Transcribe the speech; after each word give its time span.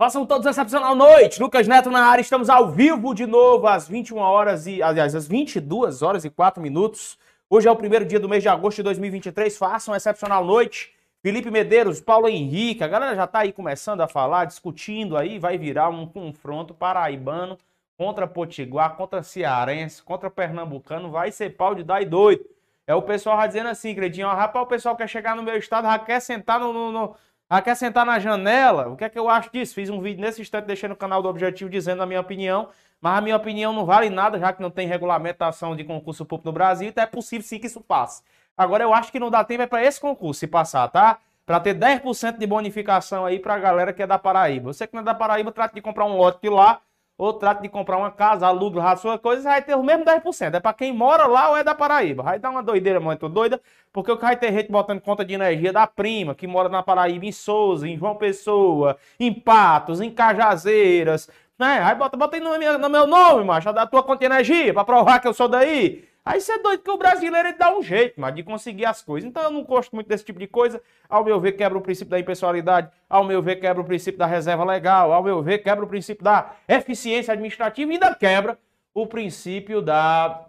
Façam 0.00 0.24
todos 0.24 0.46
excepcional 0.46 0.94
noite. 0.94 1.38
Lucas 1.38 1.68
Neto 1.68 1.90
na 1.90 2.06
área. 2.06 2.22
Estamos 2.22 2.48
ao 2.48 2.70
vivo 2.70 3.12
de 3.12 3.26
novo 3.26 3.66
às 3.66 3.86
21 3.86 4.16
horas 4.16 4.66
e, 4.66 4.82
aliás, 4.82 5.14
às 5.14 5.28
22 5.28 6.00
horas 6.00 6.24
e 6.24 6.30
4 6.30 6.62
minutos. 6.62 7.18
Hoje 7.50 7.68
é 7.68 7.70
o 7.70 7.76
primeiro 7.76 8.06
dia 8.06 8.18
do 8.18 8.26
mês 8.26 8.42
de 8.42 8.48
agosto 8.48 8.78
de 8.78 8.84
2023. 8.84 9.58
Façam 9.58 9.94
excepcional 9.94 10.42
noite. 10.42 10.94
Felipe 11.22 11.50
Medeiros, 11.50 12.00
Paulo 12.00 12.28
Henrique, 12.28 12.82
a 12.82 12.88
galera 12.88 13.14
já 13.14 13.26
tá 13.26 13.40
aí 13.40 13.52
começando 13.52 14.00
a 14.00 14.08
falar, 14.08 14.46
discutindo 14.46 15.18
aí, 15.18 15.38
vai 15.38 15.58
virar 15.58 15.90
um 15.90 16.06
confronto 16.06 16.72
paraibano 16.72 17.58
contra 17.98 18.26
Potiguar, 18.26 18.96
contra 18.96 19.22
Cearense, 19.22 20.02
contra 20.02 20.30
Pernambucano, 20.30 21.10
vai 21.10 21.30
ser 21.30 21.50
pau 21.58 21.74
de 21.74 21.84
dar 21.84 22.00
e 22.00 22.06
doido. 22.06 22.42
É 22.86 22.94
o 22.94 23.02
pessoal 23.02 23.38
já 23.38 23.46
dizendo 23.48 23.68
assim, 23.68 23.94
Credinho, 23.94 24.28
rapaz, 24.28 24.64
o 24.64 24.66
pessoal 24.66 24.96
quer 24.96 25.10
chegar 25.10 25.36
no 25.36 25.42
meu 25.42 25.58
estado, 25.58 25.86
já 25.86 25.98
quer 25.98 26.20
sentar 26.20 26.58
no, 26.58 26.90
no 26.90 27.14
ah, 27.52 27.60
quer 27.60 27.74
sentar 27.74 28.06
na 28.06 28.20
janela? 28.20 28.86
O 28.88 28.96
que 28.96 29.02
é 29.02 29.08
que 29.08 29.18
eu 29.18 29.28
acho 29.28 29.50
disso? 29.52 29.74
Fiz 29.74 29.90
um 29.90 30.00
vídeo 30.00 30.20
nesse 30.20 30.40
instante, 30.40 30.66
deixei 30.66 30.88
no 30.88 30.94
canal 30.94 31.20
do 31.20 31.28
Objetivo 31.28 31.68
dizendo 31.68 32.00
a 32.00 32.06
minha 32.06 32.20
opinião, 32.20 32.68
mas 33.00 33.18
a 33.18 33.20
minha 33.20 33.36
opinião 33.36 33.72
não 33.72 33.84
vale 33.84 34.08
nada, 34.08 34.38
já 34.38 34.52
que 34.52 34.62
não 34.62 34.70
tem 34.70 34.86
regulamentação 34.86 35.74
de 35.74 35.82
concurso 35.82 36.24
público 36.24 36.48
no 36.48 36.52
Brasil, 36.52 36.88
então 36.88 37.02
é 37.02 37.08
possível 37.08 37.44
sim 37.44 37.58
que 37.58 37.66
isso 37.66 37.80
passe. 37.80 38.22
Agora 38.56 38.84
eu 38.84 38.94
acho 38.94 39.10
que 39.10 39.18
não 39.18 39.30
dá 39.30 39.42
tempo 39.42 39.62
é 39.64 39.66
para 39.66 39.84
esse 39.84 40.00
concurso 40.00 40.38
se 40.38 40.46
passar, 40.46 40.86
tá? 40.90 41.18
Para 41.44 41.58
ter 41.58 41.74
10% 41.74 42.38
de 42.38 42.46
bonificação 42.46 43.26
aí 43.26 43.40
para 43.40 43.54
a 43.54 43.58
galera 43.58 43.92
que 43.92 44.00
é 44.00 44.06
da 44.06 44.16
Paraíba. 44.16 44.72
Você 44.72 44.86
que 44.86 44.94
não 44.94 45.00
é 45.00 45.04
da 45.04 45.14
Paraíba, 45.14 45.50
trata 45.50 45.74
de 45.74 45.82
comprar 45.82 46.04
um 46.04 46.16
lote 46.16 46.48
lá 46.48 46.80
ou 47.20 47.34
trata 47.34 47.60
de 47.60 47.68
comprar 47.68 47.98
uma 47.98 48.10
casa, 48.10 48.46
aluga 48.46 48.82
a 48.82 48.96
sua 48.96 49.18
coisa, 49.18 49.42
vai 49.42 49.60
ter 49.60 49.74
o 49.74 49.82
mesmo 49.82 50.06
10%. 50.06 50.54
É 50.54 50.60
para 50.60 50.72
quem 50.72 50.90
mora 50.90 51.26
lá 51.26 51.50
ou 51.50 51.56
é 51.56 51.62
da 51.62 51.74
Paraíba. 51.74 52.22
Vai 52.22 52.38
dar 52.38 52.48
uma 52.48 52.62
doideira 52.62 52.98
muito 52.98 53.28
doida, 53.28 53.60
porque 53.92 54.10
o 54.10 54.16
que 54.16 54.22
vai 54.22 54.36
ter 54.38 54.50
gente 54.50 54.72
botando 54.72 55.02
conta 55.02 55.22
de 55.22 55.34
energia 55.34 55.70
da 55.70 55.86
prima, 55.86 56.34
que 56.34 56.46
mora 56.46 56.70
na 56.70 56.82
Paraíba, 56.82 57.26
em 57.26 57.32
Souza, 57.32 57.86
em 57.86 57.98
João 57.98 58.14
Pessoa, 58.16 58.96
em 59.18 59.34
Patos, 59.34 60.00
em 60.00 60.10
Cajazeiras, 60.10 61.28
né? 61.58 61.82
Aí 61.82 61.94
bota, 61.94 62.16
bota 62.16 62.36
aí 62.36 62.42
no 62.42 62.58
meu, 62.58 62.78
no 62.78 62.88
meu 62.88 63.06
nome, 63.06 63.44
macho, 63.44 63.70
da 63.70 63.86
tua 63.86 64.02
conta 64.02 64.20
de 64.20 64.24
energia, 64.24 64.72
para 64.72 64.84
provar 64.84 65.20
que 65.20 65.28
eu 65.28 65.34
sou 65.34 65.46
daí. 65.46 66.08
Aí 66.24 66.40
você 66.40 66.52
é 66.52 66.58
doido 66.58 66.82
que 66.82 66.90
o 66.90 66.98
brasileiro 66.98 67.48
ele 67.48 67.56
dá 67.56 67.74
um 67.74 67.82
jeito, 67.82 68.20
mas 68.20 68.34
de 68.34 68.42
conseguir 68.42 68.84
as 68.84 69.02
coisas. 69.02 69.28
Então 69.28 69.42
eu 69.42 69.50
não 69.50 69.64
gosto 69.64 69.94
muito 69.94 70.06
desse 70.06 70.24
tipo 70.24 70.38
de 70.38 70.46
coisa. 70.46 70.82
Ao 71.08 71.24
meu 71.24 71.40
ver, 71.40 71.52
quebra 71.52 71.78
o 71.78 71.80
princípio 71.80 72.10
da 72.10 72.18
impessoalidade. 72.18 72.90
Ao 73.08 73.24
meu 73.24 73.42
ver, 73.42 73.56
quebra 73.56 73.80
o 73.80 73.84
princípio 73.84 74.18
da 74.18 74.26
reserva 74.26 74.64
legal. 74.64 75.12
Ao 75.12 75.22
meu 75.22 75.42
ver, 75.42 75.58
quebra 75.58 75.84
o 75.84 75.88
princípio 75.88 76.22
da 76.22 76.52
eficiência 76.68 77.32
administrativa 77.32 77.90
e 77.90 77.94
ainda 77.94 78.14
quebra 78.14 78.58
o 78.92 79.06
princípio 79.06 79.80
da 79.80 80.46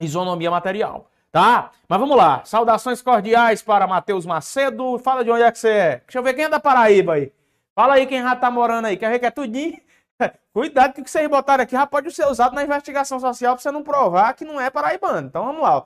isonomia 0.00 0.50
material. 0.50 1.10
Tá? 1.30 1.70
Mas 1.88 2.00
vamos 2.00 2.16
lá. 2.16 2.42
Saudações 2.44 3.00
cordiais 3.02 3.62
para 3.62 3.86
Matheus 3.86 4.24
Macedo. 4.24 4.98
Fala 4.98 5.24
de 5.24 5.30
onde 5.30 5.42
é 5.42 5.52
que 5.52 5.58
você 5.58 5.68
é. 5.68 6.02
Deixa 6.06 6.18
eu 6.18 6.22
ver 6.22 6.34
quem 6.34 6.44
é 6.44 6.48
da 6.48 6.60
Paraíba 6.60 7.14
aí. 7.14 7.32
Fala 7.74 7.94
aí 7.94 8.06
quem 8.06 8.22
já 8.22 8.36
tá 8.36 8.50
morando 8.50 8.86
aí. 8.86 8.96
Quer 8.96 9.10
ver 9.10 9.18
que 9.18 9.26
é 9.26 9.30
tudinho? 9.30 9.78
Cuidado 10.52 10.92
que 10.92 11.00
o 11.00 11.04
que 11.04 11.10
vocês 11.10 11.28
botaram 11.28 11.62
aqui 11.62 11.72
já 11.72 11.86
pode 11.86 12.10
ser 12.12 12.26
usado 12.26 12.54
na 12.54 12.62
investigação 12.62 13.18
social 13.18 13.54
para 13.54 13.62
você 13.62 13.70
não 13.70 13.82
provar 13.82 14.34
que 14.34 14.44
não 14.44 14.60
é 14.60 14.68
paraibano. 14.68 15.28
Então 15.28 15.44
vamos 15.44 15.62
lá. 15.62 15.84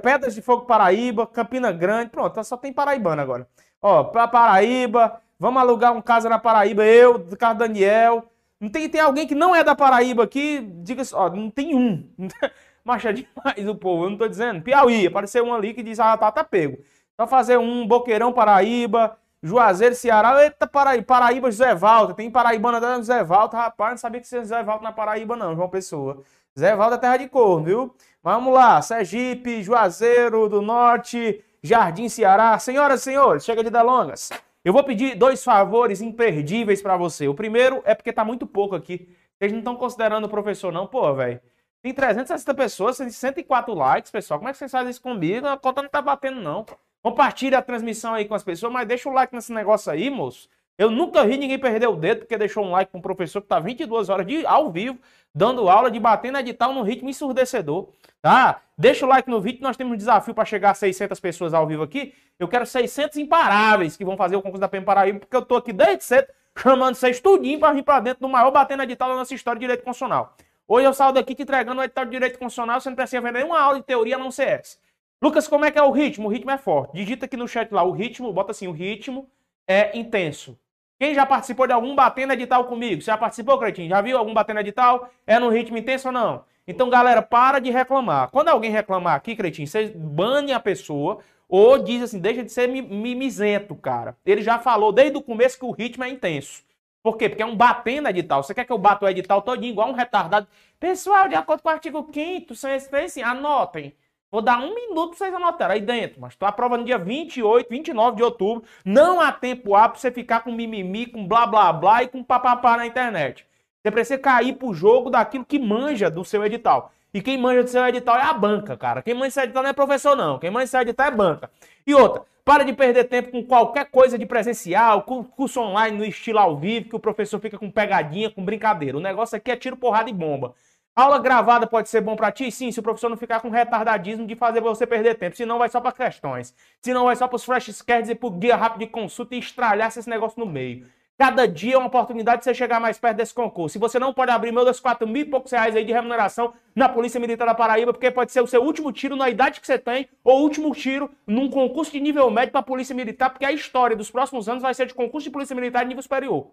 Pedras 0.00 0.34
de 0.34 0.40
Fogo 0.40 0.64
Paraíba, 0.64 1.26
Campina 1.26 1.70
Grande, 1.72 2.10
pronto, 2.10 2.42
só 2.44 2.56
tem 2.56 2.72
paraibano 2.72 3.20
agora. 3.20 3.46
Ó, 3.82 4.04
para 4.04 4.26
Paraíba, 4.26 5.20
vamos 5.38 5.60
alugar 5.60 5.92
um 5.92 6.00
casa 6.00 6.28
na 6.28 6.38
Paraíba, 6.38 6.84
eu, 6.84 7.18
do 7.18 7.36
Carlos 7.36 7.58
Daniel. 7.58 8.24
Não 8.58 8.70
tem, 8.70 8.88
tem 8.88 9.00
alguém 9.00 9.26
que 9.26 9.34
não 9.34 9.54
é 9.54 9.62
da 9.62 9.74
Paraíba 9.74 10.24
aqui, 10.24 10.60
diga 10.82 11.02
ó, 11.12 11.28
não 11.28 11.50
tem 11.50 11.74
um. 11.74 12.08
Macha 12.82 13.10
é 13.10 13.12
demais 13.12 13.68
o 13.68 13.74
povo, 13.74 14.04
eu 14.04 14.10
não 14.10 14.16
tô 14.16 14.28
dizendo. 14.28 14.62
Piauí, 14.62 15.06
apareceu 15.06 15.44
um 15.44 15.52
ali 15.52 15.74
que 15.74 15.82
diz, 15.82 16.00
ah, 16.00 16.16
tá, 16.16 16.30
tá 16.30 16.44
pego. 16.44 16.78
Só 17.16 17.26
fazer 17.26 17.58
um 17.58 17.86
Boqueirão 17.86 18.32
Paraíba, 18.32 19.18
Juazeiro, 19.44 19.94
Ceará, 19.94 20.42
eita, 20.42 20.66
Paraíba, 20.66 21.04
Paraíba, 21.04 21.50
José 21.50 21.74
Valta, 21.74 22.14
tem 22.14 22.30
Paraibana 22.30 22.80
da 22.80 22.96
José 22.96 23.22
Valta, 23.22 23.58
rapaz, 23.58 23.90
não 23.90 23.98
sabia 23.98 24.18
que 24.18 24.26
você 24.26 24.38
José 24.38 24.62
Valta 24.62 24.82
na 24.82 24.90
Paraíba 24.90 25.36
não, 25.36 25.54
João 25.54 25.68
Pessoa. 25.68 26.22
Zé 26.58 26.74
Valta 26.74 26.94
é 26.94 26.98
terra 26.98 27.16
de 27.18 27.28
cor, 27.28 27.62
viu? 27.62 27.94
Vamos 28.22 28.54
lá, 28.54 28.80
Sergipe, 28.80 29.62
Juazeiro 29.62 30.48
do 30.48 30.62
Norte, 30.62 31.44
Jardim 31.62 32.08
Ceará. 32.08 32.58
Senhoras 32.58 33.02
e 33.02 33.04
senhores, 33.04 33.44
chega 33.44 33.62
de 33.62 33.68
delongas. 33.68 34.30
Eu 34.64 34.72
vou 34.72 34.82
pedir 34.82 35.14
dois 35.14 35.44
favores 35.44 36.00
imperdíveis 36.00 36.80
para 36.80 36.96
você. 36.96 37.28
O 37.28 37.34
primeiro 37.34 37.82
é 37.84 37.94
porque 37.94 38.14
tá 38.14 38.24
muito 38.24 38.46
pouco 38.46 38.74
aqui. 38.74 39.14
Vocês 39.36 39.52
não 39.52 39.58
estão 39.58 39.76
considerando 39.76 40.24
o 40.24 40.28
professor 40.30 40.72
não, 40.72 40.86
pô, 40.86 41.12
velho. 41.12 41.38
Tem 41.82 41.92
360 41.92 42.54
pessoas, 42.54 42.96
104 42.96 43.74
likes, 43.74 44.10
pessoal. 44.10 44.40
Como 44.40 44.48
é 44.48 44.52
que 44.52 44.58
vocês 44.58 44.70
fazem 44.70 44.90
isso 44.90 45.02
comigo? 45.02 45.46
A 45.46 45.58
conta 45.58 45.82
não 45.82 45.90
tá 45.90 46.00
batendo 46.00 46.40
não. 46.40 46.64
Compartilhe 47.04 47.54
a 47.54 47.60
transmissão 47.60 48.14
aí 48.14 48.24
com 48.24 48.34
as 48.34 48.42
pessoas, 48.42 48.72
mas 48.72 48.88
deixa 48.88 49.10
o 49.10 49.12
like 49.12 49.34
nesse 49.34 49.52
negócio 49.52 49.92
aí, 49.92 50.08
moço. 50.08 50.48
Eu 50.78 50.90
nunca 50.90 51.22
vi 51.26 51.36
ninguém 51.36 51.58
perder 51.58 51.86
o 51.86 51.96
dedo 51.96 52.20
porque 52.20 52.38
deixou 52.38 52.64
um 52.64 52.70
like 52.70 52.90
com 52.90 52.96
um 52.96 53.02
professor 53.02 53.42
que 53.42 53.44
está 53.44 53.60
22 53.60 54.08
horas 54.08 54.26
de, 54.26 54.46
ao 54.46 54.70
vivo, 54.70 54.98
dando 55.34 55.68
aula, 55.68 55.90
de 55.90 56.00
batendo 56.00 56.38
edital 56.38 56.72
num 56.72 56.80
ritmo 56.80 57.10
ensurdecedor, 57.10 57.90
tá? 58.22 58.62
Deixa 58.76 59.04
o 59.04 59.08
like 59.10 59.28
no 59.28 59.38
vídeo, 59.38 59.60
nós 59.60 59.76
temos 59.76 59.92
um 59.92 59.96
desafio 59.98 60.32
para 60.32 60.46
chegar 60.46 60.70
a 60.70 60.74
600 60.74 61.20
pessoas 61.20 61.52
ao 61.52 61.66
vivo 61.66 61.82
aqui. 61.82 62.14
Eu 62.38 62.48
quero 62.48 62.64
600 62.64 63.18
imparáveis 63.18 63.98
que 63.98 64.04
vão 64.04 64.16
fazer 64.16 64.36
o 64.36 64.40
concurso 64.40 64.62
da 64.62 64.68
PM 64.68 64.86
Paraíba, 64.86 65.18
porque 65.18 65.36
eu 65.36 65.42
tô 65.42 65.56
aqui 65.56 65.74
desde 65.74 66.04
cedo 66.04 66.28
chamando 66.56 66.94
vocês 66.94 67.20
tudinho 67.20 67.60
para 67.60 67.74
vir 67.74 67.82
para 67.82 68.00
dentro 68.00 68.22
do 68.22 68.30
maior 68.30 68.50
batendo 68.50 68.82
edital 68.82 69.10
da 69.10 69.16
nossa 69.16 69.34
história 69.34 69.58
de 69.58 69.64
direito 69.66 69.84
constitucional. 69.84 70.34
Hoje 70.66 70.86
eu 70.86 70.94
saio 70.94 71.12
daqui 71.12 71.34
te 71.34 71.42
entregando 71.42 71.82
o 71.82 71.84
edital 71.84 72.06
de 72.06 72.12
direito 72.12 72.38
constitucional, 72.38 72.80
você 72.80 72.88
não 72.88 72.96
precisa 72.96 73.20
ver 73.20 73.34
nenhuma 73.34 73.60
aula 73.60 73.76
de 73.78 73.84
teoria, 73.84 74.16
não 74.16 74.28
essa. 74.28 74.78
Lucas, 75.22 75.48
como 75.48 75.64
é 75.64 75.70
que 75.70 75.78
é 75.78 75.82
o 75.82 75.90
ritmo? 75.90 76.28
O 76.28 76.30
ritmo 76.30 76.50
é 76.50 76.58
forte. 76.58 76.94
Digita 76.94 77.26
aqui 77.26 77.36
no 77.36 77.48
chat 77.48 77.72
lá 77.72 77.82
o 77.82 77.92
ritmo, 77.92 78.32
bota 78.32 78.50
assim, 78.50 78.66
o 78.66 78.72
ritmo 78.72 79.28
é 79.66 79.96
intenso. 79.98 80.58
Quem 80.98 81.14
já 81.14 81.26
participou 81.26 81.66
de 81.66 81.72
algum 81.72 81.94
batendo 81.94 82.32
edital 82.32 82.64
comigo? 82.64 83.02
Você 83.02 83.06
já 83.06 83.16
participou, 83.16 83.58
Cretinho? 83.58 83.88
Já 83.88 84.00
viu 84.00 84.16
algum 84.16 84.32
batendo 84.32 84.60
edital? 84.60 85.10
É 85.26 85.38
no 85.38 85.48
ritmo 85.48 85.76
intenso 85.76 86.08
ou 86.08 86.12
não? 86.12 86.44
Então, 86.66 86.88
galera, 86.88 87.20
para 87.20 87.58
de 87.58 87.70
reclamar. 87.70 88.30
Quando 88.30 88.48
alguém 88.48 88.70
reclamar 88.70 89.14
aqui, 89.14 89.34
Cretinho, 89.34 89.66
você 89.66 89.88
bane 89.88 90.52
a 90.52 90.60
pessoa 90.60 91.18
ou 91.48 91.78
diz 91.78 92.02
assim, 92.02 92.18
deixa 92.18 92.42
de 92.42 92.50
ser 92.50 92.68
mimizento, 92.68 93.74
cara. 93.74 94.16
Ele 94.24 94.42
já 94.42 94.58
falou 94.58 94.92
desde 94.92 95.16
o 95.16 95.22
começo 95.22 95.58
que 95.58 95.64
o 95.64 95.72
ritmo 95.72 96.04
é 96.04 96.08
intenso. 96.08 96.62
Por 97.02 97.18
quê? 97.18 97.28
Porque 97.28 97.42
é 97.42 97.46
um 97.46 97.56
batendo 97.56 98.08
edital. 98.08 98.42
Você 98.42 98.54
quer 98.54 98.64
que 98.64 98.72
eu 98.72 98.78
bata 98.78 99.04
o 99.04 99.08
edital 99.08 99.42
todinho 99.42 99.72
igual 99.72 99.90
um 99.90 99.92
retardado? 99.92 100.46
Pessoal, 100.80 101.28
de 101.28 101.34
acordo 101.34 101.62
com 101.62 101.68
o 101.68 101.72
artigo 101.72 102.02
5º, 102.04 102.48
vocês 102.48 102.88
assim, 102.92 103.22
anotem. 103.22 103.94
Vou 104.34 104.42
dar 104.42 104.58
um 104.58 104.74
minuto 104.74 105.10
para 105.10 105.18
vocês 105.18 105.32
anotarem 105.32 105.76
aí 105.76 105.80
dentro. 105.80 106.20
Mas 106.20 106.34
tu 106.34 106.44
aprova 106.44 106.76
no 106.76 106.82
dia 106.82 106.98
28, 106.98 107.68
29 107.70 108.16
de 108.16 108.22
outubro. 108.24 108.64
Não 108.84 109.20
há 109.20 109.30
tempo 109.30 109.76
hábil 109.76 109.90
para 109.90 110.00
você 110.00 110.10
ficar 110.10 110.40
com 110.40 110.50
mimimi, 110.50 111.06
com 111.06 111.24
blá 111.24 111.46
blá 111.46 111.72
blá 111.72 112.02
e 112.02 112.08
com 112.08 112.20
papapá 112.20 112.76
na 112.76 112.84
internet. 112.84 113.46
Você 113.80 113.92
precisa 113.92 114.18
cair 114.18 114.54
pro 114.54 114.74
jogo 114.74 115.08
daquilo 115.08 115.44
que 115.44 115.56
manja 115.56 116.10
do 116.10 116.24
seu 116.24 116.44
edital. 116.44 116.90
E 117.12 117.22
quem 117.22 117.38
manja 117.38 117.62
do 117.62 117.70
seu 117.70 117.86
edital 117.86 118.16
é 118.16 118.22
a 118.22 118.32
banca, 118.32 118.76
cara. 118.76 119.02
Quem 119.02 119.14
manja 119.14 119.28
do 119.28 119.34
seu 119.34 119.42
edital 119.44 119.62
não 119.62 119.70
é 119.70 119.72
professor, 119.72 120.16
não. 120.16 120.36
Quem 120.40 120.50
manja 120.50 120.66
do 120.66 120.70
seu 120.70 120.80
edital 120.80 121.06
é 121.06 121.10
banca. 121.12 121.48
E 121.86 121.94
outra, 121.94 122.22
para 122.44 122.64
de 122.64 122.72
perder 122.72 123.04
tempo 123.04 123.30
com 123.30 123.44
qualquer 123.44 123.84
coisa 123.84 124.18
de 124.18 124.26
presencial, 124.26 125.02
com 125.02 125.22
curso 125.22 125.60
online 125.60 125.96
no 125.96 126.04
estilo 126.04 126.40
ao 126.40 126.56
vivo, 126.56 126.88
que 126.88 126.96
o 126.96 126.98
professor 126.98 127.38
fica 127.38 127.56
com 127.56 127.70
pegadinha, 127.70 128.28
com 128.28 128.44
brincadeira. 128.44 128.98
O 128.98 129.00
negócio 129.00 129.36
aqui 129.36 129.52
é 129.52 129.56
tiro, 129.56 129.76
porrada 129.76 130.10
e 130.10 130.12
bomba. 130.12 130.56
Aula 130.96 131.18
gravada 131.18 131.66
pode 131.66 131.88
ser 131.88 132.00
bom 132.00 132.14
para 132.14 132.30
ti? 132.30 132.52
Sim, 132.52 132.70
se 132.70 132.78
o 132.78 132.82
professor 132.82 133.08
não 133.08 133.16
ficar 133.16 133.40
com 133.40 133.48
retardadismo 133.50 134.26
de 134.26 134.36
fazer 134.36 134.60
você 134.60 134.86
perder 134.86 135.16
tempo. 135.16 135.36
Senão 135.36 135.58
vai 135.58 135.68
só 135.68 135.80
para 135.80 135.90
questões. 135.90 136.54
Senão 136.80 137.06
vai 137.06 137.16
só 137.16 137.26
para 137.26 137.34
os 137.34 137.44
flashcards 137.44 138.08
e 138.08 138.14
para 138.14 138.26
o 138.28 138.30
guia 138.30 138.54
rápido 138.54 138.80
de 138.80 138.86
consulta 138.86 139.34
e 139.34 139.40
estralhar 139.40 139.88
esse 139.88 140.08
negócio 140.08 140.38
no 140.38 140.46
meio. 140.46 140.86
Cada 141.18 141.46
dia 141.46 141.74
é 141.74 141.78
uma 141.78 141.86
oportunidade 141.86 142.38
de 142.38 142.44
você 142.44 142.54
chegar 142.54 142.80
mais 142.80 142.98
perto 142.98 143.16
desse 143.16 143.34
concurso. 143.34 143.72
Se 143.72 143.78
você 143.78 143.98
não 143.98 144.12
pode 144.12 144.30
abrir 144.30 144.52
meus 144.52 144.66
dos 144.66 144.80
4 144.80 145.06
mil 145.06 145.22
e 145.22 145.24
poucos 145.24 145.50
reais 145.50 145.74
aí 145.74 145.84
de 145.84 145.92
remuneração 145.92 146.52
na 146.74 146.88
Polícia 146.88 147.20
Militar 147.20 147.46
da 147.46 147.54
Paraíba, 147.54 147.92
porque 147.92 148.10
pode 148.10 148.32
ser 148.32 148.40
o 148.40 148.46
seu 148.46 148.62
último 148.62 148.92
tiro 148.92 149.14
na 149.16 149.28
idade 149.28 149.60
que 149.60 149.66
você 149.66 149.78
tem, 149.78 150.08
ou 150.24 150.42
último 150.42 150.72
tiro 150.74 151.10
num 151.26 151.48
concurso 151.48 151.92
de 151.92 152.00
nível 152.00 152.28
médio 152.30 152.50
para 152.50 152.60
a 152.60 152.64
Polícia 152.64 152.94
Militar, 152.94 153.30
porque 153.30 153.44
a 153.44 153.52
história 153.52 153.96
dos 153.96 154.10
próximos 154.10 154.48
anos 154.48 154.62
vai 154.62 154.74
ser 154.74 154.86
de 154.86 154.94
concurso 154.94 155.24
de 155.24 155.30
Polícia 155.32 155.54
Militar 155.54 155.82
de 155.82 155.88
nível 155.88 156.02
superior. 156.02 156.50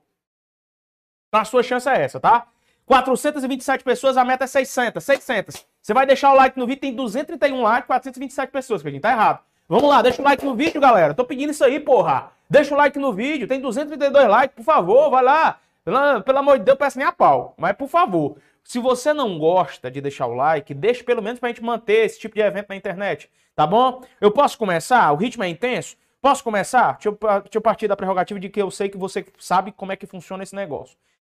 A 1.32 1.46
sua 1.46 1.64
chance 1.64 1.90
é 1.90 2.04
essa, 2.04 2.20
tá? 2.20 2.48
427 2.86 3.84
pessoas, 3.84 4.18
a 4.18 4.26
meta 4.26 4.44
é 4.44 4.48
600. 4.48 5.04
600. 5.04 5.66
Você 5.82 5.94
vai 5.94 6.06
deixar 6.06 6.32
o 6.32 6.36
like 6.36 6.58
no 6.58 6.68
vídeo, 6.68 6.82
tem 6.82 6.94
231 6.94 7.62
likes, 7.62 7.88
427 7.88 8.52
pessoas, 8.52 8.84
Pedrinho, 8.84 9.02
tá 9.02 9.12
errado. 9.12 9.40
Vamos 9.68 9.90
lá, 9.90 10.02
deixa 10.02 10.22
o 10.22 10.26
like 10.26 10.44
no 10.44 10.54
vídeo, 10.54 10.82
galera. 10.82 11.14
Tô 11.14 11.24
pedindo 11.24 11.52
isso 11.52 11.64
aí, 11.64 11.80
porra. 11.80 12.32
Deixa 12.50 12.74
o 12.74 12.78
like 12.78 13.00
no 13.00 13.14
vídeo, 13.14 13.48
tem 13.48 13.62
232 13.62 14.28
likes, 14.28 14.56
por 14.56 14.64
favor, 14.64 15.10
vai 15.10 15.24
lá. 15.24 15.60
Pelo, 15.86 16.22
pelo 16.22 16.38
amor 16.38 16.60
de 16.60 16.66
Deus, 16.66 16.78
peço 16.78 16.98
nem 16.98 17.08
a 17.08 17.12
pau. 17.12 17.54
Mas, 17.58 17.74
por 17.78 17.88
favor, 17.88 18.36
se 18.64 18.80
você 18.80 19.14
não 19.14 19.40
gosta 19.40 19.90
de 19.90 20.02
deixar 20.02 20.28
o 20.28 20.34
like, 20.34 20.74
deixa 20.74 21.04
pelo 21.04 21.22
menos 21.22 21.40
pra 21.40 21.50
gente 21.50 21.64
manter 21.64 22.06
esse 22.06 22.20
tipo 22.20 22.36
de 22.36 22.42
evento 22.42 22.68
na 22.70 22.76
internet, 22.76 23.30
tá 23.56 23.66
bom? 23.66 24.02
Eu 24.20 24.32
posso 24.32 24.58
começar? 24.58 25.12
O 25.12 25.16
ritmo 25.16 25.44
é 25.44 25.48
intenso? 25.48 25.96
Posso 26.22 26.44
começar? 26.44 26.94
Deixa 26.94 27.10
eu, 27.10 27.18
deixa 27.42 27.58
eu 27.58 27.62
partir 27.62 27.88
da 27.88 27.96
prerrogativa 27.96 28.40
de 28.40 28.50
que 28.50 28.62
eu 28.62 28.70
sei 28.70 28.90
que 28.90 28.98
você 28.98 29.26
sabe 29.40 29.72
como 29.72 29.92
é 29.92 29.96
que 29.96 30.06
funciona 30.06 30.44
esse 30.44 30.54
negócio. 30.56 30.96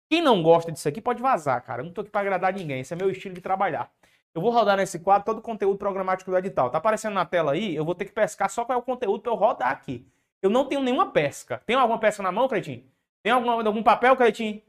Quem 0.08 0.22
não 0.22 0.42
gosta 0.42 0.70
disso 0.70 0.88
aqui 0.88 1.00
pode 1.00 1.22
vazar, 1.22 1.62
cara. 1.62 1.82
Eu 1.82 1.86
não 1.86 1.92
tô 1.92 2.02
aqui 2.02 2.10
para 2.10 2.20
agradar 2.20 2.52
ninguém. 2.52 2.80
Esse 2.80 2.92
é 2.92 2.96
meu 2.96 3.10
estilo 3.10 3.34
de 3.34 3.40
trabalhar. 3.40 3.90
Eu 4.34 4.42
vou 4.42 4.50
rodar 4.50 4.76
nesse 4.76 4.98
quadro 4.98 5.24
todo 5.24 5.38
o 5.38 5.42
conteúdo 5.42 5.78
programático 5.78 6.30
do 6.30 6.36
edital. 6.36 6.68
Tá 6.68 6.78
aparecendo 6.78 7.14
na 7.14 7.24
tela 7.24 7.52
aí, 7.52 7.74
eu 7.74 7.84
vou 7.84 7.94
ter 7.94 8.04
que 8.04 8.12
pescar 8.12 8.50
só 8.50 8.64
qual 8.64 8.76
é 8.76 8.80
o 8.80 8.84
conteúdo 8.84 9.22
para 9.22 9.30
eu 9.30 9.36
rodar 9.36 9.70
aqui. 9.70 10.06
Eu 10.42 10.50
não 10.50 10.66
tenho 10.66 10.82
nenhuma 10.82 11.10
pesca. 11.10 11.62
Tem 11.64 11.76
alguma 11.76 11.98
pesca 11.98 12.22
na 12.22 12.32
mão, 12.32 12.48
Cretinho? 12.48 12.84
Tem 13.22 13.32
algum, 13.32 13.82
papel, 13.82 14.16
Cretinho? 14.16 14.60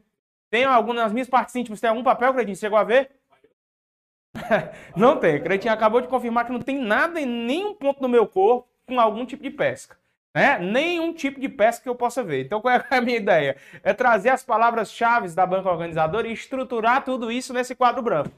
Tem 0.51 0.63
algum 0.63 0.93
nas 0.93 1.11
minhas 1.11 1.27
partes 1.27 1.55
íntimas? 1.55 1.81
Tem 1.81 1.89
algum 1.89 2.03
papel, 2.03 2.31
Cretinho? 2.33 2.55
Chegou 2.55 2.77
a 2.77 2.83
ver? 2.83 3.11
não 4.95 5.17
tem. 5.17 5.41
Cretinho 5.41 5.73
acabou 5.73 5.99
de 5.99 6.07
confirmar 6.07 6.45
que 6.45 6.51
não 6.51 6.61
tem 6.61 6.77
nada 6.77 7.19
em 7.19 7.25
nenhum 7.25 7.73
ponto 7.73 7.99
do 7.99 8.07
meu 8.07 8.27
corpo 8.27 8.69
com 8.85 8.99
algum 8.99 9.25
tipo 9.25 9.41
de 9.41 9.49
pesca. 9.49 9.97
Né? 10.35 10.59
Nenhum 10.59 11.13
tipo 11.13 11.39
de 11.39 11.47
pesca 11.47 11.81
que 11.81 11.87
eu 11.87 11.95
possa 11.95 12.21
ver. 12.21 12.43
Então, 12.43 12.59
qual 12.59 12.75
é 12.75 12.85
a 12.89 12.99
minha 12.99 13.15
ideia? 13.15 13.55
É 13.81 13.93
trazer 13.93 14.31
as 14.31 14.43
palavras-chave 14.43 15.29
da 15.29 15.45
banca 15.45 15.71
organizadora 15.71 16.27
e 16.27 16.33
estruturar 16.33 17.05
tudo 17.05 17.31
isso 17.31 17.53
nesse 17.53 17.73
quadro 17.73 18.03
branco. 18.03 18.31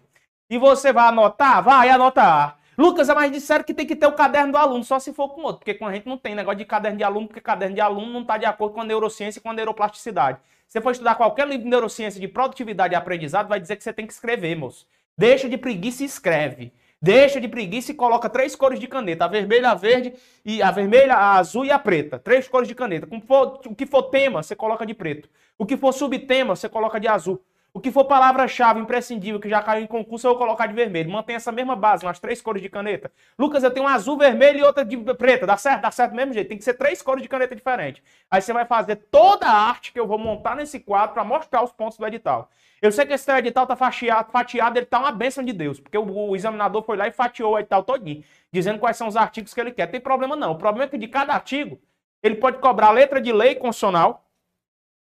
E 0.47 0.59
você 0.59 0.93
vai 0.93 1.07
anotar? 1.07 1.63
Vai 1.63 1.89
anotar. 1.89 2.59
Lucas, 2.77 3.07
mas 3.07 3.31
disseram 3.31 3.63
que 3.63 3.73
tem 3.73 3.87
que 3.87 3.95
ter 3.95 4.05
o 4.05 4.11
caderno 4.11 4.51
do 4.51 4.57
aluno, 4.59 4.83
só 4.83 4.99
se 4.99 5.11
for 5.11 5.29
com 5.29 5.41
outro, 5.41 5.57
porque 5.57 5.73
com 5.73 5.87
a 5.87 5.91
gente 5.91 6.07
não 6.07 6.15
tem 6.15 6.35
negócio 6.35 6.59
de 6.59 6.65
caderno 6.65 6.99
de 6.99 7.03
aluno, 7.03 7.25
porque 7.25 7.41
caderno 7.41 7.73
de 7.73 7.81
aluno 7.81 8.13
não 8.13 8.21
está 8.21 8.37
de 8.37 8.45
acordo 8.45 8.75
com 8.75 8.81
a 8.81 8.85
neurociência 8.85 9.39
e 9.39 9.41
com 9.41 9.49
a 9.49 9.53
neuroplasticidade. 9.53 10.37
Você 10.67 10.79
for 10.79 10.91
estudar 10.91 11.15
qualquer 11.15 11.47
livro 11.47 11.63
de 11.63 11.69
neurociência 11.69 12.21
de 12.21 12.27
produtividade 12.27 12.93
e 12.93 12.95
aprendizado, 12.95 13.47
vai 13.47 13.59
dizer 13.59 13.75
que 13.75 13.83
você 13.83 13.91
tem 13.91 14.05
que 14.05 14.13
escrever, 14.13 14.55
moço. 14.55 14.85
Deixa 15.17 15.49
de 15.49 15.57
preguiça 15.57 16.03
e 16.03 16.05
escreve. 16.05 16.71
Deixa 16.99 17.39
de 17.39 17.47
preguiça 17.47 17.91
e 17.91 17.95
coloca 17.95 18.27
três 18.27 18.55
cores 18.55 18.79
de 18.79 18.87
caneta: 18.87 19.25
a 19.25 19.27
vermelha, 19.27 19.69
a 19.69 19.75
verde, 19.75 20.13
e 20.43 20.61
a 20.61 20.71
vermelha, 20.71 21.13
a 21.13 21.37
azul 21.37 21.65
e 21.65 21.71
a 21.71 21.77
preta. 21.77 22.17
Três 22.17 22.47
cores 22.47 22.67
de 22.67 22.73
caneta. 22.73 23.07
o 23.11 23.75
que 23.75 23.85
for 23.85 24.03
tema, 24.03 24.41
você 24.41 24.55
coloca 24.55 24.85
de 24.85 24.93
preto. 24.93 25.29
O 25.57 25.65
que 25.65 25.77
for 25.77 25.93
subtema, 25.93 26.55
você 26.55 26.67
coloca 26.67 26.99
de 26.99 27.07
azul. 27.07 27.41
O 27.77 27.79
que 27.79 27.91
for 27.91 28.05
palavra-chave 28.05 28.79
imprescindível 28.79 29.39
que 29.39 29.47
já 29.47 29.61
caiu 29.61 29.83
em 29.83 29.85
concurso, 29.85 30.25
eu 30.25 30.31
vou 30.31 30.39
colocar 30.39 30.65
de 30.65 30.73
vermelho. 30.73 31.11
Mantém 31.11 31.35
essa 31.35 31.51
mesma 31.51 31.75
base, 31.75 32.03
umas 32.03 32.17
três 32.17 32.41
cores 32.41 32.59
de 32.59 32.69
caneta. 32.69 33.11
Lucas, 33.37 33.63
eu 33.63 33.69
tenho 33.69 33.85
um 33.85 33.87
azul, 33.87 34.17
vermelho 34.17 34.57
e 34.57 34.63
outra 34.63 34.83
de 34.83 34.97
preta. 35.13 35.45
Dá 35.45 35.55
certo? 35.57 35.83
Dá 35.83 35.91
certo 35.91 36.09
do 36.09 36.15
mesmo 36.15 36.33
jeito. 36.33 36.47
Tem 36.47 36.57
que 36.57 36.63
ser 36.63 36.73
três 36.73 37.03
cores 37.03 37.21
de 37.21 37.29
caneta 37.29 37.55
diferentes. 37.55 38.01
Aí 38.31 38.41
você 38.41 38.51
vai 38.51 38.65
fazer 38.65 38.95
toda 38.95 39.45
a 39.45 39.51
arte 39.51 39.93
que 39.93 39.99
eu 39.99 40.07
vou 40.07 40.17
montar 40.17 40.55
nesse 40.55 40.79
quadro 40.79 41.13
para 41.13 41.23
mostrar 41.23 41.63
os 41.63 41.71
pontos 41.71 41.99
do 41.99 42.07
edital. 42.07 42.49
Eu 42.81 42.91
sei 42.91 43.05
que 43.05 43.13
esse 43.13 43.31
edital 43.31 43.67
tá 43.67 43.75
fatiado, 43.75 44.31
fatiado, 44.31 44.79
ele 44.79 44.87
tá 44.87 44.97
uma 44.97 45.11
bênção 45.11 45.43
de 45.43 45.53
Deus, 45.53 45.79
porque 45.79 45.99
o, 45.99 46.29
o, 46.29 46.35
examinador 46.35 46.81
foi 46.81 46.97
lá 46.97 47.07
e 47.07 47.11
fatiou 47.11 47.53
o 47.53 47.59
edital 47.59 47.83
todinho, 47.83 48.23
dizendo 48.51 48.79
quais 48.79 48.97
são 48.97 49.07
os 49.07 49.15
artigos 49.15 49.53
que 49.53 49.61
ele 49.61 49.71
quer. 49.71 49.85
Tem 49.85 50.01
problema 50.01 50.35
não. 50.35 50.53
O 50.53 50.57
problema 50.57 50.85
é 50.85 50.87
que 50.87 50.97
de 50.97 51.07
cada 51.07 51.31
artigo, 51.31 51.79
ele 52.23 52.37
pode 52.37 52.57
cobrar 52.57 52.89
letra 52.89 53.21
de 53.21 53.31
lei 53.31 53.53
constitucional, 53.53 54.26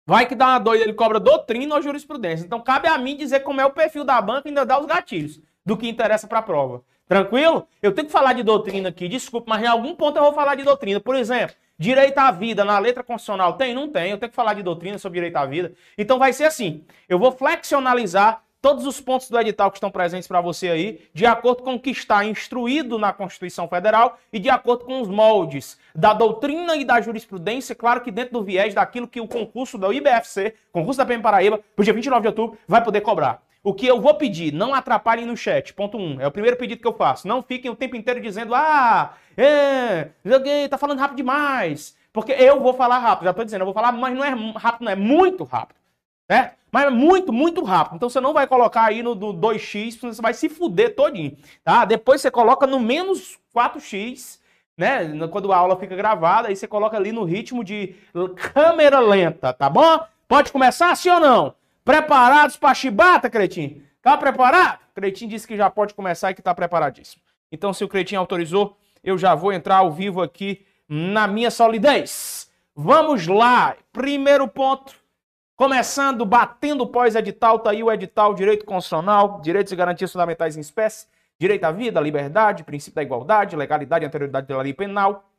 vai 0.09 0.25
que 0.25 0.33
dá 0.33 0.47
uma 0.47 0.59
doida, 0.59 0.83
ele 0.83 0.93
cobra 0.93 1.19
doutrina 1.19 1.75
ou 1.75 1.81
jurisprudência. 1.83 2.43
Então 2.43 2.59
cabe 2.59 2.87
a 2.87 2.97
mim 2.97 3.15
dizer 3.15 3.41
como 3.41 3.61
é 3.61 3.65
o 3.65 3.69
perfil 3.69 4.03
da 4.03 4.19
banca 4.19 4.47
e 4.47 4.49
ainda 4.49 4.65
dar 4.65 4.79
os 4.79 4.87
gatilhos 4.87 5.39
do 5.63 5.77
que 5.77 5.87
interessa 5.87 6.27
para 6.27 6.39
a 6.39 6.41
prova. 6.41 6.81
Tranquilo? 7.07 7.67
Eu 7.79 7.91
tenho 7.91 8.07
que 8.07 8.11
falar 8.11 8.33
de 8.33 8.41
doutrina 8.41 8.89
aqui, 8.89 9.07
desculpa, 9.07 9.51
mas 9.51 9.63
em 9.63 9.67
algum 9.67 9.95
ponto 9.95 10.17
eu 10.17 10.23
vou 10.23 10.33
falar 10.33 10.55
de 10.55 10.63
doutrina. 10.63 10.99
Por 10.99 11.15
exemplo, 11.15 11.55
Direito 11.79 12.17
à 12.17 12.29
vida 12.29 12.65
na 12.65 12.77
letra 12.77 13.01
constitucional 13.01 13.53
tem? 13.53 13.73
Não 13.73 13.87
tem. 13.87 14.11
Eu 14.11 14.17
tenho 14.17 14.29
que 14.29 14.35
falar 14.35 14.53
de 14.53 14.61
doutrina 14.61 14.97
sobre 14.97 15.15
direito 15.15 15.37
à 15.37 15.45
vida. 15.45 15.71
Então 15.97 16.19
vai 16.19 16.33
ser 16.33 16.43
assim: 16.43 16.83
eu 17.07 17.17
vou 17.17 17.31
flexionalizar 17.31 18.43
todos 18.61 18.85
os 18.85 18.99
pontos 18.99 19.29
do 19.29 19.39
edital 19.39 19.71
que 19.71 19.77
estão 19.77 19.91
presentes 19.91 20.27
para 20.27 20.41
você 20.41 20.69
aí, 20.69 21.01
de 21.13 21.25
acordo 21.25 21.63
com 21.63 21.75
o 21.75 21.79
que 21.79 21.89
está 21.89 22.25
instruído 22.25 22.97
na 22.97 23.13
Constituição 23.13 23.67
Federal 23.67 24.17
e 24.31 24.39
de 24.39 24.49
acordo 24.49 24.85
com 24.85 25.01
os 25.01 25.07
moldes 25.07 25.77
da 25.95 26.13
doutrina 26.13 26.75
e 26.75 26.83
da 26.83 26.99
jurisprudência, 27.01 27.75
claro 27.75 28.01
que 28.01 28.11
dentro 28.11 28.33
do 28.33 28.43
viés 28.43 28.73
daquilo 28.73 29.07
que 29.07 29.21
o 29.21 29.27
concurso 29.27 29.77
da 29.77 29.93
IBFC, 29.93 30.53
concurso 30.71 30.97
da 30.97 31.05
PM 31.05 31.23
Paraíba, 31.23 31.59
pro 31.75 31.83
dia 31.83 31.93
29 31.93 32.21
de 32.21 32.27
outubro, 32.27 32.57
vai 32.67 32.83
poder 32.83 33.01
cobrar. 33.01 33.41
O 33.61 33.73
que 33.73 33.85
eu 33.85 33.99
vou 33.99 34.13
pedir, 34.15 34.53
não 34.53 34.73
atrapalhem 34.73 35.25
no 35.25 35.35
chat. 35.35 35.73
Ponto 35.73 35.97
1. 35.97 36.01
Um, 36.01 36.21
é 36.21 36.27
o 36.27 36.31
primeiro 36.31 36.55
pedido 36.55 36.81
que 36.81 36.87
eu 36.87 36.93
faço. 36.93 37.27
Não 37.27 37.43
fiquem 37.43 37.69
o 37.69 37.75
tempo 37.75 37.95
inteiro 37.95 38.21
dizendo, 38.21 38.55
ah, 38.55 39.13
é, 39.35 40.09
tá 40.69 40.77
falando 40.77 40.99
rápido 40.99 41.17
demais. 41.17 41.97
Porque 42.13 42.31
eu 42.31 42.59
vou 42.61 42.73
falar 42.73 42.99
rápido, 42.99 43.25
já 43.25 43.33
tô 43.33 43.43
dizendo, 43.43 43.61
eu 43.61 43.65
vou 43.65 43.73
falar, 43.73 43.91
mas 43.91 44.15
não 44.15 44.23
é 44.23 44.29
rápido, 44.57 44.85
não 44.85 44.91
é 44.91 44.95
muito 44.95 45.43
rápido. 45.43 45.77
Certo? 46.29 46.58
Mas 46.71 46.85
é 46.85 46.89
muito, 46.89 47.33
muito 47.33 47.63
rápido. 47.63 47.95
Então 47.95 48.09
você 48.09 48.19
não 48.19 48.33
vai 48.33 48.45
colocar 48.47 48.85
aí 48.85 49.01
no 49.01 49.15
do 49.15 49.33
2x, 49.33 49.99
você 49.99 50.21
vai 50.21 50.33
se 50.33 50.49
fuder 50.49 50.95
todinho. 50.95 51.35
Tá? 51.63 51.85
Depois 51.85 52.21
você 52.21 52.29
coloca 52.29 52.67
no 52.67 52.79
menos 52.79 53.39
4x, 53.55 54.39
né? 54.77 55.09
Quando 55.31 55.51
a 55.51 55.57
aula 55.57 55.75
fica 55.77 55.95
gravada, 55.95 56.47
aí 56.47 56.55
você 56.55 56.67
coloca 56.67 56.95
ali 56.95 57.11
no 57.11 57.23
ritmo 57.23 57.63
de 57.63 57.95
câmera 58.53 58.99
lenta, 58.99 59.51
tá 59.51 59.69
bom? 59.69 59.99
Pode 60.27 60.51
começar, 60.51 60.95
sim 60.95 61.09
ou 61.09 61.19
não? 61.19 61.55
Preparados 61.83 62.55
para 62.55 62.73
chibata, 62.73 63.29
Cretinho? 63.29 63.81
Tá 64.01 64.15
preparado? 64.15 64.79
Cretinho 64.93 65.31
disse 65.31 65.47
que 65.47 65.57
já 65.57 65.69
pode 65.69 65.93
começar 65.93 66.31
e 66.31 66.35
que 66.35 66.41
tá 66.41 66.53
preparadíssimo. 66.53 67.21
Então, 67.51 67.73
se 67.73 67.83
o 67.83 67.87
Cretinho 67.87 68.21
autorizou, 68.21 68.77
eu 69.03 69.17
já 69.17 69.33
vou 69.33 69.51
entrar 69.51 69.77
ao 69.77 69.91
vivo 69.91 70.21
aqui 70.21 70.65
na 70.87 71.27
minha 71.27 71.49
solidez. 71.49 72.49
Vamos 72.75 73.27
lá. 73.27 73.75
Primeiro 73.91 74.47
ponto. 74.47 74.95
Começando, 75.59 76.25
batendo 76.25 76.87
pós-edital, 76.87 77.59
tá 77.59 77.71
aí 77.71 77.83
o 77.83 77.91
edital 77.91 78.33
Direito 78.33 78.63
Constitucional, 78.63 79.41
Direitos 79.41 79.73
e 79.73 79.75
Garantias 79.75 80.09
Fundamentais 80.09 80.55
em 80.55 80.61
Espécie, 80.61 81.05
Direito 81.37 81.65
à 81.65 81.71
Vida, 81.73 81.99
Liberdade, 81.99 82.63
Princípio 82.63 82.95
da 82.95 83.03
Igualdade, 83.03 83.57
Legalidade 83.57 84.05
e 84.05 84.07
Anterioridade 84.07 84.47
da 84.47 84.57
Lei 84.61 84.73
Penal, 84.73 85.29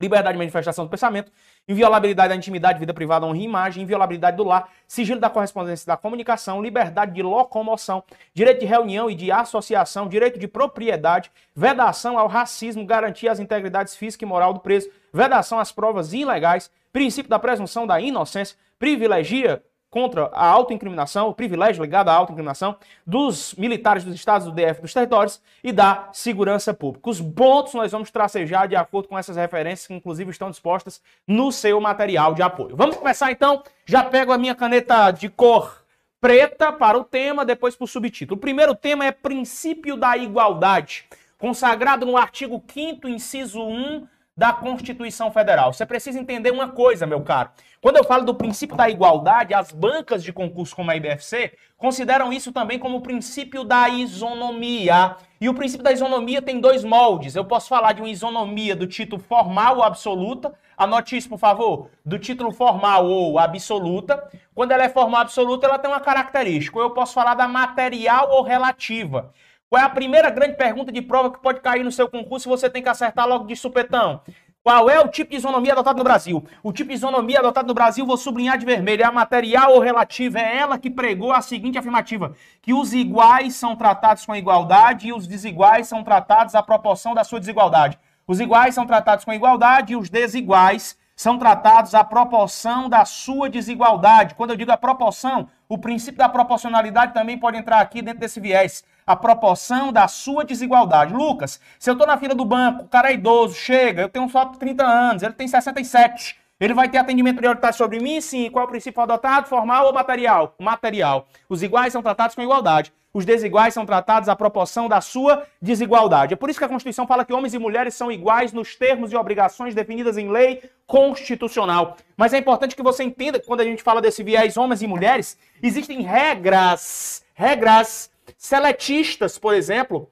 liberdade 0.00 0.32
de 0.32 0.38
manifestação 0.38 0.84
do 0.84 0.90
pensamento, 0.90 1.30
inviolabilidade 1.68 2.30
da 2.30 2.34
intimidade, 2.34 2.80
vida 2.80 2.92
privada, 2.92 3.24
honra 3.24 3.38
e 3.38 3.44
imagem, 3.44 3.84
inviolabilidade 3.84 4.36
do 4.36 4.42
lar, 4.42 4.68
sigilo 4.88 5.20
da 5.20 5.30
correspondência 5.30 5.84
e 5.84 5.86
da 5.86 5.96
comunicação, 5.96 6.60
liberdade 6.60 7.12
de 7.12 7.22
locomoção, 7.22 8.02
direito 8.34 8.58
de 8.58 8.66
reunião 8.66 9.08
e 9.08 9.14
de 9.14 9.30
associação, 9.30 10.08
direito 10.08 10.40
de 10.40 10.48
propriedade, 10.48 11.30
vedação 11.54 12.18
ao 12.18 12.26
racismo, 12.26 12.84
garantia 12.84 13.30
as 13.30 13.38
integridades 13.38 13.94
física 13.94 14.24
e 14.24 14.28
moral 14.28 14.52
do 14.52 14.58
preso, 14.58 14.90
vedação 15.12 15.60
às 15.60 15.70
provas 15.70 16.12
ilegais, 16.12 16.68
princípio 16.92 17.30
da 17.30 17.38
presunção 17.38 17.86
da 17.86 18.00
inocência, 18.00 18.56
privilegia 18.82 19.62
contra 19.88 20.24
a 20.32 20.44
autoincriminação, 20.44 21.28
o 21.28 21.34
privilégio 21.34 21.84
ligado 21.84 22.08
à 22.08 22.14
autoincriminação 22.14 22.74
dos 23.06 23.54
militares 23.54 24.02
dos 24.02 24.12
estados 24.12 24.44
do 24.44 24.52
DF 24.52 24.80
dos 24.82 24.92
territórios 24.92 25.40
e 25.62 25.70
da 25.70 26.08
segurança 26.12 26.74
pública. 26.74 27.08
Os 27.08 27.20
pontos 27.20 27.74
nós 27.74 27.92
vamos 27.92 28.10
tracejar 28.10 28.66
de 28.66 28.74
acordo 28.74 29.06
com 29.06 29.16
essas 29.16 29.36
referências 29.36 29.86
que 29.86 29.94
inclusive 29.94 30.32
estão 30.32 30.50
dispostas 30.50 31.00
no 31.28 31.52
seu 31.52 31.80
material 31.80 32.34
de 32.34 32.42
apoio. 32.42 32.74
Vamos 32.74 32.96
começar 32.96 33.30
então? 33.30 33.62
Já 33.86 34.02
pego 34.02 34.32
a 34.32 34.38
minha 34.38 34.54
caneta 34.56 35.12
de 35.12 35.28
cor 35.28 35.84
preta 36.20 36.72
para 36.72 36.98
o 36.98 37.04
tema, 37.04 37.44
depois 37.44 37.76
para 37.76 37.84
o 37.84 37.88
subtítulo. 37.88 38.36
O 38.36 38.40
primeiro 38.40 38.74
tema 38.74 39.04
é 39.04 39.12
princípio 39.12 39.96
da 39.96 40.16
igualdade, 40.16 41.04
consagrado 41.38 42.04
no 42.04 42.16
artigo 42.16 42.60
5 42.66 43.06
inciso 43.06 43.62
1 43.62 44.08
da 44.36 44.52
Constituição 44.52 45.30
Federal. 45.30 45.72
Você 45.72 45.84
precisa 45.84 46.18
entender 46.18 46.50
uma 46.50 46.68
coisa, 46.68 47.06
meu 47.06 47.20
caro. 47.20 47.50
Quando 47.80 47.96
eu 47.96 48.04
falo 48.04 48.24
do 48.24 48.34
princípio 48.34 48.76
da 48.76 48.88
igualdade, 48.88 49.52
as 49.52 49.72
bancas 49.72 50.22
de 50.22 50.32
concurso 50.32 50.74
como 50.74 50.90
a 50.90 50.96
IBFC 50.96 51.52
consideram 51.76 52.32
isso 52.32 52.52
também 52.52 52.78
como 52.78 52.98
o 52.98 53.00
princípio 53.00 53.64
da 53.64 53.88
isonomia. 53.88 55.16
E 55.40 55.48
o 55.48 55.54
princípio 55.54 55.82
da 55.82 55.92
isonomia 55.92 56.40
tem 56.40 56.60
dois 56.60 56.84
moldes. 56.84 57.34
Eu 57.34 57.44
posso 57.44 57.68
falar 57.68 57.92
de 57.92 58.00
uma 58.00 58.08
isonomia 58.08 58.76
do 58.76 58.86
título 58.86 59.20
formal 59.20 59.78
ou 59.78 59.82
absoluta. 59.82 60.54
Anote 60.76 61.16
isso, 61.16 61.28
por 61.28 61.38
favor. 61.38 61.90
Do 62.04 62.18
título 62.18 62.52
formal 62.52 63.06
ou 63.06 63.38
absoluta. 63.38 64.30
Quando 64.54 64.70
ela 64.70 64.84
é 64.84 64.88
formal 64.88 65.22
absoluta, 65.22 65.66
ela 65.66 65.78
tem 65.78 65.90
uma 65.90 66.00
característica. 66.00 66.78
Eu 66.78 66.90
posso 66.90 67.12
falar 67.12 67.34
da 67.34 67.48
material 67.48 68.30
ou 68.30 68.42
relativa. 68.42 69.32
Qual 69.72 69.80
é 69.80 69.86
a 69.86 69.88
primeira 69.88 70.28
grande 70.28 70.54
pergunta 70.54 70.92
de 70.92 71.00
prova 71.00 71.30
que 71.30 71.40
pode 71.40 71.62
cair 71.62 71.82
no 71.82 71.90
seu 71.90 72.06
concurso 72.06 72.46
e 72.46 72.50
você 72.50 72.68
tem 72.68 72.82
que 72.82 72.90
acertar 72.90 73.26
logo 73.26 73.46
de 73.46 73.56
supetão? 73.56 74.20
Qual 74.62 74.90
é 74.90 75.00
o 75.00 75.08
tipo 75.08 75.30
de 75.30 75.38
isonomia 75.38 75.72
adotado 75.72 75.96
no 75.96 76.04
Brasil? 76.04 76.44
O 76.62 76.74
tipo 76.74 76.90
de 76.90 76.96
isonomia 76.96 77.38
adotado 77.38 77.68
no 77.68 77.72
Brasil, 77.72 78.04
vou 78.04 78.18
sublinhar 78.18 78.58
de 78.58 78.66
vermelho, 78.66 79.00
é 79.00 79.06
a 79.06 79.10
material 79.10 79.72
ou 79.72 79.80
relativa. 79.80 80.38
É 80.38 80.58
ela 80.58 80.76
que 80.76 80.90
pregou 80.90 81.32
a 81.32 81.40
seguinte 81.40 81.78
afirmativa: 81.78 82.34
que 82.60 82.74
os 82.74 82.92
iguais 82.92 83.54
são 83.54 83.74
tratados 83.74 84.26
com 84.26 84.36
igualdade 84.36 85.08
e 85.08 85.12
os 85.14 85.26
desiguais 85.26 85.88
são 85.88 86.04
tratados 86.04 86.54
à 86.54 86.62
proporção 86.62 87.14
da 87.14 87.24
sua 87.24 87.40
desigualdade. 87.40 87.98
Os 88.26 88.40
iguais 88.40 88.74
são 88.74 88.84
tratados 88.84 89.24
com 89.24 89.32
igualdade 89.32 89.94
e 89.94 89.96
os 89.96 90.10
desiguais 90.10 90.98
são 91.16 91.38
tratados 91.38 91.94
à 91.94 92.04
proporção 92.04 92.90
da 92.90 93.06
sua 93.06 93.48
desigualdade. 93.48 94.34
Quando 94.34 94.50
eu 94.50 94.56
digo 94.56 94.70
a 94.70 94.76
proporção, 94.76 95.48
o 95.66 95.78
princípio 95.78 96.18
da 96.18 96.28
proporcionalidade 96.28 97.14
também 97.14 97.38
pode 97.38 97.56
entrar 97.56 97.80
aqui 97.80 98.02
dentro 98.02 98.20
desse 98.20 98.38
viés. 98.38 98.84
A 99.06 99.16
proporção 99.16 99.92
da 99.92 100.06
sua 100.08 100.44
desigualdade. 100.44 101.12
Lucas, 101.12 101.60
se 101.78 101.90
eu 101.90 101.92
estou 101.92 102.06
na 102.06 102.16
fila 102.16 102.34
do 102.34 102.44
banco, 102.44 102.84
o 102.84 102.88
cara 102.88 103.10
é 103.10 103.14
idoso, 103.14 103.54
chega, 103.54 104.02
eu 104.02 104.08
tenho 104.08 104.28
só 104.28 104.46
30 104.46 104.84
anos, 104.84 105.22
ele 105.22 105.34
tem 105.34 105.48
67. 105.48 106.40
Ele 106.62 106.74
vai 106.74 106.88
ter 106.88 106.98
atendimento 106.98 107.38
prioritário 107.38 107.76
sobre 107.76 107.98
mim? 107.98 108.20
Sim. 108.20 108.48
Qual 108.48 108.62
é 108.64 108.66
o 108.66 108.70
princípio 108.70 109.02
adotado? 109.02 109.48
Formal 109.48 109.86
ou 109.86 109.92
material? 109.92 110.54
Material. 110.60 111.26
Os 111.48 111.60
iguais 111.60 111.92
são 111.92 112.00
tratados 112.00 112.36
com 112.36 112.42
igualdade. 112.42 112.92
Os 113.12 113.24
desiguais 113.24 113.74
são 113.74 113.84
tratados 113.84 114.28
à 114.28 114.36
proporção 114.36 114.88
da 114.88 115.00
sua 115.00 115.44
desigualdade. 115.60 116.34
É 116.34 116.36
por 116.36 116.48
isso 116.48 116.60
que 116.60 116.64
a 116.64 116.68
Constituição 116.68 117.04
fala 117.04 117.24
que 117.24 117.32
homens 117.32 117.52
e 117.52 117.58
mulheres 117.58 117.94
são 117.94 118.12
iguais 118.12 118.52
nos 118.52 118.76
termos 118.76 119.10
e 119.10 119.16
obrigações 119.16 119.74
definidas 119.74 120.16
em 120.16 120.30
lei 120.30 120.62
constitucional. 120.86 121.96
Mas 122.16 122.32
é 122.32 122.38
importante 122.38 122.76
que 122.76 122.82
você 122.82 123.02
entenda 123.02 123.40
que 123.40 123.46
quando 123.46 123.60
a 123.60 123.64
gente 123.64 123.82
fala 123.82 124.00
desse 124.00 124.22
viés 124.22 124.56
homens 124.56 124.82
e 124.82 124.86
mulheres, 124.86 125.36
existem 125.60 126.00
regras, 126.02 127.24
regras 127.34 128.08
seletistas, 128.36 129.38
por 129.38 129.54
exemplo, 129.54 130.10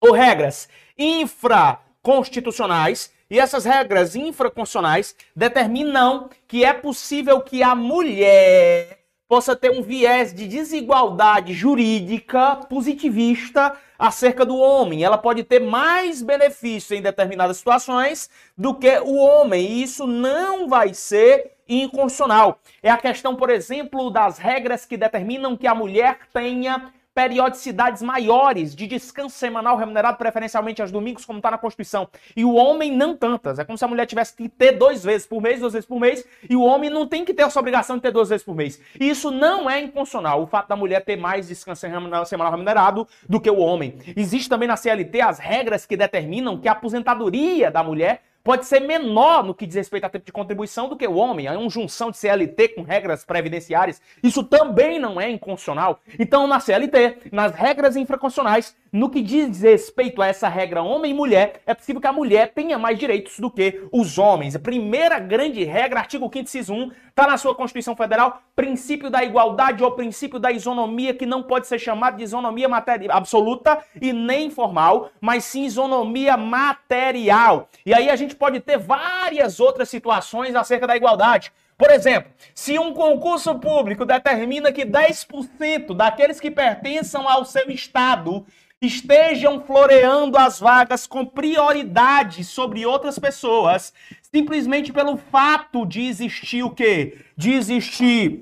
ou 0.00 0.12
regras 0.12 0.68
infraconstitucionais 0.96 3.12
E 3.30 3.40
essas 3.40 3.64
regras 3.64 4.14
infraconstitucionais 4.14 5.16
determinam 5.34 6.28
que 6.46 6.64
é 6.64 6.72
possível 6.72 7.40
que 7.40 7.62
a 7.62 7.74
mulher 7.74 8.98
possa 9.26 9.56
ter 9.56 9.70
um 9.70 9.82
viés 9.82 10.34
de 10.34 10.46
desigualdade 10.46 11.54
jurídica 11.54 12.56
positivista 12.68 13.74
acerca 13.98 14.44
do 14.44 14.56
homem. 14.56 15.02
Ela 15.02 15.18
pode 15.18 15.42
ter 15.42 15.60
mais 15.60 16.22
benefícios 16.22 16.92
em 16.92 17.02
determinadas 17.02 17.56
situações 17.56 18.28
do 18.56 18.74
que 18.74 18.98
o 19.00 19.16
homem. 19.16 19.66
E 19.66 19.82
isso 19.82 20.06
não 20.06 20.68
vai 20.68 20.92
ser 20.92 21.52
inconstitucional. 21.66 22.60
É 22.82 22.90
a 22.90 22.98
questão, 22.98 23.34
por 23.34 23.48
exemplo, 23.48 24.10
das 24.10 24.38
regras 24.38 24.84
que 24.84 24.96
determinam 24.96 25.56
que 25.56 25.66
a 25.66 25.74
mulher 25.74 26.18
tenha 26.32 26.92
periodicidades 27.14 28.02
maiores 28.02 28.74
de 28.74 28.86
descanso 28.86 29.36
semanal 29.36 29.76
remunerado, 29.76 30.18
preferencialmente 30.18 30.82
aos 30.82 30.90
domingos, 30.90 31.24
como 31.24 31.38
está 31.38 31.50
na 31.50 31.58
Constituição. 31.58 32.08
E 32.34 32.44
o 32.44 32.54
homem 32.54 32.90
não 32.90 33.16
tantas. 33.16 33.58
É 33.58 33.64
como 33.64 33.78
se 33.78 33.84
a 33.84 33.88
mulher 33.88 34.06
tivesse 34.06 34.34
que 34.34 34.48
ter 34.48 34.72
duas 34.72 35.04
vezes 35.04 35.26
por 35.26 35.40
mês, 35.40 35.60
duas 35.60 35.72
vezes 35.72 35.86
por 35.86 36.00
mês, 36.00 36.26
e 36.50 36.56
o 36.56 36.62
homem 36.62 36.90
não 36.90 37.06
tem 37.06 37.24
que 37.24 37.32
ter 37.32 37.42
essa 37.42 37.60
obrigação 37.60 37.96
de 37.96 38.02
ter 38.02 38.10
duas 38.10 38.28
vezes 38.28 38.44
por 38.44 38.54
mês. 38.54 38.80
E 38.98 39.08
isso 39.08 39.30
não 39.30 39.70
é 39.70 39.80
inconstitucional, 39.80 40.42
o 40.42 40.46
fato 40.46 40.68
da 40.68 40.76
mulher 40.76 41.04
ter 41.04 41.16
mais 41.16 41.46
descanso 41.46 41.86
semanal 42.26 42.50
remunerado 42.50 43.06
do 43.28 43.40
que 43.40 43.50
o 43.50 43.58
homem. 43.58 43.98
Existe 44.16 44.48
também 44.48 44.66
na 44.66 44.76
CLT 44.76 45.20
as 45.20 45.38
regras 45.38 45.86
que 45.86 45.96
determinam 45.96 46.58
que 46.58 46.68
a 46.68 46.72
aposentadoria 46.72 47.70
da 47.70 47.82
mulher 47.82 48.22
pode 48.44 48.66
ser 48.66 48.80
menor 48.80 49.42
no 49.42 49.54
que 49.54 49.66
diz 49.66 49.74
respeito 49.74 50.04
a 50.04 50.10
tempo 50.10 50.26
de 50.26 50.32
contribuição 50.32 50.86
do 50.86 50.96
que 50.96 51.06
o 51.08 51.14
homem. 51.14 51.46
É 51.46 51.52
uma 51.52 51.70
junção 51.70 52.10
de 52.10 52.18
CLT 52.18 52.68
com 52.68 52.82
regras 52.82 53.24
previdenciárias. 53.24 54.02
Isso 54.22 54.44
também 54.44 54.98
não 54.98 55.18
é 55.18 55.30
inconstitucional. 55.30 56.00
Então, 56.18 56.46
na 56.46 56.60
CLT, 56.60 57.30
nas 57.32 57.54
regras 57.54 57.96
infraconstitucionais, 57.96 58.76
no 58.92 59.08
que 59.08 59.22
diz 59.22 59.62
respeito 59.62 60.20
a 60.20 60.26
essa 60.26 60.48
regra 60.48 60.82
homem 60.82 61.10
e 61.10 61.14
mulher, 61.14 61.62
é 61.66 61.74
possível 61.74 62.00
que 62.00 62.06
a 62.06 62.12
mulher 62.12 62.52
tenha 62.52 62.78
mais 62.78 62.98
direitos 62.98 63.40
do 63.40 63.50
que 63.50 63.82
os 63.90 64.18
homens. 64.18 64.54
A 64.54 64.60
primeira 64.60 65.18
grande 65.18 65.64
regra, 65.64 66.00
artigo 66.00 66.26
5 66.26 66.38
inciso 66.38 66.74
1, 66.74 66.90
está 67.14 67.28
na 67.28 67.38
sua 67.38 67.54
Constituição 67.54 67.94
Federal, 67.94 68.42
princípio 68.56 69.08
da 69.08 69.22
igualdade 69.22 69.84
ou 69.84 69.92
princípio 69.92 70.40
da 70.40 70.50
isonomia, 70.50 71.14
que 71.14 71.24
não 71.24 71.44
pode 71.44 71.68
ser 71.68 71.78
chamado 71.78 72.16
de 72.16 72.24
isonomia 72.24 72.66
absoluta 73.08 73.78
e 74.02 74.12
nem 74.12 74.50
formal, 74.50 75.10
mas 75.20 75.44
sim 75.44 75.64
isonomia 75.64 76.36
material. 76.36 77.68
E 77.86 77.94
aí 77.94 78.10
a 78.10 78.16
gente 78.16 78.34
pode 78.34 78.58
ter 78.58 78.78
várias 78.78 79.60
outras 79.60 79.88
situações 79.88 80.56
acerca 80.56 80.88
da 80.88 80.96
igualdade. 80.96 81.52
Por 81.78 81.90
exemplo, 81.90 82.32
se 82.52 82.78
um 82.78 82.92
concurso 82.92 83.60
público 83.60 84.04
determina 84.04 84.72
que 84.72 84.84
10% 84.84 85.94
daqueles 85.94 86.40
que 86.40 86.50
pertençam 86.50 87.28
ao 87.28 87.44
seu 87.44 87.70
estado 87.70 88.44
estejam 88.80 89.62
floreando 89.62 90.36
as 90.36 90.60
vagas 90.60 91.06
com 91.06 91.24
prioridade 91.24 92.44
sobre 92.44 92.84
outras 92.84 93.18
pessoas, 93.18 93.92
simplesmente 94.22 94.92
pelo 94.92 95.16
fato 95.16 95.86
de 95.86 96.02
existir 96.02 96.62
o 96.62 96.70
quê? 96.70 97.18
De 97.36 97.52
existir 97.52 98.40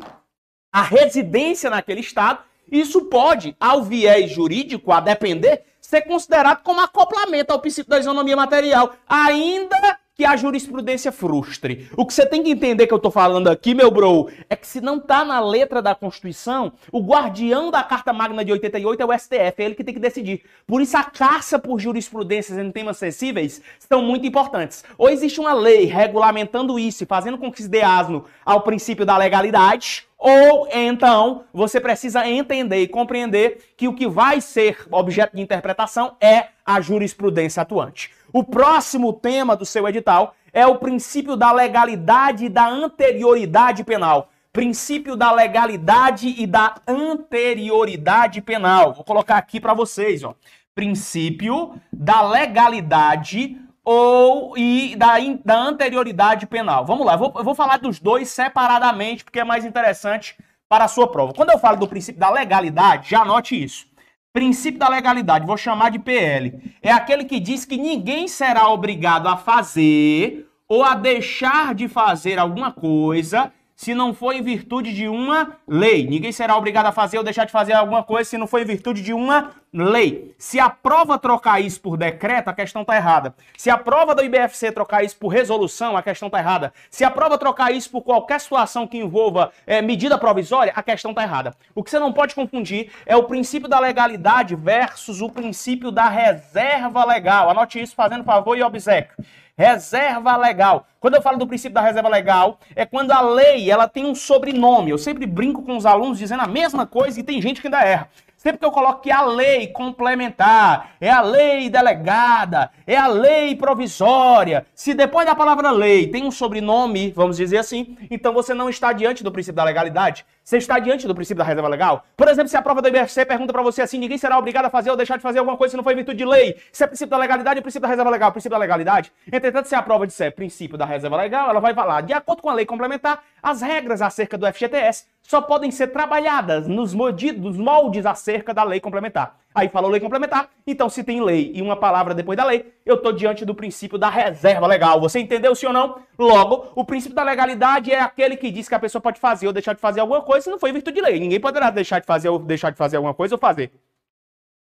a 0.73 0.83
residência 0.83 1.69
naquele 1.69 2.01
estado, 2.01 2.41
isso 2.71 3.05
pode, 3.05 3.55
ao 3.61 3.83
viés 3.83 4.31
jurídico, 4.31 4.91
a 4.91 5.01
depender, 5.01 5.63
ser 5.79 6.03
considerado 6.03 6.63
como 6.63 6.81
acoplamento 6.81 7.53
ao 7.53 7.61
princípio 7.61 7.91
da 7.91 7.99
isonomia 7.99 8.35
material, 8.35 8.95
ainda 9.07 9.99
que 10.23 10.27
a 10.27 10.37
jurisprudência 10.37 11.11
frustre. 11.11 11.91
O 11.97 12.07
que 12.07 12.15
você 12.15 12.25
tem 12.25 12.45
que 12.45 12.51
entender 12.51 12.87
que 12.87 12.95
eu 12.95 12.97
estou 12.97 13.11
falando 13.11 13.49
aqui, 13.49 13.75
meu 13.75 13.91
bro, 13.91 14.31
é 14.49 14.55
que 14.55 14.65
se 14.65 14.81
não 14.81 14.99
está 14.99 15.25
na 15.25 15.41
letra 15.41 15.83
da 15.83 15.97
Constituição, 15.97 16.75
o 16.93 17.01
guardião 17.01 17.73
da 17.73 17.83
Carta 17.83 18.13
Magna 18.13 18.45
de 18.45 18.53
88 18.53 19.03
é 19.03 19.05
o 19.05 19.19
STF, 19.19 19.35
é 19.37 19.65
ele 19.65 19.75
que 19.75 19.83
tem 19.83 19.93
que 19.93 19.99
decidir. 19.99 20.45
Por 20.65 20.81
isso 20.81 20.97
a 20.97 21.03
caça 21.03 21.59
por 21.59 21.81
jurisprudências 21.81 22.57
em 22.57 22.71
temas 22.71 22.99
sensíveis 22.99 23.61
são 23.81 24.01
muito 24.01 24.25
importantes. 24.25 24.85
Ou 24.97 25.11
existe 25.11 25.41
uma 25.41 25.55
lei 25.55 25.87
regulamentando 25.87 26.79
isso 26.79 27.03
e 27.03 27.07
fazendo 27.07 27.37
com 27.37 27.51
que 27.51 27.61
se 27.61 27.69
dê 27.69 27.83
asno 27.83 28.25
ao 28.45 28.61
princípio 28.61 29.05
da 29.05 29.17
legalidade, 29.17 30.07
ou 30.25 30.69
então 30.71 31.43
você 31.53 31.81
precisa 31.81 32.29
entender 32.29 32.81
e 32.81 32.87
compreender 32.87 33.75
que 33.77 33.89
o 33.89 33.95
que 33.95 34.07
vai 34.07 34.41
ser 34.41 34.87
objeto 34.89 35.35
de 35.35 35.43
interpretação 35.43 36.17
é 36.21 36.51
a 36.65 36.81
jurisprudência 36.81 37.61
atuante. 37.61 38.13
O 38.33 38.45
próximo 38.45 39.13
tema 39.13 39.57
do 39.57 39.67
seu 39.67 39.89
edital 39.89 40.37
é 40.53 40.65
o 40.65 40.77
princípio 40.77 41.35
da 41.35 41.51
legalidade 41.51 42.45
e 42.45 42.49
da 42.49 42.69
anterioridade 42.69 43.83
penal. 43.83 44.31
Princípio 44.53 45.17
da 45.17 45.33
legalidade 45.33 46.37
e 46.39 46.47
da 46.47 46.77
anterioridade 46.87 48.41
penal. 48.41 48.93
Vou 48.93 49.03
colocar 49.03 49.39
aqui 49.39 49.59
para 49.59 49.75
vocês, 49.75 50.23
ó. 50.23 50.37
Princípio 50.73 51.75
da 51.93 52.23
legalidade 52.23 53.61
ou 53.85 54.57
e 54.57 54.95
da, 54.97 55.15
da 55.45 55.57
anterioridade 55.57 56.47
penal. 56.47 56.85
Vamos 56.85 57.07
lá, 57.07 57.15
eu 57.15 57.19
vou, 57.19 57.33
eu 57.37 57.45
vou 57.45 57.55
falar 57.55 57.79
dos 57.79 57.99
dois 57.99 58.29
separadamente 58.29 59.25
porque 59.25 59.41
é 59.41 59.45
mais 59.45 59.65
interessante 59.65 60.37
para 60.69 60.85
a 60.85 60.89
sua 60.89 61.09
prova. 61.09 61.33
Quando 61.35 61.51
eu 61.51 61.59
falo 61.59 61.77
do 61.77 61.89
princípio 61.89 62.21
da 62.21 62.31
legalidade, 62.31 63.11
já 63.11 63.23
anote 63.23 63.61
isso. 63.61 63.87
Princípio 64.33 64.79
da 64.79 64.89
legalidade, 64.89 65.47
vou 65.47 65.59
chamar 65.59 65.91
de 65.91 65.99
PL, 65.99 66.75
é 66.81 66.91
aquele 66.91 67.25
que 67.25 67.39
diz 67.39 67.67
que 67.67 67.77
ninguém 67.77 68.27
será 68.27 68.69
obrigado 68.69 69.27
a 69.27 69.37
fazer 69.37 70.49
ou 70.67 70.83
a 70.83 70.95
deixar 70.95 71.75
de 71.75 71.87
fazer 71.87 72.39
alguma 72.39 72.73
coisa 72.73 73.53
se 73.83 73.97
não 73.97 74.15
for 74.15 74.33
em 74.33 74.41
virtude 74.41 74.95
de 74.95 75.09
uma 75.09 75.57
lei. 75.67 76.07
Ninguém 76.07 76.31
será 76.31 76.57
obrigado 76.57 76.87
a 76.87 76.93
fazer 76.93 77.19
ou 77.19 77.25
deixar 77.25 77.47
de 77.47 77.51
fazer 77.51 77.73
alguma 77.73 78.05
coisa 78.05 78.31
se 78.31 78.39
não 78.39 78.47
for 78.47 78.61
em 78.61 78.65
virtude 78.65 79.03
de 79.03 79.13
uma 79.13 79.51
lei. 79.75 80.37
Se 80.39 80.61
a 80.61 80.71
prova 80.71 81.19
trocar 81.19 81.61
isso 81.61 81.81
por 81.81 81.97
decreto, 81.97 82.47
a 82.47 82.53
questão 82.53 82.83
está 82.83 82.95
errada. 82.95 83.35
Se 83.59 83.71
a 83.71 83.77
prova 83.77 84.15
do 84.15 84.23
IBFC 84.23 84.71
trocar 84.71 85.03
isso 85.03 85.17
por 85.17 85.31
resolução, 85.31 85.97
a 85.97 86.03
questão 86.03 86.29
está 86.29 86.39
errada. 86.39 86.73
Se 86.93 87.03
a 87.03 87.11
prova 87.11 87.37
trocar 87.37 87.73
isso 87.73 87.91
por 87.91 88.03
qualquer 88.03 88.41
situação 88.41 88.87
que 88.87 88.99
envolva 88.99 89.51
é, 89.67 89.83
medida 89.83 90.17
provisória, 90.17 90.73
a 90.77 90.83
questão 90.85 91.11
está 91.11 91.25
errada. 91.25 91.53
O 91.75 91.83
que 91.83 91.91
você 91.91 91.99
não 91.99 92.13
pode 92.13 92.37
confundir 92.37 92.93
é 93.05 93.17
o 93.17 93.25
princípio 93.25 93.69
da 93.69 93.81
legalidade 93.81 94.55
versus 94.55 95.21
o 95.21 95.29
princípio 95.29 95.91
da 95.91 96.09
reserva 96.09 97.05
legal. 97.05 97.51
Anote 97.51 97.83
isso 97.83 97.97
fazendo 97.97 98.23
favor 98.23 98.57
e 98.57 98.63
obsequio. 98.63 99.17
Reserva 99.57 100.37
legal. 100.37 100.87
Quando 100.99 101.15
eu 101.15 101.23
falo 101.23 101.39
do 101.39 101.47
princípio 101.47 101.75
da 101.75 101.83
reserva 101.83 102.09
legal, 102.09 102.59
é 102.75 102.87
quando 102.87 103.11
a 103.11 103.21
lei 103.21 103.71
ela 103.71 103.87
tem 103.87 104.07
um 104.07 104.15
sobrenome. 104.15 104.91
Eu 104.91 104.99
sempre 104.99 105.27
brinco 105.27 105.63
com 105.63 105.77
os 105.77 105.85
alunos 105.85 106.19
dizendo 106.19 106.43
a 106.43 106.47
mesma 106.47 106.87
coisa 106.87 107.21
e 107.21 107.23
tem 107.23 107.41
gente 107.41 107.61
que 107.61 107.67
ainda 107.67 107.83
erra. 107.83 108.09
Sempre 108.43 108.59
que 108.59 108.65
eu 108.65 108.73
coloco 108.73 109.03
que 109.03 109.11
é 109.11 109.15
a 109.15 109.25
lei 109.25 109.69
complementar, 109.69 110.97
é 111.01 111.09
a 111.09 111.21
lei 111.21 111.71
delegada, 111.71 112.73
é 112.85 112.97
a 112.97 113.07
lei 113.07 113.55
provisória, 113.55 114.67
se 114.75 114.95
depois 114.95 115.25
da 115.25 115.33
palavra 115.33 115.71
lei 115.71 116.09
tem 116.09 116.25
um 116.25 116.31
sobrenome, 116.33 117.13
vamos 117.13 117.37
dizer 117.37 117.59
assim, 117.59 117.97
então 118.11 118.33
você 118.33 118.53
não 118.53 118.69
está 118.69 118.93
diante 118.93 119.23
do 119.23 119.31
princípio 119.31 119.59
da 119.59 119.63
legalidade, 119.63 120.27
você 120.45 120.57
está 120.57 120.79
diante 120.79 121.07
do 121.07 121.15
princípio 121.15 121.39
da 121.39 121.45
reserva 121.45 121.69
legal. 121.69 122.05
Por 122.17 122.29
exemplo, 122.29 122.49
se 122.49 122.57
a 122.57 122.63
prova 122.63 122.83
do 122.83 122.89
IBFC 122.89 123.25
pergunta 123.25 123.53
para 123.53 123.63
você 123.63 123.83
assim, 123.83 123.99
ninguém 123.99 124.19
será 124.19 124.39
obrigado 124.39 124.67
a 124.67 124.71
fazer 124.71 124.91
ou 124.91 124.97
deixar 124.97 125.17
de 125.17 125.23
fazer 125.23 125.39
alguma 125.39 125.57
coisa 125.57 125.71
se 125.71 125.77
não 125.77 125.85
for 125.85 125.93
em 125.93 125.97
virtude 125.97 126.19
de 126.19 126.25
lei. 126.25 126.57
Se 126.73 126.83
é 126.85 126.87
princípio 126.87 127.11
da 127.11 127.19
legalidade 127.19 127.59
ou 127.59 127.63
princípio 127.63 127.83
da 127.83 127.89
reserva 127.89 128.11
legal, 128.11 128.33
princípio 128.33 128.51
da 128.51 128.59
legalidade. 128.59 129.13
Entretanto, 129.31 129.69
se 129.69 129.75
a 129.75 129.83
prova 129.83 130.07
disser 130.07 130.35
princípio 130.35 130.77
da 130.77 130.85
reserva 130.85 131.17
legal, 131.17 131.51
ela 131.51 131.61
vai 131.61 131.75
falar, 131.75 132.01
de 132.01 132.13
acordo 132.13 132.43
com 132.43 132.51
a 132.51 132.55
lei 132.55 132.67
complementar, 132.67 133.23
as 133.43 133.63
regras 133.63 134.03
acerca 134.03 134.37
do 134.37 134.47
FGTS 134.47 135.07
só 135.23 135.41
podem 135.41 135.71
ser 135.71 135.89
trabalhadas 135.89 136.67
nos 136.67 136.93
moldes 136.93 138.05
acerca 138.05 138.53
da 138.53 138.65
lei 138.65 138.81
complementar. 138.81 139.42
Aí 139.55 139.69
falou 139.69 139.91
lei 139.91 140.01
complementar, 140.01 140.49
então 140.67 140.89
se 140.89 141.05
tem 141.05 141.23
lei 141.23 141.53
e 141.55 141.61
uma 141.61 141.77
palavra 141.77 142.15
depois 142.15 142.37
da 142.37 142.45
lei, 142.45 142.73
eu 142.87 142.95
estou 142.95 143.13
diante 143.13 143.45
do 143.45 143.55
princípio 143.55 143.99
da 143.99 144.09
reserva 144.09 144.67
legal. 144.67 145.01
Você 145.01 145.21
entendeu 145.21 145.55
sim 145.55 145.67
ou 145.67 145.73
não? 145.73 145.99
Logo, 146.19 146.73
o 146.75 146.85
princípio 146.85 147.15
da 147.15 147.23
legalidade 147.23 147.93
é 147.93 148.01
aquele 148.01 148.37
que 148.37 148.51
diz 148.51 148.69
que 148.69 148.75
a 148.75 148.79
pessoa 148.79 149.03
pode 149.03 149.21
fazer 149.21 149.47
ou 149.47 149.53
deixar 149.53 149.75
de 149.75 149.81
fazer 149.81 150.01
alguma 150.01 150.23
coisa 150.23 150.45
se 150.45 150.51
não 150.51 150.59
foi 150.59 150.71
em 150.71 150.75
virtude 150.75 150.97
de 150.97 151.03
lei. 151.03 151.21
Ninguém 151.21 151.39
poderá 151.39 151.71
deixar 151.71 152.01
de 152.01 152.07
fazer 152.07 152.31
ou 152.31 152.39
deixar 152.39 152.71
de 152.71 152.79
fazer 152.79 152.97
alguma 152.97 153.13
coisa 153.13 153.35
ou 153.35 153.39
fazer. 153.39 153.71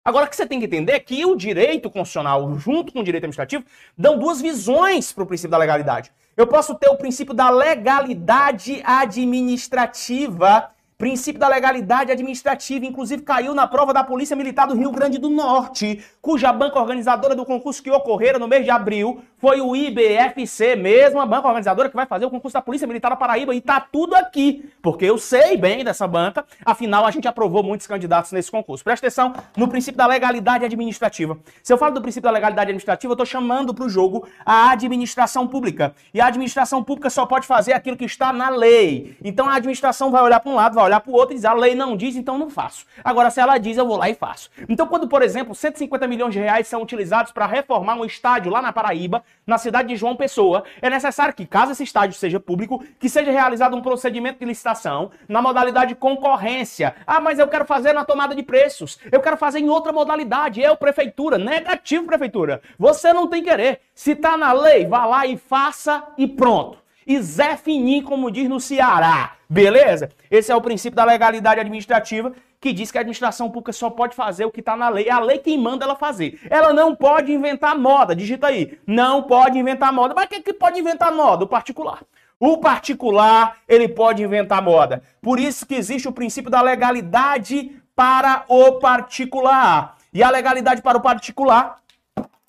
Agora, 0.04 0.26
o 0.26 0.28
que 0.30 0.36
você 0.36 0.46
tem 0.46 0.58
que 0.58 0.66
entender 0.66 0.92
é 0.92 1.00
que 1.00 1.26
o 1.26 1.36
direito 1.36 1.90
constitucional, 1.90 2.54
junto 2.56 2.92
com 2.92 3.00
o 3.00 3.04
direito 3.04 3.24
administrativo, 3.24 3.64
dão 3.96 4.18
duas 4.18 4.40
visões 4.40 5.12
para 5.12 5.24
o 5.24 5.26
princípio 5.26 5.50
da 5.50 5.58
legalidade. 5.58 6.10
Eu 6.36 6.46
posso 6.46 6.74
ter 6.76 6.88
o 6.88 6.96
princípio 6.96 7.34
da 7.34 7.50
legalidade 7.50 8.80
administrativa 8.84 10.70
Princípio 10.98 11.38
da 11.38 11.46
legalidade 11.46 12.10
administrativa, 12.10 12.84
inclusive 12.84 13.22
caiu 13.22 13.54
na 13.54 13.68
prova 13.68 13.94
da 13.94 14.02
Polícia 14.02 14.34
Militar 14.34 14.66
do 14.66 14.74
Rio 14.74 14.90
Grande 14.90 15.16
do 15.16 15.30
Norte, 15.30 16.04
cuja 16.20 16.52
banca 16.52 16.76
organizadora 16.80 17.36
do 17.36 17.44
concurso 17.44 17.80
que 17.80 17.88
ocorrera 17.88 18.36
no 18.36 18.48
mês 18.48 18.64
de 18.64 18.70
abril 18.72 19.22
foi 19.38 19.60
o 19.60 19.76
IBFC, 19.76 20.74
mesmo 20.74 21.20
a 21.20 21.26
banca 21.26 21.46
organizadora 21.46 21.88
que 21.88 21.94
vai 21.94 22.04
fazer 22.04 22.26
o 22.26 22.30
concurso 22.30 22.54
da 22.54 22.60
Polícia 22.60 22.84
Militar 22.84 23.10
da 23.10 23.16
Paraíba. 23.16 23.54
E 23.54 23.60
tá 23.60 23.80
tudo 23.80 24.16
aqui, 24.16 24.68
porque 24.82 25.04
eu 25.04 25.16
sei 25.16 25.56
bem 25.56 25.84
dessa 25.84 26.08
banca, 26.08 26.44
afinal 26.66 27.06
a 27.06 27.12
gente 27.12 27.28
aprovou 27.28 27.62
muitos 27.62 27.86
candidatos 27.86 28.32
nesse 28.32 28.50
concurso. 28.50 28.82
Presta 28.82 29.06
atenção 29.06 29.32
no 29.56 29.68
princípio 29.68 29.96
da 29.96 30.06
legalidade 30.08 30.64
administrativa. 30.64 31.38
Se 31.62 31.72
eu 31.72 31.78
falo 31.78 31.94
do 31.94 32.02
princípio 32.02 32.24
da 32.24 32.32
legalidade 32.32 32.70
administrativa, 32.70 33.12
eu 33.12 33.14
estou 33.14 33.26
chamando 33.26 33.72
para 33.72 33.84
o 33.84 33.88
jogo 33.88 34.26
a 34.44 34.72
administração 34.72 35.46
pública. 35.46 35.94
E 36.12 36.20
a 36.20 36.26
administração 36.26 36.82
pública 36.82 37.08
só 37.08 37.24
pode 37.24 37.46
fazer 37.46 37.72
aquilo 37.72 37.96
que 37.96 38.04
está 38.04 38.32
na 38.32 38.48
lei. 38.48 39.16
Então 39.22 39.48
a 39.48 39.54
administração 39.54 40.10
vai 40.10 40.24
olhar 40.24 40.40
para 40.40 40.50
um 40.50 40.56
lado, 40.56 40.74
vai 40.74 40.87
olhar 40.88 41.00
para 41.00 41.10
o 41.10 41.14
outro 41.14 41.32
e 41.32 41.36
dizer, 41.36 41.48
a 41.48 41.54
lei 41.54 41.74
não 41.74 41.96
diz, 41.96 42.16
então 42.16 42.36
não 42.38 42.50
faço. 42.50 42.84
Agora, 43.04 43.30
se 43.30 43.40
ela 43.40 43.58
diz, 43.58 43.76
eu 43.76 43.86
vou 43.86 43.96
lá 43.96 44.08
e 44.08 44.14
faço. 44.14 44.50
Então, 44.68 44.86
quando, 44.86 45.08
por 45.08 45.22
exemplo, 45.22 45.54
150 45.54 46.06
milhões 46.06 46.32
de 46.32 46.40
reais 46.40 46.66
são 46.66 46.82
utilizados 46.82 47.32
para 47.32 47.46
reformar 47.46 47.94
um 47.94 48.04
estádio 48.04 48.50
lá 48.50 48.60
na 48.60 48.72
Paraíba, 48.72 49.22
na 49.46 49.58
cidade 49.58 49.88
de 49.88 49.96
João 49.96 50.16
Pessoa, 50.16 50.64
é 50.80 50.90
necessário 50.90 51.34
que, 51.34 51.46
caso 51.46 51.72
esse 51.72 51.82
estádio 51.82 52.16
seja 52.16 52.40
público, 52.40 52.82
que 52.98 53.08
seja 53.08 53.30
realizado 53.30 53.76
um 53.76 53.82
procedimento 53.82 54.38
de 54.38 54.44
licitação 54.44 55.10
na 55.28 55.42
modalidade 55.42 55.94
concorrência. 55.94 56.94
Ah, 57.06 57.20
mas 57.20 57.38
eu 57.38 57.48
quero 57.48 57.64
fazer 57.64 57.92
na 57.92 58.04
tomada 58.04 58.34
de 58.34 58.42
preços. 58.42 58.98
Eu 59.10 59.20
quero 59.20 59.36
fazer 59.36 59.58
em 59.58 59.68
outra 59.68 59.92
modalidade. 59.92 60.60
Eu, 60.60 60.76
prefeitura. 60.76 61.38
Negativo, 61.38 62.06
prefeitura. 62.06 62.60
Você 62.78 63.12
não 63.12 63.26
tem 63.26 63.42
querer. 63.42 63.80
Se 63.94 64.14
tá 64.14 64.36
na 64.36 64.52
lei, 64.52 64.86
vá 64.86 65.04
lá 65.04 65.26
e 65.26 65.36
faça 65.36 66.04
e 66.16 66.26
pronto. 66.26 66.78
E 67.08 67.22
Zé 67.22 67.56
Finim, 67.56 68.02
como 68.02 68.30
diz 68.30 68.46
no 68.50 68.60
Ceará. 68.60 69.32
Beleza? 69.48 70.10
Esse 70.30 70.52
é 70.52 70.54
o 70.54 70.60
princípio 70.60 70.94
da 70.94 71.06
legalidade 71.06 71.58
administrativa 71.58 72.34
que 72.60 72.70
diz 72.70 72.92
que 72.92 72.98
a 72.98 73.00
administração 73.00 73.48
pública 73.48 73.72
só 73.72 73.88
pode 73.88 74.14
fazer 74.14 74.44
o 74.44 74.50
que 74.50 74.60
está 74.60 74.76
na 74.76 74.90
lei. 74.90 75.08
É 75.08 75.12
a 75.12 75.18
lei 75.18 75.38
quem 75.38 75.56
manda 75.56 75.86
ela 75.86 75.96
fazer. 75.96 76.38
Ela 76.50 76.74
não 76.74 76.94
pode 76.94 77.32
inventar 77.32 77.78
moda. 77.78 78.14
Digita 78.14 78.48
aí. 78.48 78.78
Não 78.86 79.22
pode 79.22 79.58
inventar 79.58 79.90
moda. 79.90 80.12
Mas 80.14 80.26
quem 80.26 80.42
que 80.42 80.52
pode 80.52 80.78
inventar 80.78 81.10
moda? 81.10 81.44
O 81.44 81.48
particular. 81.48 82.02
O 82.38 82.58
particular, 82.58 83.56
ele 83.66 83.88
pode 83.88 84.22
inventar 84.22 84.60
moda. 84.60 85.02
Por 85.22 85.40
isso 85.40 85.64
que 85.64 85.76
existe 85.76 86.06
o 86.08 86.12
princípio 86.12 86.50
da 86.50 86.60
legalidade 86.60 87.72
para 87.96 88.44
o 88.48 88.72
particular. 88.72 89.96
E 90.12 90.22
a 90.22 90.28
legalidade 90.28 90.82
para 90.82 90.98
o 90.98 91.00
particular 91.00 91.78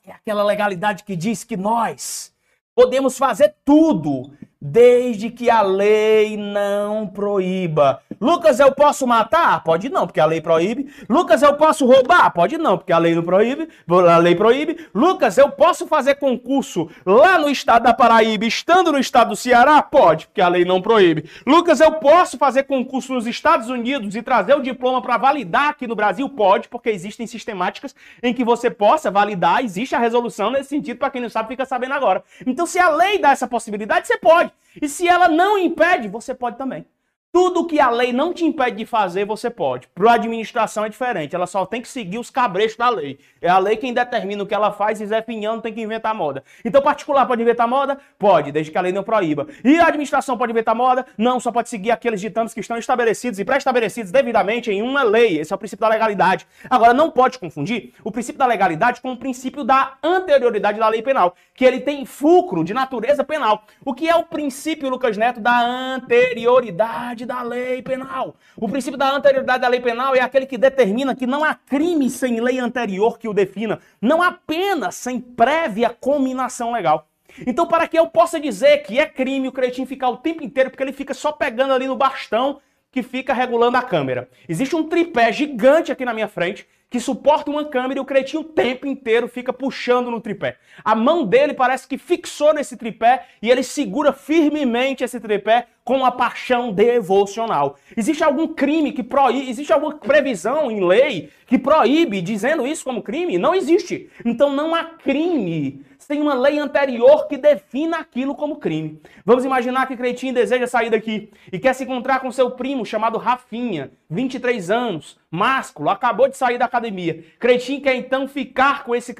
é 0.06 0.12
aquela 0.12 0.44
legalidade 0.44 1.06
que 1.06 1.16
diz 1.16 1.46
que 1.46 1.56
nós 1.56 2.34
podemos 2.75 3.18
fazer 3.18 3.56
tudo 3.63 4.32
desde 4.62 5.30
que 5.30 5.50
a 5.50 5.62
lei 5.62 6.36
não 6.36 7.08
proíba. 7.08 8.01
Lucas, 8.20 8.60
eu 8.60 8.72
posso 8.74 9.08
matar? 9.08 9.63
Pode 9.63 9.88
não, 9.88 10.06
porque 10.06 10.20
a 10.20 10.25
lei 10.25 10.42
proíbe. 10.42 10.92
Lucas, 11.10 11.42
eu 11.42 11.54
posso 11.54 11.86
roubar? 11.86 12.32
Pode 12.32 12.58
não, 12.58 12.78
porque 12.78 12.92
a 12.92 12.98
lei 12.98 13.16
não 13.16 13.24
proíbe. 13.24 13.70
A 13.88 14.18
lei 14.18 14.36
proíbe. 14.36 14.88
Lucas, 14.94 15.38
eu 15.38 15.50
posso 15.50 15.88
fazer 15.88 16.16
concurso 16.16 16.89
lá 17.06 17.39
no 17.39 17.50
estado 17.50 17.84
da 17.84 17.94
Paraíba, 17.94 18.46
estando 18.46 18.92
no 18.92 19.00
estado 19.00 19.30
do 19.30 19.36
Ceará? 19.36 19.82
Pode, 19.82 20.28
porque 20.28 20.42
a 20.42 20.50
lei 20.50 20.66
não 20.66 20.82
proíbe. 20.82 21.30
Lucas, 21.48 21.80
eu 21.80 21.94
posso 21.94 22.38
fazer 22.38 22.63
concurso 22.63 23.13
nos 23.13 23.25
Estados 23.25 23.70
Unidos 23.70 24.16
e 24.16 24.22
trazer 24.22 24.56
o 24.56 24.62
diploma 24.62 25.01
para 25.01 25.18
validar 25.18 25.70
aqui 25.70 25.88
no 25.88 25.96
Brasil? 25.96 26.28
Pode, 26.30 26.68
porque 26.68 26.89
existem 26.89 27.25
sistemáticas 27.25 27.96
em 28.22 28.34
que 28.34 28.44
você 28.44 28.70
possa 28.70 29.10
validar. 29.10 29.63
Existe 29.63 29.96
a 29.96 30.00
resolução 30.00 30.51
nesse 30.51 30.70
sentido, 30.70 30.98
para 30.98 31.10
quem 31.10 31.22
não 31.22 31.30
sabe, 31.30 31.48
fica 31.48 31.66
sabendo 31.66 31.94
agora. 31.94 32.22
Então, 32.46 32.66
se 32.66 32.78
a 32.78 32.89
lei 32.89 33.18
dá 33.18 33.32
essa 33.32 33.48
possibilidade, 33.48 34.06
você 34.06 34.18
pode. 34.18 34.49
E 34.82 34.88
se 34.88 35.08
ela 35.08 35.27
não 35.27 35.58
impede, 35.58 36.08
você 36.08 36.34
pode 36.34 36.58
também. 36.58 36.86
Tudo 37.31 37.67
que 37.67 37.79
a 37.79 37.91
lei 37.91 38.12
não 38.12 38.33
te 38.33 38.43
impede 38.43 38.77
de 38.77 38.86
fazer, 38.88 39.24
você 39.24 39.51
pode. 39.51 39.88
Para 39.93 40.12
a 40.12 40.15
administração 40.15 40.83
é 40.83 40.89
diferente. 40.89 41.36
Ela 41.36 41.45
só 41.45 41.63
tem 41.63 41.79
que 41.79 41.88
seguir 41.88 42.17
os 42.17 42.31
cabrechos 42.31 42.75
da 42.75 42.89
lei. 42.89 43.19
É 43.39 43.48
a 43.48 43.59
lei 43.59 43.77
quem 43.77 43.93
determina 43.93 44.41
o 44.41 44.48
que 44.48 44.53
ela 44.53 44.71
faz 44.71 45.00
e 45.00 45.05
Zé 45.05 45.21
Pinhão 45.21 45.62
tem 45.62 45.71
que 45.71 45.79
inventar 45.79 46.15
moda. 46.15 46.43
Então, 46.65 46.81
particular 46.81 47.27
pode 47.27 47.43
inventar 47.43 47.67
moda? 47.67 48.00
Pode, 48.17 48.51
desde 48.51 48.71
que 48.71 48.77
a 48.79 48.81
lei 48.81 48.91
não 48.91 49.03
proíba. 49.03 49.45
E 49.63 49.77
a 49.77 49.86
administração 49.86 50.39
pode 50.39 50.51
inventar 50.51 50.74
moda? 50.74 51.05
Não, 51.15 51.39
só 51.39 51.51
pode 51.51 51.69
seguir 51.69 51.91
aqueles 51.91 52.19
ditames 52.19 52.51
que 52.51 52.62
estão 52.62 52.79
estabelecidos 52.79 53.38
e 53.38 53.45
pré-estabelecidos 53.45 54.12
devidamente 54.12 54.71
em 54.71 54.81
uma 54.81 55.03
lei. 55.03 55.38
Esse 55.38 55.53
é 55.53 55.55
o 55.55 55.59
princípio 55.59 55.81
da 55.81 55.89
legalidade. 55.89 56.48
Agora, 56.67 56.95
não 56.95 57.12
pode 57.12 57.38
confundir 57.38 57.93
o 58.03 58.12
princípio 58.12 58.39
da 58.39 58.48
legalidade 58.48 59.01
com 59.01 59.12
o 59.12 59.17
princípio 59.17 59.63
da 59.63 59.93
anterioridade 60.01 60.79
da 60.79 60.89
lei 60.89 61.03
penal, 61.03 61.36
que 61.53 61.63
ele 61.63 61.79
tem 61.79 62.05
fulcro 62.05 62.63
de 62.63 62.74
natureza 62.74 63.24
penal. 63.24 63.65
O 63.86 63.93
que 63.93 64.09
é 64.09 64.15
o 64.15 64.24
princípio, 64.24 64.89
Lucas 64.89 65.15
Neto, 65.15 65.39
da 65.39 65.59
anterioridade? 65.59 67.19
Anterioridade 67.20 67.26
da 67.26 67.42
lei 67.42 67.82
penal. 67.82 68.36
O 68.56 68.68
princípio 68.70 68.98
da 68.98 69.16
anterioridade 69.16 69.62
da 69.62 69.68
lei 69.68 69.80
penal 69.80 70.16
é 70.16 70.22
aquele 70.22 70.46
que 70.46 70.58
determina 70.58 71.16
que 71.16 71.28
não 71.28 71.44
há 71.44 71.54
crime 71.54 72.10
sem 72.10 72.40
lei 72.40 72.60
anterior 72.60 73.18
que 73.18 73.28
o 73.28 73.34
defina, 73.34 73.80
não 74.02 74.22
há 74.22 74.32
pena 74.32 74.92
sem 74.92 75.20
prévia 75.20 75.90
cominação 75.90 76.72
legal. 76.72 77.08
Então, 77.46 77.68
para 77.68 77.88
que 77.88 77.98
eu 77.98 78.08
possa 78.08 78.40
dizer 78.40 78.80
que 78.80 79.00
é 79.00 79.06
crime 79.06 79.48
o 79.48 79.52
cretinho 79.52 79.88
ficar 79.88 80.10
o 80.10 80.18
tempo 80.18 80.44
inteiro, 80.44 80.70
porque 80.70 80.84
ele 80.84 80.92
fica 80.92 81.14
só 81.14 81.32
pegando 81.32 81.74
ali 81.74 81.88
no 81.88 81.96
bastão 81.96 82.60
que 82.92 83.04
fica 83.04 83.34
regulando 83.34 83.78
a 83.78 83.84
câmera. 83.84 84.30
Existe 84.48 84.76
um 84.76 84.84
tripé 84.84 85.32
gigante 85.32 85.92
aqui 85.92 86.04
na 86.04 86.14
minha 86.14 86.28
frente 86.28 86.68
que 86.89 87.00
suporta 87.00 87.51
uma 87.51 87.66
câmera 87.66 88.00
e 88.00 88.01
o 88.01 88.05
cretinho 88.05 88.42
o 88.42 88.46
tempo 88.46 88.87
inteiro 88.87 89.27
fica 89.27 89.53
puxando 89.53 90.09
no 90.09 90.20
tripé. 90.20 90.57
A 90.83 90.96
mão 90.96 91.24
dele 91.25 91.53
parece 91.53 91.87
que 91.87 91.98
fixou 91.98 92.53
nesse 92.53 92.75
tripé 92.75 93.27
e 93.42 93.50
ele 93.50 93.61
segura 93.61 94.11
firmemente 94.11 95.03
esse 95.03 95.20
tripé 95.20 95.68
com 95.83 95.98
uma 95.98 96.11
paixão 96.11 96.72
devocional. 96.72 97.77
Existe 97.96 98.24
algum 98.24 98.48
crime 98.48 98.92
que 98.92 99.03
proíbe, 99.03 99.50
existe 99.50 99.72
alguma 99.72 99.96
previsão 99.96 100.72
em 100.72 100.83
lei 100.83 101.29
que 101.46 101.57
proíbe 101.57 102.22
dizendo 102.22 102.66
isso 102.66 102.83
como 102.83 103.03
crime? 103.03 103.37
Não 103.37 103.53
existe. 103.53 104.09
Então 104.25 104.51
não 104.51 104.74
há 104.74 104.83
crime 104.83 105.83
sem 106.11 106.24
uma 106.24 106.33
lei 106.33 106.57
anterior 106.57 107.27
que 107.27 107.37
defina 107.37 108.00
aquilo 108.00 108.33
como 108.33 108.55
crime. 108.55 109.00
Vamos 109.24 109.45
imaginar 109.45 109.85
que 109.85 109.95
Cretinho 109.95 110.33
deseja 110.33 110.65
sair 110.65 110.89
daqui 110.89 111.29
e 111.53 111.59
quer 111.59 111.74
se 111.74 111.83
encontrar 111.83 112.19
com 112.19 112.31
seu 112.31 112.50
primo 112.50 112.83
chamado 112.83 113.19
Rafinha, 113.19 113.91
23 114.09 114.72
anos, 114.72 115.19
másculo, 115.29 115.87
acabou 115.87 116.27
de 116.27 116.35
sair 116.35 116.57
da 116.57 116.65
academia. 116.65 117.24
Cretinho 117.37 117.83
quer 117.83 117.93
então 117.93 118.27
ficar 118.27 118.85
com 118.85 118.95
esse, 118.95 119.13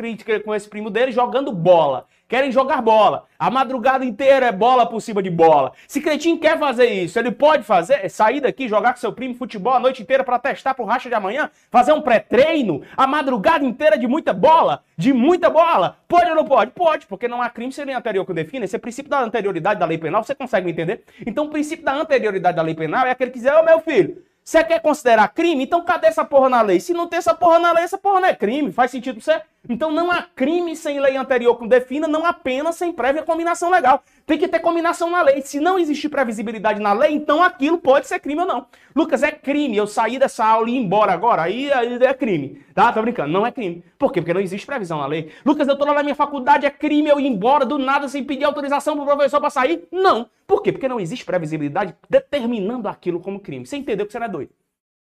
com 0.44 0.56
esse 0.56 0.68
primo 0.68 0.90
dele 0.90 1.12
jogando 1.12 1.52
bola 1.52 2.08
querem 2.30 2.52
jogar 2.52 2.82
bola. 2.82 3.26
A 3.40 3.50
madrugada 3.50 4.06
inteira 4.06 4.46
é 4.46 4.52
bola 4.52 4.86
por 4.86 5.02
cima 5.02 5.22
de 5.22 5.32
bola. 5.32 5.74
Se 5.88 6.00
Cretinho 6.00 6.40
quer 6.40 6.60
fazer 6.60 6.86
isso, 6.86 7.18
ele 7.18 7.32
pode 7.32 7.64
fazer, 7.64 8.06
é 8.06 8.08
sair 8.08 8.40
daqui, 8.40 8.68
jogar 8.68 8.94
com 8.94 9.00
seu 9.00 9.12
primo 9.12 9.34
futebol 9.34 9.74
a 9.74 9.80
noite 9.80 10.04
inteira 10.04 10.24
para 10.24 10.38
testar 10.38 10.76
pro 10.76 10.86
racha 10.86 11.10
de 11.10 11.16
amanhã, 11.16 11.50
fazer 11.72 11.92
um 11.92 12.02
pré-treino, 12.02 12.84
a 12.96 13.08
madrugada 13.08 13.66
inteira 13.66 13.98
de 13.98 14.08
muita 14.08 14.32
bola, 14.32 14.84
de 14.96 15.12
muita 15.12 15.50
bola. 15.50 15.98
Pode 16.08 16.30
ou 16.30 16.36
não 16.36 16.46
pode? 16.46 16.72
Pode, 16.72 17.08
porque 17.08 17.28
não 17.28 17.42
há 17.42 17.50
crime 17.50 17.74
sem 17.74 17.84
lei 17.84 17.96
anterior 17.96 18.26
que 18.26 18.34
define. 18.34 18.66
Esse 18.66 18.76
é 18.76 18.78
o 18.78 18.82
princípio 18.82 19.10
da 19.10 19.22
anterioridade 19.22 19.80
da 19.80 19.86
lei 19.88 19.98
penal, 19.98 20.24
você 20.24 20.36
consegue 20.36 20.70
entender? 20.70 21.04
Então 21.26 21.46
o 21.46 21.50
princípio 21.50 21.84
da 21.84 21.96
anterioridade 21.96 22.56
da 22.56 22.62
lei 22.62 22.76
penal 22.76 23.08
é 23.08 23.12
aquele 23.12 23.32
que 23.32 23.40
diz, 23.40 23.52
ô 23.52 23.64
meu 23.64 23.80
filho, 23.80 24.22
você 24.44 24.64
quer 24.64 24.82
considerar 24.82 25.28
crime? 25.30 25.64
Então 25.64 25.84
cadê 25.84 26.08
essa 26.08 26.26
porra 26.26 26.50
na 26.50 26.62
lei? 26.62 26.80
Se 26.80 26.94
não 26.94 27.08
tem 27.08 27.18
essa 27.18 27.34
porra 27.34 27.60
na 27.60 27.72
lei, 27.72 27.84
essa 27.84 27.98
porra 27.98 28.22
não 28.22 28.28
é 28.28 28.36
crime. 28.36 28.72
Faz 28.72 28.92
sentido 28.92 29.22
pra 29.22 29.24
você? 29.24 29.42
Então 29.68 29.92
não 29.92 30.10
há 30.10 30.22
crime 30.22 30.76
sem 30.76 31.00
lei 31.00 31.18
anterior 31.18 31.58
que 31.58 31.68
defina, 31.68 32.08
não 32.08 32.26
há 32.26 32.32
pena 32.32 32.72
sem 32.72 32.94
prévia 32.94 33.24
combinação 33.24 33.70
legal. 33.70 34.02
Tem 34.26 34.38
que 34.38 34.48
ter 34.48 34.60
combinação 34.60 35.10
na 35.10 35.22
lei. 35.22 35.42
Se 35.42 35.60
não 35.60 35.78
existir 35.78 36.08
previsibilidade 36.08 36.80
na 36.80 36.94
lei, 36.94 37.14
então 37.14 37.44
aquilo 37.44 37.78
pode 37.78 38.08
ser 38.08 38.20
crime 38.20 38.42
ou 38.42 38.48
não. 38.48 38.68
Lucas, 38.96 39.22
é 39.22 39.32
crime 39.32 39.76
eu 39.76 39.86
sair 39.86 40.18
dessa 40.18 40.46
aula 40.46 40.70
e 40.70 40.74
ir 40.74 40.78
embora 40.78 41.12
agora. 41.12 41.42
Aí, 41.42 41.72
aí 41.74 42.02
é 42.02 42.14
crime. 42.14 42.64
Tá? 42.74 42.94
Tô 42.94 43.02
brincando. 43.02 43.32
Não 43.32 43.46
é 43.46 43.52
crime. 43.52 43.84
Por 43.98 44.12
quê? 44.12 44.22
Porque 44.22 44.34
não 44.34 44.42
existe 44.42 44.66
previsão 44.66 45.00
na 45.00 45.06
lei. 45.06 45.32
Lucas, 45.46 45.68
eu 45.68 45.78
tô 45.78 45.86
lá 45.86 45.94
na 45.94 46.04
minha 46.04 46.16
faculdade, 46.16 46.66
é 46.66 46.70
crime 46.70 47.10
eu 47.10 47.20
ir 47.20 47.28
embora 47.28 47.66
do 47.66 47.78
nada 47.78 48.08
sem 48.08 48.24
pedir 48.24 48.46
autorização 48.46 48.96
pro 48.96 49.06
professor 49.06 49.40
para 49.40 49.50
sair? 49.50 49.88
Não. 49.92 50.30
Por 50.48 50.64
quê? 50.64 50.72
Porque 50.72 50.88
não 50.88 51.00
existe 51.00 51.26
previsibilidade 51.26 51.96
determinando 52.10 52.88
aquilo 52.88 53.20
como 53.20 53.40
crime. 53.40 53.66
Você 53.66 53.78
entendeu 53.78 54.06
que 54.06 54.12
você 54.12 54.20
não 54.20 54.26
é 54.26 54.30
doido? 54.30 54.52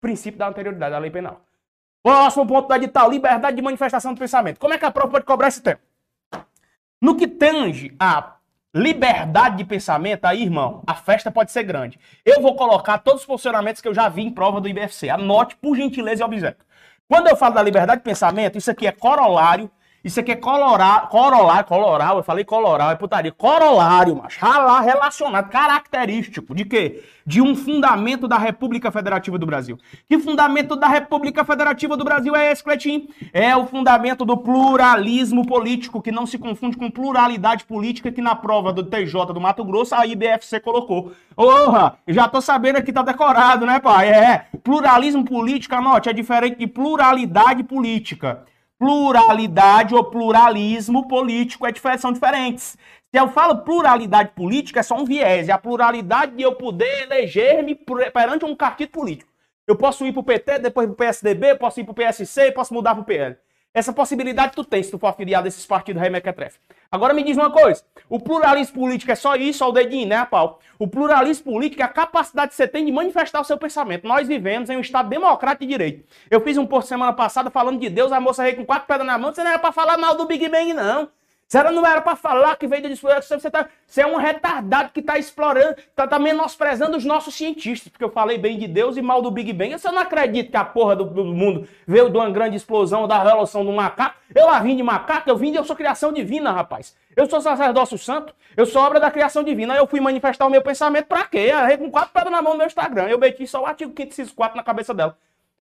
Princípio 0.01 0.37
da 0.37 0.47
anterioridade 0.47 0.91
da 0.91 0.99
lei 0.99 1.09
penal. 1.09 1.41
Próximo 2.01 2.47
ponto 2.47 2.67
da 2.67 2.77
edital, 2.77 3.09
liberdade 3.09 3.55
de 3.55 3.61
manifestação 3.61 4.13
do 4.13 4.19
pensamento. 4.19 4.59
Como 4.59 4.73
é 4.73 4.77
que 4.77 4.85
a 4.85 4.91
prova 4.91 5.11
pode 5.11 5.25
cobrar 5.25 5.49
esse 5.49 5.61
tempo? 5.61 5.81
No 7.01 7.15
que 7.15 7.27
tange 7.27 7.95
a 7.99 8.35
liberdade 8.73 9.57
de 9.57 9.65
pensamento, 9.65 10.25
aí, 10.25 10.43
irmão, 10.43 10.83
a 10.85 10.93
festa 10.93 11.31
pode 11.31 11.51
ser 11.51 11.63
grande. 11.63 11.99
Eu 12.23 12.41
vou 12.41 12.55
colocar 12.55 12.99
todos 12.99 13.21
os 13.21 13.27
posicionamentos 13.27 13.81
que 13.81 13.87
eu 13.87 13.93
já 13.93 14.07
vi 14.07 14.21
em 14.21 14.31
prova 14.31 14.61
do 14.61 14.69
IBFC. 14.69 15.09
Anote, 15.09 15.55
por 15.55 15.75
gentileza 15.75 16.21
e 16.21 16.25
objeto. 16.25 16.65
Quando 17.07 17.27
eu 17.27 17.35
falo 17.35 17.55
da 17.55 17.63
liberdade 17.63 18.01
de 18.01 18.05
pensamento, 18.05 18.57
isso 18.57 18.69
aqui 18.69 18.85
é 18.85 18.91
corolário 18.91 19.69
isso 20.01 20.17
aqui 20.21 20.31
é 20.31 20.35
colorar, 20.35 21.09
corolário, 21.09 21.65
coloral, 21.65 22.17
eu 22.17 22.23
falei 22.23 22.45
coloral, 22.45 22.89
é 22.89 22.95
putaria. 22.95 23.33
Corolário, 23.33 24.15
mas 24.15 24.37
ralar 24.37 24.79
relacionado, 24.79 25.49
característico 25.49 26.55
de 26.55 26.63
quê? 26.63 27.03
De 27.25 27.41
um 27.41 27.53
fundamento 27.53 28.25
da 28.25 28.37
República 28.37 28.91
Federativa 28.91 29.37
do 29.37 29.45
Brasil. 29.45 29.77
Que 30.07 30.17
fundamento 30.17 30.77
da 30.77 30.87
República 30.87 31.43
Federativa 31.43 31.97
do 31.97 32.05
Brasil 32.05 32.33
é 32.33 32.49
esse, 32.49 32.63
Cleitinho? 32.63 33.09
É 33.33 33.53
o 33.57 33.67
fundamento 33.67 34.23
do 34.23 34.37
pluralismo 34.37 35.45
político, 35.45 36.01
que 36.01 36.13
não 36.13 36.25
se 36.25 36.37
confunde 36.37 36.77
com 36.77 36.89
pluralidade 36.89 37.65
política 37.65 38.09
que 38.09 38.21
na 38.21 38.35
prova 38.35 38.71
do 38.71 38.83
TJ 38.83 39.33
do 39.33 39.41
Mato 39.41 39.65
Grosso 39.65 39.93
a 39.95 40.07
IBFC 40.07 40.61
colocou. 40.61 41.11
Porra, 41.35 41.97
já 42.07 42.27
tô 42.29 42.39
sabendo 42.39 42.81
que 42.81 42.93
tá 42.93 43.01
decorado, 43.01 43.65
né, 43.65 43.79
pai? 43.81 44.09
É, 44.09 44.45
pluralismo 44.63 45.25
político, 45.25 45.75
anote, 45.75 46.07
é 46.07 46.13
diferente 46.13 46.57
de 46.57 46.67
pluralidade 46.67 47.63
política 47.63 48.45
pluralidade 48.79 49.93
ou 49.93 50.05
pluralismo 50.05 51.07
político 51.07 51.67
é, 51.67 51.97
são 51.97 52.13
diferentes. 52.13 52.77
Se 53.11 53.19
eu 53.19 53.27
falo 53.27 53.63
pluralidade 53.63 54.31
política, 54.33 54.79
é 54.79 54.83
só 54.83 54.95
um 54.95 55.03
viés. 55.03 55.49
É 55.49 55.51
a 55.51 55.57
pluralidade 55.57 56.35
de 56.35 56.43
eu 56.43 56.55
poder 56.55 57.03
eleger-me 57.03 57.75
perante 58.13 58.45
um 58.45 58.55
partido 58.55 58.91
político. 58.91 59.29
Eu 59.67 59.75
posso 59.75 60.05
ir 60.05 60.13
para 60.13 60.21
o 60.21 60.23
PT, 60.23 60.59
depois 60.59 60.87
para 60.87 60.93
o 60.93 60.95
PSDB, 60.95 61.55
posso 61.55 61.79
ir 61.79 61.83
para 61.83 61.91
o 61.91 61.95
PSC, 61.95 62.51
posso 62.51 62.73
mudar 62.73 62.95
para 62.95 63.01
o 63.01 63.05
PL. 63.05 63.35
Essa 63.71 63.93
possibilidade 63.93 64.53
tu 64.53 64.63
tem 64.63 64.81
se 64.81 64.89
tu 64.89 64.97
for 64.97 65.07
afiliado 65.07 65.45
a 65.45 65.47
esses 65.47 65.65
partidos 65.65 66.01
remequetrefe. 66.01 66.59
Agora 66.91 67.13
me 67.13 67.23
diz 67.23 67.37
uma 67.37 67.51
coisa: 67.51 67.83
o 68.09 68.19
pluralismo 68.19 68.73
político 68.81 69.11
é 69.11 69.15
só 69.15 69.35
isso, 69.35 69.63
ao 69.63 69.71
dedinho, 69.71 70.07
né, 70.07 70.25
pau? 70.25 70.59
O 70.79 70.87
pluralismo 70.87 71.51
político 71.51 71.81
é 71.81 71.85
a 71.85 71.89
capacidade 71.89 72.49
que 72.49 72.55
você 72.55 72.67
tem 72.67 72.83
de 72.83 72.91
manifestar 72.91 73.39
o 73.39 73.43
seu 73.43 73.57
pensamento. 73.57 74.07
Nós 74.07 74.27
vivemos 74.27 74.69
em 74.69 74.77
um 74.77 74.81
Estado 74.81 75.07
democrático 75.07 75.65
de 75.65 75.69
direito. 75.69 76.05
Eu 76.31 76.41
fiz 76.41 76.57
um 76.57 76.65
post 76.65 76.89
semana 76.89 77.13
passada 77.13 77.51
falando 77.51 77.79
de 77.79 77.89
Deus, 77.89 78.11
a 78.11 78.19
moça 78.19 78.43
veio 78.43 78.55
com 78.55 78.65
quatro 78.65 78.87
pedras 78.87 79.05
na 79.05 79.17
mão, 79.17 79.31
você 79.31 79.43
não 79.43 79.51
era 79.51 79.59
para 79.59 79.71
falar 79.71 79.97
mal 79.97 80.15
do 80.15 80.25
Big 80.25 80.49
Bang, 80.49 80.73
não. 80.73 81.09
Você 81.49 81.63
não 81.63 81.83
era 81.83 81.99
para 81.99 82.15
falar 82.15 82.55
que 82.57 82.67
veio 82.67 82.83
da 82.83 82.89
exploração. 82.89 83.39
Você, 83.39 83.49
tá, 83.49 83.67
você 83.87 84.03
é 84.03 84.05
um 84.05 84.17
retardado 84.17 84.91
que 84.93 84.99
está 84.99 85.17
explorando, 85.17 85.77
está 85.79 86.05
tá 86.05 86.19
menosprezando 86.19 86.95
os 86.95 87.03
nossos 87.03 87.33
cientistas. 87.33 87.91
Porque 87.91 88.03
eu 88.03 88.11
falei 88.11 88.37
bem 88.37 88.55
de 88.55 88.67
Deus 88.67 88.97
e 88.97 89.01
mal 89.01 89.19
do 89.19 89.31
Big 89.31 89.51
Bang. 89.51 89.71
Você 89.71 89.89
não 89.89 89.97
acredita 89.97 90.51
que 90.51 90.57
a 90.57 90.63
porra 90.63 90.95
do, 90.95 91.05
do 91.05 91.25
mundo 91.25 91.67
veio 91.87 92.07
de 92.07 92.15
uma 92.15 92.29
grande 92.29 92.55
explosão 92.55 93.07
da 93.07 93.23
revolução 93.23 93.65
do 93.65 93.71
macaco. 93.71 94.15
Eu 94.35 94.45
lá 94.45 94.59
vim 94.59 94.75
de 94.75 94.83
macaco, 94.83 95.27
eu 95.27 95.35
vim 95.35 95.51
de 95.51 95.57
eu 95.57 95.63
sou 95.63 95.75
criação 95.75 96.13
divina, 96.13 96.51
rapaz. 96.51 96.95
Eu 97.15 97.27
sou 97.27 97.41
sacerdócio 97.41 97.97
santo, 97.97 98.31
eu 98.55 98.67
sou 98.67 98.83
obra 98.83 98.99
da 98.99 99.09
criação 99.09 99.43
divina. 99.43 99.73
Aí 99.73 99.79
eu 99.79 99.87
fui 99.87 99.99
manifestar 99.99 100.45
o 100.45 100.51
meu 100.51 100.61
pensamento 100.61 101.07
para 101.07 101.25
quê? 101.25 101.49
Arrei 101.51 101.77
com 101.77 101.89
quatro 101.89 102.11
pedras 102.13 102.31
na 102.31 102.43
mão 102.43 102.51
no 102.51 102.59
meu 102.59 102.67
Instagram. 102.67 103.07
Eu 103.07 103.17
meti 103.17 103.47
só 103.47 103.63
o 103.63 103.65
artigo 103.65 103.91
504 103.91 104.55
na 104.55 104.61
cabeça 104.61 104.93
dela. 104.93 105.17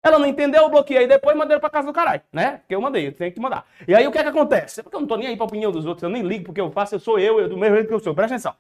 Ela 0.10 0.20
não 0.20 0.26
entendeu, 0.26 0.64
eu 0.64 0.70
bloqueei. 0.70 1.08
Depois 1.08 1.38
mandei 1.38 1.60
pra 1.60 1.70
casa 1.70 1.88
do 1.88 1.94
caralho, 1.94 2.22
né? 2.34 2.58
Porque 2.58 2.76
eu 2.76 2.82
mandei, 2.82 3.08
eu 3.08 3.12
tenho 3.14 3.32
que 3.32 3.40
mandar. 3.40 3.66
E 3.88 3.94
aí 3.94 4.08
o 4.08 4.12
que 4.12 4.18
é 4.18 4.24
que 4.24 4.30
acontece? 4.30 4.82
Porque 4.82 4.96
eu 4.96 5.02
não 5.02 5.08
tô 5.08 5.16
nem 5.16 5.28
aí 5.28 5.38
pra 5.38 5.46
opinião 5.46 5.72
dos 5.72 5.86
outros, 5.86 6.04
eu 6.04 6.10
nem 6.10 6.24
ligo 6.24 6.46
porque 6.46 6.60
eu 6.60 6.72
faço, 6.72 6.96
eu 6.96 7.00
sou 7.00 7.20
eu, 7.20 7.40
eu 7.40 7.48
do 7.48 7.58
mesmo 7.58 7.76
jeito 7.76 7.88
que 7.88 7.94
eu 7.94 8.00
sou. 8.00 8.16
Presta 8.16 8.36
atenção. 8.36 8.56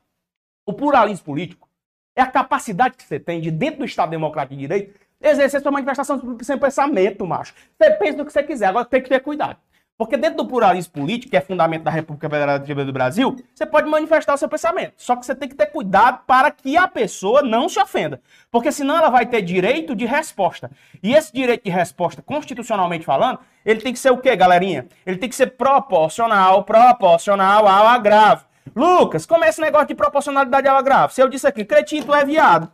O 0.65 0.73
pluralismo 0.73 1.25
político 1.25 1.67
é 2.15 2.21
a 2.21 2.27
capacidade 2.27 2.95
que 2.95 3.03
você 3.03 3.19
tem 3.19 3.41
de, 3.41 3.49
dentro 3.49 3.79
do 3.79 3.85
Estado 3.85 4.09
Democrático 4.09 4.55
de 4.55 4.62
Direito, 4.62 4.99
exercer 5.21 5.62
sua 5.62 5.71
manifestação 5.71 6.38
sem 6.41 6.57
pensamento, 6.57 7.25
macho. 7.25 7.53
Você 7.77 7.91
pensa 7.91 8.23
que 8.23 8.31
você 8.31 8.43
quiser, 8.43 8.67
agora 8.67 8.85
tem 8.85 9.01
que 9.01 9.09
ter 9.09 9.19
cuidado. 9.19 9.57
Porque 9.99 10.15
dentro 10.15 10.38
do 10.38 10.47
pluralismo 10.47 10.93
político, 10.93 11.29
que 11.29 11.35
é 11.35 11.41
fundamento 11.41 11.83
da 11.83 11.91
República 11.91 12.29
Federativa 12.29 12.85
do 12.85 12.93
Brasil, 12.93 13.35
você 13.53 13.65
pode 13.65 13.89
manifestar 13.89 14.33
o 14.33 14.38
seu 14.38 14.47
pensamento. 14.47 14.93
Só 14.95 15.13
que 15.13 15.25
você 15.25 15.35
tem 15.35 15.49
que 15.49 15.55
ter 15.55 15.65
cuidado 15.65 16.21
para 16.25 16.49
que 16.51 16.77
a 16.77 16.88
pessoa 16.88 17.41
não 17.41 17.67
se 17.67 17.77
ofenda. 17.81 18.21
Porque 18.49 18.71
senão 18.71 18.95
ela 18.95 19.09
vai 19.09 19.25
ter 19.25 19.41
direito 19.41 19.93
de 19.93 20.05
resposta. 20.05 20.71
E 21.03 21.13
esse 21.13 21.33
direito 21.33 21.65
de 21.65 21.69
resposta, 21.69 22.21
constitucionalmente 22.21 23.05
falando, 23.05 23.39
ele 23.65 23.81
tem 23.81 23.91
que 23.91 23.99
ser 23.99 24.09
o 24.09 24.17
quê, 24.17 24.33
galerinha? 24.38 24.88
Ele 25.05 25.17
tem 25.17 25.27
que 25.27 25.35
ser 25.35 25.47
proporcional, 25.57 26.63
proporcional 26.63 27.67
ao 27.67 27.85
agravo. 27.85 28.45
Lucas, 28.73 29.25
como 29.25 29.43
é 29.43 29.49
esse 29.49 29.59
negócio 29.59 29.88
de 29.89 29.95
proporcionalidade 29.95 30.65
ao 30.65 30.77
agravo? 30.77 31.12
Se 31.12 31.21
eu 31.21 31.27
disse 31.27 31.45
aqui, 31.45 31.65
cretinho, 31.65 32.05
tu 32.05 32.15
é 32.15 32.23
viado. 32.23 32.71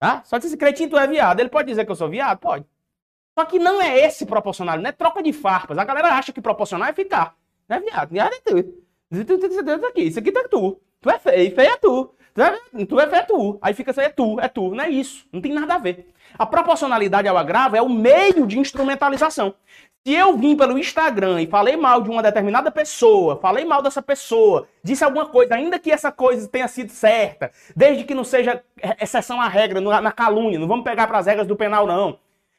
Tá? 0.00 0.22
Só 0.24 0.38
esse 0.38 0.56
cretinho, 0.56 0.88
tu 0.88 0.96
é 0.96 1.06
viado. 1.06 1.38
Ele 1.38 1.50
pode 1.50 1.68
dizer 1.68 1.84
que 1.84 1.92
eu 1.92 1.96
sou 1.96 2.08
viado? 2.08 2.38
Pode. 2.38 2.64
Só 3.38 3.44
que 3.44 3.58
não 3.58 3.82
é 3.82 3.98
esse 3.98 4.24
proporcional, 4.24 4.78
não 4.78 4.88
é 4.88 4.92
troca 4.92 5.22
de 5.22 5.30
farpas. 5.30 5.76
A 5.76 5.84
galera 5.84 6.08
acha 6.08 6.32
que 6.32 6.40
proporcional 6.40 6.88
é 6.88 6.94
ficar. 6.94 7.34
É 7.68 7.78
viado, 7.78 8.08
viado 8.08 8.32
é 8.32 8.40
tu. 8.40 9.86
Aqui, 9.88 10.02
isso 10.04 10.18
aqui 10.18 10.32
tá 10.32 10.48
tu. 10.50 10.80
Tu 11.02 11.10
é 11.10 11.18
feio, 11.18 11.54
feio 11.54 11.70
é 11.70 11.76
tu. 11.76 12.14
Tu 12.32 12.40
é, 12.40 12.58
tu 12.86 12.98
é 12.98 13.06
feio 13.06 13.20
é 13.20 13.22
tu. 13.22 13.58
Aí 13.60 13.74
fica 13.74 13.90
assim, 13.90 14.00
é 14.00 14.08
tu, 14.08 14.40
é 14.40 14.48
tu. 14.48 14.74
Não 14.74 14.84
é 14.84 14.88
isso. 14.88 15.26
Não 15.30 15.42
tem 15.42 15.52
nada 15.52 15.74
a 15.74 15.78
ver. 15.78 16.08
A 16.38 16.46
proporcionalidade 16.46 17.28
ao 17.28 17.36
agravo 17.36 17.76
é 17.76 17.82
o 17.82 17.90
meio 17.90 18.46
de 18.46 18.58
instrumentalização. 18.58 19.54
Se 20.06 20.14
eu 20.14 20.34
vim 20.38 20.56
pelo 20.56 20.78
Instagram 20.78 21.42
e 21.42 21.46
falei 21.46 21.76
mal 21.76 22.00
de 22.00 22.08
uma 22.08 22.22
determinada 22.22 22.70
pessoa, 22.70 23.36
falei 23.36 23.66
mal 23.66 23.82
dessa 23.82 24.00
pessoa, 24.00 24.66
disse 24.82 25.04
alguma 25.04 25.26
coisa, 25.26 25.56
ainda 25.56 25.78
que 25.78 25.90
essa 25.90 26.10
coisa 26.10 26.48
tenha 26.48 26.68
sido 26.68 26.90
certa, 26.90 27.50
desde 27.74 28.04
que 28.04 28.14
não 28.14 28.24
seja 28.24 28.62
exceção 29.00 29.40
à 29.40 29.48
regra, 29.48 29.80
na 29.80 30.12
calúnia, 30.12 30.58
não 30.58 30.68
vamos 30.68 30.84
pegar 30.84 31.06
para 31.06 31.18
as 31.18 31.26
regras 31.26 31.46
do 31.46 31.56
penal, 31.56 31.86
não 31.86 32.18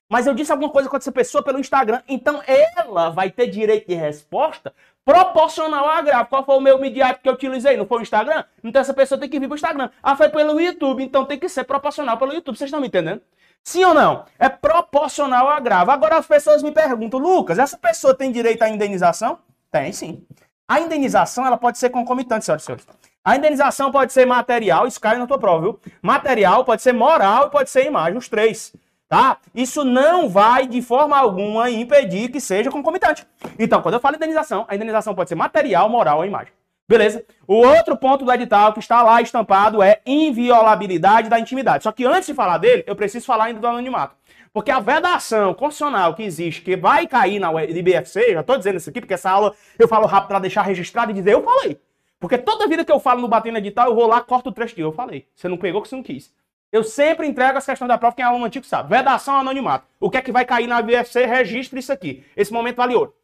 mas 0.09 0.25
eu 0.25 0.33
disse 0.33 0.51
alguma 0.51 0.69
coisa 0.69 0.89
com 0.89 0.95
essa 0.95 1.11
pessoa 1.11 1.43
pelo 1.43 1.59
Instagram, 1.59 2.01
então 2.07 2.41
ela 2.45 3.09
vai 3.09 3.29
ter 3.29 3.47
direito 3.47 3.87
de 3.87 3.95
resposta 3.95 4.73
proporcional 5.03 5.85
ao 5.85 5.91
agravo. 5.91 6.29
Qual 6.29 6.43
foi 6.43 6.55
o 6.55 6.61
meu 6.61 6.77
midiático 6.79 7.23
que 7.23 7.29
eu 7.29 7.33
utilizei? 7.33 7.77
Não 7.77 7.85
foi 7.85 7.99
o 7.99 8.01
Instagram? 8.01 8.43
Então 8.63 8.81
essa 8.81 8.93
pessoa 8.93 9.19
tem 9.19 9.29
que 9.29 9.39
vir 9.39 9.47
para 9.47 9.53
o 9.53 9.57
Instagram. 9.57 9.89
Ah, 10.01 10.15
foi 10.15 10.29
pelo 10.29 10.59
YouTube, 10.59 11.03
então 11.03 11.25
tem 11.25 11.39
que 11.39 11.49
ser 11.49 11.63
proporcional 11.63 12.17
pelo 12.17 12.33
YouTube. 12.33 12.57
Vocês 12.57 12.67
estão 12.67 12.81
me 12.81 12.87
entendendo? 12.87 13.21
Sim 13.63 13.83
ou 13.83 13.93
não? 13.93 14.25
É 14.39 14.47
proporcional 14.47 15.47
ao 15.47 15.53
agravo. 15.53 15.91
Agora 15.91 16.17
as 16.17 16.25
pessoas 16.25 16.63
me 16.63 16.71
perguntam, 16.71 17.19
Lucas, 17.19 17.59
essa 17.59 17.77
pessoa 17.77 18.13
tem 18.13 18.31
direito 18.31 18.61
à 18.63 18.69
indenização? 18.69 19.39
Tem 19.71 19.91
sim. 19.91 20.25
A 20.67 20.79
indenização 20.79 21.45
ela 21.45 21.57
pode 21.57 21.77
ser 21.77 21.89
concomitante, 21.89 22.45
senhoras 22.45 22.63
e 22.63 22.65
senhores. 22.65 22.87
A 23.23 23.35
indenização 23.35 23.91
pode 23.91 24.13
ser 24.13 24.25
material, 24.25 24.87
isso 24.87 25.01
cai 25.01 25.17
na 25.17 25.27
tua 25.27 25.37
prova, 25.37 25.61
viu? 25.61 25.79
Material, 26.01 26.63
pode 26.63 26.81
ser 26.81 26.93
moral 26.93 27.47
e 27.47 27.49
pode 27.49 27.69
ser 27.69 27.85
imagem, 27.85 28.17
os 28.17 28.29
três 28.29 28.73
tá? 29.07 29.37
Isso 29.53 29.83
não 29.83 30.29
vai 30.29 30.67
de 30.67 30.81
forma 30.81 31.17
alguma 31.17 31.69
impedir 31.69 32.29
que 32.29 32.39
seja 32.39 32.69
concomitante. 32.69 33.25
Então, 33.57 33.81
quando 33.81 33.95
eu 33.95 33.99
falo 33.99 34.15
indenização, 34.15 34.65
a 34.67 34.75
indenização 34.75 35.15
pode 35.15 35.29
ser 35.29 35.35
material, 35.35 35.89
moral 35.89 36.19
ou 36.19 36.25
imagem. 36.25 36.53
Beleza? 36.89 37.25
O 37.45 37.55
outro 37.55 37.97
ponto 37.97 38.23
do 38.23 38.31
edital 38.31 38.71
que 38.71 38.79
está 38.79 39.03
lá 39.03 39.21
estampado 39.21 39.83
é 39.83 39.99
inviolabilidade 40.05 41.27
da 41.27 41.37
intimidade. 41.37 41.83
Só 41.83 41.91
que 41.91 42.05
antes 42.05 42.27
de 42.27 42.33
falar 42.33 42.57
dele, 42.59 42.83
eu 42.87 42.95
preciso 42.95 43.25
falar 43.25 43.45
ainda 43.45 43.59
do 43.59 43.67
anonimato. 43.67 44.15
Porque 44.53 44.71
a 44.71 44.79
vedação 44.79 45.53
constitucional 45.53 46.15
que 46.15 46.23
existe, 46.23 46.61
que 46.61 46.77
vai 46.77 47.05
cair 47.05 47.39
na 47.39 47.51
IBFC, 47.63 48.33
já 48.33 48.39
estou 48.39 48.57
dizendo 48.57 48.77
isso 48.77 48.89
aqui, 48.89 49.01
porque 49.01 49.13
essa 49.13 49.29
aula 49.29 49.53
eu 49.77 49.87
falo 49.87 50.07
rápido 50.07 50.29
para 50.29 50.39
deixar 50.39 50.61
registrado 50.61 51.11
e 51.11 51.13
dizer, 51.13 51.33
eu 51.33 51.43
falei. 51.43 51.77
Porque 52.19 52.37
toda 52.37 52.67
vida 52.67 52.85
que 52.85 52.91
eu 52.91 52.99
falo 52.99 53.21
no 53.21 53.27
Batendo 53.27 53.57
Edital, 53.57 53.87
eu 53.89 53.95
vou 53.95 54.07
lá, 54.07 54.21
corto 54.21 54.49
o 54.49 54.53
trecho 54.53 54.73
de 54.73 54.81
eu 54.81 54.91
falei. 54.91 55.27
Você 55.35 55.47
não 55.47 55.57
pegou 55.57 55.81
que 55.81 55.89
você 55.89 55.95
não 55.95 56.01
quis. 56.01 56.33
Eu 56.71 56.83
sempre 56.83 57.25
entrego 57.25 57.57
as 57.57 57.65
questões 57.65 57.87
da 57.87 57.97
prova, 57.97 58.15
quem 58.15 58.23
é 58.23 58.27
aluno 58.27 58.45
antigo 58.45 58.65
sabe. 58.65 58.89
Vedação 58.89 59.35
anonimato. 59.35 59.87
O 59.99 60.09
que 60.09 60.17
é 60.17 60.21
que 60.21 60.31
vai 60.31 60.45
cair 60.45 60.67
na 60.67 60.81
BFC? 60.81 61.25
Registre 61.25 61.79
isso 61.79 61.93
aqui. 61.93 62.25
Esse 62.35 62.51
momento 62.51 62.77
vale 62.77 62.93
ouro. 62.93 63.15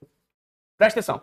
Presta 0.77 0.99
atenção. 0.99 1.21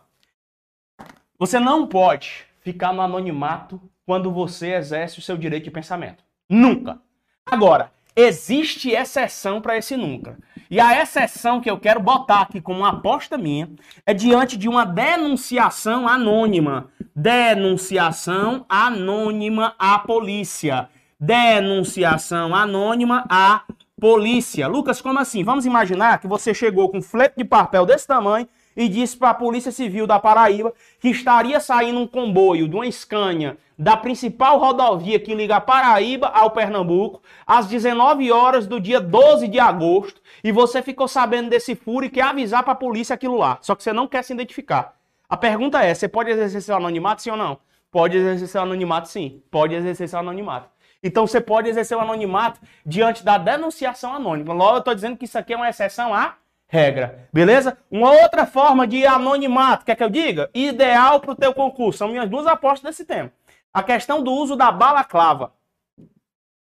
Você 1.38 1.59
não 1.59 1.87
pode 1.87 2.44
ficar 2.61 2.92
no 2.92 3.00
anonimato 3.00 3.80
quando 4.04 4.30
você 4.30 4.74
exerce 4.74 5.18
o 5.18 5.22
seu 5.22 5.37
direito 5.37 5.64
de 5.64 5.70
pensamento. 5.70 6.22
Nunca. 6.48 7.00
Agora, 7.46 7.90
existe 8.14 8.90
exceção 8.90 9.61
para 9.61 9.78
esse 9.78 9.96
nunca. 9.96 10.38
E 10.70 10.78
a 10.78 11.00
exceção 11.02 11.61
que 11.61 11.70
eu 11.70 11.80
quero 11.80 12.00
botar 12.00 12.42
aqui 12.42 12.61
como 12.61 12.80
uma 12.80 12.90
aposta 12.90 13.38
minha 13.38 13.70
é 14.04 14.12
diante 14.12 14.59
de 14.59 14.68
uma 14.68 14.85
denunciação 14.85 16.06
anônima. 16.06 16.90
Denunciação 17.16 18.66
anônima 18.68 19.74
à 19.78 19.98
polícia 19.98 20.88
denunciação 21.20 22.54
anônima 22.54 23.26
à 23.28 23.62
polícia. 24.00 24.66
Lucas, 24.66 25.02
como 25.02 25.18
assim? 25.18 25.44
Vamos 25.44 25.66
imaginar 25.66 26.18
que 26.18 26.26
você 26.26 26.54
chegou 26.54 26.88
com 26.88 26.98
um 26.98 27.02
flete 27.02 27.35
de 27.37 27.44
papel 27.44 27.85
desse 27.85 28.06
tamanho 28.06 28.48
e 28.74 28.88
disse 28.88 29.16
para 29.16 29.30
a 29.30 29.35
Polícia 29.35 29.70
Civil 29.70 30.06
da 30.06 30.18
Paraíba 30.18 30.72
que 30.98 31.09
estaria 31.09 31.61
saindo 31.61 32.00
um 32.00 32.06
comboio 32.06 32.66
de 32.66 32.74
uma 32.74 32.90
Scania 32.90 33.59
da 33.78 33.96
principal 33.96 34.59
rodovia 34.59 35.20
que 35.20 35.35
liga 35.35 35.56
a 35.56 35.61
Paraíba 35.61 36.28
ao 36.28 36.50
Pernambuco 36.50 37.20
às 37.46 37.66
19 37.66 38.33
horas 38.33 38.66
do 38.66 38.80
dia 38.80 39.00
12 39.00 39.48
de 39.48 39.59
agosto 39.59 40.22
e 40.42 40.50
você 40.50 40.80
ficou 40.80 41.06
sabendo 41.06 41.50
desse 41.50 41.74
furo 41.74 42.06
e 42.06 42.11
quer 42.11 42.22
avisar 42.22 42.62
para 42.62 42.72
a 42.72 42.76
polícia 42.76 43.14
aquilo 43.14 43.37
lá, 43.37 43.59
só 43.61 43.74
que 43.74 43.83
você 43.83 43.92
não 43.92 44.06
quer 44.06 44.22
se 44.24 44.33
identificar. 44.33 44.94
A 45.28 45.37
pergunta 45.37 45.83
é, 45.83 45.92
você 45.94 46.09
pode 46.09 46.30
exercer 46.30 46.62
seu 46.62 46.76
anonimato 46.76 47.22
sim 47.22 47.30
ou 47.30 47.37
não? 47.37 47.59
Pode 47.90 48.16
exercer 48.16 48.48
seu 48.48 48.62
anonimato 48.62 49.09
sim, 49.09 49.42
pode 49.50 49.74
exercer 49.74 50.09
seu 50.09 50.18
anonimato. 50.18 50.68
Então 51.02 51.26
você 51.26 51.40
pode 51.40 51.68
exercer 51.68 51.96
o 51.96 52.00
anonimato 52.00 52.60
diante 52.84 53.24
da 53.24 53.38
denunciação 53.38 54.14
anônima. 54.14 54.52
Logo, 54.52 54.76
eu 54.76 54.78
estou 54.80 54.94
dizendo 54.94 55.16
que 55.16 55.24
isso 55.24 55.38
aqui 55.38 55.52
é 55.52 55.56
uma 55.56 55.68
exceção 55.68 56.14
à 56.14 56.34
regra. 56.68 57.28
Beleza? 57.32 57.76
Uma 57.90 58.12
outra 58.12 58.46
forma 58.46 58.86
de 58.86 59.06
anonimato, 59.06 59.84
quer 59.84 59.96
que 59.96 60.04
eu 60.04 60.10
diga? 60.10 60.50
Ideal 60.54 61.20
para 61.20 61.32
o 61.32 61.36
teu 61.36 61.52
concurso. 61.52 61.98
São 61.98 62.08
minhas 62.08 62.28
duas 62.28 62.46
apostas 62.46 62.90
desse 62.90 63.04
tema. 63.04 63.32
A 63.72 63.82
questão 63.82 64.22
do 64.22 64.32
uso 64.32 64.56
da 64.56 64.70
balaclava. 64.70 65.52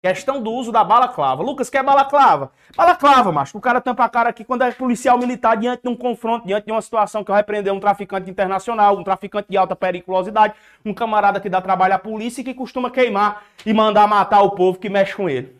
Questão 0.06 0.40
do 0.40 0.52
uso 0.52 0.70
da 0.70 0.84
balaclava. 0.84 1.42
Lucas, 1.42 1.68
quer 1.68 1.82
balaclava? 1.82 2.52
Balaclava, 2.76 3.32
macho. 3.32 3.58
O 3.58 3.60
cara 3.60 3.80
tampa 3.80 4.04
a 4.04 4.08
cara 4.08 4.28
aqui 4.28 4.44
quando 4.44 4.62
é 4.62 4.70
policial 4.70 5.18
militar 5.18 5.56
diante 5.56 5.82
de 5.82 5.88
um 5.88 5.96
confronto, 5.96 6.46
diante 6.46 6.66
de 6.66 6.70
uma 6.70 6.80
situação 6.80 7.24
que 7.24 7.32
vai 7.32 7.42
prender 7.42 7.72
um 7.72 7.80
traficante 7.80 8.30
internacional, 8.30 8.96
um 8.96 9.02
traficante 9.02 9.48
de 9.50 9.56
alta 9.56 9.74
periculosidade, 9.74 10.54
um 10.84 10.94
camarada 10.94 11.40
que 11.40 11.48
dá 11.48 11.60
trabalho 11.60 11.94
à 11.94 11.98
polícia 11.98 12.40
e 12.40 12.44
que 12.44 12.54
costuma 12.54 12.88
queimar 12.88 13.42
e 13.64 13.74
mandar 13.74 14.06
matar 14.06 14.42
o 14.42 14.52
povo 14.52 14.78
que 14.78 14.88
mexe 14.88 15.12
com 15.12 15.28
ele. 15.28 15.56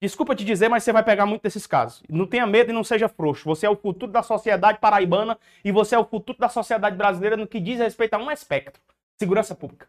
Desculpa 0.00 0.34
te 0.34 0.44
dizer, 0.44 0.70
mas 0.70 0.82
você 0.82 0.92
vai 0.92 1.02
pegar 1.02 1.26
muito 1.26 1.42
desses 1.42 1.66
casos. 1.66 2.02
Não 2.08 2.26
tenha 2.26 2.46
medo 2.46 2.70
e 2.70 2.74
não 2.74 2.84
seja 2.84 3.06
frouxo. 3.06 3.44
Você 3.44 3.66
é 3.66 3.70
o 3.70 3.76
futuro 3.76 4.10
da 4.10 4.22
sociedade 4.22 4.78
paraibana 4.78 5.38
e 5.62 5.70
você 5.70 5.94
é 5.94 5.98
o 5.98 6.04
futuro 6.06 6.38
da 6.38 6.48
sociedade 6.48 6.96
brasileira 6.96 7.36
no 7.36 7.46
que 7.46 7.60
diz 7.60 7.78
respeito 7.78 8.14
a 8.14 8.18
um 8.18 8.30
aspecto: 8.30 8.80
segurança 9.18 9.54
pública. 9.54 9.86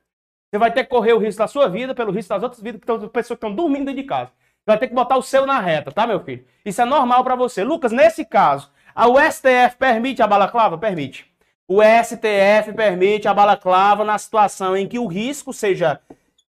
Você 0.50 0.58
vai 0.58 0.72
ter 0.72 0.84
que 0.84 0.90
correr 0.90 1.14
o 1.14 1.18
risco 1.18 1.40
da 1.40 1.48
sua 1.48 1.68
vida 1.68 1.94
pelo 1.94 2.12
risco 2.12 2.30
das 2.30 2.44
outras 2.44 2.62
vidas, 2.62 2.80
que 2.80 2.90
estão, 2.90 3.00
pessoas 3.10 3.40
que 3.40 3.46
estão 3.46 3.54
dormindo 3.54 3.86
dentro 3.86 4.02
de 4.02 4.08
casa. 4.08 4.32
Você 4.32 4.66
vai 4.66 4.78
ter 4.78 4.88
que 4.88 4.94
botar 4.94 5.18
o 5.18 5.22
seu 5.22 5.46
na 5.46 5.60
reta, 5.60 5.92
tá, 5.92 6.08
meu 6.08 6.20
filho? 6.22 6.46
Isso 6.66 6.82
é 6.82 6.86
normal 6.86 7.24
para 7.24 7.36
você. 7.36 7.64
Lucas, 7.64 7.92
nesse 7.92 8.26
caso, 8.26 8.72
a 8.96 9.06
STF 9.30 9.78
permite 9.78 10.22
a 10.22 10.28
balaclava? 10.28 10.78
Permite. 10.78 11.26
O 11.68 11.82
STF 11.82 12.74
permite 12.76 13.28
a 13.28 13.34
balaclava 13.34 14.06
na 14.06 14.18
situação 14.18 14.76
em 14.76 14.88
que 14.88 14.98
o 14.98 15.06
risco 15.06 15.52
seja 15.52 16.00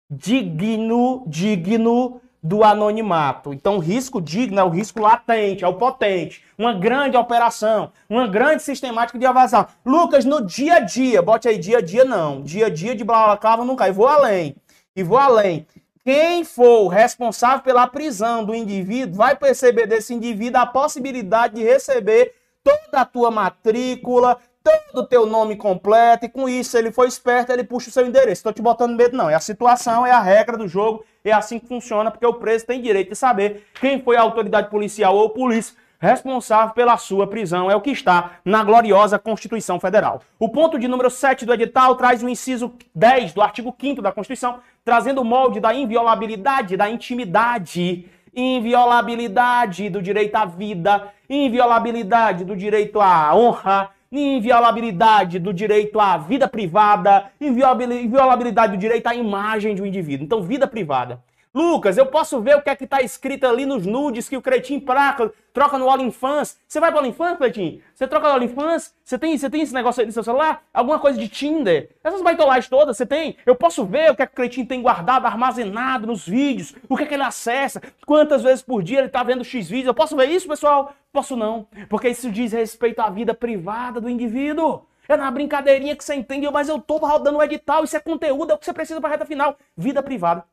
digno, 0.10 1.24
digno 1.28 2.22
do 2.42 2.64
anonimato. 2.64 3.54
Então, 3.54 3.80
risco 3.80 4.22
digno 4.22 4.60
é 4.60 4.64
o 4.64 4.70
risco 4.70 5.02
latente, 5.02 5.64
é 5.64 5.68
o 5.68 5.74
potente. 5.74 6.44
Uma 6.58 6.74
grande 6.74 7.18
operação, 7.18 7.92
uma 8.10 8.28
grande 8.28 8.64
sistemática 8.64 9.18
de 9.18 9.26
evasão. 9.26 9.68
Lucas, 9.86 10.26
no 10.26 10.46
dia 10.46 10.76
a 10.76 10.80
dia, 10.80 11.22
bote 11.22 11.48
aí 11.48 11.58
dia 11.58 11.80
a 11.80 11.82
dia 11.82 12.06
não. 12.06 12.42
Dia 12.42 12.68
a 12.68 12.70
dia 12.70 12.96
de 12.96 13.04
balaclava 13.04 13.66
não 13.66 13.76
cai. 13.76 13.92
Vou 13.92 14.08
além. 14.08 14.56
E 14.96 15.04
vou 15.04 15.18
além. 15.18 15.68
Quem 16.04 16.46
for 16.46 16.88
responsável 16.88 17.62
pela 17.62 17.86
prisão 17.86 18.46
do 18.46 18.56
indivíduo 18.56 19.18
vai 19.18 19.36
perceber 19.36 19.88
desse 19.88 20.14
indivíduo 20.14 20.62
a 20.62 20.66
possibilidade 20.66 21.56
de 21.56 21.64
receber 21.64 22.34
toda 22.64 23.02
a 23.02 23.06
tua 23.06 23.30
matrícula, 23.30 24.38
todo 24.68 25.04
o 25.04 25.06
teu 25.06 25.26
nome 25.26 25.56
completo 25.56 26.26
e 26.26 26.30
com 26.30 26.48
isso 26.48 26.78
ele 26.78 26.92
foi 26.92 27.08
esperto, 27.08 27.52
ele 27.52 27.64
puxa 27.64 27.90
o 27.90 27.92
seu 27.92 28.06
endereço. 28.06 28.40
Estou 28.40 28.54
te 28.54 28.62
botando 28.62 28.96
medo 28.96 29.16
não, 29.16 29.30
é 29.30 29.36
a 29.36 29.40
situação, 29.40 30.06
é 30.06 30.12
a 30.12 30.22
regra 30.22 30.58
do 30.58 30.68
jogo, 30.68 31.04
é 31.24 31.32
assim 31.32 31.60
que 31.60 31.68
funciona, 31.68 32.12
porque 32.12 32.26
o 32.26 32.34
preso 32.34 32.66
tem 32.66 32.82
direito 32.82 33.10
de 33.10 33.16
saber 33.16 33.68
quem 33.80 34.02
foi 34.02 34.18
a 34.18 34.22
autoridade 34.22 34.70
policial 34.70 35.16
ou 35.16 35.30
polícia 35.30 35.76
responsável 36.00 36.74
pela 36.76 36.96
sua 36.98 37.26
prisão, 37.26 37.72
é 37.72 37.76
o 37.76 37.82
que 37.82 37.90
está 37.90 38.34
na 38.46 38.64
gloriosa 38.64 39.18
Constituição 39.18 39.80
Federal. 39.80 40.22
O 40.40 40.50
ponto 40.50 40.78
de 40.78 40.88
número 40.88 41.10
7 41.10 41.46
do 41.46 41.54
edital 41.54 41.96
traz 41.96 42.22
o 42.22 42.30
inciso 42.30 42.74
10 42.94 43.34
do 43.34 43.42
artigo 43.42 43.76
5 43.80 44.02
da 44.02 44.12
Constituição, 44.12 44.60
trazendo 44.86 45.22
o 45.22 45.26
molde 45.26 45.60
da 45.60 45.74
inviolabilidade, 45.74 46.78
da 46.78 46.90
intimidade. 46.90 48.06
Inviolabilidade 48.36 49.90
do 49.90 50.00
direito 50.00 50.36
à 50.36 50.46
vida, 50.46 51.12
inviolabilidade 51.28 52.46
do 52.46 52.56
direito 52.56 53.02
à 53.02 53.36
honra, 53.36 53.90
inviolabilidade 54.12 55.40
do 55.40 55.54
direito 55.54 56.00
à 56.00 56.18
vida 56.18 56.48
privada, 56.48 57.32
inviolabilidade 57.40 58.74
do 58.74 58.80
direito 58.80 59.08
à 59.08 59.16
imagem 59.16 59.76
de 59.76 59.82
um 59.82 59.86
indivíduo. 59.86 60.26
Então, 60.26 60.42
vida 60.42 60.68
privada. 60.68 61.22
Lucas, 61.54 61.98
eu 61.98 62.06
posso 62.06 62.40
ver 62.42 62.56
o 62.56 62.62
que 62.62 62.70
é 62.70 62.76
que 62.76 62.84
está 62.84 63.02
escrito 63.02 63.46
ali 63.46 63.66
nos 63.66 63.86
nudes 63.86 64.30
que 64.30 64.38
o 64.38 64.42
Cretinho 64.42 64.82
praca, 64.82 65.32
troca 65.54 65.78
no 65.78 65.88
OnlyFans. 65.88 66.58
Você 66.68 66.80
vai 66.80 66.92
para 66.92 67.02
OnlyFans, 67.02 67.38
Cretinho? 67.38 67.82
Você 67.94 68.08
troca 68.08 68.28
no 68.28 68.36
OnlyFans? 68.36 68.94
Você 69.04 69.18
tem, 69.18 69.36
você 69.36 69.50
tem 69.50 69.62
esse 69.62 69.74
negócio 69.74 70.02
aí 70.02 70.06
no 70.06 70.12
seu 70.12 70.24
celular? 70.24 70.64
Alguma 70.74 71.00
coisa 71.00 71.18
de 71.18 71.28
Tinder? 71.28 71.90
Essas 72.04 72.22
baitolagens 72.22 72.68
todas 72.68 72.98
você 72.98 73.06
tem? 73.06 73.38
Eu 73.46 73.56
posso 73.56 73.86
ver 73.86 74.12
o 74.12 74.16
que 74.16 74.22
é 74.22 74.28
que 74.28 74.34
o 74.34 74.36
Cretinho 74.36 74.68
tem 74.68 74.82
guardado, 74.82 75.26
armazenado 75.26 76.06
nos 76.06 76.28
vídeos, 76.28 76.76
o 76.88 76.96
que 76.96 77.04
é 77.04 77.06
que 77.08 77.14
ele 77.14 77.24
acessa, 77.24 77.82
quantas 78.06 78.44
vezes 78.44 78.62
por 78.62 78.84
dia 78.84 79.00
ele 79.00 79.08
está 79.08 79.24
vendo 79.24 79.44
X 79.44 79.68
vídeos. 79.68 79.88
Eu 79.88 79.94
posso 79.96 80.16
ver 80.16 80.30
isso, 80.30 80.48
pessoal? 80.48 80.94
Posso 81.12 81.36
não, 81.36 81.68
porque 81.90 82.10
isso 82.10 82.30
diz 82.30 82.52
respeito 82.52 83.00
à 83.00 83.10
vida 83.10 83.34
privada 83.34 84.00
do 84.00 84.10
indivíduo. 84.10 84.86
É 85.10 85.16
na 85.16 85.32
brincadeirinha 85.32 85.96
que 85.96 86.04
você 86.04 86.14
entende, 86.14 86.48
mas 86.52 86.68
eu 86.68 86.80
tô 86.80 86.98
rodando 86.98 87.38
o 87.38 87.44
edital, 87.44 87.84
isso 87.84 87.96
é 87.96 88.00
conteúdo, 88.00 88.52
é 88.52 88.56
o 88.56 88.58
que 88.58 88.66
você 88.66 88.74
precisa 88.74 89.00
para 89.00 89.12
reta 89.12 89.26
final. 89.26 89.58
Vida 89.76 90.04
privada 90.04 90.44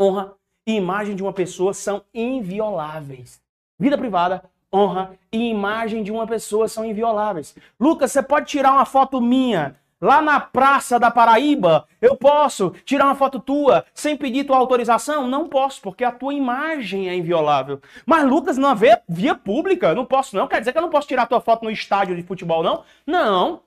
honra 0.00 0.34
e 0.66 0.74
imagem 0.74 1.14
de 1.14 1.22
uma 1.22 1.32
pessoa 1.32 1.72
são 1.72 2.02
invioláveis. 2.12 3.40
Vida 3.78 3.96
privada, 3.96 4.44
honra 4.72 5.12
e 5.32 5.50
imagem 5.50 6.02
de 6.02 6.10
uma 6.10 6.26
pessoa 6.26 6.68
são 6.68 6.84
invioláveis. 6.84 7.54
Lucas, 7.78 8.12
você 8.12 8.22
pode 8.22 8.46
tirar 8.46 8.72
uma 8.72 8.84
foto 8.84 9.20
minha 9.20 9.76
lá 10.00 10.20
na 10.20 10.40
praça 10.40 10.98
da 10.98 11.10
Paraíba? 11.10 11.86
Eu 12.00 12.16
posso 12.16 12.70
tirar 12.84 13.06
uma 13.06 13.14
foto 13.14 13.38
tua 13.38 13.84
sem 13.94 14.16
pedir 14.16 14.44
tua 14.44 14.56
autorização? 14.56 15.28
Não 15.28 15.48
posso, 15.48 15.80
porque 15.80 16.04
a 16.04 16.12
tua 16.12 16.34
imagem 16.34 17.08
é 17.08 17.14
inviolável. 17.14 17.80
Mas 18.04 18.24
Lucas, 18.24 18.58
não 18.58 18.74
via, 18.74 19.00
via 19.08 19.34
pública, 19.34 19.94
não 19.94 20.04
posso 20.04 20.36
não. 20.36 20.48
Quer 20.48 20.58
dizer 20.58 20.72
que 20.72 20.78
eu 20.78 20.82
não 20.82 20.90
posso 20.90 21.08
tirar 21.08 21.26
tua 21.26 21.40
foto 21.40 21.64
no 21.64 21.70
estádio 21.70 22.16
de 22.16 22.22
futebol, 22.22 22.62
não? 22.62 22.82
Não. 23.06 23.65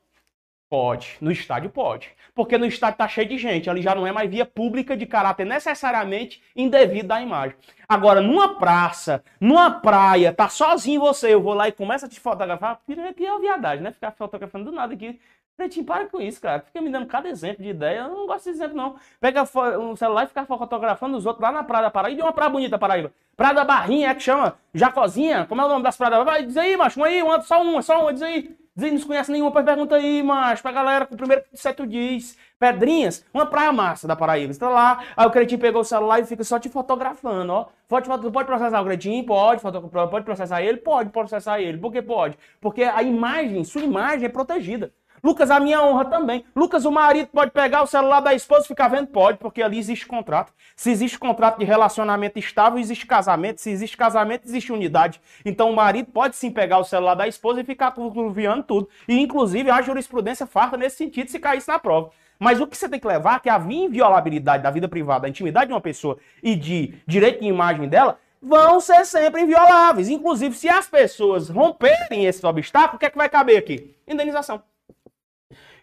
Pode. 0.69 1.17
No 1.19 1.31
estádio 1.31 1.69
pode 1.69 2.15
porque 2.39 2.57
no 2.57 2.65
estádio 2.65 2.93
está 2.93 3.05
cheio 3.05 3.27
de 3.27 3.37
gente. 3.37 3.69
Ali 3.69 3.81
já 3.81 3.93
não 3.93 4.07
é 4.07 4.13
mais 4.13 4.29
via 4.29 4.45
pública 4.45 4.95
de 4.95 5.05
caráter 5.05 5.45
necessariamente 5.45 6.41
indevido 6.55 7.09
da 7.09 7.21
imagem. 7.21 7.53
Agora, 7.85 8.21
numa 8.21 8.57
praça, 8.57 9.21
numa 9.41 9.69
praia, 9.69 10.31
tá 10.31 10.47
sozinho 10.47 11.01
você, 11.01 11.33
eu 11.33 11.41
vou 11.41 11.53
lá 11.53 11.67
e 11.67 11.73
começo 11.73 12.05
a 12.05 12.07
te 12.07 12.17
fotografar. 12.17 12.79
Aqui 13.09 13.25
é 13.25 13.31
uma 13.33 13.41
viadagem, 13.41 13.83
né? 13.83 13.91
Ficar 13.91 14.11
fotografando 14.11 14.63
do 14.63 14.71
nada 14.71 14.93
aqui. 14.93 15.19
Pretinho, 15.57 15.85
para 15.85 16.05
com 16.05 16.21
isso, 16.21 16.39
cara. 16.39 16.61
Fica 16.61 16.79
me 16.79 16.89
dando 16.89 17.07
cada 17.07 17.27
exemplo 17.27 17.61
de 17.61 17.71
ideia. 17.71 17.99
Eu 17.99 18.15
não 18.15 18.25
gosto 18.25 18.45
desse 18.45 18.51
exemplo, 18.51 18.77
não. 18.77 18.95
Pega 19.19 19.43
um 19.77 19.97
celular 19.97 20.23
e 20.23 20.27
fica 20.27 20.45
fotografando 20.45 21.17
os 21.17 21.25
outros 21.25 21.43
lá 21.43 21.51
na 21.51 21.61
Praia 21.61 21.83
da 21.83 21.91
Paraíba. 21.91 22.13
E 22.13 22.15
de 22.15 22.23
uma 22.23 22.31
praia 22.31 22.49
bonita, 22.49 22.79
Paraíba. 22.79 23.11
Praia 23.35 23.53
da 23.53 23.65
Barrinha, 23.65 24.11
é 24.11 24.15
que 24.15 24.23
chama. 24.23 24.55
Jacozinha. 24.73 25.45
Como 25.45 25.59
é 25.59 25.65
o 25.65 25.67
nome 25.67 25.83
das 25.83 25.97
praias? 25.97 26.23
Vai, 26.23 26.45
diz 26.45 26.55
aí, 26.55 26.77
macho. 26.77 27.01
Um 27.01 27.03
aí, 27.03 27.21
uma, 27.21 27.41
só 27.41 27.61
uma, 27.61 27.81
só 27.81 28.01
uma, 28.01 28.13
diz 28.13 28.21
aí. 28.21 28.55
Diz 28.79 29.01
não 29.01 29.07
conhece 29.07 29.31
nenhuma, 29.31 29.51
pois 29.51 29.65
pergunta 29.65 29.95
aí, 29.95 30.23
macho. 30.23 30.61
Pra 30.61 30.71
galera, 30.71 31.05
com 31.05 31.15
o 31.15 31.17
primeiro 31.17 31.43
certo 31.53 31.85
diz. 31.85 32.37
Pedrinhas, 32.57 33.25
uma 33.33 33.45
praia 33.45 33.71
massa 33.71 34.07
da 34.07 34.15
Paraíba. 34.15 34.53
Você 34.53 34.59
tá 34.59 34.69
lá, 34.69 35.03
aí 35.15 35.25
o 35.25 35.31
Cretinho 35.31 35.61
pegou 35.61 35.81
o 35.81 35.85
celular 35.85 36.19
e 36.19 36.25
fica 36.25 36.43
só 36.43 36.59
te 36.59 36.69
fotografando, 36.69 37.53
ó. 37.53 37.67
Pode, 37.87 38.07
pode 38.07 38.45
processar 38.45 38.81
o 38.81 38.85
Cretinho? 38.85 39.25
Pode. 39.25 39.61
Pode 39.61 40.25
processar 40.25 40.61
ele? 40.61 40.77
Pode 40.77 41.09
processar 41.09 41.59
ele. 41.61 41.77
Por 41.77 41.91
que 41.91 42.01
pode? 42.01 42.37
Porque 42.59 42.83
a 42.83 43.01
imagem, 43.03 43.63
sua 43.63 43.81
imagem 43.81 44.25
é 44.25 44.29
protegida. 44.29 44.91
Lucas, 45.23 45.51
a 45.51 45.59
minha 45.59 45.81
honra 45.81 46.05
também. 46.05 46.45
Lucas, 46.55 46.85
o 46.85 46.91
marido 46.91 47.27
pode 47.27 47.51
pegar 47.51 47.81
o 47.81 47.87
celular 47.87 48.19
da 48.19 48.33
esposa 48.33 48.65
e 48.65 48.67
ficar 48.67 48.87
vendo? 48.87 49.07
Pode, 49.07 49.37
porque 49.37 49.61
ali 49.61 49.77
existe 49.77 50.05
contrato. 50.05 50.53
Se 50.75 50.91
existe 50.91 51.17
contrato 51.17 51.59
de 51.59 51.65
relacionamento 51.65 52.39
estável, 52.39 52.79
existe 52.79 53.05
casamento. 53.05 53.61
Se 53.61 53.69
existe 53.69 53.97
casamento, 53.97 54.47
existe 54.47 54.71
unidade. 54.71 55.21
Então 55.45 55.69
o 55.69 55.75
marido 55.75 56.11
pode 56.11 56.35
sim 56.35 56.51
pegar 56.51 56.79
o 56.79 56.83
celular 56.83 57.15
da 57.15 57.27
esposa 57.27 57.61
e 57.61 57.63
ficar 57.63 57.91
conviando 57.91 58.63
tudo. 58.63 58.89
E 59.07 59.19
inclusive 59.19 59.69
a 59.69 59.81
jurisprudência 59.81 60.45
farta 60.45 60.77
nesse 60.77 60.97
sentido 60.97 61.29
se 61.29 61.39
caísse 61.39 61.67
na 61.67 61.79
prova. 61.79 62.11
Mas 62.39 62.61
o 62.61 62.67
que 62.67 62.77
você 62.77 62.87
tem 62.87 62.99
que 62.99 63.07
levar 63.07 63.35
é 63.35 63.39
que 63.39 63.49
a 63.49 63.57
inviolabilidade 63.57 64.63
da 64.63 64.71
vida 64.71 64.87
privada, 64.87 65.21
da 65.21 65.29
intimidade 65.29 65.67
de 65.67 65.73
uma 65.73 65.81
pessoa 65.81 66.17
e 66.41 66.55
de 66.55 66.93
direito 67.05 67.41
de 67.41 67.47
imagem 67.47 67.89
dela 67.89 68.17
vão 68.41 68.79
ser 68.79 69.05
sempre 69.05 69.41
invioláveis. 69.41 70.07
Inclusive, 70.07 70.55
se 70.55 70.69
as 70.69 70.87
pessoas 70.87 71.49
romperem 71.49 72.25
esse 72.25 72.45
obstáculo, 72.45 72.95
o 72.95 72.99
que 72.99 73.05
é 73.05 73.09
que 73.09 73.17
vai 73.17 73.27
caber 73.27 73.57
aqui? 73.57 73.93
Indenização. 74.07 74.63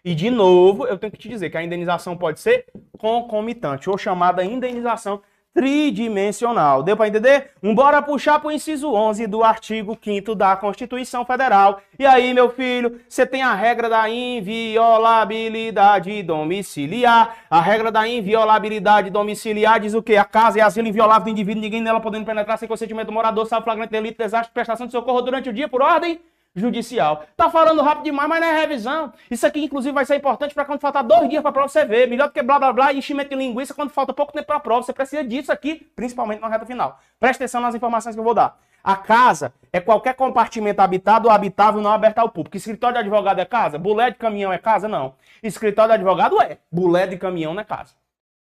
E, 0.07 0.15
de 0.15 0.29
novo, 0.29 0.87
eu 0.87 0.97
tenho 0.97 1.11
que 1.11 1.17
te 1.17 1.27
dizer 1.27 1.49
que 1.49 1.57
a 1.57 1.61
indenização 1.61 2.15
pode 2.15 2.39
ser 2.39 2.63
concomitante, 2.97 3.89
ou 3.89 3.97
chamada 3.97 4.41
indenização 4.41 5.21
tridimensional. 5.53 6.81
Deu 6.81 6.95
para 6.95 7.09
entender? 7.09 7.49
Um 7.61 7.75
bora 7.75 8.01
puxar 8.01 8.39
para 8.39 8.47
o 8.47 8.51
inciso 8.53 8.93
11 8.93 9.27
do 9.27 9.43
artigo 9.43 9.97
5 10.01 10.33
da 10.33 10.55
Constituição 10.55 11.25
Federal. 11.25 11.81
E 11.99 12.05
aí, 12.05 12.33
meu 12.33 12.49
filho, 12.49 13.01
você 13.05 13.25
tem 13.25 13.41
a 13.41 13.53
regra 13.53 13.89
da 13.89 14.09
inviolabilidade 14.09 16.23
domiciliar. 16.23 17.39
A 17.49 17.59
regra 17.59 17.91
da 17.91 18.07
inviolabilidade 18.07 19.09
domiciliar 19.09 19.77
diz 19.77 19.93
o 19.93 20.01
quê? 20.01 20.15
A 20.15 20.23
casa 20.23 20.57
é 20.57 20.61
asilo 20.61 20.87
inviolável 20.87 21.25
do 21.25 21.31
indivíduo, 21.31 21.61
ninguém 21.61 21.81
nela 21.81 21.99
podendo 21.99 22.25
penetrar 22.25 22.57
sem 22.57 22.65
consentimento 22.65 23.07
do 23.07 23.11
morador, 23.11 23.45
salvo 23.45 23.65
flagrante 23.65 23.91
delito, 23.91 24.17
desastre, 24.17 24.53
prestação 24.53 24.85
de 24.85 24.93
socorro 24.93 25.21
durante 25.21 25.49
o 25.49 25.53
dia 25.53 25.67
por 25.67 25.81
ordem 25.81 26.17
judicial. 26.57 27.23
Tá 27.37 27.49
falando 27.49 27.81
rápido 27.81 28.05
demais, 28.05 28.27
mas 28.27 28.41
não 28.41 28.47
é 28.47 28.59
revisão. 28.59 29.13
Isso 29.29 29.45
aqui, 29.45 29.63
inclusive, 29.63 29.93
vai 29.93 30.05
ser 30.05 30.15
importante 30.15 30.53
para 30.53 30.65
quando 30.65 30.81
faltar 30.81 31.03
dois 31.03 31.29
dias 31.29 31.41
para 31.41 31.51
a 31.51 31.53
prova 31.53 31.69
você 31.69 31.85
ver. 31.85 32.07
Melhor 32.07 32.27
do 32.27 32.33
que 32.33 32.41
blá 32.41 32.57
blá 32.57 32.73
blá, 32.73 32.93
enchimento 32.93 33.29
de 33.29 33.35
linguiça 33.35 33.73
quando 33.73 33.91
falta 33.91 34.13
pouco 34.13 34.33
tempo 34.33 34.47
para 34.47 34.57
a 34.57 34.59
prova. 34.59 34.81
Você 34.81 34.91
precisa 34.91 35.23
disso 35.23 35.51
aqui, 35.51 35.87
principalmente 35.95 36.41
na 36.41 36.49
reta 36.49 36.65
final. 36.65 36.99
Preste 37.19 37.37
atenção 37.37 37.61
nas 37.61 37.75
informações 37.75 38.15
que 38.15 38.19
eu 38.19 38.23
vou 38.23 38.33
dar. 38.33 38.59
A 38.83 38.95
casa 38.95 39.53
é 39.71 39.79
qualquer 39.79 40.13
compartimento 40.15 40.81
habitado 40.81 41.27
ou 41.27 41.33
habitável 41.33 41.81
não 41.81 41.91
aberto 41.91 42.19
ao 42.19 42.29
público. 42.29 42.57
Escritório 42.57 42.95
de 42.95 42.99
advogado 43.01 43.39
é 43.39 43.45
casa? 43.45 43.77
Bulé 43.77 44.09
de 44.09 44.17
caminhão 44.17 44.51
é 44.51 44.57
casa? 44.57 44.87
Não. 44.87 45.13
Escritório 45.43 45.89
de 45.89 45.95
advogado 45.95 46.41
é. 46.41 46.57
Bulé 46.71 47.05
de 47.05 47.17
caminhão 47.17 47.53
não 47.53 47.61
é 47.61 47.65
casa. 47.65 47.93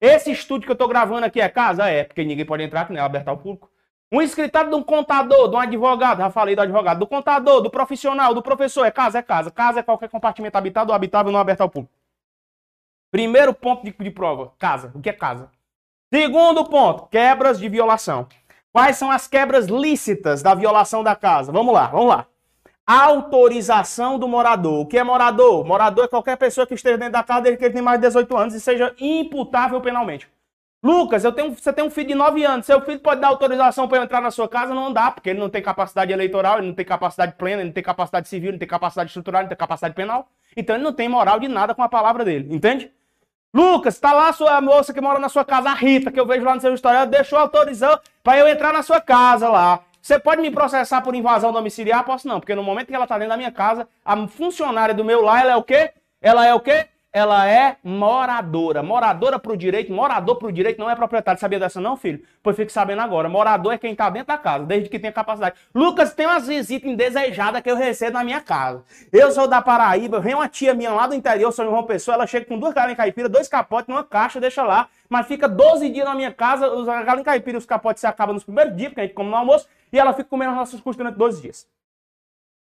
Esse 0.00 0.30
estúdio 0.30 0.66
que 0.66 0.70
eu 0.70 0.74
estou 0.74 0.88
gravando 0.88 1.26
aqui 1.26 1.40
é 1.40 1.48
casa? 1.48 1.88
É, 1.88 2.04
porque 2.04 2.24
ninguém 2.24 2.46
pode 2.46 2.62
entrar 2.62 2.82
aqui, 2.82 2.92
não 2.92 3.00
é 3.00 3.04
aberto 3.04 3.28
ao 3.28 3.36
público. 3.36 3.70
Um 4.12 4.20
escritório 4.20 4.70
de 4.70 4.76
um 4.76 4.82
contador, 4.82 5.48
de 5.48 5.54
um 5.54 5.58
advogado, 5.58 6.18
já 6.18 6.30
falei 6.30 6.56
do 6.56 6.62
advogado, 6.62 6.98
do 6.98 7.06
contador, 7.06 7.60
do 7.60 7.70
profissional, 7.70 8.34
do 8.34 8.42
professor, 8.42 8.84
é 8.84 8.90
casa, 8.90 9.20
é 9.20 9.22
casa. 9.22 9.52
Casa 9.52 9.80
é 9.80 9.82
qualquer 9.82 10.08
compartimento 10.08 10.58
habitado 10.58 10.90
ou 10.90 10.96
habitável 10.96 11.30
não 11.30 11.38
aberto 11.38 11.60
ao 11.60 11.70
público. 11.70 11.94
Primeiro 13.12 13.54
ponto 13.54 13.84
de, 13.84 13.92
de 13.92 14.10
prova, 14.10 14.52
casa. 14.58 14.90
O 14.94 15.00
que 15.00 15.10
é 15.10 15.12
casa? 15.12 15.48
Segundo 16.12 16.64
ponto, 16.64 17.06
quebras 17.06 17.60
de 17.60 17.68
violação. 17.68 18.26
Quais 18.72 18.96
são 18.96 19.12
as 19.12 19.28
quebras 19.28 19.66
lícitas 19.66 20.42
da 20.42 20.54
violação 20.54 21.04
da 21.04 21.14
casa? 21.14 21.52
Vamos 21.52 21.72
lá, 21.72 21.86
vamos 21.86 22.08
lá. 22.08 22.26
Autorização 22.84 24.18
do 24.18 24.26
morador. 24.26 24.80
O 24.80 24.86
que 24.86 24.98
é 24.98 25.04
morador? 25.04 25.64
Morador 25.64 26.06
é 26.06 26.08
qualquer 26.08 26.36
pessoa 26.36 26.66
que 26.66 26.74
esteja 26.74 26.98
dentro 26.98 27.12
da 27.12 27.22
casa 27.22 27.42
desde 27.42 27.58
que 27.58 27.64
ele 27.64 27.74
tenha 27.74 27.84
mais 27.84 28.00
de 28.00 28.06
18 28.08 28.36
anos 28.36 28.54
e 28.54 28.60
seja 28.60 28.92
imputável 28.98 29.80
penalmente. 29.80 30.28
Lucas, 30.82 31.24
eu 31.24 31.32
tenho, 31.32 31.52
você 31.52 31.72
tem 31.72 31.84
um 31.84 31.90
filho 31.90 32.08
de 32.08 32.14
9 32.14 32.42
anos. 32.42 32.64
Seu 32.64 32.80
filho 32.80 32.98
pode 33.00 33.20
dar 33.20 33.28
autorização 33.28 33.86
para 33.86 34.02
entrar 34.02 34.22
na 34.22 34.30
sua 34.30 34.48
casa? 34.48 34.74
Não 34.74 34.92
dá, 34.92 35.10
porque 35.10 35.28
ele 35.28 35.38
não 35.38 35.50
tem 35.50 35.62
capacidade 35.62 36.10
eleitoral, 36.10 36.58
ele 36.58 36.68
não 36.68 36.74
tem 36.74 36.86
capacidade 36.86 37.34
plena, 37.34 37.60
ele 37.60 37.68
não 37.68 37.74
tem 37.74 37.82
capacidade 37.82 38.28
civil, 38.28 38.48
ele 38.48 38.52
não 38.52 38.58
tem 38.58 38.68
capacidade 38.68 39.10
estrutural, 39.10 39.40
ele 39.40 39.44
não 39.44 39.50
tem 39.50 39.58
capacidade 39.58 39.94
penal. 39.94 40.28
Então 40.56 40.74
ele 40.74 40.84
não 40.84 40.92
tem 40.92 41.08
moral 41.08 41.38
de 41.38 41.48
nada 41.48 41.74
com 41.74 41.82
a 41.82 41.88
palavra 41.88 42.24
dele, 42.24 42.54
entende? 42.54 42.90
Lucas, 43.52 43.98
tá 43.98 44.12
lá 44.12 44.28
a 44.28 44.32
sua 44.32 44.60
moça 44.60 44.94
que 44.94 45.00
mora 45.00 45.18
na 45.18 45.28
sua 45.28 45.44
casa, 45.44 45.70
a 45.70 45.74
Rita, 45.74 46.10
que 46.10 46.18
eu 46.18 46.24
vejo 46.24 46.44
lá 46.44 46.54
no 46.54 46.60
seu 46.60 46.72
histórico, 46.72 47.06
deixou 47.06 47.38
autorização 47.38 48.00
para 48.22 48.38
eu 48.38 48.48
entrar 48.48 48.72
na 48.72 48.82
sua 48.82 49.00
casa 49.00 49.48
lá. 49.48 49.80
Você 50.00 50.18
pode 50.18 50.40
me 50.40 50.50
processar 50.50 51.02
por 51.02 51.14
invasão 51.14 51.52
domiciliar? 51.52 52.04
Posso 52.04 52.26
não, 52.26 52.40
porque 52.40 52.54
no 52.54 52.62
momento 52.62 52.86
que 52.86 52.94
ela 52.94 53.06
tá 53.06 53.16
dentro 53.18 53.30
da 53.30 53.36
minha 53.36 53.52
casa, 53.52 53.86
a 54.02 54.16
funcionária 54.26 54.94
do 54.94 55.04
meu 55.04 55.20
lar, 55.20 55.42
ela 55.42 55.52
é 55.52 55.56
o 55.56 55.62
quê? 55.62 55.92
Ela 56.22 56.46
é 56.46 56.54
o 56.54 56.60
quê? 56.60 56.86
Ela 57.12 57.48
é 57.48 57.76
moradora. 57.82 58.82
Moradora 58.82 59.38
para 59.38 59.52
o 59.52 59.56
direito, 59.56 59.92
morador 59.92 60.36
para 60.36 60.48
o 60.48 60.52
direito 60.52 60.78
não 60.78 60.88
é 60.88 60.94
proprietário. 60.94 61.40
Sabia 61.40 61.58
dessa 61.58 61.80
não, 61.80 61.96
filho? 61.96 62.22
Pois 62.42 62.54
fique 62.54 62.70
sabendo 62.72 63.02
agora. 63.02 63.28
Morador 63.28 63.72
é 63.72 63.78
quem 63.78 63.92
está 63.92 64.08
dentro 64.08 64.28
da 64.28 64.38
casa, 64.38 64.64
desde 64.64 64.88
que 64.88 64.98
tenha 64.98 65.12
capacidade. 65.12 65.56
Lucas, 65.74 66.14
tem 66.14 66.26
umas 66.26 66.46
visitas 66.46 66.88
indesejadas 66.88 67.62
que 67.62 67.70
eu 67.70 67.74
recebo 67.76 68.12
na 68.12 68.24
minha 68.24 68.40
casa. 68.40 68.84
Eu 69.12 69.32
sou 69.32 69.48
da 69.48 69.60
Paraíba, 69.60 70.20
vem 70.20 70.34
uma 70.34 70.48
tia 70.48 70.72
minha 70.72 70.92
lá 70.92 71.08
do 71.08 71.14
interior, 71.14 71.50
São 71.52 71.66
João 71.66 71.82
Pessoa, 71.82 72.14
ela 72.14 72.26
chega 72.26 72.46
com 72.46 72.58
duas 72.58 72.72
galinhas 72.72 72.96
caipira, 72.96 73.28
dois 73.28 73.48
capotes 73.48 73.88
numa 73.88 74.04
caixa, 74.04 74.40
deixa 74.40 74.62
lá, 74.62 74.88
mas 75.08 75.26
fica 75.26 75.48
12 75.48 75.88
dias 75.90 76.06
na 76.06 76.14
minha 76.14 76.32
casa, 76.32 76.70
os 76.72 76.86
galinhas 76.86 77.24
caipira 77.24 77.56
e 77.56 77.58
os 77.58 77.66
capotes 77.66 78.00
se 78.00 78.06
acabam 78.06 78.34
nos 78.34 78.44
primeiros 78.44 78.76
dias, 78.76 78.90
porque 78.90 79.00
a 79.00 79.04
gente 79.04 79.14
come 79.14 79.30
no 79.30 79.36
almoço, 79.36 79.66
e 79.92 79.98
ela 79.98 80.12
fica 80.12 80.28
comendo 80.28 80.52
as 80.52 80.56
nossas 80.56 80.80
custas 80.80 80.98
durante 80.98 81.18
12 81.18 81.42
dias. 81.42 81.68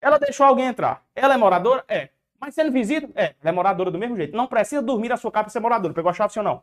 Ela 0.02 0.18
deixou 0.18 0.44
alguém 0.44 0.66
entrar. 0.66 1.02
Ela 1.16 1.33
é 1.33 1.37
moradora? 1.38 1.83
É. 1.88 2.11
Mas 2.44 2.54
sendo 2.54 2.70
visita, 2.70 3.09
é, 3.14 3.35
ela 3.40 3.50
é 3.50 3.52
moradora 3.52 3.90
do 3.90 3.98
mesmo 3.98 4.16
jeito. 4.16 4.37
Não 4.37 4.46
precisa 4.46 4.83
dormir 4.83 5.09
na 5.09 5.16
sua 5.16 5.33
casa 5.33 5.44
para 5.44 5.50
ser 5.50 5.61
moradora. 5.61 5.94
Pegou 5.94 6.11
a 6.11 6.12
chave, 6.12 6.30
sim 6.30 6.40
ou 6.40 6.44
não? 6.44 6.62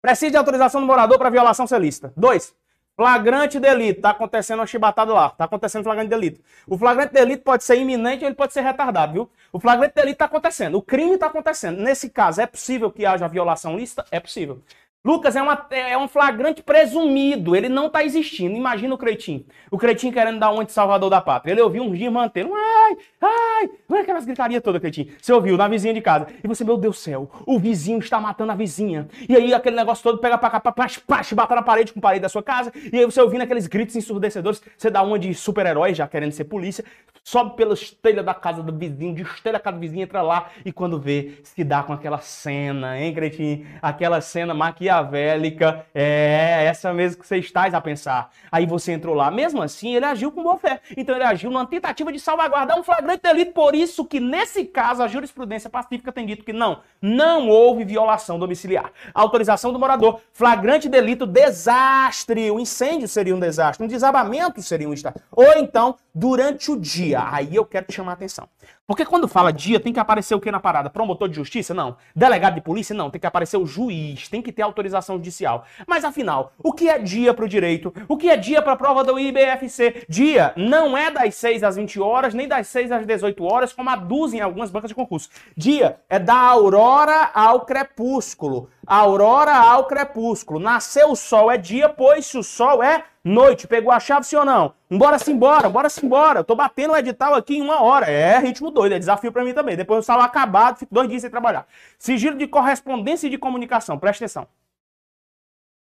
Precisa 0.00 0.30
de 0.30 0.36
autorização 0.38 0.80
do 0.80 0.86
morador 0.86 1.18
para 1.18 1.28
violação 1.28 1.66
celista. 1.66 2.10
Dois, 2.16 2.56
Flagrante 2.96 3.58
delito, 3.58 4.00
tá 4.02 4.10
acontecendo 4.10 4.58
uma 4.58 4.66
chibatada 4.66 5.12
lá, 5.12 5.30
tá 5.30 5.44
acontecendo 5.44 5.84
flagrante 5.84 6.10
delito. 6.10 6.42
O 6.66 6.76
flagrante 6.76 7.14
delito 7.14 7.42
pode 7.42 7.64
ser 7.64 7.76
iminente 7.76 8.24
ou 8.24 8.28
ele 8.28 8.34
pode 8.34 8.52
ser 8.52 8.60
retardado, 8.60 9.12
viu? 9.14 9.30
O 9.52 9.58
flagrante 9.58 9.94
delito 9.94 10.18
tá 10.18 10.26
acontecendo, 10.26 10.76
o 10.76 10.82
crime 10.82 11.16
tá 11.16 11.26
acontecendo. 11.26 11.80
Nesse 11.80 12.10
caso, 12.10 12.42
é 12.42 12.46
possível 12.46 12.90
que 12.90 13.06
haja 13.06 13.26
violação 13.26 13.76
lícita? 13.78 14.04
É 14.10 14.20
possível. 14.20 14.60
Lucas 15.02 15.34
é, 15.34 15.40
uma, 15.40 15.66
é 15.70 15.96
um 15.96 16.06
flagrante 16.06 16.62
presumido, 16.62 17.56
ele 17.56 17.70
não 17.70 17.86
está 17.86 18.04
existindo. 18.04 18.54
Imagina 18.54 18.94
o 18.94 18.98
Cretinho. 18.98 19.46
O 19.70 19.78
Cretinho 19.78 20.12
querendo 20.12 20.38
dar 20.38 20.50
um 20.50 20.62
de 20.62 20.72
Salvador 20.72 21.08
da 21.08 21.22
Pátria. 21.22 21.52
Ele 21.52 21.62
ouviu 21.62 21.82
um 21.82 22.10
mantendo, 22.10 22.52
ai, 22.54 22.96
ai, 23.18 23.70
não 23.88 23.96
é 23.96 24.02
aquelas 24.02 24.26
gritarias 24.26 24.62
todas, 24.62 24.78
Cretinho. 24.78 25.10
Você 25.18 25.32
ouviu 25.32 25.56
na 25.56 25.68
vizinha 25.68 25.94
de 25.94 26.02
casa. 26.02 26.26
E 26.44 26.46
você, 26.46 26.64
meu 26.64 26.76
Deus 26.76 26.96
do 26.96 26.98
céu, 26.98 27.30
o 27.46 27.58
vizinho 27.58 27.98
está 27.98 28.20
matando 28.20 28.52
a 28.52 28.54
vizinha. 28.54 29.08
E 29.26 29.34
aí 29.34 29.54
aquele 29.54 29.76
negócio 29.76 30.02
todo 30.04 30.18
pega 30.18 30.36
pra 30.36 30.50
cá, 30.50 30.60
pra 30.60 30.72
pá, 30.72 31.22
bata 31.32 31.54
na 31.54 31.62
parede 31.62 31.94
com 31.94 31.98
a 31.98 32.02
parede 32.02 32.20
da 32.20 32.28
sua 32.28 32.42
casa. 32.42 32.70
E 32.92 32.98
aí 32.98 33.04
você 33.06 33.22
ouvindo 33.22 33.40
aqueles 33.40 33.66
gritos 33.66 33.96
ensurdecedores, 33.96 34.62
você 34.76 34.90
dá 34.90 35.02
uma 35.02 35.18
de 35.18 35.32
super-herói 35.32 35.94
já 35.94 36.06
querendo 36.06 36.32
ser 36.32 36.44
polícia 36.44 36.84
sobe 37.22 37.56
pela 37.56 37.74
estelha 37.74 38.22
da 38.22 38.34
casa 38.34 38.62
do 38.62 38.76
vizinho, 38.76 39.14
de 39.14 39.22
estelha 39.22 39.56
a 39.56 39.60
casa 39.60 39.76
do 39.76 39.80
vizinho, 39.80 40.02
entra 40.02 40.22
lá 40.22 40.50
e 40.64 40.72
quando 40.72 40.98
vê, 40.98 41.38
se 41.42 41.62
dá 41.62 41.82
com 41.82 41.92
aquela 41.92 42.18
cena, 42.18 42.98
hein, 42.98 43.14
Cretinho? 43.14 43.66
Aquela 43.80 44.20
cena 44.20 44.54
maquiavélica, 44.90 45.86
é 45.94 46.64
essa 46.64 46.92
mesmo 46.92 47.22
que 47.22 47.26
você 47.26 47.38
estás 47.38 47.72
a 47.72 47.80
pensar. 47.80 48.30
Aí 48.50 48.66
você 48.66 48.92
entrou 48.92 49.14
lá, 49.14 49.30
mesmo 49.30 49.62
assim, 49.62 49.94
ele 49.94 50.04
agiu 50.04 50.30
com 50.32 50.42
boa 50.42 50.58
fé. 50.58 50.80
Então 50.96 51.14
ele 51.14 51.24
agiu 51.24 51.50
numa 51.50 51.66
tentativa 51.66 52.12
de 52.12 52.18
salvaguardar 52.18 52.78
um 52.78 52.82
flagrante 52.82 53.22
delito, 53.22 53.52
por 53.52 53.74
isso 53.74 54.04
que 54.04 54.20
nesse 54.20 54.64
caso 54.64 55.02
a 55.02 55.08
jurisprudência 55.08 55.70
pacífica 55.70 56.12
tem 56.12 56.26
dito 56.26 56.44
que 56.44 56.52
não, 56.52 56.80
não 57.00 57.48
houve 57.48 57.84
violação 57.84 58.38
domiciliar. 58.38 58.92
Autorização 59.14 59.72
do 59.72 59.78
morador, 59.78 60.20
flagrante 60.32 60.88
delito, 60.88 61.26
desastre, 61.26 62.50
o 62.50 62.58
incêndio 62.58 63.08
seria 63.08 63.34
um 63.34 63.40
desastre, 63.40 63.84
um 63.84 63.88
desabamento 63.88 64.62
seria 64.62 64.88
um 64.88 64.92
estado. 64.92 65.20
Ou 65.30 65.52
então, 65.56 65.96
durante 66.14 66.70
o 66.70 66.78
dia, 66.78 67.20
Aí 67.30 67.54
eu 67.54 67.64
quero 67.64 67.86
te 67.86 67.94
chamar 67.94 68.12
a 68.12 68.14
atenção. 68.14 68.48
Porque 68.90 69.06
quando 69.06 69.28
fala 69.28 69.52
dia, 69.52 69.78
tem 69.78 69.92
que 69.92 70.00
aparecer 70.00 70.34
o 70.34 70.40
que 70.40 70.50
na 70.50 70.58
parada? 70.58 70.90
Promotor 70.90 71.28
de 71.28 71.36
justiça? 71.36 71.72
Não. 71.72 71.96
Delegado 72.12 72.56
de 72.56 72.60
polícia? 72.60 72.92
Não. 72.92 73.08
Tem 73.08 73.20
que 73.20 73.26
aparecer 73.28 73.56
o 73.56 73.64
juiz, 73.64 74.26
tem 74.28 74.42
que 74.42 74.50
ter 74.50 74.62
autorização 74.62 75.14
judicial. 75.14 75.64
Mas 75.86 76.04
afinal, 76.04 76.52
o 76.58 76.72
que 76.72 76.88
é 76.88 76.98
dia 76.98 77.32
para 77.32 77.44
o 77.44 77.48
direito? 77.48 77.94
O 78.08 78.16
que 78.16 78.28
é 78.28 78.36
dia 78.36 78.60
para 78.60 78.72
a 78.72 78.76
prova 78.76 79.04
do 79.04 79.16
IBFC? 79.16 80.06
Dia 80.08 80.52
não 80.56 80.98
é 80.98 81.08
das 81.08 81.36
6 81.36 81.62
às 81.62 81.76
20 81.76 82.00
horas, 82.00 82.34
nem 82.34 82.48
das 82.48 82.66
6 82.66 82.90
às 82.90 83.06
18 83.06 83.44
horas, 83.44 83.72
como 83.72 83.88
aduzem 83.88 84.40
algumas 84.40 84.72
bancas 84.72 84.88
de 84.88 84.94
concurso. 84.96 85.28
Dia 85.56 86.00
é 86.08 86.18
da 86.18 86.34
aurora 86.34 87.30
ao 87.32 87.60
crepúsculo. 87.60 88.70
Aurora 88.90 89.54
ao 89.54 89.86
crepúsculo. 89.86 90.58
Nasceu 90.58 91.12
o 91.12 91.14
sol 91.14 91.48
é 91.48 91.56
dia, 91.56 91.88
pois 91.88 92.26
se 92.26 92.36
o 92.36 92.42
sol 92.42 92.82
é 92.82 93.04
noite. 93.22 93.68
Pegou 93.68 93.92
a 93.92 94.00
chave, 94.00 94.26
sim 94.26 94.34
ou 94.34 94.44
não? 94.44 94.74
Bora-se 94.90 95.30
embora, 95.30 95.68
bora-se 95.68 96.04
embora. 96.04 96.40
Eu 96.40 96.44
tô 96.44 96.56
batendo 96.56 96.92
o 96.92 96.96
edital 96.96 97.36
aqui 97.36 97.58
em 97.58 97.62
uma 97.62 97.80
hora. 97.80 98.10
É 98.10 98.36
ritmo 98.40 98.68
doido, 98.68 98.94
é 98.94 98.98
desafio 98.98 99.30
para 99.30 99.44
mim 99.44 99.54
também. 99.54 99.76
Depois 99.76 100.00
o 100.00 100.02
salário 100.02 100.26
acabado, 100.26 100.76
fico 100.76 100.92
dois 100.92 101.08
dias 101.08 101.22
sem 101.22 101.30
trabalhar. 101.30 101.68
Sigilo 102.00 102.36
de 102.36 102.48
correspondência 102.48 103.28
e 103.28 103.30
de 103.30 103.38
comunicação, 103.38 103.96
presta 103.96 104.24
atenção. 104.24 104.48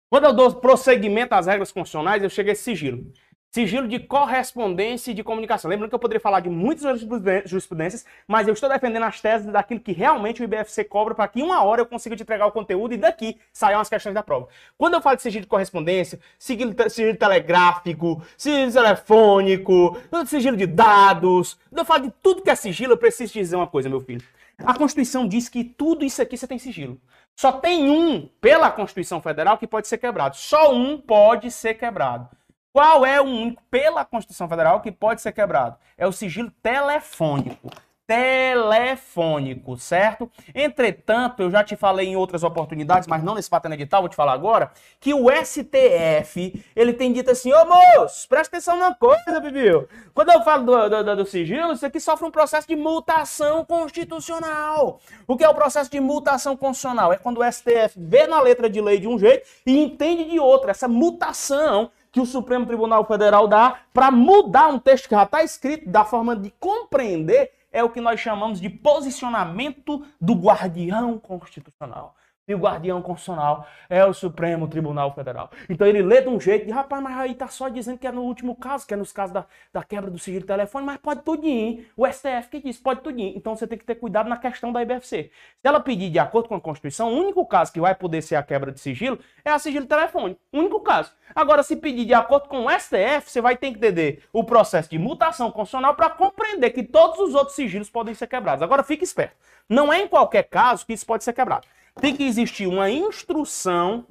Quando 0.10 0.26
eu 0.26 0.34
dou 0.34 0.56
prosseguimento 0.56 1.34
às 1.34 1.48
regras 1.48 1.72
constitucionais, 1.72 2.22
eu 2.22 2.30
chego 2.30 2.50
a 2.50 2.52
esse 2.52 2.64
sigilo. 2.64 3.10
Sigilo 3.50 3.88
de 3.88 4.00
correspondência 4.00 5.12
e 5.12 5.14
de 5.14 5.24
comunicação. 5.24 5.70
Lembrando 5.70 5.90
que 5.90 5.96
eu 5.96 6.00
poderia 6.00 6.20
falar 6.20 6.42
de 6.42 6.50
muitas 6.50 7.02
jurisprudências, 7.46 8.06
mas 8.28 8.48
eu 8.48 8.54
estou 8.54 8.70
defendendo 8.70 9.04
as 9.04 9.22
teses 9.22 9.52
daquilo 9.52 9.80
que 9.80 9.94
realmente 9.94 10.42
o 10.42 10.44
IBFC 10.44 10.84
cobra 10.84 11.16
para 11.16 11.28
que 11.28 11.42
uma 11.42 11.64
hora 11.64 11.82
eu 11.82 11.86
consiga 11.86 12.16
te 12.16 12.24
entregar 12.24 12.46
o 12.46 12.52
conteúdo 12.52 12.94
e 12.94 12.98
daqui 12.98 13.38
saiam 13.52 13.80
as 13.80 13.90
questões 13.90 14.14
da 14.14 14.22
prova. 14.22 14.48
Quando 14.78 14.96
eu 14.96 15.02
falo 15.02 15.16
de 15.16 15.22
sigilo 15.22 15.44
de 15.44 15.48
correspondência, 15.48 16.20
sigilo, 16.38 16.76
sigilo 16.90 17.18
telegráfico, 17.18 18.22
sigilo 18.38 18.72
telefônico, 18.72 19.98
sigilo 20.28 20.58
de 20.58 20.68
dados, 20.68 21.58
quando 21.70 21.80
eu 21.80 21.86
falo 21.86 22.04
de 22.04 22.14
tudo 22.22 22.42
que 22.42 22.50
é 22.50 22.56
sigilo, 22.56 22.94
eu 22.94 22.98
preciso 22.98 23.34
te 23.34 23.40
dizer 23.40 23.56
uma 23.56 23.68
coisa, 23.68 23.90
meu 23.90 24.02
filho. 24.02 24.22
A 24.60 24.74
Constituição 24.74 25.28
diz 25.28 25.48
que 25.48 25.64
tudo 25.64 26.04
isso 26.04 26.22
aqui 26.22 26.36
você 26.36 26.48
tem 26.48 26.58
sigilo. 26.58 27.00
Só 27.36 27.52
tem 27.52 27.90
um, 27.90 28.28
pela 28.42 28.72
Constituição 28.72 29.22
Federal, 29.22 29.58
que 29.58 29.68
pode 29.68 29.88
ser 29.88 30.00
quebrado. 30.00 30.36
Só 30.36 30.74
um 30.74 31.00
pode 31.00 31.52
ser 31.52 31.76
quebrado. 31.76 32.28
Qual 32.78 33.04
é 33.04 33.20
o 33.20 33.24
único, 33.24 33.64
pela 33.72 34.06
Constituição 34.06 34.48
Federal, 34.48 34.82
que 34.82 34.92
pode 34.92 35.20
ser 35.20 35.32
quebrado? 35.32 35.78
É 35.98 36.06
o 36.06 36.12
sigilo 36.12 36.52
telefônico 36.62 37.72
telefônico, 38.08 39.76
certo? 39.76 40.32
Entretanto, 40.56 41.42
eu 41.42 41.52
já 41.52 41.62
te 41.62 41.76
falei 41.76 42.08
em 42.08 42.16
outras 42.16 42.42
oportunidades, 42.42 43.06
mas 43.06 43.22
não 43.22 43.36
nesse 43.36 43.50
patente 43.50 43.74
edital, 43.74 44.02
vou 44.02 44.08
te 44.08 44.16
falar 44.16 44.32
agora, 44.32 44.72
que 44.98 45.14
o 45.14 45.28
STF, 45.30 46.64
ele 46.74 46.94
tem 46.94 47.12
dito 47.12 47.30
assim, 47.30 47.52
ô 47.52 47.66
moço, 47.66 48.30
presta 48.30 48.56
atenção 48.56 48.78
numa 48.78 48.96
coisa, 48.96 49.42
Bibiu. 49.42 49.90
Quando 50.14 50.32
eu 50.32 50.42
falo 50.42 50.64
do, 50.64 51.04
do, 51.04 51.16
do, 51.18 51.26
sigilo, 51.26 51.74
isso 51.74 51.86
aqui 51.86 52.00
sofre 52.00 52.26
um 52.26 52.32
processo 52.32 52.66
de 52.66 52.78
mutação 52.78 53.66
constitucional. 53.66 55.02
O 55.28 55.36
que 55.36 55.44
é 55.44 55.50
o 55.50 55.54
processo 55.54 55.92
de 55.92 56.00
mutação 56.00 56.56
constitucional? 56.56 57.12
É 57.12 57.18
quando 57.18 57.40
o 57.42 57.52
STF 57.52 57.94
vê 57.98 58.26
na 58.26 58.40
letra 58.40 58.70
de 58.70 58.80
lei 58.80 59.00
de 59.00 59.08
um 59.10 59.20
jeito 59.20 59.46
e 59.66 59.78
entende 59.78 60.24
de 60.24 60.40
outro. 60.40 60.72
Essa 60.72 60.88
mutação 60.88 61.92
que 62.18 62.22
o 62.22 62.26
Supremo 62.26 62.66
Tribunal 62.66 63.06
Federal 63.06 63.48
dá 63.48 63.78
para 63.94 64.10
mudar 64.10 64.70
um 64.70 64.80
texto 64.80 65.08
que 65.08 65.14
já 65.14 65.22
está 65.22 65.44
escrito 65.44 65.88
da 65.88 66.04
forma 66.04 66.36
de 66.36 66.50
compreender 66.60 67.52
é 67.72 67.84
o 67.84 67.92
que 67.92 68.02
nós 68.02 68.20
chamamos 68.20 68.60
de 68.60 68.72
posicionamento 68.72 70.04
do 70.20 70.34
guardião 70.34 71.20
constitucional. 71.20 72.16
E 72.48 72.56
o 72.56 72.58
guardião 72.58 73.02
constitucional 73.02 73.68
é 73.90 74.06
o 74.06 74.14
Supremo 74.14 74.70
Tribunal 74.70 75.14
Federal. 75.14 75.52
Então 75.70 75.86
ele 75.86 76.02
lê 76.02 76.22
de 76.22 76.30
um 76.30 76.40
jeito 76.40 76.66
de, 76.66 76.72
rapaz, 76.72 77.04
mas 77.04 77.18
aí 77.18 77.36
tá 77.36 77.50
só 77.50 77.68
dizendo 77.68 77.98
que 77.98 78.08
é 78.08 78.12
no 78.12 78.22
último 78.22 78.56
caso, 78.56 78.88
que 78.88 78.94
é 78.94 78.98
nos 78.98 79.12
casos 79.12 79.34
da, 79.34 79.46
da 79.74 79.84
quebra 79.84 80.10
do 80.10 80.18
sigilo 80.18 80.46
telefone, 80.46 80.86
mas 80.86 80.98
pode 80.98 81.24
tudinho. 81.24 81.86
O 81.98 82.08
STF 82.08 82.50
que 82.50 82.62
diz, 82.62 82.78
pode 82.78 83.02
tudinho. 83.02 83.34
Então 83.36 83.54
você 83.54 83.68
tem 83.68 83.78
que 83.78 83.84
ter 83.84 83.96
cuidado 83.96 84.30
na 84.30 84.38
questão 84.38 84.72
da 84.72 84.82
IBFC. 84.82 85.30
Se 85.60 85.68
ela 85.68 85.82
pedir 85.82 86.10
de 86.10 86.20
acordo 86.20 86.48
com 86.48 86.56
a 86.56 86.62
Constituição, 86.62 87.12
o 87.14 87.18
único 87.18 87.46
caso 87.46 87.74
que 87.74 87.82
vai 87.82 87.94
poder 87.94 88.22
ser 88.22 88.38
a 88.38 88.44
quebra 88.44 88.72
de 88.72 88.80
sigilo 88.80 89.20
é 89.44 89.52
a 89.52 89.60
sigilo 89.60 89.86
telefone. 89.86 90.38
O 90.54 90.60
único 90.60 90.80
caso. 90.80 91.12
Agora, 91.36 91.62
se 91.64 91.76
pedir 91.76 92.06
de 92.06 92.14
acordo 92.14 92.48
com 92.48 92.66
o 92.66 92.70
STF, 92.70 93.30
você 93.30 93.42
vai 93.42 93.58
ter 93.58 93.72
que 93.72 93.78
entender 93.78 94.24
o 94.32 94.46
processo 94.46 94.90
de 94.90 94.98
mutação 94.98 95.52
constitucional 95.52 95.96
para 95.96 96.10
compreender 96.12 96.70
que 96.70 96.84
todos 96.84 97.20
os 97.20 97.36
outros 97.36 97.58
sigilos 97.58 97.90
podem 97.90 98.14
ser 98.14 98.28
quebrados. 98.28 98.64
Agora, 98.64 98.84
fique 98.84 99.04
esperto. 99.04 99.36
Não 99.68 99.92
é 99.92 100.02
em 100.02 100.08
qualquer 100.08 100.44
caso 100.44 100.86
que 100.86 100.94
isso 100.94 101.06
pode 101.06 101.26
ser 101.26 101.34
quebrado 101.34 101.68
tem 102.00 102.16
que 102.16 102.24
existir 102.24 102.68
uma 102.68 102.90
instrução 102.90 104.06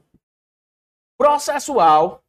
processual, 1.18 2.22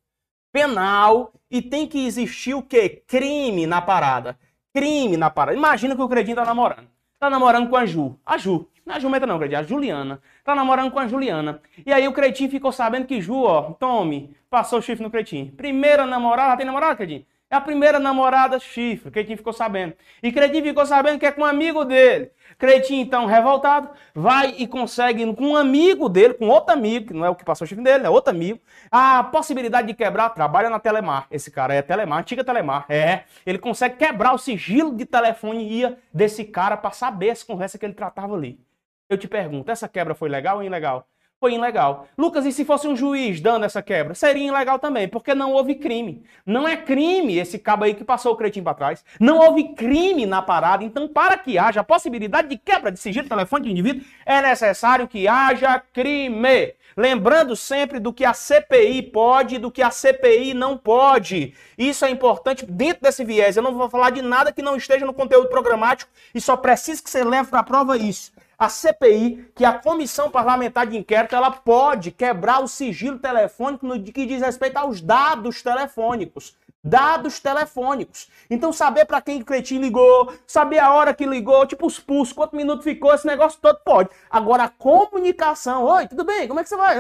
penal 0.51 1.33
e 1.49 1.61
tem 1.61 1.87
que 1.87 2.05
existir 2.05 2.53
o 2.53 2.61
quê? 2.61 3.03
Crime 3.07 3.65
na 3.65 3.81
parada. 3.81 4.37
Crime 4.73 5.17
na 5.17 5.29
parada. 5.29 5.57
Imagina 5.57 5.95
que 5.95 6.01
o 6.01 6.09
Credinho 6.09 6.35
tá 6.35 6.45
namorando. 6.45 6.87
Tá 7.19 7.29
namorando 7.29 7.69
com 7.69 7.75
a 7.75 7.85
Ju. 7.85 8.17
A 8.25 8.37
Ju. 8.37 8.67
Não 8.85 8.93
é 8.93 8.97
a 8.97 8.99
Jumenta 8.99 9.25
não, 9.25 9.39
Credinho. 9.39 9.59
A 9.59 9.63
Juliana. 9.63 10.21
Tá 10.43 10.55
namorando 10.55 10.91
com 10.91 10.99
a 10.99 11.07
Juliana. 11.07 11.61
E 11.85 11.91
aí 11.91 12.07
o 12.07 12.13
Cretinho 12.13 12.49
ficou 12.49 12.71
sabendo 12.71 13.05
que 13.05 13.19
Ju, 13.19 13.43
ó, 13.43 13.73
tome, 13.73 14.35
passou 14.49 14.79
o 14.79 14.81
chifre 14.81 15.03
no 15.03 15.11
Cretinho. 15.11 15.51
Primeira 15.51 16.05
namorada, 16.05 16.55
tem 16.57 16.65
namorada, 16.65 16.95
Cretinho? 16.95 17.25
É 17.49 17.55
a 17.55 17.61
primeira 17.61 17.97
namorada 17.97 18.59
chifre, 18.59 19.09
Cretinho 19.09 19.37
ficou 19.37 19.53
sabendo. 19.53 19.93
E 20.21 20.31
Cretinho 20.31 20.63
ficou 20.63 20.85
sabendo 20.85 21.19
que 21.19 21.25
é 21.25 21.31
com 21.31 21.41
um 21.41 21.45
amigo 21.45 21.83
dele. 21.83 22.31
Cretinho, 22.57 23.03
então, 23.03 23.27
revoltado, 23.27 23.89
vai 24.15 24.55
e 24.57 24.67
consegue 24.67 25.31
com 25.35 25.49
um 25.49 25.55
amigo 25.55 26.09
dele, 26.09 26.33
com 26.33 26.47
outro 26.47 26.73
amigo, 26.73 27.07
que 27.07 27.13
não 27.13 27.23
é 27.23 27.29
o 27.29 27.35
que 27.35 27.45
passou 27.45 27.65
o 27.65 27.67
chifre 27.67 27.83
dele, 27.83 28.07
é 28.07 28.09
outro 28.09 28.31
amigo, 28.31 28.59
a 28.91 29.23
possibilidade 29.25 29.87
de 29.87 29.93
quebrar, 29.93 30.29
trabalha 30.31 30.67
na 30.67 30.79
Telemar. 30.79 31.27
Esse 31.29 31.51
cara 31.51 31.75
é 31.75 31.83
Telemar, 31.83 32.19
antiga 32.19 32.43
Telemar. 32.43 32.85
É, 32.89 33.25
ele 33.45 33.59
consegue 33.59 33.97
quebrar 33.97 34.33
o 34.33 34.39
sigilo 34.39 34.95
de 34.95 35.05
telefonia 35.05 35.99
desse 36.11 36.43
cara 36.45 36.75
para 36.75 36.89
saber 36.91 37.27
essa 37.27 37.45
conversa 37.45 37.77
que 37.77 37.85
ele 37.85 37.93
tratava 37.93 38.35
ali. 38.35 38.59
Eu 39.07 39.17
te 39.19 39.27
pergunto, 39.27 39.71
essa 39.71 39.87
quebra 39.87 40.15
foi 40.15 40.27
legal 40.27 40.57
ou 40.57 40.63
ilegal? 40.63 41.07
Foi 41.39 41.53
ilegal. 41.53 42.07
Lucas, 42.17 42.45
e 42.45 42.51
se 42.51 42.65
fosse 42.65 42.87
um 42.87 42.95
juiz 42.95 43.39
dando 43.39 43.63
essa 43.63 43.81
quebra? 43.81 44.15
Seria 44.15 44.47
ilegal 44.47 44.79
também, 44.79 45.07
porque 45.07 45.35
não 45.35 45.51
houve 45.53 45.75
crime. 45.75 46.23
Não 46.43 46.67
é 46.67 46.75
crime 46.75 47.37
esse 47.37 47.59
cabo 47.59 47.83
aí 47.83 47.93
que 47.93 48.03
passou 48.03 48.33
o 48.33 48.35
cretinho 48.35 48.63
para 48.63 48.73
trás. 48.73 49.05
Não 49.19 49.37
houve 49.37 49.75
crime 49.75 50.25
na 50.25 50.41
parada. 50.41 50.83
Então, 50.83 51.07
para 51.07 51.37
que 51.37 51.59
haja 51.59 51.83
possibilidade 51.83 52.47
de 52.47 52.57
quebra 52.57 52.91
de 52.91 52.99
sigilo 52.99 53.29
telefônico 53.29 53.67
do 53.67 53.71
indivíduo, 53.71 54.03
é 54.25 54.41
necessário 54.41 55.07
que 55.07 55.27
haja 55.27 55.79
crime. 55.93 56.73
Lembrando 56.95 57.55
sempre 57.55 57.99
do 57.99 58.11
que 58.11 58.25
a 58.25 58.33
CPI 58.33 59.03
pode 59.03 59.55
e 59.55 59.59
do 59.59 59.69
que 59.69 59.83
a 59.83 59.91
CPI 59.91 60.55
não 60.55 60.75
pode. 60.75 61.53
Isso 61.77 62.03
é 62.03 62.09
importante 62.09 62.65
dentro 62.65 63.03
desse 63.03 63.23
viés. 63.23 63.55
Eu 63.55 63.61
não 63.61 63.75
vou 63.75 63.87
falar 63.87 64.09
de 64.09 64.23
nada 64.23 64.51
que 64.51 64.63
não 64.63 64.75
esteja 64.75 65.05
no 65.05 65.13
conteúdo 65.13 65.49
programático 65.49 66.09
e 66.33 66.41
só 66.41 66.57
preciso 66.57 67.03
que 67.03 67.11
você 67.11 67.23
leve 67.23 67.49
para 67.49 67.59
a 67.59 67.63
prova 67.63 67.95
isso 67.95 68.31
a 68.57 68.69
CPI, 68.69 69.51
que 69.53 69.63
é 69.63 69.67
a 69.67 69.79
Comissão 69.79 70.31
Parlamentar 70.31 70.87
de 70.87 70.97
Inquérito, 70.97 71.35
ela 71.35 71.51
pode 71.51 72.11
quebrar 72.11 72.63
o 72.63 72.67
sigilo 72.67 73.19
telefônico 73.19 73.85
no 73.85 74.01
que 74.01 74.25
diz 74.25 74.41
respeito 74.41 74.77
aos 74.77 74.99
dados 74.99 75.61
telefônicos. 75.61 76.55
dados 76.83 77.39
telefônicos. 77.39 78.29
Então, 78.49 78.71
saber 78.71 79.05
para 79.05 79.21
quem 79.21 79.41
o 79.41 79.45
cretinho 79.45 79.81
ligou, 79.81 80.33
saber 80.45 80.79
a 80.79 80.93
hora 80.93 81.13
que 81.13 81.25
ligou, 81.25 81.65
tipo 81.65 81.85
os 81.85 81.99
pulsos, 81.99 82.33
quanto 82.33 82.55
minuto 82.55 82.83
ficou, 82.83 83.13
esse 83.13 83.27
negócio 83.27 83.59
todo 83.61 83.79
pode. 83.83 84.09
Agora, 84.29 84.63
a 84.63 84.69
comunicação, 84.69 85.83
oi, 85.83 86.07
tudo 86.07 86.23
bem, 86.23 86.47
como 86.47 86.59
é 86.59 86.63
que 86.63 86.69
você 86.69 86.77
vai? 86.77 86.97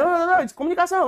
Comunicação, 0.53 1.07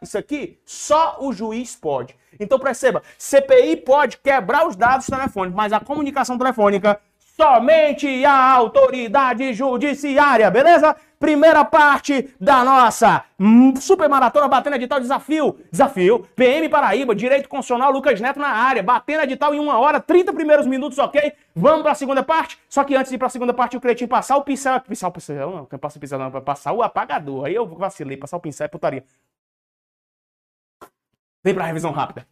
isso 0.00 0.16
aqui 0.16 0.58
só 0.64 1.18
o 1.20 1.32
juiz 1.32 1.76
pode. 1.76 2.16
Então, 2.40 2.58
perceba, 2.58 3.02
CPI 3.18 3.76
pode 3.76 4.16
quebrar 4.18 4.66
os 4.66 4.74
dados 4.74 5.06
telefônicos, 5.06 5.56
mas 5.56 5.72
a 5.72 5.78
comunicação 5.78 6.38
telefônica 6.38 6.98
somente 7.36 8.24
a 8.24 8.52
autoridade 8.52 9.52
judiciária, 9.52 10.50
beleza? 10.50 10.96
Primeira 11.18 11.64
parte 11.64 12.34
da 12.38 12.62
nossa 12.62 13.24
super 13.80 14.08
maratona 14.08 14.46
batendo 14.46 14.76
edital 14.76 15.00
desafio. 15.00 15.58
Desafio, 15.70 16.28
PM 16.36 16.68
Paraíba, 16.68 17.14
Direito 17.14 17.48
Constitucional, 17.48 17.90
Lucas 17.90 18.20
Neto 18.20 18.38
na 18.38 18.48
área, 18.48 18.82
batendo 18.82 19.22
edital 19.22 19.54
em 19.54 19.58
uma 19.58 19.78
hora, 19.78 20.00
30 20.00 20.32
primeiros 20.32 20.66
minutos, 20.66 20.98
ok? 20.98 21.32
Vamos 21.54 21.82
para 21.82 21.92
a 21.92 21.94
segunda 21.94 22.22
parte? 22.22 22.58
Só 22.68 22.84
que 22.84 22.94
antes 22.94 23.10
de 23.10 23.16
ir 23.16 23.18
para 23.18 23.28
a 23.28 23.30
segunda 23.30 23.54
parte, 23.54 23.76
o 23.76 23.80
Cretinho 23.80 24.08
passar 24.08 24.36
o 24.36 24.42
pincel. 24.42 24.76
O 24.76 24.80
pincel, 25.10 25.50
não, 25.50 25.68
não 25.70 25.78
passa 25.78 25.98
o 25.98 26.00
pincel 26.00 26.18
não, 26.18 26.30
passar 26.42 26.72
o 26.72 26.82
apagador. 26.82 27.46
Aí 27.46 27.54
eu 27.54 27.66
vacilei, 27.66 28.16
passar 28.16 28.36
o 28.36 28.40
pincel 28.40 28.66
é 28.66 28.68
putaria. 28.68 29.04
Vem 31.42 31.54
para 31.54 31.64
a 31.64 31.66
revisão 31.66 31.90
rápida. 31.90 32.26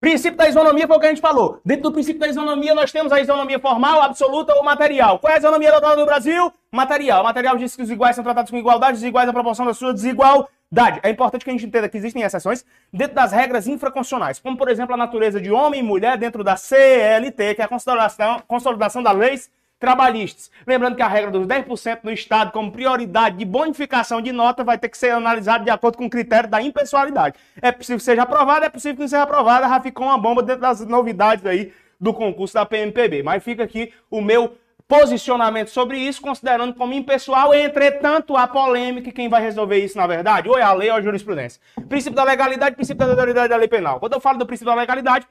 Princípio 0.00 0.38
da 0.38 0.48
isonomia 0.48 0.86
foi 0.86 0.96
o 0.96 1.00
que 1.00 1.04
a 1.04 1.08
gente 1.10 1.20
falou. 1.20 1.60
Dentro 1.62 1.82
do 1.82 1.92
princípio 1.92 2.18
da 2.18 2.26
isonomia, 2.26 2.74
nós 2.74 2.90
temos 2.90 3.12
a 3.12 3.20
isonomia 3.20 3.58
formal, 3.58 4.00
absoluta 4.00 4.54
ou 4.54 4.64
material. 4.64 5.18
Qual 5.18 5.30
é 5.30 5.34
a 5.34 5.38
isonomia 5.38 5.68
adotada 5.68 5.96
no 5.96 6.06
Brasil? 6.06 6.50
Material. 6.72 7.22
Material 7.22 7.54
diz 7.58 7.76
que 7.76 7.82
os 7.82 7.90
iguais 7.90 8.16
são 8.16 8.24
tratados 8.24 8.50
com 8.50 8.56
igualdade, 8.56 8.96
os 8.96 9.04
iguais 9.04 9.26
na 9.26 9.32
proporção 9.34 9.66
da 9.66 9.74
sua 9.74 9.92
desigualdade. 9.92 11.00
É 11.02 11.10
importante 11.10 11.44
que 11.44 11.50
a 11.50 11.52
gente 11.52 11.66
entenda 11.66 11.86
que 11.86 11.98
existem 11.98 12.22
exceções 12.22 12.64
dentro 12.90 13.14
das 13.14 13.30
regras 13.30 13.66
infraconstitucionais, 13.68 14.38
como, 14.38 14.56
por 14.56 14.70
exemplo, 14.70 14.94
a 14.94 14.96
natureza 14.96 15.38
de 15.38 15.50
homem 15.50 15.80
e 15.80 15.82
mulher 15.82 16.16
dentro 16.16 16.42
da 16.42 16.56
CLT, 16.56 17.56
que 17.56 17.60
é 17.60 17.64
a 17.66 17.68
consolidação, 17.68 18.42
consolidação 18.48 19.02
das 19.02 19.14
leis 19.14 19.50
trabalhistas. 19.80 20.50
Lembrando 20.66 20.94
que 20.94 21.02
a 21.02 21.08
regra 21.08 21.30
dos 21.30 21.46
10% 21.46 22.00
no 22.02 22.12
Estado 22.12 22.52
como 22.52 22.70
prioridade 22.70 23.38
de 23.38 23.44
bonificação 23.46 24.20
de 24.20 24.30
nota 24.30 24.62
vai 24.62 24.78
ter 24.78 24.90
que 24.90 24.98
ser 24.98 25.10
analisada 25.10 25.64
de 25.64 25.70
acordo 25.70 25.96
com 25.96 26.04
o 26.04 26.10
critério 26.10 26.48
da 26.48 26.62
impessoalidade. 26.62 27.36
É 27.60 27.72
possível 27.72 27.96
que 27.96 28.04
seja 28.04 28.22
aprovada, 28.22 28.66
é 28.66 28.68
possível 28.68 28.94
que 28.94 29.00
não 29.00 29.08
seja 29.08 29.22
aprovada, 29.22 29.66
já 29.66 29.80
ficou 29.80 30.06
uma 30.06 30.18
bomba 30.18 30.42
dentro 30.42 30.60
das 30.60 30.86
novidades 30.86 31.44
aí 31.46 31.72
do 31.98 32.12
concurso 32.12 32.54
da 32.54 32.66
PMPB. 32.66 33.22
Mas 33.22 33.42
fica 33.42 33.64
aqui 33.64 33.92
o 34.10 34.20
meu 34.20 34.54
posicionamento 34.86 35.68
sobre 35.68 35.98
isso, 35.98 36.20
considerando 36.20 36.74
como 36.74 36.92
impessoal, 36.92 37.54
entretanto, 37.54 38.36
a 38.36 38.48
polêmica 38.48 39.08
e 39.08 39.12
quem 39.12 39.28
vai 39.28 39.40
resolver 39.40 39.78
isso, 39.78 39.96
na 39.96 40.06
verdade, 40.06 40.48
ou 40.48 40.58
é 40.58 40.62
a 40.62 40.72
lei 40.72 40.90
ou 40.90 40.96
a 40.96 41.00
jurisprudência. 41.00 41.60
Princípio 41.88 42.16
da 42.16 42.24
legalidade, 42.24 42.74
princípio 42.74 43.06
da 43.06 43.12
autoridade 43.12 43.48
da 43.48 43.56
lei 43.56 43.68
penal. 43.68 44.00
Quando 44.00 44.14
eu 44.14 44.20
falo 44.20 44.38
do 44.38 44.46
princípio 44.46 44.72
da 44.72 44.80
legalidade, 44.80 45.26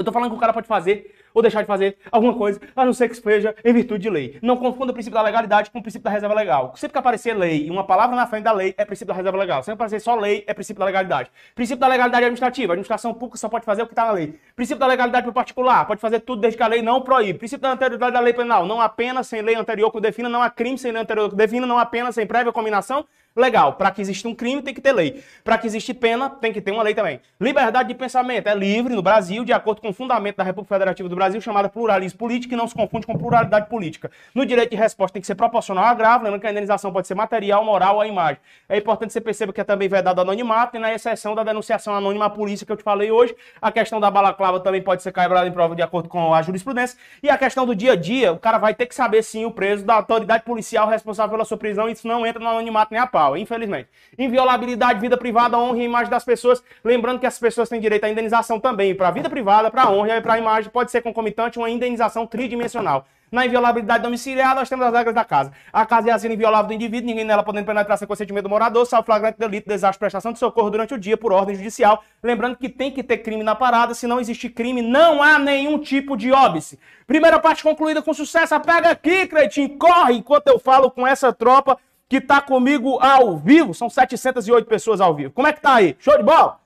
eu 0.00 0.04
tô 0.04 0.12
falando 0.12 0.30
que 0.30 0.36
o 0.36 0.40
cara 0.40 0.52
pode 0.52 0.66
fazer 0.66 1.14
ou 1.34 1.42
deixar 1.42 1.60
de 1.60 1.66
fazer 1.66 1.96
alguma 2.10 2.34
coisa, 2.34 2.60
a 2.74 2.84
não 2.84 2.92
ser 2.92 3.08
que 3.08 3.14
seja 3.14 3.54
em 3.64 3.72
virtude 3.72 4.02
de 4.02 4.10
lei. 4.10 4.38
Não 4.42 4.56
confunda 4.56 4.90
o 4.90 4.94
princípio 4.94 5.14
da 5.14 5.22
legalidade 5.22 5.70
com 5.70 5.78
o 5.78 5.82
princípio 5.82 6.04
da 6.04 6.10
reserva 6.10 6.34
legal. 6.34 6.72
Sempre 6.74 6.92
que 6.92 6.98
aparecer 6.98 7.34
lei 7.34 7.66
e 7.66 7.70
uma 7.70 7.84
palavra 7.84 8.16
na 8.16 8.26
frente 8.26 8.44
da 8.44 8.52
lei 8.52 8.74
é 8.76 8.84
princípio 8.84 9.08
da 9.08 9.14
reserva 9.14 9.38
legal. 9.38 9.62
Sempre 9.62 9.76
que 9.76 9.82
aparecer 9.82 10.00
só 10.00 10.14
lei 10.14 10.42
é 10.46 10.54
princípio 10.54 10.80
da 10.80 10.86
legalidade. 10.86 11.30
Princípio 11.54 11.78
da 11.78 11.86
legalidade 11.86 12.24
administrativa. 12.24 12.72
A 12.72 12.74
administração 12.74 13.12
pública 13.12 13.36
só 13.36 13.48
pode 13.48 13.64
fazer 13.64 13.82
o 13.82 13.86
que 13.86 13.92
está 13.92 14.06
na 14.06 14.12
lei. 14.12 14.40
Princípio 14.56 14.80
da 14.80 14.86
legalidade 14.86 15.24
para 15.24 15.32
particular. 15.32 15.86
Pode 15.86 16.00
fazer 16.00 16.20
tudo 16.20 16.40
desde 16.40 16.56
que 16.56 16.62
a 16.62 16.66
lei 16.66 16.82
não 16.82 17.02
proíbe. 17.02 17.38
Princípio 17.38 17.62
da 17.62 17.72
anterioridade 17.72 18.12
da 18.12 18.20
lei 18.20 18.32
penal. 18.32 18.66
Não 18.66 18.80
há 18.80 18.88
pena 18.88 19.22
sem 19.22 19.42
lei 19.42 19.54
anterior 19.54 19.92
que 19.92 20.00
defina, 20.00 20.28
não 20.28 20.42
há 20.42 20.50
crime 20.50 20.78
sem 20.78 20.90
lei 20.90 21.02
anterior 21.02 21.28
que 21.28 21.36
defina, 21.36 21.66
não 21.66 21.78
há 21.78 21.86
pena 21.86 22.10
sem 22.10 22.26
prévia 22.26 22.52
combinação 22.52 23.04
Legal, 23.36 23.74
para 23.74 23.92
que 23.92 24.00
exista 24.00 24.26
um 24.26 24.34
crime 24.34 24.60
tem 24.60 24.74
que 24.74 24.80
ter 24.80 24.92
lei. 24.92 25.22
Para 25.44 25.56
que 25.56 25.66
exista 25.66 25.94
pena 25.94 26.28
tem 26.28 26.52
que 26.52 26.60
ter 26.60 26.72
uma 26.72 26.82
lei 26.82 26.94
também. 26.94 27.20
Liberdade 27.40 27.88
de 27.88 27.94
pensamento 27.94 28.48
é 28.48 28.54
livre 28.56 28.92
no 28.92 29.02
Brasil, 29.02 29.44
de 29.44 29.52
acordo 29.52 29.80
com 29.80 29.90
o 29.90 29.92
fundamento 29.92 30.36
da 30.36 30.42
República 30.42 30.74
Federativa 30.74 31.08
do 31.08 31.14
Brasil, 31.14 31.40
chamada 31.40 31.68
pluralismo 31.68 32.18
político, 32.18 32.54
e 32.54 32.56
não 32.56 32.66
se 32.66 32.74
confunde 32.74 33.06
com 33.06 33.16
pluralidade 33.16 33.68
política. 33.68 34.10
No 34.34 34.44
direito 34.44 34.70
de 34.70 34.76
resposta 34.76 35.12
tem 35.12 35.20
que 35.20 35.26
ser 35.28 35.36
proporcional 35.36 35.84
ao 35.84 35.90
agravo, 35.90 36.24
lembrando 36.24 36.40
que 36.40 36.46
a 36.48 36.50
indenização 36.50 36.92
pode 36.92 37.06
ser 37.06 37.14
material, 37.14 37.64
moral 37.64 37.96
ou 37.96 38.00
a 38.00 38.06
imagem. 38.06 38.38
É 38.68 38.76
importante 38.76 39.08
que 39.08 39.12
você 39.12 39.20
perceba 39.20 39.52
que 39.52 39.60
é 39.60 39.64
também 39.64 39.88
vedado 39.88 40.20
anonimato 40.20 40.76
e 40.76 40.80
na 40.80 40.92
exceção 40.92 41.34
da 41.36 41.44
denunciação 41.44 41.94
anônima 41.94 42.24
à 42.24 42.30
polícia 42.30 42.66
que 42.66 42.72
eu 42.72 42.76
te 42.76 42.82
falei 42.82 43.12
hoje, 43.12 43.36
a 43.62 43.70
questão 43.70 44.00
da 44.00 44.10
balaclava 44.10 44.58
também 44.58 44.82
pode 44.82 45.04
ser 45.04 45.12
quebrada 45.12 45.46
em 45.46 45.52
prova 45.52 45.76
de 45.76 45.82
acordo 45.82 46.08
com 46.08 46.34
a 46.34 46.42
jurisprudência. 46.42 46.98
E 47.22 47.30
a 47.30 47.38
questão 47.38 47.64
do 47.64 47.76
dia 47.76 47.92
a 47.92 47.96
dia, 47.96 48.32
o 48.32 48.38
cara 48.38 48.58
vai 48.58 48.74
ter 48.74 48.86
que 48.86 48.94
saber 48.94 49.22
sim 49.22 49.44
o 49.44 49.52
preso 49.52 49.84
da 49.84 49.94
autoridade 49.94 50.42
policial 50.42 50.88
responsável 50.88 51.30
pela 51.30 51.44
sua 51.44 51.56
prisão, 51.56 51.88
e 51.88 51.92
isso 51.92 52.08
não 52.08 52.26
entra 52.26 52.42
no 52.42 52.48
anonimato 52.48 52.92
nem 52.92 53.00
a 53.00 53.06
pau, 53.06 53.29
infelizmente. 53.36 53.88
Inviolabilidade, 54.18 55.00
vida 55.00 55.16
privada, 55.16 55.58
honra 55.58 55.78
e 55.78 55.84
imagem 55.84 56.10
das 56.10 56.24
pessoas. 56.24 56.62
Lembrando 56.84 57.18
que 57.18 57.26
as 57.26 57.38
pessoas 57.38 57.68
têm 57.68 57.80
direito 57.80 58.04
à 58.04 58.08
indenização 58.08 58.58
também 58.60 58.94
para 58.94 59.08
a 59.08 59.10
vida 59.10 59.28
privada, 59.28 59.70
para 59.70 59.82
a 59.82 59.90
honra 59.90 60.16
e 60.16 60.20
para 60.20 60.34
a 60.34 60.38
imagem. 60.38 60.70
Pode 60.70 60.90
ser 60.90 61.02
concomitante 61.02 61.58
uma 61.58 61.70
indenização 61.70 62.26
tridimensional. 62.26 63.06
Na 63.30 63.46
inviolabilidade 63.46 64.02
domiciliar, 64.02 64.56
nós 64.56 64.68
temos 64.68 64.84
as 64.84 64.92
regras 64.92 65.14
da 65.14 65.24
casa. 65.24 65.52
A 65.72 65.86
casa 65.86 66.10
é 66.10 66.12
a 66.12 66.32
inviolável 66.32 66.66
do 66.66 66.74
indivíduo, 66.74 67.06
ninguém 67.06 67.24
nela 67.24 67.44
podendo 67.44 67.64
penetrar 67.64 67.96
sem 67.96 68.08
consentimento 68.08 68.42
do 68.42 68.48
morador, 68.48 68.84
salvo 68.84 69.06
flagrante 69.06 69.38
delito, 69.38 69.68
desastre, 69.68 70.00
prestação 70.00 70.32
de 70.32 70.38
socorro 70.40 70.68
durante 70.68 70.94
o 70.94 70.98
dia 70.98 71.16
por 71.16 71.32
ordem 71.32 71.54
judicial. 71.54 72.02
Lembrando 72.20 72.56
que 72.56 72.68
tem 72.68 72.90
que 72.90 73.04
ter 73.04 73.18
crime 73.18 73.44
na 73.44 73.54
parada, 73.54 73.94
se 73.94 74.04
não 74.08 74.18
existe 74.18 74.48
crime, 74.48 74.82
não 74.82 75.22
há 75.22 75.38
nenhum 75.38 75.78
tipo 75.78 76.16
de 76.16 76.32
óbice. 76.32 76.76
Primeira 77.06 77.38
parte 77.38 77.62
concluída 77.62 78.02
com 78.02 78.12
sucesso, 78.12 78.58
pega 78.60 78.90
aqui, 78.90 79.28
Cretinho, 79.28 79.78
corre 79.78 80.14
enquanto 80.14 80.48
eu 80.48 80.58
falo 80.58 80.90
com 80.90 81.06
essa 81.06 81.32
tropa 81.32 81.78
que 82.10 82.16
está 82.16 82.42
comigo 82.42 82.98
ao 82.98 83.38
vivo. 83.38 83.72
São 83.72 83.88
708 83.88 84.66
pessoas 84.66 85.00
ao 85.00 85.14
vivo. 85.14 85.32
Como 85.32 85.46
é 85.46 85.52
que 85.52 85.60
tá 85.60 85.76
aí? 85.76 85.96
Show 86.00 86.18
de 86.18 86.24
bola? 86.24 86.60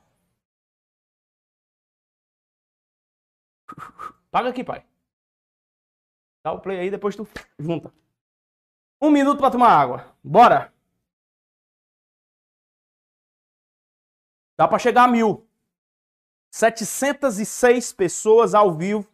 Paga 4.31 4.49
aqui, 4.49 4.63
pai. 4.63 4.83
Dá 6.43 6.51
o 6.51 6.59
play 6.59 6.79
aí, 6.79 6.89
depois 6.89 7.15
tu 7.15 7.27
junta. 7.59 7.93
Um 8.99 9.11
minuto 9.11 9.37
para 9.37 9.51
tomar 9.51 9.69
água. 9.69 10.17
Bora! 10.23 10.73
Dá 14.57 14.67
para 14.67 14.79
chegar 14.79 15.03
a 15.03 15.07
mil. 15.07 15.47
706 16.51 17.93
pessoas 17.93 18.55
ao 18.55 18.73
vivo 18.75 19.07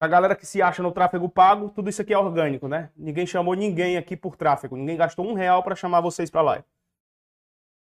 a 0.00 0.08
galera 0.08 0.34
que 0.34 0.46
se 0.46 0.62
acha 0.62 0.82
no 0.82 0.90
tráfego 0.90 1.28
pago, 1.28 1.68
tudo 1.68 1.90
isso 1.90 2.00
aqui 2.00 2.14
é 2.14 2.18
orgânico, 2.18 2.66
né? 2.66 2.88
Ninguém 2.96 3.26
chamou 3.26 3.52
ninguém 3.52 3.98
aqui 3.98 4.16
por 4.16 4.34
tráfego. 4.34 4.74
Ninguém 4.74 4.96
gastou 4.96 5.26
um 5.26 5.34
real 5.34 5.62
para 5.62 5.76
chamar 5.76 6.00
vocês 6.00 6.30
para 6.30 6.40
lá. 6.40 6.64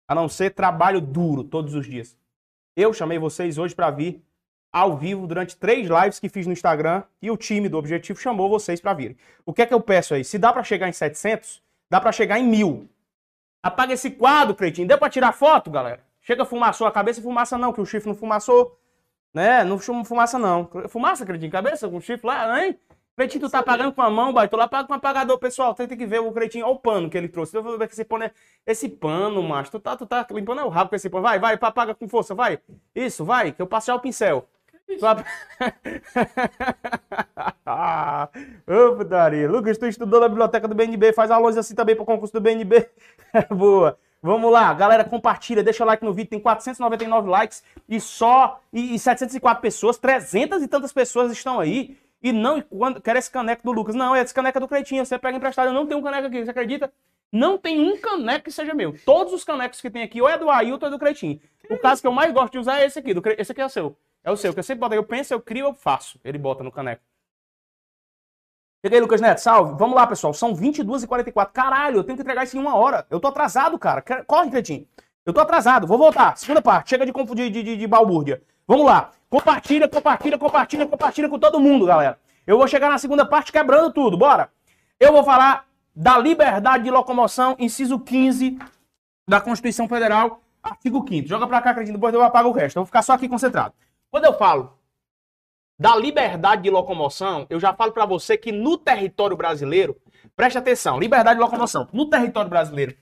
A 0.06 0.14
não 0.14 0.28
ser 0.28 0.50
trabalho 0.50 1.00
duro 1.00 1.42
todos 1.42 1.74
os 1.74 1.86
dias. 1.86 2.14
Eu 2.76 2.92
chamei 2.92 3.18
vocês 3.18 3.56
hoje 3.56 3.74
para 3.74 3.90
vir 3.90 4.22
ao 4.70 4.94
vivo 4.94 5.26
durante 5.26 5.56
três 5.56 5.88
lives 5.88 6.20
que 6.20 6.28
fiz 6.28 6.46
no 6.46 6.52
Instagram 6.52 7.02
e 7.20 7.30
o 7.30 7.36
time 7.36 7.66
do 7.66 7.78
Objetivo 7.78 8.20
chamou 8.20 8.50
vocês 8.50 8.78
para 8.78 8.92
virem. 8.92 9.16
O 9.46 9.52
que 9.52 9.62
é 9.62 9.66
que 9.66 9.72
eu 9.72 9.80
peço 9.80 10.12
aí? 10.12 10.22
Se 10.22 10.38
dá 10.38 10.52
para 10.52 10.62
chegar 10.62 10.90
em 10.90 10.92
700, 10.92 11.62
dá 11.90 11.98
para 11.98 12.12
chegar 12.12 12.38
em 12.38 12.46
mil. 12.46 12.90
Apaga 13.62 13.94
esse 13.94 14.10
quadro, 14.10 14.54
Creitinho. 14.54 14.86
Deu 14.88 14.98
para 14.98 15.08
tirar 15.08 15.32
foto, 15.32 15.70
galera? 15.70 16.04
Chega 16.20 16.44
fumaçou 16.44 16.86
a 16.86 16.92
cabeça, 16.92 17.22
fumaça 17.22 17.56
não, 17.56 17.72
que 17.72 17.80
o 17.80 17.86
chifre 17.86 18.08
não 18.08 18.14
fumaçou. 18.14 18.78
Né? 19.32 19.64
Não 19.64 19.78
chama 19.78 20.04
fumaça, 20.04 20.38
não. 20.38 20.68
Fumaça, 20.88 21.24
Cretinho, 21.24 21.50
cabeça, 21.50 21.88
com 21.88 22.00
chifre 22.00 22.26
lá, 22.26 22.64
hein? 22.64 22.78
Cretinho, 23.16 23.42
tu 23.42 23.50
tá 23.50 23.58
apagando 23.58 23.92
com 23.92 24.00
a 24.00 24.10
mão, 24.10 24.32
baito 24.32 24.56
lá, 24.56 24.66
paga 24.66 24.86
com 24.86 24.94
um 24.94 24.96
apagador, 24.96 25.38
pessoal. 25.38 25.74
Tem, 25.74 25.86
que 25.86 26.06
ver 26.06 26.20
o 26.20 26.32
Cretinho, 26.32 26.64
olha 26.64 26.74
o 26.74 26.78
pano 26.78 27.10
que 27.10 27.16
ele 27.16 27.28
trouxe. 27.28 27.54
Eu 27.54 27.62
vou 27.62 27.78
ver 27.78 27.86
que 27.86 27.92
esse 27.92 28.04
pano 28.04 28.24
é. 28.24 28.30
Esse 28.66 28.88
pano, 28.88 29.42
macho. 29.42 29.70
Tu 29.70 29.80
tá, 29.80 29.96
tu 29.96 30.06
tá 30.06 30.26
limpando 30.30 30.62
o 30.62 30.68
rabo 30.68 30.90
com 30.90 30.96
esse 30.96 31.10
pano. 31.10 31.22
Vai, 31.22 31.38
vai, 31.38 31.54
apaga 31.60 31.94
com 31.94 32.08
força, 32.08 32.34
vai. 32.34 32.58
Isso, 32.94 33.24
vai, 33.24 33.52
que 33.52 33.60
eu 33.60 33.66
passei 33.66 33.92
o 33.92 34.00
pincel. 34.00 34.48
Ô, 38.66 38.96
putaria. 38.96 39.50
Lucas, 39.50 39.78
tu 39.78 39.86
estudou 39.86 40.20
na 40.20 40.28
biblioteca 40.28 40.68
do 40.68 40.74
BNB, 40.74 41.12
faz 41.12 41.30
alunos 41.30 41.56
assim 41.56 41.74
também 41.74 41.94
pro 41.94 42.04
concurso 42.04 42.32
do 42.32 42.40
BNB. 42.40 42.88
Boa. 43.50 43.98
Vamos 44.24 44.52
lá, 44.52 44.72
galera, 44.72 45.02
compartilha, 45.02 45.64
deixa 45.64 45.82
o 45.82 45.86
like 45.86 46.04
no 46.04 46.12
vídeo, 46.12 46.30
tem 46.30 46.38
499 46.38 47.28
likes 47.28 47.64
e 47.88 48.00
só 48.00 48.60
e, 48.72 48.94
e 48.94 48.98
704 48.98 49.60
pessoas, 49.60 49.98
300 49.98 50.62
e 50.62 50.68
tantas 50.68 50.92
pessoas 50.92 51.32
estão 51.32 51.58
aí 51.58 51.98
e 52.22 52.30
não 52.30 52.62
quando 52.62 53.00
quer 53.00 53.16
esse 53.16 53.28
caneco 53.28 53.64
do 53.64 53.72
Lucas. 53.72 53.96
Não, 53.96 54.14
é 54.14 54.22
esse 54.22 54.32
caneca 54.32 54.60
do 54.60 54.68
Cleitinho, 54.68 55.04
você 55.04 55.18
pega 55.18 55.36
emprestado, 55.36 55.66
eu 55.66 55.72
não 55.72 55.88
tenho 55.88 55.98
um 55.98 56.02
caneco 56.04 56.28
aqui, 56.28 56.44
você 56.44 56.52
acredita? 56.52 56.92
Não 57.32 57.58
tem 57.58 57.80
um 57.80 57.96
caneco 57.96 58.44
que 58.44 58.52
seja 58.52 58.72
meu. 58.72 58.94
Todos 59.04 59.32
os 59.32 59.42
canecos 59.42 59.80
que 59.80 59.90
tem 59.90 60.04
aqui 60.04 60.22
ou 60.22 60.28
é 60.28 60.38
do 60.38 60.48
Ailton 60.48 60.86
ou 60.86 60.88
é 60.88 60.90
do 60.92 61.00
Cleitinho. 61.00 61.40
O 61.68 61.76
caso 61.78 62.00
que 62.00 62.06
eu 62.06 62.12
mais 62.12 62.32
gosto 62.32 62.52
de 62.52 62.58
usar 62.60 62.80
é 62.80 62.86
esse 62.86 63.00
aqui, 63.00 63.12
do, 63.12 63.22
esse 63.36 63.50
aqui 63.50 63.60
é 63.60 63.66
o 63.66 63.68
seu. 63.68 63.96
É 64.22 64.30
o 64.30 64.36
seu, 64.36 64.52
que 64.52 64.60
eu 64.60 64.62
sempre 64.62 64.82
boto, 64.82 64.94
eu 64.94 65.02
penso, 65.02 65.34
eu 65.34 65.40
crio, 65.40 65.66
eu 65.66 65.74
faço. 65.74 66.20
Ele 66.24 66.38
bota 66.38 66.62
no 66.62 66.70
caneco. 66.70 67.02
Chega 68.84 68.96
aí, 68.96 69.00
Lucas 69.00 69.20
Neto, 69.20 69.38
salve. 69.38 69.74
Vamos 69.78 69.94
lá, 69.94 70.04
pessoal. 70.08 70.34
São 70.34 70.52
22h44. 70.56 71.52
Caralho, 71.52 71.98
eu 71.98 72.04
tenho 72.04 72.16
que 72.16 72.22
entregar 72.22 72.42
isso 72.42 72.56
em 72.56 72.60
uma 72.60 72.74
hora. 72.74 73.06
Eu 73.08 73.20
tô 73.20 73.28
atrasado, 73.28 73.78
cara. 73.78 74.02
Corre, 74.26 74.50
Cretinho. 74.50 74.88
Eu 75.24 75.32
tô 75.32 75.40
atrasado. 75.40 75.86
Vou 75.86 75.96
voltar. 75.96 76.36
Segunda 76.36 76.60
parte. 76.60 76.90
Chega 76.90 77.06
de, 77.06 77.12
de, 77.12 77.62
de, 77.62 77.76
de, 77.76 77.86
balbúrdia. 77.86 78.42
Vamos 78.66 78.84
lá. 78.84 79.12
Compartilha, 79.30 79.88
compartilha, 79.88 80.36
compartilha, 80.36 80.84
compartilha 80.84 81.28
com 81.28 81.38
todo 81.38 81.60
mundo, 81.60 81.86
galera. 81.86 82.18
Eu 82.44 82.58
vou 82.58 82.66
chegar 82.66 82.90
na 82.90 82.98
segunda 82.98 83.24
parte 83.24 83.52
quebrando 83.52 83.92
tudo. 83.92 84.16
Bora. 84.16 84.50
Eu 84.98 85.12
vou 85.12 85.22
falar 85.22 85.64
da 85.94 86.18
liberdade 86.18 86.82
de 86.82 86.90
locomoção, 86.90 87.54
inciso 87.60 88.00
15 88.00 88.58
da 89.28 89.40
Constituição 89.40 89.86
Federal. 89.86 90.42
artigo 90.60 91.04
5 91.08 91.28
Joga 91.28 91.46
pra 91.46 91.62
cá, 91.62 91.72
Credinho, 91.72 91.96
depois 91.96 92.12
eu 92.12 92.22
apago 92.22 92.48
o 92.48 92.52
resto. 92.52 92.78
Eu 92.78 92.80
vou 92.80 92.86
ficar 92.86 93.02
só 93.02 93.12
aqui 93.12 93.28
concentrado. 93.28 93.74
Quando 94.10 94.24
eu 94.24 94.36
falo 94.36 94.76
da 95.82 95.96
liberdade 95.96 96.62
de 96.62 96.70
locomoção, 96.70 97.44
eu 97.50 97.58
já 97.58 97.74
falo 97.74 97.90
para 97.90 98.06
você 98.06 98.38
que 98.38 98.52
no 98.52 98.78
território 98.78 99.36
brasileiro, 99.36 99.96
preste 100.36 100.56
atenção, 100.56 100.96
liberdade 100.96 101.40
de 101.40 101.44
locomoção, 101.44 101.88
no 101.92 102.08
território 102.08 102.48
brasileiro, 102.48 102.94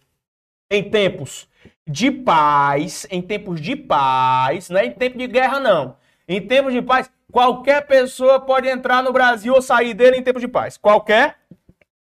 em 0.71 0.89
tempos 0.89 1.47
de 1.87 2.11
paz, 2.11 3.07
em 3.11 3.21
tempos 3.21 3.61
de 3.61 3.77
paz, 3.77 4.71
não 4.71 4.81
é 4.81 4.87
em 4.87 4.93
tempo 4.93 5.19
de 5.19 5.27
guerra 5.27 5.61
não. 5.61 5.99
Em 6.27 6.41
tempos 6.41 6.73
de 6.73 6.81
paz, 6.81 7.11
qualquer 7.31 7.87
pessoa 7.87 8.41
pode 8.41 8.67
entrar 8.67 9.03
no 9.03 9.13
Brasil 9.13 9.53
ou 9.53 9.61
sair 9.61 9.93
dele 9.93 10.17
em 10.17 10.23
tempos 10.23 10.41
de 10.41 10.49
paz. 10.49 10.79
Qualquer 10.79 11.37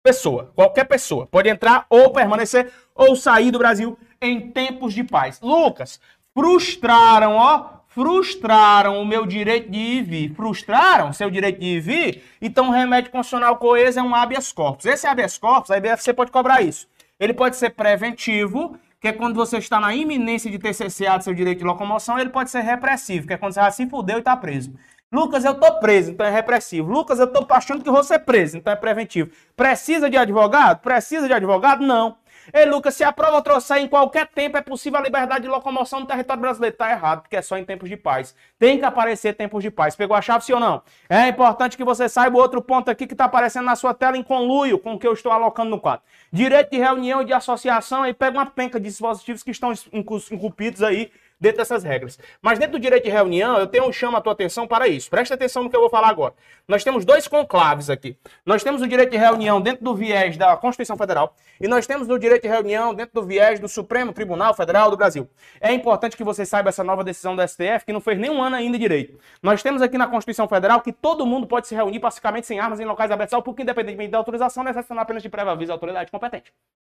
pessoa, 0.02 0.50
qualquer 0.52 0.86
pessoa 0.86 1.28
pode 1.28 1.48
entrar 1.48 1.86
ou 1.88 2.10
permanecer 2.10 2.72
ou 2.92 3.14
sair 3.14 3.52
do 3.52 3.58
Brasil 3.60 3.96
em 4.20 4.50
tempos 4.50 4.92
de 4.92 5.04
paz. 5.04 5.40
Lucas, 5.40 6.00
frustraram, 6.34 7.36
ó, 7.36 7.76
frustraram 7.97 9.01
o 9.01 9.07
meu 9.07 9.24
direito 9.24 9.70
de 9.70 9.78
ir 9.78 9.97
e 9.97 10.03
vir, 10.03 10.34
frustraram 10.34 11.14
seu 11.14 11.30
direito 11.30 11.61
de 11.61 11.64
ir 11.64 11.76
e 11.76 11.80
vir, 11.80 12.22
então 12.42 12.68
o 12.68 12.70
remédio 12.70 13.11
constitucional 13.11 13.57
coeso 13.57 13.99
é 13.99 14.03
um 14.03 14.14
habeas 14.14 14.53
corpus. 14.53 14.84
Esse 14.84 15.07
habeas 15.07 15.38
corpus, 15.38 15.70
a 15.70 15.78
IBFC 15.78 16.12
pode 16.12 16.30
cobrar 16.30 16.61
isso. 16.61 16.86
Ele 17.18 17.32
pode 17.32 17.57
ser 17.57 17.70
preventivo, 17.70 18.78
que 19.01 19.09
é 19.09 19.12
quando 19.14 19.34
você 19.34 19.57
está 19.57 19.80
na 19.80 19.94
iminência 19.94 20.51
de 20.51 20.59
ter 20.59 20.74
cesseado 20.74 21.24
seu 21.24 21.32
direito 21.32 21.61
de 21.61 21.64
locomoção, 21.64 22.18
ele 22.18 22.28
pode 22.28 22.51
ser 22.51 22.61
repressivo, 22.61 23.26
que 23.26 23.32
é 23.32 23.38
quando 23.38 23.55
você 23.55 23.61
já 23.61 23.70
se 23.70 23.86
fudeu 23.86 24.16
e 24.16 24.18
está 24.18 24.36
preso. 24.36 24.74
Lucas, 25.11 25.47
eu 25.47 25.55
tô 25.55 25.80
preso, 25.80 26.11
então 26.11 26.26
é 26.26 26.30
repressivo. 26.30 26.92
Lucas, 26.92 27.18
eu 27.18 27.28
tô 27.28 27.47
achando 27.49 27.82
que 27.82 27.90
vou 27.90 28.05
ser 28.05 28.18
preso, 28.18 28.59
então 28.59 28.74
é 28.74 28.76
preventivo. 28.76 29.30
Precisa 29.57 30.11
de 30.11 30.18
advogado? 30.18 30.80
Precisa 30.80 31.26
de 31.26 31.32
advogado? 31.32 31.82
Não. 31.82 32.18
Ei, 32.53 32.64
Lucas, 32.64 32.94
se 32.94 33.03
a 33.03 33.12
prova 33.12 33.42
trouxer 33.42 33.78
em 33.78 33.88
qualquer 33.88 34.26
tempo, 34.28 34.57
é 34.57 34.61
possível 34.61 34.99
a 34.99 35.03
liberdade 35.03 35.42
de 35.42 35.49
locomoção 35.49 36.01
no 36.01 36.07
território 36.07 36.40
brasileiro. 36.40 36.76
Tá 36.76 36.90
errado, 36.90 37.22
porque 37.22 37.36
é 37.36 37.42
só 37.42 37.59
em 37.59 37.64
tempos 37.64 37.88
de 37.88 37.97
paz. 37.97 38.34
Tem 38.59 38.78
que 38.78 38.84
aparecer 38.84 39.34
tempos 39.34 39.62
de 39.62 39.70
paz. 39.70 39.97
Pegou 39.97 40.16
a 40.16 40.22
chave, 40.22 40.44
sim 40.44 40.53
ou 40.53 40.61
não? 40.61 40.82
É 41.09 41.28
importante 41.28 41.76
que 41.76 41.84
você 41.84 42.09
saiba 42.09 42.38
outro 42.38 42.62
ponto 42.62 42.90
aqui 42.90 43.07
que 43.07 43.14
está 43.14 43.24
aparecendo 43.24 43.64
na 43.64 43.76
sua 43.76 43.92
tela 43.94 44.16
em 44.16 44.22
conluio 44.22 44.78
com 44.78 44.94
o 44.94 44.99
que 44.99 45.07
eu 45.07 45.12
estou 45.12 45.32
alocando 45.32 45.70
no 45.70 45.80
quadro. 45.80 46.03
Direito 46.32 46.70
de 46.70 46.78
reunião 46.78 47.22
e 47.22 47.24
de 47.24 47.32
associação, 47.32 48.03
aí 48.03 48.14
pega 48.14 48.36
uma 48.36 48.47
penca 48.47 48.78
de 48.78 48.86
dispositivos 48.86 49.42
que 49.42 49.51
estão 49.51 49.72
incumpidos 49.92 50.82
aí 50.82 51.11
dentro 51.39 51.59
dessas 51.59 51.84
regras. 51.84 52.18
Mas 52.41 52.59
dentro 52.59 52.72
do 52.72 52.80
direito 52.80 53.05
de 53.05 53.11
reunião, 53.11 53.59
eu 53.59 53.66
tenho 53.66 53.87
um 53.87 53.93
chamo 53.93 54.16
a 54.16 54.20
tua 54.20 54.32
atenção 54.32 54.66
para 54.66 54.89
isso. 54.89 55.11
Presta 55.11 55.34
atenção 55.34 55.62
no 55.62 55.70
que 55.70 55.76
eu 55.76 55.80
vou 55.80 55.91
falar 55.91 56.09
agora. 56.09 56.34
Nós 56.66 56.82
temos 56.82 57.05
dois 57.05 57.28
conclaves 57.28 57.91
aqui. 57.91 58.16
Nós 58.45 58.62
temos 58.62 58.82
o 58.82 58.87
direito 58.87 59.11
de 59.11 59.16
reunião 59.16 59.61
dentro 59.61 59.84
do 59.84 59.95
viés 59.95 60.37
da 60.37 60.57
Constituição 60.57 60.97
Federal 60.97 61.34
e 61.61 61.68
nós 61.68 61.87
temos 61.87 62.09
o 62.09 62.18
direito 62.18 62.43
de 62.43 62.49
reunião 62.49 62.95
dentro 62.95 63.20
do 63.20 63.26
viés 63.26 63.61
do 63.61 63.68
Supremo 63.68 64.12
Tribunal 64.12 64.55
Federal 64.55 64.91
do 64.91 64.97
Brasil. 64.97 65.28
É 65.61 65.72
importante 65.72 66.16
que 66.16 66.24
você 66.24 66.45
saiba 66.45 66.70
essa 66.70 66.82
nova 66.82 67.05
decisão 67.05 67.37
do 67.37 67.47
STF, 67.47 67.84
que 67.84 67.93
não 67.93 68.01
fez 68.01 68.18
nem 68.18 68.30
um 68.30 68.43
ano 68.43 68.57
ainda 68.57 68.78
direito. 68.78 69.18
Nós 69.43 69.62
temos 69.62 69.82
aqui 69.82 69.99
na 69.99 70.07
Constituição 70.07 70.49
Federal 70.49 70.80
que 70.80 70.93
todo 70.93 71.26
mundo 71.26 71.47
pode 71.47 71.66
se 71.66 71.74
reunir 71.74 72.01
pacificamente 72.01 72.47
sem 72.47 72.59
armas 72.59 72.80
em 72.80 72.84
locais 72.84 73.11
abertos 73.11 73.34
ao 73.34 73.43
público, 73.43 73.62
independentemente 73.62 74.11
da 74.11 74.18
autorização, 74.18 74.64
necessitando 74.64 75.01
apenas 75.01 75.22
de 75.22 75.28
prévia 75.28 75.53
aviso 75.53 75.72
à 75.72 75.74
autoridade 75.74 76.11
competente. 76.11 76.53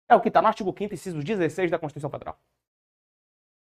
É 0.09 0.15
o 0.15 0.21
que 0.21 0.29
está 0.29 0.43
no 0.43 0.49
artigo 0.49 0.75
5 0.77 0.95
inciso 0.95 1.19
16 1.19 1.71
da 1.71 1.79
Constituição 1.79 2.11
Federal. 2.11 2.37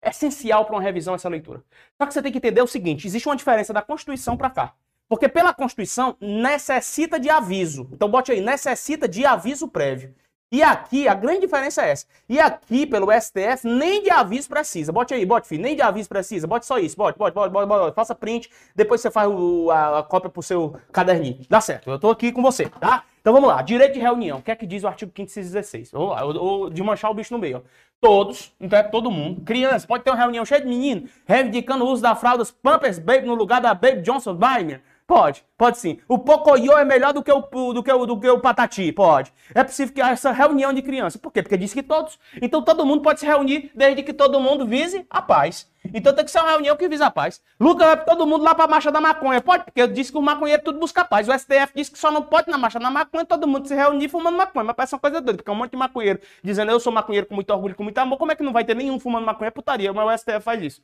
É 0.05 0.11
essencial 0.11 0.65
para 0.65 0.77
uma 0.77 0.83
revisão 0.83 1.15
essa 1.15 1.29
leitura. 1.29 1.65
Só 1.97 2.07
que 2.07 2.13
você 2.13 2.21
tem 2.21 2.31
que 2.31 2.39
entender 2.39 2.61
o 2.63 2.67
seguinte: 2.67 3.07
existe 3.07 3.27
uma 3.27 3.37
diferença 3.37 3.73
da 3.73 3.83
Constituição 3.83 4.37
para 4.37 4.51
cá. 4.51 4.75
Porque 5.09 5.29
pela 5.29 5.55
Constituição 5.55 6.17
necessita 6.21 7.19
de 7.19 7.31
aviso. 7.31 7.89
Então 7.93 8.09
bote 8.09 8.31
aí, 8.31 8.41
necessita 8.41 9.09
de 9.09 9.25
aviso 9.25 9.69
prévio. 9.69 10.15
E 10.55 10.63
aqui, 10.63 11.09
a 11.09 11.15
grande 11.15 11.41
diferença 11.41 11.85
é 11.85 11.91
essa. 11.91 12.07
E 12.29 12.39
aqui, 12.39 12.87
pelo 12.87 13.09
STF, 13.11 13.67
nem 13.67 14.03
de 14.05 14.11
aviso 14.11 14.49
precisa. 14.49 14.93
Bote 14.93 15.13
aí, 15.13 15.27
bote, 15.27 15.49
filho, 15.49 15.61
nem 15.61 15.75
de 15.75 15.83
aviso 15.83 16.09
precisa. 16.09 16.47
Bote 16.47 16.65
só 16.65 16.79
isso, 16.79 16.97
bote, 16.97 17.19
bote, 17.19 17.35
bote, 17.35 17.51
bote, 17.51 17.67
bote. 17.67 17.93
Faça 17.93 18.15
print, 18.15 18.49
depois 18.73 19.01
você 19.01 19.11
faz 19.11 19.29
o, 19.29 19.69
a, 19.73 19.99
a, 19.99 20.03
cópia 20.05 20.31
pro 20.31 20.43
seu 20.43 20.77
caderninho. 20.93 21.41
Dá 21.49 21.61
certo, 21.61 21.91
eu 21.91 21.99
tô 21.99 22.09
aqui 22.09 22.31
com 22.31 22.41
você, 22.41 22.69
tá? 22.69 23.03
Então 23.21 23.33
vamos 23.33 23.49
lá, 23.49 23.63
direito 23.63 23.95
de 23.95 23.99
reunião. 23.99 24.39
O 24.39 24.43
que 24.43 24.51
é 24.53 24.55
que 24.55 24.65
diz 24.65 24.85
o 24.85 24.87
artigo 24.87 25.11
516? 25.11 25.91
Vamos 25.91 26.11
lá, 26.11 26.25
ou, 26.25 26.71
de 26.71 26.83
manchar 26.85 27.11
o 27.11 27.15
bicho 27.15 27.35
no 27.35 27.41
meio. 27.41 27.65
Todos, 28.05 28.53
então 28.61 28.79
é 28.79 28.83
todo 28.83 29.11
mundo. 29.11 29.41
Criança, 29.41 29.87
pode 29.87 30.05
ter 30.05 30.11
uma 30.11 30.19
reunião 30.19 30.45
cheia 30.45 30.61
de 30.61 30.67
menino, 30.67 31.09
reivindicando 31.25 31.87
o 31.87 31.89
uso 31.89 32.03
da 32.03 32.15
fraldas 32.15 32.51
Pampers 32.51 32.99
Baby 32.99 33.27
no 33.27 33.35
lugar 33.35 33.63
da 33.63 33.73
Baby 33.73 34.03
Johnson 34.03 34.35
Baimer. 34.35 34.83
Pode, 35.07 35.45
pode 35.59 35.77
sim. 35.79 35.99
O 36.09 36.19
Pocoyo 36.19 36.73
é 36.79 36.85
melhor 36.85 37.13
do 37.13 37.23
que 37.23 37.31
o, 37.31 37.41
do 37.75 37.83
que 37.83 37.93
o, 37.93 38.07
do 38.07 38.19
que 38.19 38.27
o 38.27 38.41
Patati? 38.41 38.91
Pode. 38.91 39.31
É 39.55 39.63
possível 39.63 39.95
que 39.95 40.01
haja 40.01 40.13
essa 40.13 40.33
reunião 40.33 40.73
de 40.73 40.81
crianças. 40.81 41.21
Por 41.21 41.31
quê? 41.31 41.43
Porque 41.43 41.59
diz 41.59 41.75
que 41.75 41.83
todos. 41.83 42.19
Então 42.41 42.63
todo 42.63 42.87
mundo 42.87 43.03
pode 43.03 43.21
se 43.21 43.27
reunir 43.27 43.71
desde 43.75 44.03
que 44.03 44.15
todo 44.15 44.41
mundo 44.41 44.67
vise 44.67 45.07
a 45.11 45.21
paz. 45.21 45.71
Então 45.93 46.15
tem 46.15 46.25
que 46.25 46.31
ser 46.31 46.41
uma 46.41 46.49
reunião 46.53 46.75
que 46.75 46.89
visa 46.89 47.05
a 47.05 47.11
paz. 47.11 47.43
Lucas 47.61 47.87
vai 47.87 48.03
todo 48.03 48.27
mundo 48.27 48.43
lá 48.43 48.55
para 48.55 48.65
a 48.65 48.69
marcha 48.69 48.91
da 48.91 48.99
maconha. 48.99 49.43
Pode, 49.43 49.65
porque 49.65 49.87
disse 49.89 50.11
que 50.11 50.17
o 50.17 50.23
maconheiro 50.23 50.63
tudo 50.65 50.79
busca 50.79 51.05
paz. 51.05 51.29
O 51.29 51.39
STF 51.39 51.75
disse 51.77 51.91
que 51.91 51.99
só 51.99 52.11
não 52.11 52.23
pode 52.23 52.51
na 52.51 52.57
marcha 52.57 52.79
da 52.79 52.91
maconha 52.91 53.27
todo 53.27 53.47
mundo 53.47 53.69
se 53.69 53.75
reunir 53.75 54.09
fumando 54.09 54.39
maconha. 54.39 54.65
Mas 54.65 54.75
parece 54.75 54.95
uma 54.95 55.01
coisa 55.01 55.21
doida, 55.21 55.37
porque 55.37 55.51
é 55.51 55.53
um 55.53 55.57
monte 55.57 55.73
de 55.73 55.77
maconheiro 55.77 56.19
dizendo 56.43 56.71
eu 56.73 56.81
sou 56.81 56.91
maconheiro 56.91 57.27
com 57.27 57.35
muito 57.35 57.51
orgulho, 57.51 57.75
com 57.75 57.83
muito 57.83 57.99
amor. 57.99 58.17
Como 58.17 58.33
é 58.33 58.35
que 58.35 58.43
não 58.43 58.55
vai 58.55 58.65
ter 58.65 58.75
nenhum 58.75 58.99
fumando 58.99 59.27
maconha? 59.27 59.49
É 59.49 59.51
putaria, 59.51 59.93
mas 59.93 60.07
o 60.07 60.19
STF 60.19 60.41
faz 60.41 60.63
isso. 60.63 60.83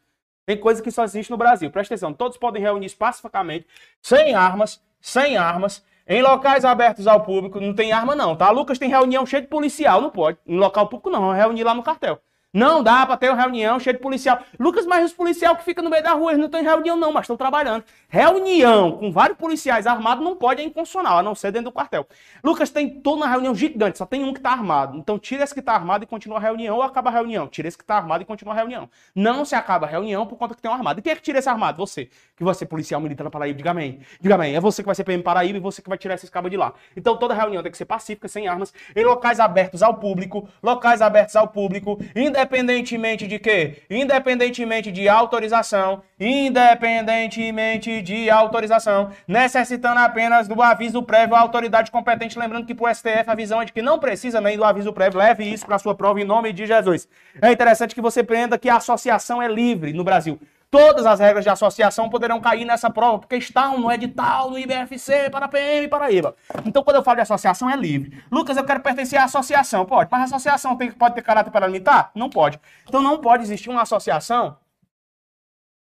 Tem 0.50 0.56
coisa 0.56 0.82
que 0.82 0.90
só 0.90 1.04
existe 1.04 1.30
no 1.30 1.36
Brasil. 1.36 1.70
Presta 1.70 1.94
atenção, 1.94 2.12
todos 2.12 2.36
podem 2.36 2.60
reunir 2.60 2.90
pacificamente, 2.96 3.68
sem 4.02 4.34
armas, 4.34 4.82
sem 5.00 5.36
armas, 5.36 5.80
em 6.08 6.20
locais 6.22 6.64
abertos 6.64 7.06
ao 7.06 7.20
público. 7.20 7.60
Não 7.60 7.72
tem 7.72 7.92
arma 7.92 8.16
não, 8.16 8.34
tá? 8.34 8.50
Lucas 8.50 8.76
tem 8.76 8.88
reunião 8.88 9.24
cheia 9.24 9.42
de 9.42 9.46
policial, 9.46 10.00
não 10.00 10.10
pode. 10.10 10.38
Em 10.44 10.56
local 10.56 10.88
público 10.88 11.08
não, 11.08 11.30
reunir 11.30 11.62
lá 11.62 11.72
no 11.72 11.84
cartel. 11.84 12.20
Não 12.52 12.82
dá 12.82 13.06
para 13.06 13.16
ter 13.16 13.30
uma 13.30 13.40
reunião 13.40 13.78
cheia 13.78 13.94
de 13.94 14.00
policial. 14.00 14.40
Lucas, 14.58 14.84
mas 14.84 15.04
os 15.04 15.12
policiais 15.12 15.56
que 15.56 15.62
ficam 15.62 15.84
no 15.84 15.90
meio 15.90 16.02
da 16.02 16.14
rua, 16.14 16.32
eles 16.32 16.38
não 16.40 16.46
estão 16.46 16.60
em 16.60 16.64
reunião, 16.64 16.96
não, 16.96 17.12
mas 17.12 17.22
estão 17.22 17.36
trabalhando. 17.36 17.84
Reunião 18.08 18.90
com 18.98 19.12
vários 19.12 19.38
policiais 19.38 19.86
armados 19.86 20.24
não 20.24 20.34
pode, 20.34 20.60
é 20.60 20.64
inconstitucional, 20.64 21.18
a 21.18 21.22
não 21.22 21.32
ser 21.32 21.52
dentro 21.52 21.70
do 21.70 21.72
quartel. 21.72 22.04
Lucas 22.42 22.68
tem 22.70 22.90
toda 23.00 23.18
uma 23.18 23.28
reunião 23.28 23.54
gigante, 23.54 23.98
só 23.98 24.04
tem 24.04 24.24
um 24.24 24.32
que 24.32 24.40
está 24.40 24.50
armado. 24.50 24.98
Então 24.98 25.16
tira 25.16 25.44
esse 25.44 25.54
que 25.54 25.60
está 25.60 25.74
armado 25.74 26.02
e 26.02 26.08
continua 26.08 26.38
a 26.38 26.40
reunião, 26.40 26.74
ou 26.74 26.82
acaba 26.82 27.08
a 27.08 27.12
reunião. 27.12 27.46
Tira 27.46 27.68
esse 27.68 27.78
que 27.78 27.84
está 27.84 27.96
armado 27.96 28.22
e 28.22 28.26
continua 28.26 28.52
a 28.52 28.56
reunião. 28.56 28.90
Não 29.14 29.44
se 29.44 29.54
acaba 29.54 29.86
a 29.86 29.88
reunião 29.88 30.26
por 30.26 30.36
conta 30.36 30.52
que 30.52 30.60
tem 30.60 30.68
um 30.68 30.74
armado. 30.74 30.98
E 30.98 31.02
quem 31.02 31.12
é 31.12 31.14
que 31.14 31.22
tira 31.22 31.38
esse 31.38 31.48
armado? 31.48 31.78
Você. 31.78 32.10
Que 32.36 32.42
você, 32.42 32.66
policial 32.66 33.00
militar 33.00 33.22
na 33.22 33.30
Paraíba, 33.30 33.56
diga 33.58 33.70
amém. 33.70 34.00
Diga 34.20 34.34
amém. 34.34 34.56
É 34.56 34.60
você 34.60 34.82
que 34.82 34.86
vai 34.86 34.94
ser 34.96 35.04
PM 35.04 35.22
Paraíba 35.22 35.56
e 35.56 35.60
você 35.60 35.80
que 35.80 35.88
vai 35.88 35.98
tirar 35.98 36.16
esses 36.16 36.28
cabos 36.28 36.50
de 36.50 36.56
lá. 36.56 36.72
Então 36.96 37.16
toda 37.16 37.32
reunião 37.32 37.62
tem 37.62 37.70
que 37.70 37.78
ser 37.78 37.84
pacífica, 37.84 38.26
sem 38.26 38.48
armas, 38.48 38.74
em 38.96 39.04
locais 39.04 39.38
abertos 39.38 39.84
ao 39.84 39.94
público, 39.94 40.48
locais 40.60 41.00
abertos 41.00 41.36
ao 41.36 41.46
público, 41.46 41.92
independentemente 42.16 42.39
Independentemente 42.40 43.26
de 43.26 43.38
quê? 43.38 43.82
Independentemente 43.90 44.90
de 44.90 45.06
autorização, 45.06 46.02
independentemente 46.18 48.00
de 48.00 48.30
autorização, 48.30 49.10
necessitando 49.28 49.98
apenas 49.98 50.48
do 50.48 50.62
aviso 50.62 51.02
prévio 51.02 51.36
à 51.36 51.40
autoridade 51.40 51.90
competente. 51.90 52.38
Lembrando 52.38 52.64
que 52.64 52.74
para 52.74 52.90
o 52.90 52.94
STF 52.94 53.24
a 53.26 53.34
visão 53.34 53.60
é 53.60 53.66
de 53.66 53.72
que 53.74 53.82
não 53.82 53.98
precisa 53.98 54.40
nem 54.40 54.56
do 54.56 54.64
aviso 54.64 54.90
prévio. 54.90 55.18
Leve 55.18 55.44
isso 55.44 55.66
para 55.66 55.78
sua 55.78 55.94
prova 55.94 56.18
em 56.18 56.24
nome 56.24 56.50
de 56.50 56.64
Jesus. 56.64 57.06
É 57.42 57.52
interessante 57.52 57.94
que 57.94 58.00
você 58.00 58.22
prenda 58.22 58.58
que 58.58 58.70
a 58.70 58.76
associação 58.76 59.42
é 59.42 59.46
livre 59.46 59.92
no 59.92 60.02
Brasil. 60.02 60.40
Todas 60.70 61.04
as 61.04 61.18
regras 61.18 61.42
de 61.42 61.50
associação 61.50 62.08
poderão 62.08 62.40
cair 62.40 62.64
nessa 62.64 62.88
prova, 62.88 63.18
porque 63.18 63.34
estão 63.34 63.80
no 63.80 63.90
edital, 63.90 64.48
no 64.50 64.56
IBFC, 64.56 65.28
para 65.28 65.48
PM 65.48 65.88
Paraíba. 65.88 66.36
Então, 66.64 66.84
quando 66.84 66.96
eu 66.96 67.02
falo 67.02 67.16
de 67.16 67.22
associação, 67.22 67.68
é 67.68 67.74
livre. 67.74 68.22
Lucas, 68.30 68.56
eu 68.56 68.64
quero 68.64 68.78
pertencer 68.78 69.18
à 69.18 69.24
associação. 69.24 69.84
Pode, 69.84 70.08
mas 70.12 70.20
a 70.20 70.24
associação 70.24 70.76
tem, 70.76 70.92
pode 70.92 71.16
ter 71.16 71.22
caráter 71.22 71.50
paramilitar? 71.50 72.12
Não 72.14 72.30
pode. 72.30 72.60
Então, 72.88 73.02
não 73.02 73.18
pode 73.18 73.42
existir 73.42 73.68
uma 73.68 73.82
associação 73.82 74.56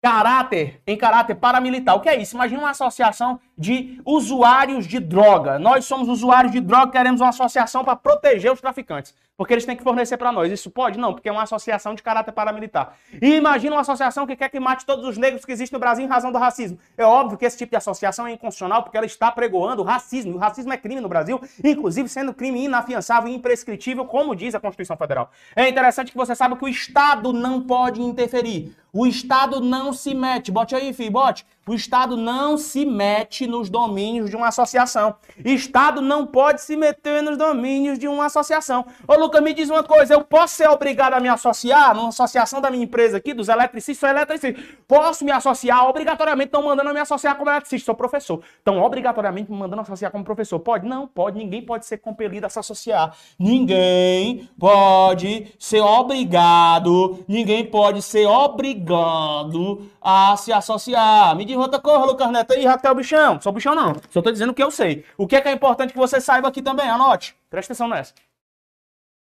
caráter, 0.02 0.82
em 0.86 0.98
caráter 0.98 1.36
paramilitar. 1.36 1.96
O 1.96 2.02
que 2.02 2.10
é 2.10 2.22
isso? 2.22 2.36
Imagina 2.36 2.60
uma 2.60 2.72
associação 2.72 3.40
de 3.58 4.02
usuários 4.06 4.86
de 4.86 5.00
droga. 5.00 5.58
Nós 5.58 5.86
somos 5.86 6.10
usuários 6.10 6.52
de 6.52 6.60
droga, 6.60 6.92
queremos 6.92 7.22
uma 7.22 7.30
associação 7.30 7.86
para 7.86 7.96
proteger 7.96 8.52
os 8.52 8.60
traficantes. 8.60 9.16
Porque 9.36 9.54
eles 9.54 9.66
têm 9.66 9.76
que 9.76 9.84
fornecer 9.84 10.18
para 10.18 10.32
nós. 10.32 10.52
Isso 10.52 10.70
pode? 10.70 11.00
Não, 11.00 11.14
porque 11.14 11.28
é 11.28 11.32
uma 11.32 11.44
associação 11.44 11.96
de 11.96 12.04
caráter 12.04 12.32
paramilitar. 12.32 12.96
E 13.22 13.36
imagina 13.36 13.76
uma 13.76 13.82
associação 13.82 14.28
que 14.28 14.36
quer 14.36 14.50
que 14.50 14.60
mate 14.60 14.86
todos 14.86 15.06
os 15.06 15.18
negros 15.18 15.44
que 15.44 15.52
existem 15.52 15.76
no 15.76 15.80
Brasil 15.80 16.06
em 16.06 16.08
razão 16.08 16.32
do 16.32 16.38
racismo. 16.38 16.78
É 16.98 17.04
óbvio 17.04 17.38
que 17.38 17.46
esse 17.46 17.58
tipo 17.58 17.72
de 17.72 17.78
associação 17.78 18.28
é 18.28 18.34
inconstitucional 18.34 18.84
porque 18.84 18.98
ela 18.98 19.06
está 19.06 19.32
pregoando 19.32 19.82
o 19.82 19.86
racismo. 19.86 20.36
O 20.36 20.38
racismo 20.38 20.72
é 20.72 20.78
crime 20.78 21.02
no 21.02 21.10
Brasil, 21.10 21.42
inclusive 21.64 22.08
sendo 22.10 22.34
crime 22.34 22.66
inafiançável 22.66 23.32
e 23.32 23.36
imprescritível, 23.36 24.06
como 24.06 24.36
diz 24.36 24.54
a 24.54 24.60
Constituição 24.60 24.98
Federal. 24.98 25.32
É 25.56 25.68
interessante 25.68 26.12
que 26.12 26.18
você 26.18 26.36
saiba 26.36 26.56
que 26.56 26.66
o 26.66 26.70
Estado 26.70 27.34
não 27.34 27.62
pode 27.62 28.02
interferir. 28.02 28.76
O 28.92 29.08
Estado 29.08 29.60
não 29.60 29.92
se 29.92 30.14
mete. 30.14 30.52
Bote 30.52 30.76
aí, 30.76 30.94
filho, 30.94 31.12
bote. 31.12 31.44
O 31.66 31.74
Estado 31.74 32.16
não 32.16 32.58
se 32.58 32.86
mete 32.86 33.04
mete 33.24 33.48
nos 33.48 33.70
domínios 33.70 34.30
de 34.30 34.36
uma 34.36 34.48
associação. 34.48 35.16
Estado 35.44 36.02
não 36.02 36.26
pode 36.26 36.62
se 36.62 36.76
meter 36.76 37.22
nos 37.22 37.38
domínios 37.38 38.00
de 38.00 38.08
uma 38.08 38.26
associação. 38.26 38.86
Ô, 39.08 39.16
Lucas, 39.24 39.42
me 39.42 39.54
diz 39.54 39.70
uma 39.70 39.84
coisa: 39.84 40.14
eu 40.14 40.22
posso 40.22 40.56
ser 40.56 40.68
obrigado 40.70 41.14
a 41.14 41.20
me 41.20 41.30
associar 41.30 41.96
numa 41.96 42.10
associação 42.10 42.60
da 42.60 42.70
minha 42.70 42.84
empresa 42.84 43.18
aqui, 43.18 43.34
dos 43.34 43.48
eletricistas, 43.48 43.98
sou 43.98 44.10
eletricista. 44.10 44.62
Posso 44.88 45.24
me 45.24 45.32
associar 45.32 45.88
obrigatoriamente, 45.88 46.48
estão 46.48 46.62
mandando 46.62 46.94
me 46.94 47.00
associar 47.00 47.36
como 47.38 47.50
eletricista, 47.50 47.86
sou 47.86 47.96
professor. 47.96 48.42
Estão 48.58 48.82
obrigatoriamente 48.82 49.50
me 49.50 49.58
mandando 49.58 49.82
associar 49.82 50.12
como 50.12 50.24
professor. 50.24 50.60
Pode? 50.60 50.86
Não, 50.86 51.08
pode. 51.08 51.38
Ninguém 51.38 51.66
pode 51.66 51.86
ser 51.86 51.98
compelido 51.98 52.46
a 52.46 52.50
se 52.50 52.60
associar. 52.60 53.16
Ninguém 53.40 54.50
pode 54.60 55.56
ser 55.58 55.82
obrigado, 55.82 57.24
ninguém 57.28 57.66
pode 57.66 58.02
ser 58.02 58.28
obrigado 58.28 59.90
a 60.02 60.36
se 60.36 60.52
associar. 60.52 61.36
Me 61.36 61.46
diz 61.46 61.56
outra 61.56 61.80
coisa, 61.80 62.06
Lucas 62.06 62.30
Neto 62.30 62.54
aí, 62.54 62.66
Raquel 62.66 62.96
Bichão. 62.96 63.40
Sou 63.40 63.54
bichão 63.54 63.74
não, 63.74 63.96
só 64.10 64.22
tô 64.22 64.32
dizendo 64.32 64.50
o 64.50 64.54
que 64.54 64.64
eu 64.64 64.70
sei. 64.70 65.06
O 65.18 65.26
que 65.26 65.38
é, 65.38 65.42
que 65.42 65.48
é 65.48 65.54
importante 65.54 65.94
que 65.94 66.00
você 66.00 66.20
saiba 66.20 66.50
aqui 66.50 66.62
também, 66.62 66.90
anote. 66.90 67.36
Presta 67.50 67.72
atenção 67.72 67.88
nessa. 67.88 68.14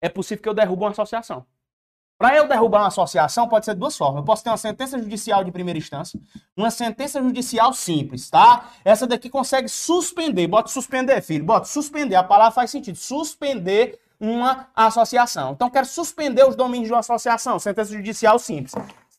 É 0.00 0.08
possível 0.08 0.42
que 0.42 0.48
eu 0.48 0.54
derrube 0.54 0.82
uma 0.82 0.90
associação. 0.90 1.44
Para 2.18 2.34
eu 2.34 2.48
derrubar 2.48 2.80
uma 2.80 2.88
associação, 2.88 3.48
pode 3.48 3.64
ser 3.64 3.74
de 3.74 3.80
duas 3.80 3.96
formas. 3.96 4.18
Eu 4.18 4.24
posso 4.24 4.42
ter 4.42 4.50
uma 4.50 4.56
sentença 4.56 4.98
judicial 4.98 5.44
de 5.44 5.52
primeira 5.52 5.78
instância, 5.78 6.18
uma 6.56 6.68
sentença 6.68 7.22
judicial 7.22 7.72
simples, 7.72 8.28
tá? 8.28 8.70
Essa 8.84 9.06
daqui 9.06 9.30
consegue 9.30 9.68
suspender. 9.68 10.48
Bota 10.48 10.68
suspender, 10.68 11.20
filho. 11.20 11.44
Bota 11.44 11.66
suspender. 11.66 12.16
A 12.16 12.24
palavra 12.24 12.52
faz 12.52 12.72
sentido. 12.72 12.96
Suspender 12.96 14.00
uma 14.18 14.66
associação. 14.74 15.52
Então, 15.52 15.70
quero 15.70 15.86
suspender 15.86 16.44
os 16.44 16.56
domínios 16.56 16.88
de 16.88 16.92
uma 16.92 17.00
associação. 17.00 17.56
Sentença 17.60 17.92
judicial 17.92 18.36
simples. 18.40 18.72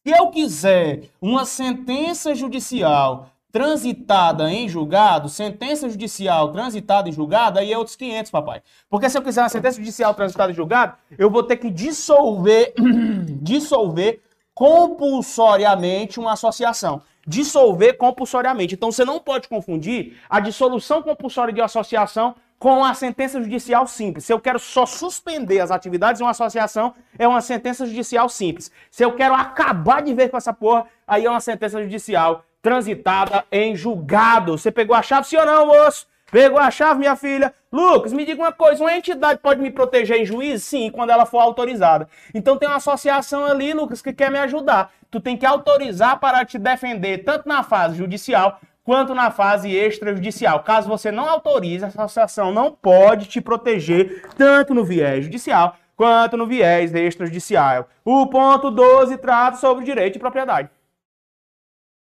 Se 0.03 0.09
eu 0.09 0.27
quiser 0.29 1.03
uma 1.21 1.45
sentença 1.45 2.35
judicial 2.35 3.29
transitada 3.51 4.49
em 4.51 4.69
julgado, 4.69 5.27
sentença 5.27 5.89
judicial 5.89 6.51
transitada 6.51 7.09
em 7.09 7.11
julgado, 7.11 7.59
aí 7.59 7.73
é 7.73 7.77
outros 7.77 7.95
500, 7.95 8.31
papai. 8.31 8.61
Porque 8.89 9.09
se 9.09 9.17
eu 9.17 9.21
quiser 9.21 9.41
uma 9.41 9.49
sentença 9.49 9.77
judicial 9.77 10.13
transitada 10.13 10.51
em 10.51 10.55
julgado, 10.55 10.95
eu 11.17 11.29
vou 11.29 11.43
ter 11.43 11.57
que 11.57 11.69
dissolver, 11.69 12.73
dissolver 13.41 14.21
compulsoriamente 14.53 16.19
uma 16.19 16.33
associação. 16.33 17.01
Dissolver 17.25 17.97
compulsoriamente. 17.97 18.75
Então 18.75 18.91
você 18.91 19.05
não 19.05 19.19
pode 19.19 19.47
confundir 19.47 20.17
a 20.29 20.39
dissolução 20.39 21.01
compulsória 21.01 21.53
de 21.53 21.61
associação 21.61 22.35
com 22.59 22.83
a 22.83 22.93
sentença 22.93 23.41
judicial 23.41 23.87
simples. 23.87 24.25
Se 24.25 24.33
eu 24.33 24.39
quero 24.39 24.59
só 24.59 24.85
suspender 24.85 25.61
as 25.61 25.71
atividades 25.71 26.17
de 26.17 26.23
uma 26.23 26.31
associação, 26.31 26.93
é 27.17 27.25
uma 27.25 27.39
sentença 27.39 27.85
judicial 27.85 28.27
simples. 28.27 28.69
Se 28.91 29.03
eu 29.03 29.15
quero 29.15 29.33
acabar 29.33 30.01
de 30.01 30.13
vez 30.13 30.29
com 30.29 30.35
essa 30.35 30.51
porra, 30.51 30.85
aí 31.07 31.25
é 31.25 31.29
uma 31.29 31.39
sentença 31.39 31.81
judicial 31.81 32.43
transitada 32.61 33.45
em 33.51 33.75
julgado. 33.75 34.57
Você 34.57 34.71
pegou 34.71 34.95
a 34.95 35.01
chave, 35.01 35.27
sim 35.27 35.37
ou 35.37 35.45
não, 35.45 35.67
moço? 35.67 36.07
Pegou 36.31 36.59
a 36.59 36.69
chave, 36.69 36.99
minha 36.99 37.15
filha? 37.15 37.53
Lucas, 37.71 38.13
me 38.13 38.25
diga 38.25 38.41
uma 38.41 38.51
coisa: 38.51 38.83
uma 38.83 38.95
entidade 38.95 39.39
pode 39.39 39.61
me 39.61 39.71
proteger 39.71 40.17
em 40.17 40.25
juízo? 40.25 40.63
Sim, 40.63 40.91
quando 40.91 41.09
ela 41.09 41.25
for 41.25 41.39
autorizada. 41.39 42.07
Então 42.33 42.57
tem 42.57 42.67
uma 42.67 42.77
associação 42.77 43.45
ali, 43.45 43.73
Lucas, 43.73 44.01
que 44.01 44.13
quer 44.13 44.29
me 44.29 44.37
ajudar. 44.39 44.91
Tu 45.09 45.19
tem 45.19 45.35
que 45.35 45.45
autorizar 45.45 46.19
para 46.19 46.45
te 46.45 46.59
defender, 46.59 47.23
tanto 47.23 47.47
na 47.47 47.63
fase 47.63 47.97
judicial 47.97 48.59
quanto 48.83 49.13
na 49.13 49.31
fase 49.31 49.69
extrajudicial. 49.69 50.61
Caso 50.61 50.87
você 50.87 51.11
não 51.11 51.27
autorize, 51.27 51.85
a 51.85 51.87
associação 51.87 52.51
não 52.51 52.71
pode 52.71 53.27
te 53.27 53.39
proteger, 53.39 54.23
tanto 54.35 54.73
no 54.73 54.83
viés 54.83 55.25
judicial 55.25 55.75
quanto 55.95 56.37
no 56.37 56.47
viés 56.47 56.93
extrajudicial. 56.95 57.89
O 58.05 58.25
ponto 58.27 58.71
12 58.71 59.17
trata 59.17 59.57
sobre 59.57 59.83
o 59.83 59.85
direito 59.85 60.13
de 60.13 60.19
propriedade. 60.19 60.69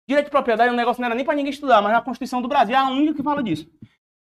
Direito 0.08 0.26
de 0.26 0.30
propriedade 0.30 0.70
é 0.70 0.72
um 0.72 0.76
negócio 0.76 0.96
que 0.96 1.00
não 1.00 1.06
era 1.06 1.14
nem 1.14 1.24
para 1.24 1.34
ninguém 1.34 1.50
estudar, 1.50 1.82
mas 1.82 1.94
a 1.94 2.00
Constituição 2.00 2.40
do 2.40 2.48
Brasil 2.48 2.74
é 2.74 2.78
a 2.78 2.88
única 2.88 3.14
que 3.14 3.22
fala 3.22 3.42
disso. 3.42 3.68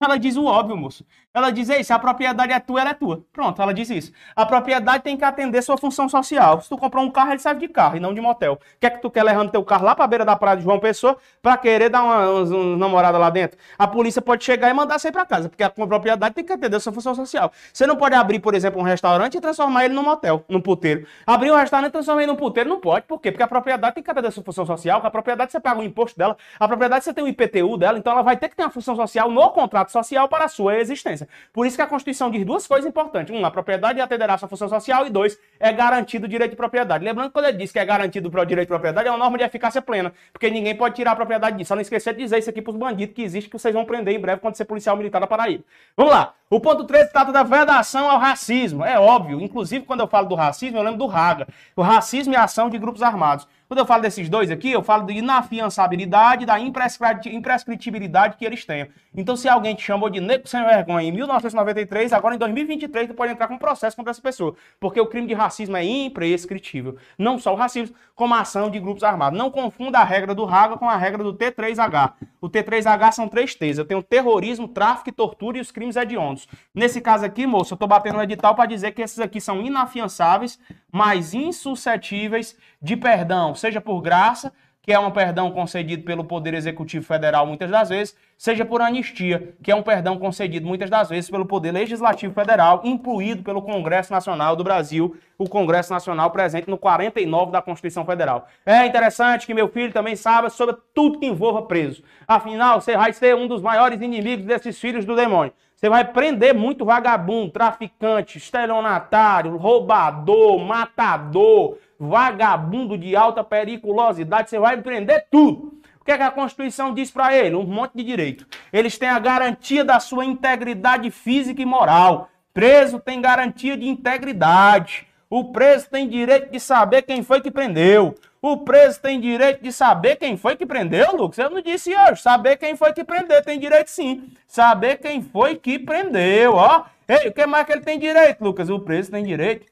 Ela 0.01 0.17
diz 0.17 0.37
o 0.37 0.45
óbvio, 0.45 0.77
moço. 0.77 1.05
Ela 1.35 1.51
diz, 1.51 1.69
ei, 1.69 1.83
se 1.83 1.91
a 1.91 1.99
propriedade 1.99 2.53
é 2.53 2.59
tua, 2.61 2.79
ela 2.79 2.91
é 2.91 2.93
tua. 2.93 3.21
Pronto, 3.33 3.61
ela 3.61 3.73
diz 3.73 3.89
isso. 3.89 4.09
A 4.33 4.45
propriedade 4.45 5.03
tem 5.03 5.17
que 5.17 5.25
atender 5.25 5.61
sua 5.61 5.77
função 5.77 6.07
social. 6.07 6.61
Se 6.61 6.69
tu 6.69 6.77
comprou 6.77 7.03
um 7.03 7.11
carro, 7.11 7.31
ele 7.31 7.39
serve 7.39 7.59
de 7.59 7.67
carro 7.67 7.97
e 7.97 7.99
não 7.99 8.13
de 8.13 8.21
motel. 8.21 8.57
Quer 8.79 8.91
que 8.91 9.01
tu 9.01 9.11
quer 9.11 9.21
levando 9.21 9.51
teu 9.51 9.61
carro 9.61 9.83
lá 9.83 9.93
pra 9.93 10.07
beira 10.07 10.23
da 10.23 10.37
praia 10.37 10.55
de 10.55 10.63
João 10.63 10.79
Pessoa 10.79 11.17
pra 11.41 11.57
querer 11.57 11.89
dar 11.89 12.03
uma, 12.03 12.29
uma, 12.29 12.77
namorada 12.77 13.17
lá 13.17 13.29
dentro? 13.29 13.57
A 13.77 13.85
polícia 13.85 14.21
pode 14.21 14.45
chegar 14.45 14.69
e 14.69 14.73
mandar 14.73 14.97
você 14.97 15.09
ir 15.09 15.11
pra 15.11 15.25
casa, 15.25 15.49
porque 15.49 15.61
a 15.61 15.69
propriedade 15.69 16.33
tem 16.33 16.45
que 16.45 16.53
atender 16.53 16.79
sua 16.79 16.93
função 16.93 17.13
social. 17.13 17.51
Você 17.73 17.85
não 17.85 17.97
pode 17.97 18.15
abrir, 18.15 18.39
por 18.39 18.55
exemplo, 18.55 18.79
um 18.79 18.83
restaurante 18.83 19.35
e 19.35 19.41
transformar 19.41 19.83
ele 19.83 19.93
num 19.93 20.03
motel, 20.03 20.45
num 20.47 20.61
puteiro. 20.61 21.05
Abrir 21.27 21.51
um 21.51 21.57
restaurante 21.57 21.89
e 21.89 21.91
transformar 21.91 22.23
ele 22.23 22.31
num 22.31 22.37
puteiro, 22.37 22.69
não 22.69 22.79
pode. 22.79 23.07
Por 23.07 23.19
quê? 23.19 23.29
Porque 23.29 23.43
a 23.43 23.47
propriedade 23.47 23.95
tem 23.95 24.01
que 24.01 24.09
atender 24.09 24.31
sua 24.31 24.41
função 24.41 24.65
social, 24.65 25.01
a 25.03 25.11
propriedade 25.11 25.51
você 25.51 25.59
paga 25.59 25.81
o 25.81 25.83
imposto 25.83 26.17
dela, 26.17 26.37
a 26.57 26.65
propriedade 26.65 27.03
você 27.03 27.13
tem 27.13 27.25
o 27.25 27.27
IPTU 27.27 27.75
dela, 27.77 27.97
então 27.97 28.13
ela 28.13 28.21
vai 28.21 28.37
ter 28.37 28.47
que 28.47 28.55
ter 28.55 28.63
uma 28.63 28.69
função 28.69 28.95
social 28.95 29.29
no 29.29 29.49
contrato 29.49 29.91
social 29.91 30.29
para 30.29 30.45
a 30.45 30.47
sua 30.47 30.77
existência. 30.77 31.24
Por 31.51 31.65
isso 31.65 31.75
que 31.75 31.81
a 31.81 31.87
Constituição 31.87 32.29
diz 32.29 32.45
duas 32.45 32.67
coisas 32.67 32.87
importantes. 32.87 33.35
Um, 33.35 33.45
a 33.45 33.51
propriedade 33.51 33.99
atenderá 33.99 34.37
sua 34.37 34.47
função 34.47 34.67
social. 34.69 35.05
E 35.05 35.09
dois, 35.09 35.37
é 35.59 35.71
garantido 35.71 36.25
o 36.25 36.29
direito 36.29 36.51
de 36.51 36.57
propriedade. 36.57 37.03
Lembrando 37.03 37.27
que 37.27 37.33
quando 37.33 37.45
ele 37.45 37.57
diz 37.57 37.71
que 37.71 37.79
é 37.79 37.85
garantido 37.85 38.27
o 38.27 38.45
direito 38.45 38.67
de 38.67 38.71
propriedade, 38.73 39.07
é 39.07 39.11
uma 39.11 39.17
norma 39.17 39.37
de 39.37 39.43
eficácia 39.43 39.81
plena. 39.81 40.13
Porque 40.31 40.49
ninguém 40.49 40.75
pode 40.75 40.95
tirar 40.95 41.11
a 41.11 41.15
propriedade 41.15 41.57
disso. 41.57 41.69
Só 41.69 41.75
não 41.75 41.81
esquecer 41.81 42.13
de 42.13 42.23
dizer 42.23 42.39
isso 42.39 42.49
aqui 42.49 42.61
para 42.61 42.71
os 42.71 42.77
bandidos 42.77 43.15
que 43.15 43.21
existe, 43.21 43.49
que 43.49 43.57
vocês 43.57 43.73
vão 43.73 43.85
prender 43.85 44.15
em 44.15 44.19
breve 44.19 44.41
quando 44.41 44.55
ser 44.55 44.65
policial 44.65 44.95
militar 44.95 45.19
da 45.19 45.27
Paraíba. 45.27 45.63
Vamos 45.95 46.13
lá. 46.13 46.33
O 46.47 46.59
ponto 46.59 46.83
13 46.83 47.11
trata 47.11 47.31
da 47.31 47.41
vedação 47.41 48.07
ao 48.07 48.19
racismo. 48.19 48.85
É 48.85 48.99
óbvio. 48.99 49.41
Inclusive, 49.41 49.83
quando 49.83 50.01
eu 50.01 50.07
falo 50.07 50.27
do 50.27 50.35
racismo, 50.35 50.77
eu 50.77 50.83
lembro 50.83 50.99
do 50.99 51.07
Raga. 51.07 51.47
O 51.75 51.81
racismo 51.81 52.33
e 52.33 52.35
a 52.35 52.43
ação 52.43 52.69
de 52.69 52.77
grupos 52.77 53.01
armados. 53.01 53.47
Quando 53.67 53.79
eu 53.79 53.85
falo 53.85 54.03
desses 54.03 54.29
dois 54.29 54.51
aqui, 54.51 54.71
eu 54.71 54.83
falo 54.83 55.07
de 55.07 55.13
inafiançabilidade, 55.13 56.45
da 56.45 56.59
imprescritibilidade 56.59 58.37
que 58.37 58.45
eles 58.45 58.63
têm. 58.63 58.87
Então, 59.11 59.35
se 59.35 59.49
alguém 59.49 59.73
te 59.73 59.81
chamou 59.81 60.07
de 60.07 60.21
negro 60.21 60.47
sem 60.47 60.63
vergonha 60.63 61.07
em 61.07 61.11
1993, 61.11 62.13
agora 62.13 62.35
em 62.35 62.37
2023, 62.37 63.07
tu 63.07 63.15
pode 63.15 63.31
entrar 63.31 63.47
com 63.47 63.55
um 63.55 63.57
processo 63.57 63.95
contra 63.95 64.11
essa 64.11 64.21
pessoa. 64.21 64.55
Porque 64.79 65.01
o 65.01 65.07
crime 65.07 65.25
de 65.25 65.33
racismo 65.33 65.75
é 65.75 65.83
imprescritível. 65.83 66.95
Não 67.17 67.39
só 67.39 67.53
o 67.53 67.55
racismo, 67.55 67.95
como 68.13 68.35
a 68.35 68.41
ação 68.41 68.69
de 68.69 68.79
grupos 68.79 69.03
armados. 69.03 69.37
Não 69.37 69.49
confunda 69.49 69.97
a 69.97 70.03
regra 70.03 70.35
do 70.35 70.45
Raga 70.45 70.77
com 70.77 70.87
a 70.87 70.95
regra 70.95 71.23
do 71.23 71.33
T3H. 71.33 72.13
O 72.39 72.47
T3H 72.47 73.13
são 73.13 73.27
três 73.27 73.55
T's. 73.55 73.79
Eu 73.79 73.85
tenho 73.85 74.03
terrorismo, 74.03 74.67
tráfico 74.67 75.09
e 75.09 75.11
tortura 75.11 75.57
e 75.57 75.61
os 75.61 75.71
crimes 75.71 75.95
hediondos. 75.95 76.34
Nesse 76.73 76.99
caso 76.99 77.25
aqui, 77.25 77.47
moço, 77.47 77.73
eu 77.73 77.77
tô 77.77 77.87
batendo 77.87 78.15
no 78.15 78.23
edital 78.23 78.55
para 78.55 78.65
dizer 78.65 78.91
que 78.91 79.01
esses 79.01 79.19
aqui 79.19 79.39
são 79.39 79.61
inafiançáveis, 79.61 80.59
mas 80.91 81.33
insuscetíveis 81.33 82.57
de 82.81 82.97
perdão, 82.97 83.55
seja 83.55 83.79
por 83.79 84.01
graça, 84.01 84.51
que 84.85 84.93
é 84.93 84.99
um 84.99 85.09
perdão 85.09 85.49
concedido 85.49 86.03
pelo 86.03 86.23
Poder 86.23 86.53
Executivo 86.53 87.03
Federal 87.03 87.47
muitas 87.47 87.71
das 87.71 87.89
vezes, 87.89 88.15
seja 88.37 88.63
por 88.63 88.83
anistia, 88.83 89.55
que 89.63 89.71
é 89.71 89.75
um 89.75 89.81
perdão 89.81 90.19
concedido 90.19 90.67
muitas 90.67 90.91
das 90.91 91.09
vezes 91.09 91.27
pelo 91.27 91.43
Poder 91.43 91.71
Legislativo 91.71 92.31
Federal, 92.35 92.81
incluído 92.83 93.41
pelo 93.41 93.63
Congresso 93.63 94.13
Nacional 94.13 94.55
do 94.55 94.63
Brasil, 94.63 95.17
o 95.39 95.49
Congresso 95.49 95.91
Nacional 95.91 96.29
presente 96.29 96.69
no 96.69 96.77
49 96.77 97.51
da 97.51 97.63
Constituição 97.63 98.05
Federal. 98.05 98.47
É 98.63 98.85
interessante 98.85 99.47
que 99.47 99.55
meu 99.55 99.67
filho 99.69 99.91
também 99.91 100.15
saiba 100.15 100.51
sobre 100.51 100.75
tudo 100.93 101.17
que 101.17 101.25
envolva 101.25 101.63
preso. 101.63 102.03
Afinal, 102.27 102.79
você 102.79 102.95
vai 102.95 103.11
ser 103.11 103.35
um 103.35 103.47
dos 103.47 103.63
maiores 103.63 103.99
inimigos 103.99 104.45
desses 104.45 104.79
filhos 104.79 105.03
do 105.03 105.15
demônio. 105.15 105.51
Você 105.85 105.89
vai 105.89 106.03
prender 106.03 106.51
muito 106.51 106.83
vagabundo, 106.83 107.51
traficante, 107.51 108.39
estelionatário, 108.39 109.55
roubador, 109.55 110.57
matador, 110.57 111.77
vagabundo 111.99 112.97
de 112.97 113.15
alta 113.15 113.43
periculosidade, 113.43 114.49
você 114.49 114.57
vai 114.57 114.77
empreender 114.77 115.27
tudo. 115.29 115.79
O 116.01 116.03
que, 116.03 116.11
é 116.11 116.17
que 116.17 116.23
a 116.23 116.31
Constituição 116.31 116.91
diz 116.91 117.11
para 117.11 117.37
ele? 117.37 117.55
Um 117.55 117.67
monte 117.67 117.91
de 117.93 118.03
direito. 118.03 118.47
Eles 118.73 118.97
têm 118.97 119.09
a 119.09 119.19
garantia 119.19 119.85
da 119.85 119.99
sua 119.99 120.25
integridade 120.25 121.11
física 121.11 121.61
e 121.61 121.65
moral. 121.65 122.31
Preso 122.51 122.99
tem 122.99 123.21
garantia 123.21 123.77
de 123.77 123.87
integridade. 123.87 125.05
O 125.29 125.51
preso 125.51 125.87
tem 125.91 126.09
direito 126.09 126.51
de 126.51 126.59
saber 126.59 127.03
quem 127.03 127.21
foi 127.21 127.41
que 127.41 127.51
prendeu. 127.51 128.15
O 128.47 128.57
preso 128.57 129.01
tem 129.01 129.19
direito 129.19 129.63
de 129.63 129.71
saber 129.71 130.17
quem 130.17 130.37
foi 130.37 130.55
que 130.55 130.67
prendeu, 130.67 131.15
Lucas? 131.15 131.39
Eu 131.39 131.49
não 131.49 131.61
disse 131.61 131.95
hoje. 131.95 132.21
Saber 132.21 132.57
quem 132.57 132.75
foi 132.75 132.93
que 132.93 133.03
prendeu. 133.03 133.43
Tem 133.43 133.59
direito 133.59 133.87
sim. 133.87 134.31
Saber 134.45 134.97
quem 134.97 135.19
foi 135.19 135.55
que 135.55 135.79
prendeu, 135.79 136.53
ó. 136.53 136.85
Ei, 137.07 137.27
o 137.27 137.33
que 137.33 137.43
mais 137.47 137.65
que 137.65 137.71
ele 137.71 137.81
tem 137.81 137.97
direito, 137.97 138.43
Lucas? 138.43 138.69
O 138.69 138.79
preso 138.79 139.09
tem 139.09 139.23
direito 139.23 139.65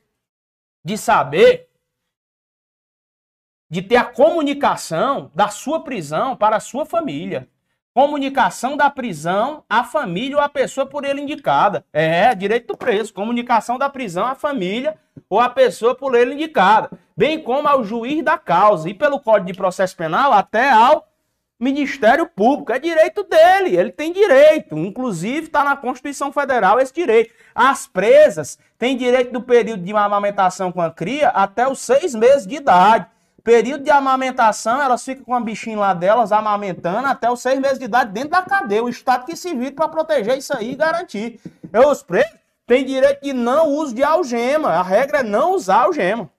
de 0.83 0.97
saber 0.97 1.69
de 3.69 3.83
ter 3.83 3.97
a 3.97 4.05
comunicação 4.05 5.29
da 5.35 5.49
sua 5.49 5.83
prisão 5.83 6.35
para 6.35 6.55
a 6.55 6.59
sua 6.59 6.83
família. 6.83 7.47
Comunicação 7.93 8.75
da 8.75 8.89
prisão 8.89 9.63
à 9.69 9.83
família 9.83 10.37
ou 10.37 10.41
à 10.41 10.49
pessoa 10.49 10.83
por 10.83 11.05
ele 11.05 11.21
indicada. 11.21 11.85
É, 11.93 12.33
direito 12.33 12.67
do 12.67 12.77
preso. 12.77 13.13
Comunicação 13.13 13.77
da 13.77 13.87
prisão 13.87 14.25
à 14.25 14.33
família 14.33 14.97
ou 15.29 15.39
à 15.39 15.47
pessoa 15.47 15.93
por 15.93 16.15
ele 16.15 16.33
indicada. 16.33 16.89
Bem 17.15 17.39
como 17.39 17.67
ao 17.67 17.83
juiz 17.83 18.23
da 18.23 18.35
causa. 18.35 18.89
E 18.89 18.95
pelo 18.95 19.19
Código 19.19 19.45
de 19.45 19.53
Processo 19.53 19.95
Penal 19.95 20.33
até 20.33 20.71
ao 20.71 21.07
Ministério 21.59 22.25
Público. 22.25 22.73
É 22.73 22.79
direito 22.79 23.23
dele. 23.25 23.77
Ele 23.77 23.91
tem 23.91 24.11
direito. 24.11 24.75
Inclusive 24.75 25.45
está 25.45 25.63
na 25.63 25.77
Constituição 25.77 26.31
Federal 26.31 26.79
esse 26.79 26.93
direito. 26.93 27.31
As 27.53 27.85
presas 27.85 28.57
têm 28.79 28.97
direito 28.97 29.31
do 29.31 29.41
período 29.41 29.83
de 29.83 29.95
amamentação 29.95 30.71
com 30.71 30.81
a 30.81 30.89
cria 30.89 31.29
até 31.29 31.67
os 31.67 31.79
seis 31.79 32.15
meses 32.15 32.47
de 32.47 32.55
idade 32.55 33.12
Período 33.43 33.83
de 33.83 33.91
amamentação, 33.91 34.81
elas 34.81 35.03
ficam 35.03 35.25
com 35.25 35.35
a 35.35 35.39
bichinha 35.41 35.77
lá 35.77 35.93
delas, 35.93 36.31
amamentando 36.31 37.05
até 37.05 37.29
os 37.29 37.41
seis 37.41 37.59
meses 37.59 37.77
de 37.77 37.85
idade 37.85 38.13
dentro 38.13 38.29
da 38.29 38.41
cadeia. 38.41 38.83
O 38.83 38.87
Estado 38.87 39.25
que 39.25 39.35
se 39.35 39.53
vira 39.53 39.75
para 39.75 39.89
proteger 39.89 40.37
isso 40.37 40.55
aí 40.55 40.71
e 40.71 40.75
garantir. 40.75 41.41
Eu, 41.73 41.89
os 41.89 42.01
presos 42.01 42.31
têm 42.65 42.85
direito 42.85 43.21
de 43.21 43.33
não 43.33 43.67
uso 43.67 43.93
de 43.93 44.01
algema. 44.01 44.69
A 44.69 44.81
regra 44.81 45.19
é 45.19 45.23
não 45.23 45.53
usar 45.53 45.81
algema. 45.81 46.29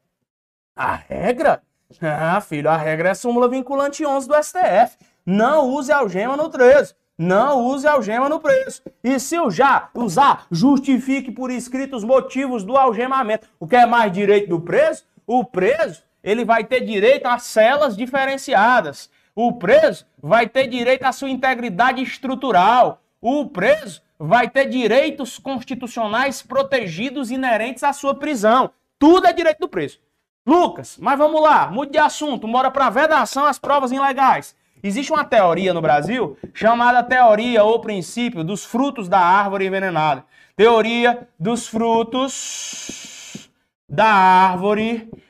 A 0.74 0.94
regra? 0.94 1.62
Ah, 2.00 2.40
filho, 2.40 2.70
a 2.70 2.76
regra 2.76 3.10
é 3.10 3.14
súmula 3.14 3.48
vinculante 3.50 4.04
11 4.04 4.26
do 4.26 4.42
STF. 4.42 4.96
Não 5.26 5.68
use 5.68 5.92
algema 5.92 6.38
no 6.38 6.48
13. 6.48 6.94
Não 7.18 7.66
use 7.66 7.86
algema 7.86 8.30
no 8.30 8.40
preço. 8.40 8.82
E 9.02 9.20
se 9.20 9.36
já 9.50 9.90
usar, 9.94 10.46
justifique 10.50 11.30
por 11.30 11.50
escrito 11.50 11.96
os 11.96 12.02
motivos 12.02 12.64
do 12.64 12.76
algemamento. 12.76 13.46
O 13.60 13.68
que 13.68 13.76
é 13.76 13.84
mais 13.84 14.10
direito 14.10 14.48
do 14.48 14.60
preso? 14.60 15.04
O 15.26 15.44
preso, 15.44 16.02
ele 16.24 16.44
vai 16.44 16.64
ter 16.64 16.80
direito 16.80 17.26
a 17.26 17.38
celas 17.38 17.94
diferenciadas. 17.94 19.10
O 19.36 19.52
preso 19.52 20.06
vai 20.20 20.48
ter 20.48 20.66
direito 20.66 21.04
à 21.04 21.12
sua 21.12 21.28
integridade 21.28 22.02
estrutural. 22.02 23.02
O 23.20 23.46
preso 23.46 24.02
vai 24.18 24.48
ter 24.48 24.66
direitos 24.66 25.38
constitucionais 25.38 26.40
protegidos 26.40 27.30
inerentes 27.30 27.84
à 27.84 27.92
sua 27.92 28.14
prisão. 28.14 28.70
Tudo 28.98 29.26
é 29.26 29.32
direito 29.34 29.58
do 29.58 29.68
preso. 29.68 29.98
Lucas, 30.46 30.96
mas 31.00 31.18
vamos 31.18 31.40
lá, 31.42 31.70
mude 31.70 31.92
de 31.92 31.98
assunto, 31.98 32.46
bora 32.46 32.70
para 32.70 32.90
vedação 32.90 33.44
às 33.44 33.58
provas 33.58 33.92
ilegais. 33.92 34.54
Existe 34.82 35.10
uma 35.10 35.24
teoria 35.24 35.72
no 35.72 35.80
Brasil 35.80 36.36
chamada 36.52 37.02
teoria 37.02 37.64
ou 37.64 37.80
princípio 37.80 38.44
dos 38.44 38.64
frutos 38.64 39.08
da 39.08 39.18
árvore 39.18 39.66
envenenada. 39.66 40.24
Teoria 40.54 41.26
dos 41.40 41.66
frutos 41.66 43.48
da 43.88 44.06
árvore 44.06 44.92
envenenada. 44.92 45.24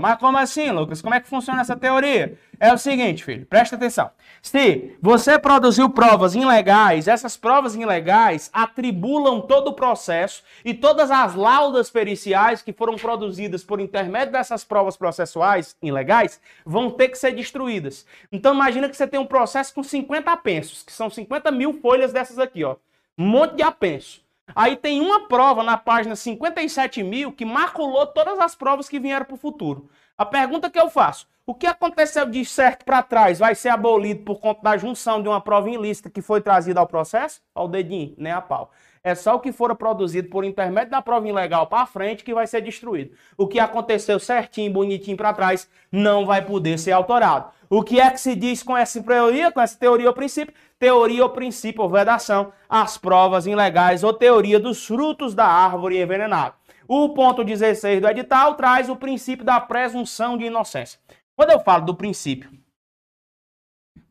Mas 0.00 0.18
como 0.18 0.38
assim, 0.38 0.70
Lucas? 0.70 1.02
Como 1.02 1.14
é 1.14 1.20
que 1.20 1.28
funciona 1.28 1.60
essa 1.60 1.76
teoria? 1.76 2.38
É 2.58 2.72
o 2.72 2.78
seguinte, 2.78 3.24
filho, 3.24 3.46
presta 3.46 3.76
atenção. 3.76 4.10
Se 4.40 4.96
você 5.00 5.38
produziu 5.38 5.90
provas 5.90 6.34
ilegais, 6.34 7.08
essas 7.08 7.36
provas 7.36 7.74
ilegais 7.74 8.48
atribulam 8.52 9.40
todo 9.40 9.68
o 9.68 9.72
processo 9.74 10.42
e 10.64 10.72
todas 10.72 11.10
as 11.10 11.34
laudas 11.34 11.90
periciais 11.90 12.62
que 12.62 12.72
foram 12.72 12.96
produzidas 12.96 13.62
por 13.62 13.80
intermédio 13.80 14.32
dessas 14.32 14.64
provas 14.64 14.96
processuais 14.96 15.76
ilegais 15.82 16.40
vão 16.64 16.90
ter 16.90 17.08
que 17.08 17.18
ser 17.18 17.32
destruídas. 17.32 18.06
Então 18.32 18.54
imagina 18.54 18.88
que 18.88 18.96
você 18.96 19.06
tem 19.06 19.20
um 19.20 19.26
processo 19.26 19.74
com 19.74 19.82
50 19.82 20.30
apensos, 20.30 20.82
que 20.82 20.92
são 20.92 21.10
50 21.10 21.50
mil 21.50 21.74
folhas 21.80 22.12
dessas 22.12 22.38
aqui, 22.38 22.64
ó. 22.64 22.76
Um 23.18 23.26
monte 23.26 23.56
de 23.56 23.62
apenso. 23.62 24.23
Aí 24.54 24.76
tem 24.76 25.00
uma 25.00 25.28
prova 25.28 25.62
na 25.62 25.76
página 25.76 26.16
57 26.16 27.02
mil 27.02 27.32
que 27.32 27.44
maculou 27.44 28.06
todas 28.06 28.38
as 28.38 28.54
provas 28.54 28.88
que 28.88 28.98
vieram 28.98 29.24
para 29.24 29.34
o 29.34 29.38
futuro. 29.38 29.88
A 30.18 30.24
pergunta 30.24 30.68
que 30.68 30.78
eu 30.78 30.90
faço: 30.90 31.26
o 31.46 31.54
que 31.54 31.66
aconteceu 31.66 32.26
de 32.26 32.44
certo 32.44 32.84
para 32.84 33.02
trás 33.02 33.38
vai 33.38 33.54
ser 33.54 33.68
abolido 33.68 34.24
por 34.24 34.40
conta 34.40 34.62
da 34.62 34.76
junção 34.76 35.22
de 35.22 35.28
uma 35.28 35.40
prova 35.40 35.70
ilícita 35.70 36.10
que 36.10 36.22
foi 36.22 36.40
trazida 36.40 36.80
ao 36.80 36.86
processo? 36.86 37.42
Ao 37.54 37.68
dedinho, 37.68 38.14
nem 38.18 38.32
a 38.32 38.40
pau. 38.40 38.70
É 39.06 39.14
só 39.14 39.34
o 39.34 39.40
que 39.40 39.52
for 39.52 39.76
produzido 39.76 40.30
por 40.30 40.46
intermédio 40.46 40.90
da 40.90 41.02
prova 41.02 41.28
ilegal 41.28 41.66
para 41.66 41.84
frente 41.84 42.24
que 42.24 42.32
vai 42.32 42.46
ser 42.46 42.62
destruído. 42.62 43.14
O 43.36 43.46
que 43.46 43.60
aconteceu 43.60 44.18
certinho, 44.18 44.72
bonitinho 44.72 45.14
para 45.14 45.34
trás, 45.34 45.68
não 45.92 46.24
vai 46.24 46.42
poder 46.42 46.78
ser 46.78 46.92
alterado. 46.92 47.50
O 47.68 47.82
que 47.82 48.00
é 48.00 48.10
que 48.10 48.18
se 48.18 48.34
diz 48.34 48.62
com 48.62 48.74
essa 48.74 49.02
teoria, 49.02 49.52
com 49.52 49.60
essa 49.60 49.78
teoria 49.78 50.08
ou 50.08 50.14
princípio? 50.14 50.54
Teoria 50.78 51.22
ou 51.22 51.28
princípio 51.28 51.82
ou 51.82 51.90
vedação, 51.90 52.50
as 52.66 52.96
provas 52.96 53.46
ilegais 53.46 54.02
ou 54.02 54.14
teoria 54.14 54.58
dos 54.58 54.86
frutos 54.86 55.34
da 55.34 55.44
árvore 55.44 56.00
envenenada. 56.00 56.54
O 56.88 57.10
ponto 57.10 57.44
16 57.44 58.00
do 58.00 58.08
edital 58.08 58.54
traz 58.54 58.88
o 58.88 58.96
princípio 58.96 59.44
da 59.44 59.60
presunção 59.60 60.38
de 60.38 60.46
inocência. 60.46 60.98
Quando 61.36 61.50
eu 61.50 61.60
falo 61.60 61.84
do 61.84 61.94
princípio 61.94 62.50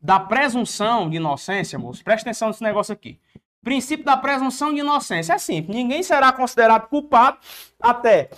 da 0.00 0.20
presunção 0.20 1.08
de 1.08 1.16
inocência, 1.16 1.78
moço, 1.78 2.04
presta 2.04 2.28
atenção 2.28 2.48
nesse 2.48 2.62
negócio 2.62 2.92
aqui. 2.92 3.18
Princípio 3.64 4.04
da 4.04 4.16
presunção 4.16 4.72
de 4.72 4.80
inocência 4.80 5.32
é 5.32 5.38
simples. 5.38 5.74
Ninguém 5.74 6.02
será 6.02 6.30
considerado 6.32 6.88
culpado 6.88 7.38
até 7.80 8.30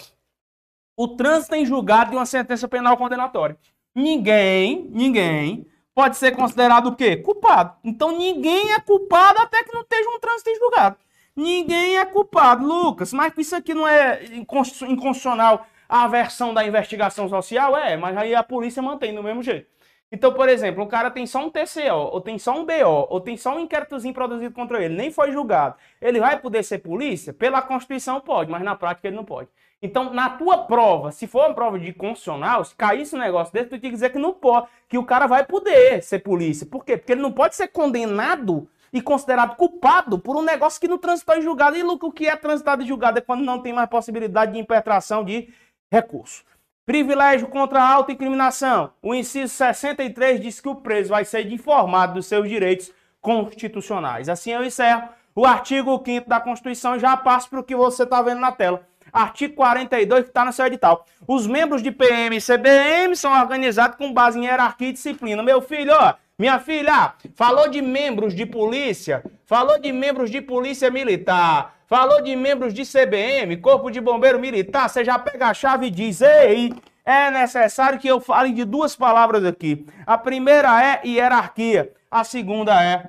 o 0.97 1.09
trânsito 1.09 1.55
em 1.55 1.67
julgado 1.67 2.11
de 2.11 2.17
uma 2.17 2.25
sentença 2.25 2.67
penal 2.69 2.97
condenatória. 2.97 3.59
Ninguém, 3.95 4.89
ninguém 4.93 5.67
pode 5.95 6.17
ser 6.17 6.33
considerado 6.33 6.89
o 6.89 6.97
quê? 6.97 7.17
Culpado. 7.17 7.77
Então 7.83 8.17
ninguém 8.17 8.73
é 8.73 8.81
culpado 8.81 9.41
até 9.41 9.65
que 9.65 9.75
não 9.75 9.83
esteja 9.83 10.09
um 10.09 10.21
trânsito 10.21 10.51
em 10.51 10.59
julgado. 10.59 10.97
Ninguém 11.35 11.99
é 11.99 12.05
culpado, 12.05 12.65
Lucas. 12.65 13.13
Mas 13.13 13.33
isso 13.37 13.55
aqui 13.57 13.75
não 13.75 13.87
é 13.87 14.25
inconstitucional 14.33 15.67
a 15.89 16.09
versão 16.09 16.55
da 16.55 16.67
investigação 16.67 17.29
social? 17.29 17.77
É, 17.77 17.97
mas 17.97 18.17
aí 18.17 18.35
a 18.35 18.43
polícia 18.43 18.83
mantém 18.83 19.15
do 19.15 19.23
mesmo 19.23 19.43
jeito. 19.43 19.76
Então, 20.11 20.33
por 20.33 20.49
exemplo, 20.49 20.85
o 20.85 20.87
cara 20.87 21.11
tem 21.11 21.27
só 21.27 21.45
um 21.45 21.51
TCO, 21.51 22.11
ou 22.13 22.21
tem 22.21 22.39
só 22.39 22.53
um 22.53 22.65
BO, 22.65 23.07
ou 23.11 23.21
tem 23.21 23.37
só 23.37 23.57
um 23.57 23.61
inquéritozinho 23.61 24.15
produzido 24.15 24.55
contra 24.55 24.83
ele, 24.83 24.95
nem 24.95 25.11
foi 25.11 25.33
julgado. 25.33 25.75
Ele 26.01 26.21
vai 26.21 26.39
poder 26.39 26.63
ser 26.63 26.79
polícia? 26.79 27.33
Pela 27.33 27.61
Constituição 27.61 28.21
pode, 28.21 28.51
mas 28.51 28.63
na 28.63 28.77
prática 28.77 29.09
ele 29.09 29.17
não 29.17 29.25
pode. 29.25 29.49
Então, 29.83 30.13
na 30.15 30.31
tua 30.31 30.59
prova, 30.59 31.13
se 31.13 31.27
for 31.27 31.47
uma 31.47 31.55
prova 31.55 31.79
de 31.79 31.93
constitucional, 31.93 32.65
se 32.65 32.75
caísse 32.75 33.15
um 33.15 33.19
negócio 33.19 33.53
desse, 33.53 33.67
tu 33.67 33.71
tem 33.73 33.81
que 33.81 33.91
dizer 33.91 34.11
que 34.11 34.19
não 34.19 34.33
pode, 34.33 34.69
que 34.89 34.97
o 34.97 35.05
cara 35.05 35.27
vai 35.27 35.45
poder 35.45 36.03
ser 36.03 36.21
polícia. 36.21 36.67
Por 36.67 36.85
quê? 36.85 36.97
Porque 36.97 37.13
ele 37.13 37.21
não 37.21 37.33
pode 37.33 37.57
ser 37.57 37.69
condenado 37.69 38.69
e 38.93 39.03
considerado 39.03 39.57
culpado 39.57 40.19
por 40.19 40.37
um 40.37 40.43
negócio 40.43 40.81
que 40.81 40.89
não 40.89 40.99
transitou 40.99 41.37
em 41.37 41.43
julgado. 41.43 41.77
E 41.77 41.83
o 41.83 42.13
que 42.13 42.27
é 42.27 42.37
transitado 42.37 42.83
em 42.83 42.87
julgado 42.87 43.19
é 43.19 43.21
quando 43.21 43.45
não 43.45 43.61
tem 43.61 43.73
mais 43.73 43.89
possibilidade 43.91 44.53
de 44.53 44.59
impetração 44.59 45.23
de 45.23 45.53
recurso. 45.91 46.45
Privilégio 46.87 47.49
contra 47.49 47.83
a 47.83 47.95
autoincriminação. 47.95 48.93
O 49.03 49.13
inciso 49.13 49.53
63 49.53 50.41
diz 50.41 50.61
que 50.61 50.69
o 50.69 50.77
preso 50.77 51.11
vai 51.11 51.25
ser 51.25 51.53
informado 51.53 52.15
dos 52.15 52.27
seus 52.27 52.49
direitos 52.49 52.93
constitucionais. 53.21 54.29
Assim 54.29 54.53
eu 54.53 54.63
encerro 54.63 55.09
o 55.35 55.45
artigo 55.45 56.01
5 56.07 56.29
da 56.29 56.39
Constituição 56.39 56.97
já 56.97 57.17
passo 57.17 57.51
para 57.51 57.59
o 57.59 57.65
que 57.65 57.75
você 57.75 58.05
está 58.05 58.23
vendo 58.23 58.41
na 58.41 58.53
tela. 58.53 58.87
Artigo 59.13 59.57
42 59.57 60.23
que 60.23 60.31
está 60.31 60.45
no 60.45 60.53
seu 60.53 60.65
edital. 60.67 61.05
Os 61.27 61.45
membros 61.45 61.83
de 61.83 61.91
PM 61.91 62.37
e 62.37 62.41
CBM 62.41 63.17
são 63.17 63.33
organizados 63.33 63.97
com 63.99 64.13
base 64.13 64.39
em 64.39 64.45
hierarquia 64.45 64.91
e 64.91 64.93
disciplina. 64.93 65.43
Meu 65.43 65.61
filho, 65.61 65.93
ó, 65.93 66.15
minha 66.39 66.61
filha, 66.61 67.15
falou 67.35 67.69
de 67.69 67.83
membros 67.83 68.33
de 68.33 68.47
polícia, 68.47 69.25
falou 69.45 69.81
de 69.81 69.91
membros 69.91 70.31
de 70.31 70.41
polícia 70.41 70.89
militar, 70.89 71.76
Falou 71.87 72.21
de 72.21 72.35
membros 72.35 72.75
de 72.75 72.83
CBM, 72.83 73.57
Corpo 73.59 73.91
de 73.91 74.01
Bombeiro 74.01 74.41
Militar, 74.41 74.89
você 74.89 75.05
já 75.05 75.19
pega 75.21 75.47
a 75.47 75.55
chave 75.55 75.87
e 75.87 75.91
diz: 75.91 76.21
Ei, 76.21 76.73
é 77.05 77.31
necessário 77.31 77.99
que 77.99 78.09
eu 78.09 78.21
fale 78.21 78.53
de 78.53 78.65
duas 78.65 78.97
palavras 78.97 79.45
aqui. 79.45 79.87
A 80.05 80.19
primeira 80.19 80.83
é 80.83 81.01
hierarquia, 81.07 81.93
a 82.11 82.25
segunda 82.25 82.83
é 82.83 83.09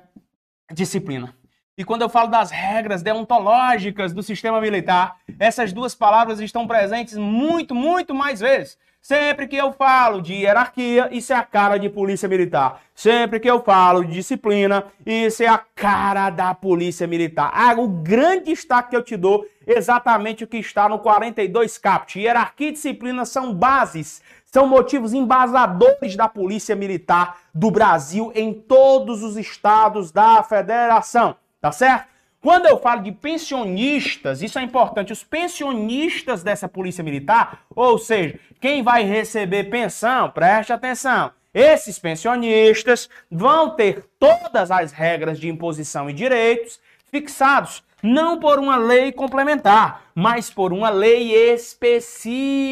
disciplina. 0.72 1.34
E 1.76 1.84
quando 1.84 2.02
eu 2.02 2.08
falo 2.08 2.28
das 2.28 2.52
regras 2.52 3.02
deontológicas 3.02 4.12
do 4.12 4.22
sistema 4.22 4.60
militar, 4.60 5.16
essas 5.40 5.72
duas 5.72 5.94
palavras 5.94 6.38
estão 6.38 6.64
presentes 6.66 7.16
muito, 7.16 7.74
muito 7.74 8.14
mais 8.14 8.38
vezes. 8.38 8.78
Sempre 9.08 9.48
que 9.48 9.56
eu 9.56 9.72
falo 9.72 10.20
de 10.20 10.34
hierarquia, 10.34 11.08
isso 11.10 11.32
é 11.32 11.36
a 11.36 11.42
cara 11.42 11.78
de 11.78 11.88
polícia 11.88 12.28
militar. 12.28 12.82
Sempre 12.94 13.40
que 13.40 13.50
eu 13.50 13.64
falo 13.64 14.04
de 14.04 14.12
disciplina, 14.12 14.84
isso 15.06 15.42
é 15.42 15.46
a 15.46 15.56
cara 15.56 16.28
da 16.28 16.54
polícia 16.54 17.06
militar. 17.06 17.50
Ah, 17.54 17.72
o 17.72 17.88
grande 17.88 18.52
destaque 18.52 18.90
que 18.90 18.96
eu 18.96 19.02
te 19.02 19.16
dou, 19.16 19.46
exatamente 19.66 20.44
o 20.44 20.46
que 20.46 20.58
está 20.58 20.90
no 20.90 20.98
42 20.98 21.78
CAPT. 21.78 22.20
Hierarquia 22.20 22.68
e 22.68 22.72
disciplina 22.72 23.24
são 23.24 23.54
bases, 23.54 24.20
são 24.44 24.68
motivos 24.68 25.14
embasadores 25.14 26.14
da 26.14 26.28
polícia 26.28 26.76
militar 26.76 27.38
do 27.54 27.70
Brasil 27.70 28.30
em 28.34 28.52
todos 28.52 29.22
os 29.22 29.38
estados 29.38 30.12
da 30.12 30.42
federação. 30.42 31.34
Tá 31.62 31.72
certo? 31.72 32.17
Quando 32.48 32.64
eu 32.64 32.78
falo 32.78 33.02
de 33.02 33.12
pensionistas, 33.12 34.40
isso 34.40 34.58
é 34.58 34.62
importante. 34.62 35.12
Os 35.12 35.22
pensionistas 35.22 36.42
dessa 36.42 36.66
polícia 36.66 37.04
militar, 37.04 37.66
ou 37.76 37.98
seja, 37.98 38.40
quem 38.58 38.82
vai 38.82 39.02
receber 39.04 39.64
pensão, 39.64 40.30
preste 40.30 40.72
atenção. 40.72 41.30
Esses 41.52 41.98
pensionistas 41.98 43.06
vão 43.30 43.76
ter 43.76 44.02
todas 44.18 44.70
as 44.70 44.92
regras 44.92 45.38
de 45.38 45.46
imposição 45.46 46.08
e 46.08 46.14
direitos 46.14 46.80
fixados 47.10 47.82
não 48.02 48.38
por 48.38 48.58
uma 48.58 48.76
lei 48.76 49.12
complementar, 49.12 50.02
mas 50.14 50.50
por 50.50 50.72
uma 50.72 50.90
lei 50.90 51.34
específica. 51.52 52.68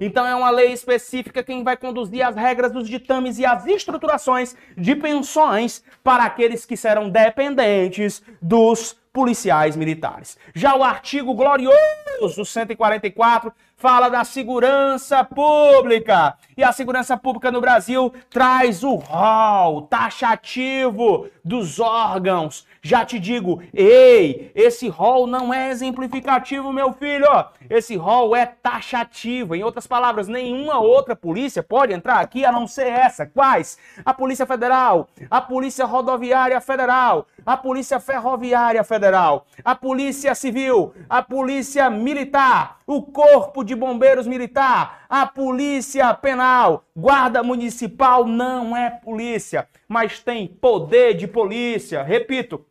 Então 0.00 0.26
é 0.26 0.34
uma 0.34 0.50
lei 0.50 0.72
específica 0.72 1.42
quem 1.42 1.62
vai 1.62 1.76
conduzir 1.76 2.26
as 2.26 2.36
regras 2.36 2.72
dos 2.72 2.88
ditames 2.88 3.38
e 3.38 3.46
as 3.46 3.66
estruturações 3.66 4.56
de 4.76 4.96
pensões 4.96 5.84
para 6.02 6.24
aqueles 6.24 6.64
que 6.64 6.76
serão 6.76 7.08
dependentes 7.10 8.22
dos 8.40 8.98
policiais 9.12 9.76
militares. 9.76 10.38
Já 10.54 10.76
o 10.76 10.84
artigo 10.84 11.34
glorioso 11.34 12.44
144 12.44 13.52
fala 13.76 14.08
da 14.08 14.24
segurança 14.24 15.24
pública. 15.24 16.36
E 16.56 16.62
a 16.62 16.70
segurança 16.70 17.16
pública 17.16 17.50
no 17.50 17.60
Brasil 17.60 18.12
traz 18.28 18.84
o 18.84 18.94
rol 18.96 19.82
taxativo 19.82 21.28
dos 21.44 21.80
órgãos. 21.80 22.66
Já 22.82 23.04
te 23.04 23.18
digo, 23.18 23.62
ei, 23.74 24.50
esse 24.54 24.88
rol 24.88 25.26
não 25.26 25.52
é 25.52 25.70
exemplificativo, 25.70 26.72
meu 26.72 26.92
filho. 26.94 27.26
Esse 27.68 27.94
rol 27.94 28.34
é 28.34 28.46
taxativo. 28.46 29.54
Em 29.54 29.62
outras 29.62 29.86
palavras, 29.86 30.28
nenhuma 30.28 30.78
outra 30.78 31.14
polícia 31.14 31.62
pode 31.62 31.92
entrar 31.92 32.20
aqui 32.20 32.44
a 32.44 32.50
não 32.50 32.66
ser 32.66 32.86
essa. 32.86 33.26
Quais? 33.26 33.76
A 34.02 34.14
Polícia 34.14 34.46
Federal, 34.46 35.08
a 35.30 35.42
Polícia 35.42 35.84
Rodoviária 35.84 36.60
Federal, 36.60 37.26
a 37.44 37.56
Polícia 37.56 38.00
Ferroviária 38.00 38.82
Federal, 38.82 39.46
a 39.62 39.74
Polícia 39.74 40.34
Civil, 40.34 40.94
a 41.08 41.22
Polícia 41.22 41.90
Militar, 41.90 42.78
o 42.86 43.02
Corpo 43.02 43.62
de 43.62 43.74
Bombeiros 43.74 44.26
Militar, 44.26 45.04
a 45.08 45.26
Polícia 45.26 46.12
Penal, 46.14 46.84
Guarda 46.96 47.42
Municipal 47.42 48.26
não 48.26 48.76
é 48.76 48.90
polícia, 48.90 49.66
mas 49.88 50.20
tem 50.20 50.46
poder 50.46 51.14
de 51.14 51.26
polícia. 51.26 52.02
Repito, 52.02 52.64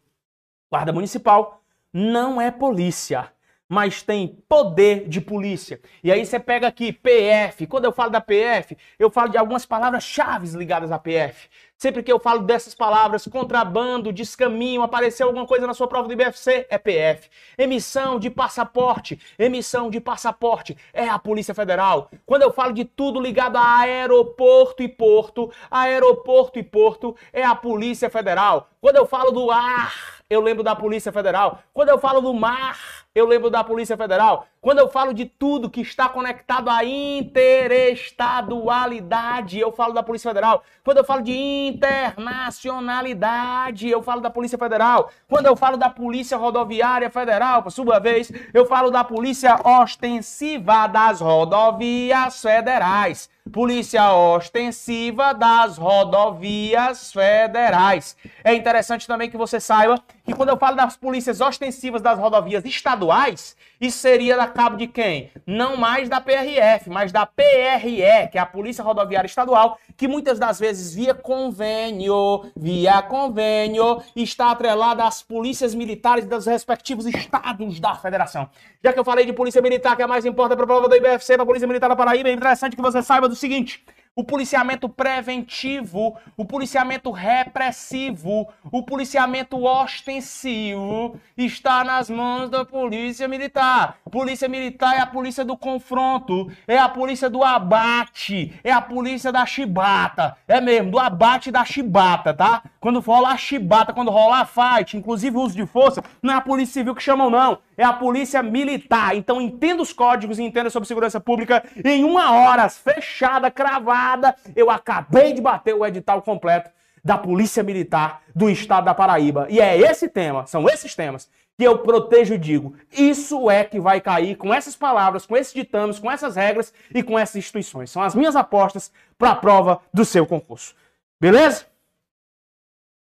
Guarda 0.70 0.94
Municipal 0.94 1.62
não 1.92 2.40
é 2.40 2.52
polícia 2.52 3.32
mas 3.70 4.02
tem 4.02 4.36
poder 4.50 5.08
de 5.08 5.22
polícia. 5.22 5.80
E 6.04 6.12
aí 6.12 6.26
você 6.26 6.40
pega 6.40 6.68
aqui 6.68 6.92
PF. 6.92 7.68
Quando 7.68 7.86
eu 7.86 7.92
falo 7.92 8.10
da 8.10 8.20
PF, 8.20 8.76
eu 8.98 9.12
falo 9.12 9.30
de 9.30 9.38
algumas 9.38 9.64
palavras-chave 9.64 10.58
ligadas 10.58 10.92
à 10.92 10.98
PF. 10.98 11.48
Sempre 11.78 12.02
que 12.02 12.12
eu 12.12 12.20
falo 12.20 12.40
dessas 12.40 12.74
palavras, 12.74 13.28
contrabando, 13.28 14.12
descaminho, 14.12 14.82
apareceu 14.82 15.28
alguma 15.28 15.46
coisa 15.46 15.68
na 15.68 15.74
sua 15.76 15.88
prova 15.88 16.08
do 16.08 16.14
IBFC, 16.14 16.66
é 16.68 16.78
PF. 16.80 17.30
Emissão 17.58 18.20
de 18.20 18.30
passaporte, 18.30 19.22
emissão 19.38 19.90
de 19.90 20.02
passaporte, 20.02 20.76
é 20.92 21.08
a 21.08 21.20
Polícia 21.20 21.54
Federal. 21.54 22.10
Quando 22.26 22.42
eu 22.42 22.52
falo 22.52 22.74
de 22.74 22.84
tudo 22.84 23.22
ligado 23.22 23.56
a 23.56 23.78
aeroporto 23.78 24.82
e 24.82 24.90
porto, 24.90 25.52
aeroporto 25.70 26.58
e 26.58 26.64
porto, 26.64 27.16
é 27.32 27.44
a 27.44 27.56
Polícia 27.56 28.10
Federal. 28.10 28.72
Quando 28.82 28.98
eu 28.98 29.06
falo 29.06 29.32
do 29.32 29.50
ar, 29.52 30.19
eu 30.30 30.42
lembro 30.42 30.64
da 30.64 30.76
Polícia 30.76 31.12
Federal. 31.12 31.58
Quando 31.74 31.90
eu 31.90 31.98
falo 31.98 32.22
do 32.22 32.32
mar, 32.36 32.78
eu 33.16 33.26
lembro 33.26 33.50
da 33.50 33.64
Polícia 33.64 33.98
Federal. 33.98 34.46
Quando 34.62 34.78
eu 34.78 34.88
falo 34.88 35.12
de 35.12 35.26
tudo 35.26 35.72
que 35.72 35.82
está 35.82 36.08
conectado 36.08 36.70
à 36.70 36.86
interestadualidade, 36.86 39.60
eu 39.60 39.72
falo 39.72 39.92
da 39.92 40.04
Polícia 40.04 40.30
Federal. 40.30 40.62
Quando 40.84 40.98
eu 40.98 41.04
falo 41.04 41.24
de 41.24 41.36
internacionalidade, 41.36 43.90
eu 43.90 44.04
falo 44.04 44.22
da 44.22 44.30
Polícia 44.30 44.60
Federal. 44.60 45.10
Quando 45.28 45.48
eu 45.48 45.56
falo 45.56 45.78
da 45.78 45.90
Polícia 45.90 46.38
Rodoviária 46.38 47.10
Federal, 47.10 47.64
por 47.64 47.72
sua 47.72 47.98
vez, 47.98 48.32
eu 48.54 48.68
falo 48.68 48.92
da 48.92 49.04
Polícia 49.04 49.60
Ostensiva 49.64 50.86
das 50.86 51.22
Rodovias 51.22 52.40
Federais. 52.40 53.32
Polícia 53.50 54.14
Ostensiva 54.14 55.34
das 55.34 55.78
Rodovias 55.78 57.12
Federais. 57.12 58.16
É 58.44 58.54
interessante 58.54 59.08
também 59.08 59.30
que 59.30 59.38
você 59.38 59.60
saiba 59.60 60.02
que 60.24 60.34
quando 60.34 60.50
eu 60.50 60.58
falo 60.58 60.76
das 60.76 60.96
polícias 60.96 61.42
ostensivas 61.42 62.02
das 62.02 62.20
rodovias 62.20 62.64
estaduais, 62.64 63.58
isso 63.80 64.00
seria 64.00 64.36
da 64.36 64.48
cabo 64.48 64.76
de 64.76 64.88
quem? 64.88 65.32
Não 65.48 65.78
mais 65.78 66.10
da 66.10 66.20
PRF, 66.20 66.90
mas 66.90 67.12
da 67.12 67.26
PRE, 67.26 68.28
que 68.30 68.38
é 68.38 68.40
a 68.40 68.46
Polícia 68.46 68.84
Rodoviária 68.84 69.28
Estadual, 69.28 69.78
que 69.96 70.08
muitas 70.08 70.38
das 70.38 70.60
vezes 70.60 70.94
via 70.94 71.14
convênio, 71.14 72.46
via 72.56 73.02
convênio, 73.02 74.02
está 74.16 74.52
atrelada 74.52 75.06
às 75.06 75.22
polícias 75.22 75.74
militares 75.74 76.26
dos 76.26 76.46
respectivos 76.46 77.06
estados 77.06 77.80
da 77.80 77.96
federação. 77.96 78.50
Já 78.84 78.92
que 78.92 79.00
eu 79.00 79.06
falei 79.06 79.26
de 79.26 79.34
polícia 79.34 79.62
militar, 79.62 79.96
que 79.96 80.02
é 80.02 80.06
a 80.06 80.08
mais 80.08 80.26
importante 80.26 80.58
para 80.58 80.66
a 80.66 80.68
prova 80.68 80.90
do 80.90 80.96
IBFC, 80.96 81.36
para 81.36 81.44
a 81.44 81.46
Polícia 81.46 81.68
Militar 81.68 81.88
da 81.88 81.96
Paraíba, 81.96 82.30
é 82.30 82.34
interessante 82.34 82.76
que 82.76 82.82
você 82.82 83.02
saiba 83.02 83.30
do 83.30 83.36
seguinte: 83.36 83.84
o 84.20 84.24
policiamento 84.26 84.90
preventivo, 84.90 86.18
o 86.36 86.44
policiamento 86.44 87.10
repressivo, 87.10 88.50
o 88.70 88.84
policiamento 88.84 89.64
ostensivo 89.64 91.18
está 91.38 91.86
nas 91.86 92.10
mãos 92.10 92.50
da 92.50 92.66
polícia 92.66 93.30
militar. 93.30 93.96
Polícia 94.12 94.50
militar 94.50 94.98
é 94.98 95.00
a 95.00 95.06
polícia 95.06 95.46
do 95.46 95.56
confronto, 95.56 96.52
é 96.68 96.78
a 96.78 96.90
polícia 96.90 97.30
do 97.30 97.46
abate, 97.46 98.54
é 98.62 98.74
a 98.74 98.82
polícia 98.82 99.32
da 99.32 99.46
chibata. 99.46 100.36
É 100.46 100.60
mesmo, 100.60 100.92
do 100.92 101.00
abate 101.00 101.50
da 101.50 101.64
chibata, 101.64 102.34
tá? 102.34 102.64
Quando 102.82 103.00
rola 103.00 103.30
a 103.30 103.38
chibata, 103.38 103.94
quando 103.94 104.12
rola 104.12 104.42
a 104.42 104.46
fight, 104.46 104.98
inclusive 104.98 105.38
uso 105.38 105.56
de 105.56 105.66
força, 105.66 106.04
não 106.22 106.34
é 106.34 106.36
a 106.36 106.42
polícia 106.42 106.74
civil 106.74 106.94
que 106.94 107.02
chamam, 107.02 107.30
não 107.30 107.58
é 107.80 107.86
a 107.86 107.94
polícia 107.94 108.44
militar. 108.44 109.16
Então 109.16 109.40
entenda 109.40 109.82
os 109.82 109.94
códigos 109.94 110.38
e 110.38 110.44
entenda 110.44 110.70
sobre 110.70 110.86
segurança 110.86 111.18
pública 111.18 111.64
em 111.84 112.04
uma 112.04 112.34
hora, 112.34 112.68
fechada, 112.68 113.50
cravada. 113.50 114.36
Eu 114.54 114.70
acabei 114.70 115.32
de 115.32 115.40
bater 115.40 115.74
o 115.74 115.86
edital 115.86 116.22
completo 116.22 116.70
da 117.02 117.18
Polícia 117.18 117.64
Militar 117.64 118.22
do 118.36 118.50
Estado 118.50 118.84
da 118.84 118.94
Paraíba. 118.94 119.48
E 119.50 119.62
é 119.62 119.78
esse 119.78 120.10
tema, 120.10 120.46
são 120.46 120.68
esses 120.68 120.94
temas 120.94 121.30
que 121.58 121.64
eu 121.64 121.78
protejo 121.80 122.34
e 122.34 122.38
digo. 122.38 122.76
Isso 122.92 123.50
é 123.50 123.64
que 123.64 123.80
vai 123.80 124.02
cair 124.02 124.36
com 124.36 124.54
essas 124.54 124.76
palavras, 124.76 125.26
com 125.26 125.38
esses 125.38 125.54
ditames, 125.54 126.00
com 126.00 126.12
essas 126.12 126.36
regras 126.36 126.74
e 126.94 127.02
com 127.02 127.18
essas 127.18 127.38
instituições. 127.38 127.90
São 127.90 128.02
as 128.02 128.14
minhas 128.14 128.36
apostas 128.36 128.92
para 129.18 129.32
a 129.32 129.36
prova 129.36 129.80
do 129.94 130.04
seu 130.04 130.26
concurso. 130.26 130.76
Beleza? 131.18 131.66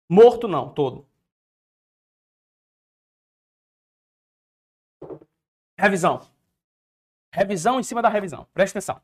Morto 0.09 0.45
não, 0.45 0.67
todo. 0.67 1.06
Revisão. 5.77 6.27
Revisão 7.31 7.79
em 7.79 7.83
cima 7.83 8.01
da 8.01 8.09
revisão. 8.09 8.47
Presta 8.53 8.79
atenção. 8.79 9.01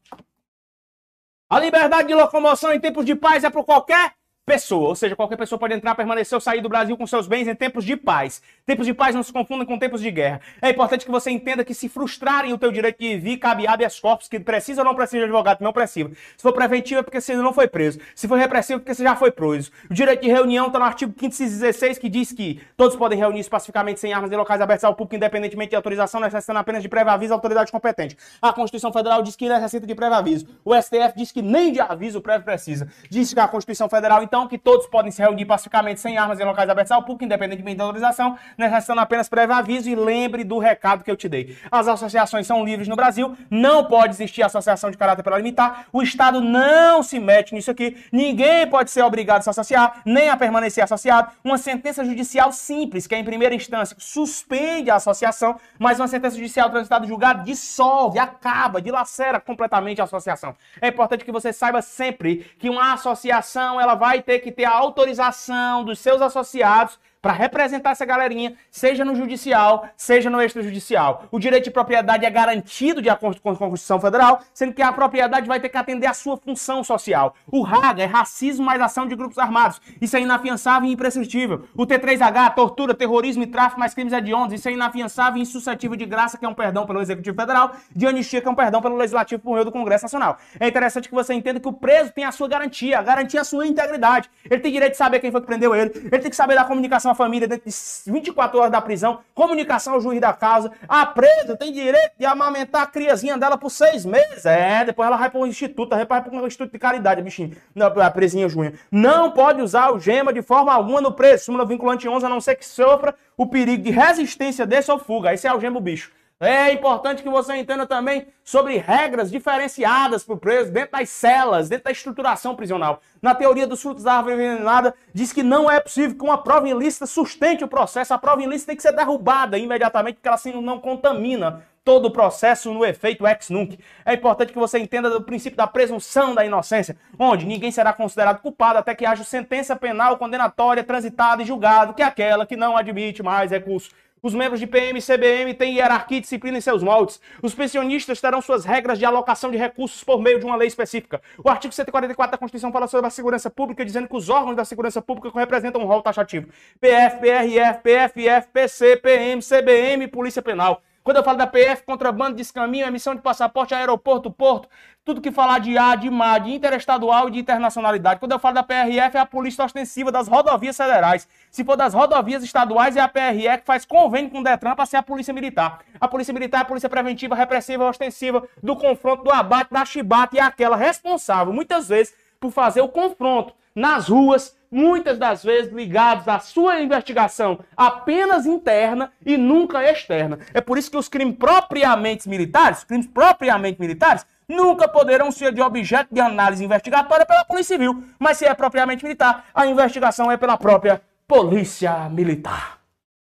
A 1.49 1.59
liberdade 1.59 2.07
de 2.07 2.15
locomoção 2.15 2.73
em 2.73 2.79
tempos 2.79 3.05
de 3.05 3.15
paz 3.15 3.43
é 3.43 3.49
para 3.49 3.63
qualquer 3.63 4.15
pessoa, 4.45 4.89
ou 4.89 4.95
seja, 4.95 5.15
qualquer 5.15 5.37
pessoa 5.37 5.57
pode 5.57 5.73
entrar, 5.73 5.95
permanecer 5.95 6.35
ou 6.35 6.41
sair 6.41 6.61
do 6.61 6.67
Brasil 6.67 6.97
com 6.97 7.07
seus 7.07 7.27
bens 7.27 7.47
em 7.47 7.55
tempos 7.55 7.85
de 7.85 7.95
paz. 7.95 8.41
Tempos 8.65 8.85
de 8.85 8.93
paz 8.93 9.15
não 9.15 9.23
se 9.23 9.31
confundem 9.31 9.65
com 9.65 9.79
tempos 9.79 10.01
de 10.01 10.11
guerra. 10.11 10.41
É 10.61 10.69
importante 10.69 11.05
que 11.05 11.11
você 11.11 11.31
entenda 11.31 11.63
que 11.63 11.73
se 11.73 11.87
frustrarem 11.87 12.51
o 12.51 12.57
teu 12.57 12.71
direito 12.71 12.99
de 12.99 13.17
vir, 13.17 13.37
cabe 13.37 13.65
habeas 13.65 13.99
corpus, 13.99 14.27
que 14.27 14.39
precisa 14.39 14.81
ou 14.81 14.85
não 14.85 14.95
precisa 14.95 15.19
de 15.19 15.23
advogado, 15.23 15.61
não 15.61 15.71
precisa. 15.71 16.09
Se 16.35 16.41
for 16.41 16.51
preventivo 16.51 16.99
é 16.99 17.03
porque 17.03 17.21
você 17.21 17.35
não 17.35 17.53
foi 17.53 17.67
preso. 17.67 17.99
Se 18.15 18.27
for 18.27 18.37
repressivo 18.37 18.77
é 18.77 18.79
porque 18.79 18.93
você 18.93 19.03
já 19.03 19.15
foi 19.15 19.31
preso. 19.31 19.71
O 19.89 19.93
direito 19.93 20.21
de 20.21 20.27
reunião 20.27 20.67
está 20.67 20.77
no 20.77 20.85
artigo 20.85 21.13
516, 21.13 21.97
que 21.97 22.09
diz 22.09 22.33
que 22.33 22.61
todos 22.75 22.97
podem 22.97 23.17
reunir 23.17 23.47
pacificamente 23.49 23.99
sem 23.99 24.13
armas 24.13 24.31
em 24.31 24.35
locais 24.35 24.59
abertos 24.59 24.83
ao 24.83 24.93
público, 24.93 25.15
independentemente 25.15 25.69
de 25.69 25.75
autorização, 25.75 26.19
necessitando 26.19 26.59
apenas 26.59 26.81
de 26.81 26.89
prévio 26.89 27.11
aviso 27.11 27.33
à 27.33 27.35
autoridade 27.35 27.71
competente. 27.71 28.17
A 28.41 28.51
Constituição 28.51 28.91
Federal 28.91 29.23
diz 29.23 29.35
que 29.35 29.47
necessita 29.47 29.87
de 29.87 29.95
prévio 29.95 30.17
aviso. 30.17 30.47
O 30.65 30.75
STF 30.75 31.13
diz 31.15 31.31
que 31.31 31.41
nem 31.41 31.71
de 31.71 31.79
aviso 31.79 32.21
prévio 32.21 32.43
precisa. 32.43 32.89
Diz 33.09 33.33
que 33.33 33.39
a 33.39 33.47
Constituição 33.47 33.87
Federal, 33.87 34.21
então, 34.33 34.47
que 34.47 34.57
todos 34.57 34.87
podem 34.87 35.11
se 35.11 35.21
reunir 35.21 35.45
pacificamente 35.45 35.99
sem 35.99 36.17
armas 36.17 36.39
em 36.39 36.43
locais 36.43 36.67
abertos 36.67 36.91
ao 36.91 37.03
público, 37.03 37.23
independentemente 37.23 37.77
da 37.77 37.83
autorização, 37.83 38.35
necessitando 38.57 38.99
apenas 38.99 39.29
prévio 39.29 39.53
aviso 39.53 39.87
e 39.87 39.93
lembre 39.93 40.43
do 40.43 40.57
recado 40.57 41.03
que 41.03 41.11
eu 41.11 41.15
te 41.15 41.29
dei. 41.29 41.55
As 41.69 41.87
associações 41.87 42.47
são 42.47 42.65
livres 42.65 42.87
no 42.87 42.95
Brasil, 42.95 43.37
não 43.47 43.85
pode 43.85 44.15
existir 44.15 44.41
associação 44.41 44.89
de 44.89 44.97
caráter 44.97 45.21
para 45.21 45.37
limitar, 45.37 45.85
o 45.93 46.01
Estado 46.01 46.41
não 46.41 47.03
se 47.03 47.19
mete 47.19 47.53
nisso 47.53 47.69
aqui, 47.69 47.95
ninguém 48.11 48.65
pode 48.65 48.89
ser 48.89 49.03
obrigado 49.03 49.37
a 49.37 49.41
se 49.43 49.51
associar, 49.51 50.01
nem 50.03 50.29
a 50.29 50.35
permanecer 50.35 50.83
associado. 50.83 51.31
Uma 51.43 51.59
sentença 51.59 52.03
judicial 52.03 52.51
simples, 52.51 53.05
que 53.05 53.13
é 53.13 53.19
em 53.19 53.23
primeira 53.23 53.53
instância, 53.53 53.95
suspende 53.99 54.89
a 54.89 54.95
associação, 54.95 55.59
mas 55.77 55.99
uma 55.99 56.07
sentença 56.07 56.35
judicial 56.35 56.71
transitada 56.71 57.05
julgado 57.05 57.43
dissolve, 57.43 58.17
acaba, 58.17 58.81
dilacera 58.81 59.39
completamente 59.39 60.01
a 60.01 60.05
associação. 60.05 60.55
É 60.81 60.87
importante 60.87 61.23
que 61.23 61.31
você 61.31 61.53
saiba 61.53 61.83
sempre 61.83 62.51
que 62.57 62.67
uma 62.67 62.93
associação 62.93 63.79
ela 63.79 63.93
vai 63.93 64.22
ter 64.23 64.39
que 64.39 64.51
ter 64.51 64.65
a 64.65 64.71
autorização 64.71 65.83
dos 65.83 65.99
seus 65.99 66.21
associados 66.21 66.99
para 67.23 67.31
representar 67.31 67.91
essa 67.91 68.03
galerinha, 68.03 68.53
seja 68.69 69.05
no 69.05 69.15
judicial, 69.15 69.87
seja 69.95 70.29
no 70.29 70.41
extrajudicial. 70.41 71.23
O 71.31 71.39
direito 71.39 71.63
de 71.63 71.71
propriedade 71.71 72.25
é 72.25 72.29
garantido 72.29 73.01
de 73.01 73.09
acordo 73.09 73.39
com 73.39 73.49
a 73.49 73.55
Constituição 73.55 73.97
Federal, 73.97 74.41
sendo 74.53 74.73
que 74.73 74.81
a 74.81 74.91
propriedade 74.91 75.47
vai 75.47 75.57
ter 75.57 75.69
que 75.69 75.77
atender 75.77 76.05
à 76.05 76.13
sua 76.13 76.35
função 76.35 76.83
social. 76.83 77.33
O 77.49 77.61
RAGA 77.61 78.03
é 78.03 78.05
racismo 78.05 78.65
mais 78.65 78.81
ação 78.81 79.07
de 79.07 79.15
grupos 79.15 79.37
armados. 79.37 79.79
Isso 80.01 80.17
é 80.17 80.19
inafiançável 80.19 80.89
e 80.89 80.91
imprescritível. 80.91 81.63
O 81.73 81.87
T3H, 81.87 82.55
tortura, 82.55 82.93
terrorismo 82.93 83.43
e 83.43 83.47
tráfico 83.47 83.79
mais 83.79 83.93
crimes 83.93 84.11
hediondos. 84.11 84.53
Isso 84.55 84.67
é 84.67 84.73
inafiançável 84.73 85.39
e 85.39 85.43
insuscetível 85.43 85.95
de 85.95 86.05
graça, 86.05 86.37
que 86.37 86.43
é 86.43 86.49
um 86.49 86.53
perdão 86.53 86.85
pelo 86.85 86.99
Executivo 86.99 87.39
Federal, 87.39 87.71
de 87.95 88.05
anistia, 88.05 88.41
que 88.41 88.47
é 88.49 88.51
um 88.51 88.55
perdão 88.55 88.81
pelo 88.81 88.97
Legislativo 88.97 89.41
por 89.41 89.53
meio 89.53 89.63
do 89.63 89.71
Congresso 89.71 90.03
Nacional. 90.03 90.37
É 90.59 90.67
interessante 90.67 91.07
que 91.07 91.15
você 91.15 91.33
entenda 91.33 91.57
que 91.57 91.69
o 91.69 91.73
preso 91.73 92.11
tem 92.11 92.25
a 92.25 92.33
sua 92.33 92.49
garantia, 92.49 92.99
a 92.99 93.01
garantia 93.01 93.39
a 93.39 93.45
sua 93.45 93.65
integridade. 93.65 94.29
Ele 94.43 94.59
tem 94.59 94.73
direito 94.73 94.91
de 94.91 94.97
saber 94.97 95.21
quem 95.21 95.31
foi 95.31 95.39
que 95.39 95.47
prendeu 95.47 95.73
ele, 95.73 95.89
ele 95.95 96.19
tem 96.19 96.29
que 96.29 96.35
saber 96.35 96.55
da 96.55 96.65
comunicação 96.65 97.12
a 97.13 97.15
família 97.15 97.47
dentro 97.47 97.69
de 97.69 98.11
24 98.11 98.59
horas 98.59 98.71
da 98.71 98.81
prisão, 98.81 99.19
comunicação 99.33 99.93
ao 99.93 100.01
juiz 100.01 100.19
da 100.19 100.33
causa. 100.33 100.71
A 100.87 101.05
presa 101.05 101.55
tem 101.55 101.71
direito 101.71 102.11
de 102.19 102.25
amamentar 102.25 102.81
a 102.81 102.85
criazinha 102.85 103.37
dela 103.37 103.57
por 103.57 103.69
seis 103.69 104.05
meses. 104.05 104.45
É, 104.45 104.83
depois 104.83 105.07
ela 105.07 105.17
vai 105.17 105.29
para 105.29 105.39
um 105.39 105.47
instituto, 105.47 105.89
vai 105.89 106.05
para 106.05 106.29
um 106.31 106.45
instituto 106.45 106.71
de 106.71 106.79
caridade, 106.79 107.21
bichinho, 107.21 107.55
a 107.75 108.11
presinha 108.11 108.49
junha. 108.49 108.73
Não 108.91 109.31
pode 109.31 109.61
usar 109.61 109.91
o 109.91 109.99
gema 109.99 110.33
de 110.33 110.41
forma 110.41 110.73
alguma 110.73 110.99
no 110.99 111.13
preso. 111.13 111.45
Súmula 111.45 111.65
vinculante 111.65 112.07
11, 112.07 112.25
a 112.25 112.29
não 112.29 112.41
ser 112.41 112.55
que 112.55 112.65
sofra 112.65 113.15
o 113.37 113.47
perigo 113.47 113.83
de 113.83 113.91
resistência 113.91 114.65
desse 114.65 114.91
ou 114.91 114.99
fuga. 114.99 115.33
Esse 115.33 115.47
é 115.47 115.53
o 115.53 115.59
gema 115.59 115.79
bicho. 115.79 116.11
É 116.43 116.73
importante 116.73 117.23
que 117.23 117.29
você 117.29 117.55
entenda 117.55 117.87
também 117.87 118.27
sobre 118.43 118.77
regras 118.77 119.31
diferenciadas 119.31 120.25
para 120.25 120.35
o 120.35 120.37
preso 120.37 120.73
dentro 120.73 120.91
das 120.91 121.09
celas, 121.09 121.69
dentro 121.69 121.85
da 121.85 121.91
estruturação 121.91 122.53
prisional. 122.53 122.99
Na 123.21 123.33
teoria 123.33 123.65
dos 123.65 123.81
frutos 123.81 124.03
da 124.03 124.15
árvore 124.15 124.35
envenenada, 124.35 124.93
diz 125.13 125.31
que 125.31 125.41
não 125.41 125.71
é 125.71 125.79
possível 125.79 126.17
que 126.17 126.23
uma 126.23 126.37
prova 126.37 126.67
ilícita 126.67 127.05
sustente 127.05 127.63
o 127.63 127.67
processo. 127.67 128.13
A 128.13 128.17
prova 128.17 128.43
ilícita 128.43 128.71
tem 128.71 128.75
que 128.75 128.81
ser 128.81 128.91
derrubada 128.91 129.57
imediatamente, 129.57 130.15
porque 130.15 130.27
ela 130.27 130.35
assim 130.35 130.51
não 130.61 130.79
contamina 130.79 131.63
todo 131.83 132.05
o 132.07 132.11
processo 132.11 132.73
no 132.73 132.83
efeito 132.83 133.25
ex 133.25 133.49
nunc. 133.49 133.79
É 134.05 134.13
importante 134.13 134.51
que 134.51 134.59
você 134.59 134.79
entenda 134.79 135.09
do 135.09 135.21
princípio 135.23 135.55
da 135.55 135.67
presunção 135.67 136.35
da 136.35 136.45
inocência, 136.45 136.97
onde 137.17 137.45
ninguém 137.45 137.71
será 137.71 137.93
considerado 137.93 138.41
culpado 138.41 138.79
até 138.79 138.93
que 138.93 139.05
haja 139.05 139.23
sentença 139.23 139.75
penal 139.77 140.17
condenatória 140.17 140.83
transitada 140.83 141.41
e 141.41 141.45
julgado, 141.45 141.93
que 141.93 142.01
é 142.01 142.05
aquela 142.05 142.45
que 142.45 142.57
não 142.57 142.75
admite 142.75 143.23
mais 143.23 143.51
recurso. 143.51 143.91
Os 144.25 144.33
membros 144.33 144.57
de 144.57 144.65
PM 144.65 144.97
e 144.97 145.01
CBM 145.01 145.53
têm 145.53 145.75
hierarquia 145.75 146.17
e 146.17 146.21
disciplina 146.21 146.57
em 146.57 146.61
seus 146.61 146.81
moldes. 146.81 147.19
Os 147.41 147.53
pensionistas 147.53 148.21
terão 148.21 148.41
suas 148.41 148.63
regras 148.63 148.97
de 148.97 149.03
alocação 149.03 149.51
de 149.51 149.57
recursos 149.57 150.01
por 150.01 150.21
meio 150.21 150.39
de 150.39 150.45
uma 150.45 150.55
lei 150.55 150.69
específica. 150.69 151.21
O 151.43 151.49
artigo 151.49 151.73
144 151.73 152.31
da 152.31 152.37
Constituição 152.37 152.71
fala 152.71 152.87
sobre 152.87 153.07
a 153.07 153.09
segurança 153.09 153.49
pública, 153.49 153.83
dizendo 153.83 154.07
que 154.07 154.15
os 154.15 154.29
órgãos 154.29 154.55
da 154.55 154.63
segurança 154.63 155.01
pública 155.01 155.37
representam 155.37 155.81
um 155.81 155.85
rol 155.85 156.01
taxativo. 156.01 156.47
PF, 156.79 157.17
PRF, 157.19 157.81
PFF, 157.81 158.47
PC, 158.53 158.95
PM, 158.95 159.41
CBM 159.41 160.05
e 160.05 160.07
Polícia 160.07 160.41
Penal. 160.41 160.81
Quando 161.03 161.17
eu 161.17 161.23
falo 161.23 161.37
da 161.37 161.45
PF, 161.45 161.83
contrabando, 161.83 162.37
descaminho, 162.37 162.87
emissão 162.87 163.13
de 163.13 163.21
passaporte, 163.21 163.73
aeroporto, 163.73 164.31
porto, 164.31 164.69
tudo 165.03 165.19
que 165.19 165.31
falar 165.31 165.59
de 165.59 165.77
A, 165.77 165.95
de 165.95 166.09
MA, 166.09 166.39
de 166.39 166.53
interestadual 166.53 167.27
e 167.27 167.31
de 167.31 167.39
internacionalidade. 167.39 168.21
Quando 168.21 168.31
eu 168.31 168.39
falo 168.39 168.55
da 168.55 168.63
PRF, 168.63 169.17
é 169.17 169.19
a 169.19 169.25
Polícia 169.25 169.65
Ostensiva 169.65 170.13
das 170.13 170.29
Rodovias 170.29 170.77
Federais. 170.77 171.27
Se 171.51 171.61
for 171.65 171.75
das 171.75 171.93
rodovias 171.93 172.41
estaduais, 172.41 172.95
é 172.95 173.01
a 173.01 173.07
PRE 173.09 173.57
que 173.57 173.65
faz 173.65 173.83
convênio 173.83 174.31
com 174.31 174.39
o 174.39 174.43
Detran 174.43 174.75
para 174.75 174.85
ser 174.85 174.95
a 174.95 175.03
Polícia 175.03 175.33
Militar. 175.33 175.79
A 175.99 176.07
Polícia 176.07 176.33
Militar 176.33 176.59
é 176.59 176.61
a 176.61 176.65
Polícia 176.65 176.89
Preventiva, 176.89 177.35
Repressiva, 177.35 177.85
Ostensiva, 177.85 178.47
do 178.61 178.77
confronto, 178.77 179.25
do 179.25 179.31
abate, 179.31 179.73
da 179.73 179.83
chibata 179.83 180.37
e 180.37 180.39
é 180.39 180.43
aquela 180.43 180.77
responsável, 180.77 181.51
muitas 181.51 181.89
vezes, 181.89 182.15
por 182.39 182.51
fazer 182.51 182.79
o 182.79 182.87
confronto 182.87 183.53
nas 183.75 184.07
ruas, 184.07 184.55
muitas 184.73 185.19
das 185.19 185.43
vezes 185.43 185.71
ligados 185.71 186.27
à 186.27 186.39
sua 186.39 186.81
investigação 186.81 187.59
apenas 187.77 188.47
interna 188.47 189.13
e 189.23 189.37
nunca 189.37 189.83
externa. 189.83 190.39
É 190.51 190.59
por 190.59 190.77
isso 190.77 190.89
que 190.89 190.97
os 190.97 191.07
crimes 191.07 191.37
propriamente 191.37 192.27
militares, 192.27 192.83
crimes 192.83 193.05
propriamente 193.05 193.79
militares, 193.79 194.25
nunca 194.47 194.87
poderão 194.87 195.31
ser 195.31 195.53
de 195.53 195.61
objeto 195.61 196.13
de 196.13 196.19
análise 196.19 196.65
investigatória 196.65 197.25
pela 197.25 197.45
Polícia 197.45 197.75
Civil. 197.75 198.03
Mas 198.17 198.37
se 198.37 198.45
é 198.45 198.53
propriamente 198.55 199.03
militar, 199.03 199.45
a 199.53 199.67
investigação 199.67 200.31
é 200.31 200.37
pela 200.37 200.57
própria 200.57 201.01
Polícia 201.27 202.09
Militar. 202.09 202.81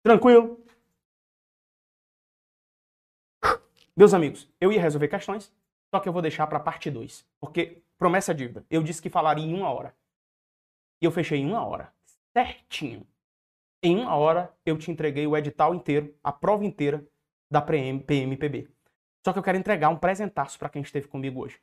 Tranquilo? 0.03 0.59
Meus 3.97 4.13
amigos, 4.13 4.47
eu 4.59 4.71
ia 4.71 4.81
resolver 4.81 5.07
questões, 5.07 5.51
só 5.93 5.99
que 5.99 6.07
eu 6.07 6.13
vou 6.13 6.21
deixar 6.21 6.47
para 6.47 6.59
parte 6.59 6.89
2, 6.89 7.25
porque 7.39 7.81
promessa 7.97 8.31
é 8.31 8.35
dívida. 8.35 8.63
Eu 8.69 8.81
disse 8.81 9.01
que 9.01 9.09
falaria 9.09 9.45
em 9.45 9.53
uma 9.53 9.69
hora. 9.69 9.93
E 11.01 11.05
eu 11.05 11.11
fechei 11.11 11.39
em 11.39 11.47
uma 11.47 11.65
hora. 11.65 11.91
Certinho. 12.31 13.07
Em 13.83 13.97
uma 13.97 14.15
hora 14.15 14.53
eu 14.63 14.77
te 14.77 14.91
entreguei 14.91 15.25
o 15.25 15.35
edital 15.35 15.73
inteiro, 15.73 16.15
a 16.23 16.31
prova 16.31 16.63
inteira 16.63 17.03
da 17.49 17.59
PMPB. 17.59 18.69
Só 19.25 19.33
que 19.33 19.39
eu 19.39 19.43
quero 19.43 19.57
entregar 19.57 19.89
um 19.89 19.97
presentaço 19.97 20.59
para 20.59 20.69
quem 20.69 20.83
esteve 20.83 21.07
comigo 21.07 21.41
hoje. 21.41 21.59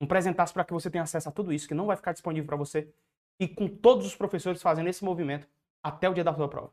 Um 0.00 0.06
presentaço 0.06 0.52
para 0.52 0.64
que 0.64 0.72
você 0.72 0.90
tenha 0.90 1.02
acesso 1.02 1.28
a 1.28 1.32
tudo 1.32 1.52
isso, 1.52 1.66
que 1.66 1.74
não 1.74 1.86
vai 1.86 1.96
ficar 1.96 2.12
disponível 2.12 2.46
para 2.46 2.56
você. 2.56 2.92
E 3.40 3.48
com 3.48 3.66
todos 3.66 4.06
os 4.06 4.14
professores 4.14 4.60
fazendo 4.60 4.88
esse 4.88 5.02
movimento 5.02 5.48
até 5.82 6.08
o 6.08 6.14
dia 6.14 6.22
da 6.22 6.34
sua 6.34 6.48
prova. 6.48 6.72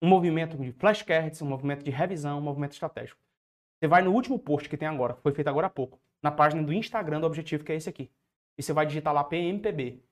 Um 0.00 0.08
movimento 0.08 0.56
de 0.56 0.72
flashcards, 0.72 1.40
um 1.42 1.46
movimento 1.46 1.84
de 1.84 1.90
revisão, 1.90 2.38
um 2.38 2.42
movimento 2.42 2.72
estratégico. 2.72 3.20
Você 3.78 3.88
vai 3.88 4.02
no 4.02 4.12
último 4.12 4.38
post 4.38 4.68
que 4.68 4.76
tem 4.76 4.88
agora, 4.88 5.14
foi 5.16 5.32
feito 5.32 5.48
agora 5.48 5.66
há 5.66 5.70
pouco, 5.70 6.00
na 6.22 6.30
página 6.30 6.62
do 6.62 6.72
Instagram 6.72 7.20
do 7.20 7.26
Objetivo, 7.26 7.64
que 7.64 7.72
é 7.72 7.76
esse 7.76 7.88
aqui. 7.88 8.10
E 8.56 8.62
você 8.62 8.72
vai 8.72 8.86
digitar 8.86 9.12
lá 9.12 9.22
PMPB 9.22 10.02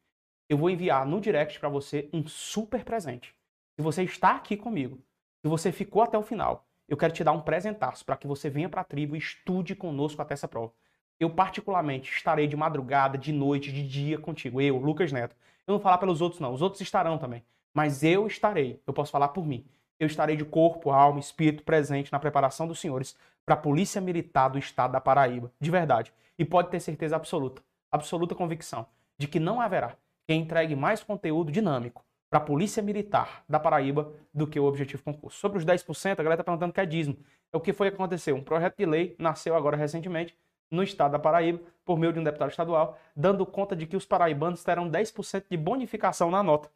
eu 0.52 0.58
vou 0.58 0.68
enviar 0.68 1.06
no 1.06 1.18
direct 1.18 1.58
para 1.58 1.70
você 1.70 2.10
um 2.12 2.26
super 2.26 2.84
presente. 2.84 3.34
Se 3.74 3.80
você 3.80 4.02
está 4.02 4.36
aqui 4.36 4.54
comigo, 4.54 4.98
se 5.40 5.48
você 5.48 5.72
ficou 5.72 6.02
até 6.02 6.18
o 6.18 6.22
final, 6.22 6.66
eu 6.86 6.94
quero 6.94 7.14
te 7.14 7.24
dar 7.24 7.32
um 7.32 7.40
presentaço 7.40 8.04
para 8.04 8.18
que 8.18 8.26
você 8.26 8.50
venha 8.50 8.68
para 8.68 8.82
a 8.82 8.84
tribo 8.84 9.16
e 9.16 9.18
estude 9.18 9.74
conosco 9.74 10.20
até 10.20 10.34
essa 10.34 10.46
prova. 10.46 10.70
Eu, 11.18 11.30
particularmente, 11.30 12.12
estarei 12.12 12.46
de 12.46 12.54
madrugada, 12.54 13.16
de 13.16 13.32
noite, 13.32 13.72
de 13.72 13.88
dia 13.88 14.18
contigo. 14.18 14.60
Eu, 14.60 14.76
Lucas 14.76 15.10
Neto. 15.10 15.34
Eu 15.66 15.72
não 15.72 15.78
vou 15.78 15.82
falar 15.82 15.96
pelos 15.96 16.20
outros, 16.20 16.38
não. 16.38 16.52
Os 16.52 16.60
outros 16.60 16.82
estarão 16.82 17.16
também. 17.16 17.42
Mas 17.72 18.02
eu 18.02 18.26
estarei. 18.26 18.78
Eu 18.86 18.92
posso 18.92 19.10
falar 19.10 19.28
por 19.28 19.46
mim. 19.46 19.64
Eu 19.98 20.06
estarei 20.06 20.36
de 20.36 20.44
corpo, 20.44 20.90
alma, 20.90 21.18
espírito 21.18 21.62
presente 21.62 22.12
na 22.12 22.18
preparação 22.18 22.68
dos 22.68 22.78
senhores 22.78 23.16
para 23.46 23.54
a 23.54 23.58
Polícia 23.58 24.02
Militar 24.02 24.50
do 24.50 24.58
Estado 24.58 24.92
da 24.92 25.00
Paraíba. 25.00 25.50
De 25.58 25.70
verdade. 25.70 26.12
E 26.38 26.44
pode 26.44 26.68
ter 26.68 26.80
certeza 26.80 27.16
absoluta, 27.16 27.62
absoluta 27.90 28.34
convicção, 28.34 28.86
de 29.16 29.26
que 29.26 29.40
não 29.40 29.58
haverá 29.58 29.96
que 30.32 30.34
entregue 30.34 30.74
mais 30.74 31.02
conteúdo 31.02 31.52
dinâmico 31.52 32.02
para 32.30 32.38
a 32.38 32.42
Polícia 32.42 32.82
Militar 32.82 33.44
da 33.46 33.60
Paraíba 33.60 34.10
do 34.32 34.46
que 34.46 34.58
o 34.58 34.64
Objetivo 34.64 35.02
Concurso. 35.02 35.38
Sobre 35.38 35.58
os 35.58 35.64
10%, 35.66 36.12
a 36.12 36.14
galera 36.22 36.34
está 36.34 36.44
perguntando 36.44 36.72
que 36.72 36.80
é 36.80 36.86
dízimo. 36.86 37.18
É 37.52 37.56
o 37.56 37.60
que 37.60 37.74
foi 37.74 37.90
que 37.90 37.94
aconteceu? 37.94 38.34
Um 38.34 38.42
projeto 38.42 38.78
de 38.78 38.86
lei 38.86 39.14
nasceu 39.18 39.54
agora 39.54 39.76
recentemente 39.76 40.34
no 40.70 40.82
estado 40.82 41.12
da 41.12 41.18
Paraíba, 41.18 41.60
por 41.84 41.98
meio 41.98 42.14
de 42.14 42.18
um 42.18 42.24
deputado 42.24 42.48
estadual, 42.48 42.98
dando 43.14 43.44
conta 43.44 43.76
de 43.76 43.86
que 43.86 43.94
os 43.94 44.06
paraibanos 44.06 44.64
terão 44.64 44.88
10% 44.88 45.44
de 45.50 45.56
bonificação 45.58 46.30
na 46.30 46.42
nota 46.42 46.70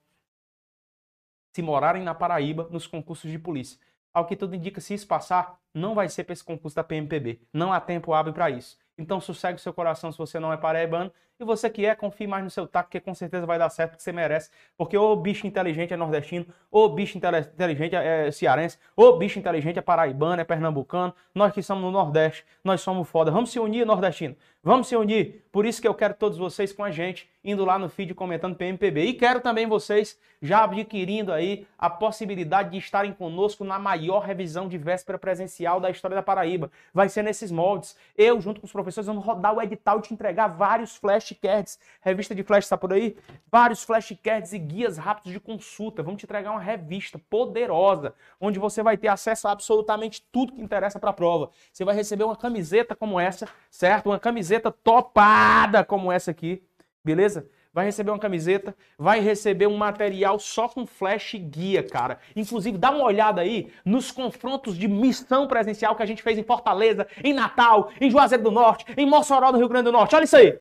se 1.54 1.62
morarem 1.62 2.02
na 2.02 2.14
Paraíba 2.14 2.68
nos 2.70 2.86
concursos 2.86 3.30
de 3.30 3.38
polícia. 3.38 3.80
Ao 4.12 4.26
que 4.26 4.36
tudo 4.36 4.54
indica, 4.54 4.78
se 4.78 4.92
isso 4.92 5.06
passar, 5.06 5.58
não 5.72 5.94
vai 5.94 6.10
ser 6.10 6.24
para 6.24 6.34
esse 6.34 6.44
concurso 6.44 6.76
da 6.76 6.84
PMPB. 6.84 7.40
Não 7.50 7.72
há 7.72 7.80
tempo 7.80 8.12
hábil 8.12 8.34
para 8.34 8.50
isso. 8.50 8.76
Então 8.98 9.18
sossegue 9.22 9.56
o 9.56 9.62
seu 9.62 9.72
coração 9.72 10.12
se 10.12 10.18
você 10.18 10.38
não 10.38 10.52
é 10.52 10.58
paraibano. 10.58 11.10
E 11.38 11.44
você 11.44 11.68
que 11.68 11.84
é, 11.84 11.94
confie 11.94 12.26
mais 12.26 12.42
no 12.42 12.48
seu 12.48 12.66
taco, 12.66 12.88
que 12.88 12.98
com 12.98 13.14
certeza 13.14 13.44
vai 13.44 13.58
dar 13.58 13.68
certo, 13.68 13.96
que 13.96 14.02
você 14.02 14.10
merece. 14.10 14.48
Porque 14.74 14.96
o 14.96 15.14
bicho 15.14 15.46
inteligente 15.46 15.92
é 15.92 15.96
nordestino, 15.96 16.46
o 16.70 16.88
bicho 16.88 17.18
inteligente 17.18 17.94
é 17.94 18.30
cearense, 18.30 18.78
o 18.96 19.12
bicho 19.12 19.38
inteligente 19.38 19.78
é 19.78 19.82
paraibano, 19.82 20.40
é 20.40 20.44
pernambucano. 20.44 21.14
Nós 21.34 21.52
que 21.52 21.62
somos 21.62 21.84
no 21.84 21.90
Nordeste, 21.90 22.42
nós 22.64 22.80
somos 22.80 23.06
foda. 23.06 23.30
Vamos 23.30 23.50
se 23.50 23.58
unir, 23.58 23.84
nordestino. 23.84 24.34
Vamos 24.62 24.88
se 24.88 24.96
unir. 24.96 25.46
Por 25.52 25.64
isso 25.64 25.80
que 25.80 25.86
eu 25.86 25.94
quero 25.94 26.14
todos 26.14 26.38
vocês 26.38 26.72
com 26.72 26.82
a 26.82 26.90
gente, 26.90 27.30
indo 27.44 27.64
lá 27.64 27.78
no 27.78 27.88
feed 27.88 28.14
comentando 28.14 28.56
PMPB. 28.56 29.04
E 29.04 29.14
quero 29.14 29.40
também 29.40 29.66
vocês 29.66 30.18
já 30.42 30.64
adquirindo 30.64 31.32
aí 31.32 31.66
a 31.78 31.88
possibilidade 31.88 32.70
de 32.70 32.78
estarem 32.78 33.12
conosco 33.12 33.62
na 33.62 33.78
maior 33.78 34.24
revisão 34.24 34.66
de 34.68 34.76
véspera 34.76 35.18
presencial 35.18 35.80
da 35.80 35.88
história 35.88 36.14
da 36.14 36.22
Paraíba. 36.22 36.70
Vai 36.92 37.08
ser 37.08 37.22
nesses 37.22 37.52
moldes. 37.52 37.96
Eu, 38.16 38.40
junto 38.40 38.60
com 38.60 38.66
os 38.66 38.72
professores, 38.72 39.06
vamos 39.06 39.24
rodar 39.24 39.54
o 39.54 39.62
edital 39.62 39.98
e 39.98 40.02
te 40.02 40.12
entregar 40.12 40.48
vários 40.48 40.98
flashcards. 41.34 41.78
Revista 42.00 42.34
de 42.34 42.42
flash 42.42 42.64
está 42.64 42.76
por 42.76 42.92
aí? 42.92 43.16
Vários 43.50 43.82
flashcards 43.82 44.52
e 44.52 44.58
guias 44.58 44.96
rápidos 44.96 45.32
de 45.32 45.40
consulta. 45.40 46.02
Vamos 46.02 46.20
te 46.20 46.24
entregar 46.24 46.50
uma 46.50 46.60
revista 46.60 47.18
poderosa, 47.30 48.14
onde 48.40 48.58
você 48.58 48.82
vai 48.82 48.96
ter 48.96 49.08
acesso 49.08 49.48
a 49.48 49.52
absolutamente 49.52 50.22
tudo 50.30 50.52
que 50.52 50.60
interessa 50.60 50.98
para 50.98 51.10
a 51.10 51.14
prova. 51.14 51.50
Você 51.72 51.84
vai 51.84 51.94
receber 51.94 52.24
uma 52.24 52.36
camiseta 52.36 52.94
como 52.94 53.18
essa, 53.18 53.48
certo? 53.70 54.10
Uma 54.10 54.18
camiseta 54.18 54.70
topada 54.70 55.84
como 55.84 56.12
essa 56.12 56.30
aqui, 56.30 56.62
beleza? 57.04 57.48
vai 57.76 57.84
receber 57.84 58.10
uma 58.10 58.18
camiseta, 58.18 58.74
vai 58.96 59.20
receber 59.20 59.66
um 59.66 59.76
material 59.76 60.38
só 60.38 60.66
com 60.66 60.86
flash 60.86 61.34
guia, 61.34 61.82
cara. 61.82 62.18
Inclusive, 62.34 62.78
dá 62.78 62.90
uma 62.90 63.04
olhada 63.04 63.42
aí 63.42 63.70
nos 63.84 64.10
confrontos 64.10 64.78
de 64.78 64.88
missão 64.88 65.46
presencial 65.46 65.94
que 65.94 66.02
a 66.02 66.06
gente 66.06 66.22
fez 66.22 66.38
em 66.38 66.42
Fortaleza, 66.42 67.06
em 67.22 67.34
Natal, 67.34 67.90
em 68.00 68.10
Juazeiro 68.10 68.44
do 68.44 68.50
Norte, 68.50 68.86
em 68.96 69.04
Mossoró, 69.04 69.52
no 69.52 69.58
Rio 69.58 69.68
Grande 69.68 69.84
do 69.84 69.92
Norte. 69.92 70.16
Olha 70.16 70.24
isso 70.24 70.38
aí. 70.38 70.58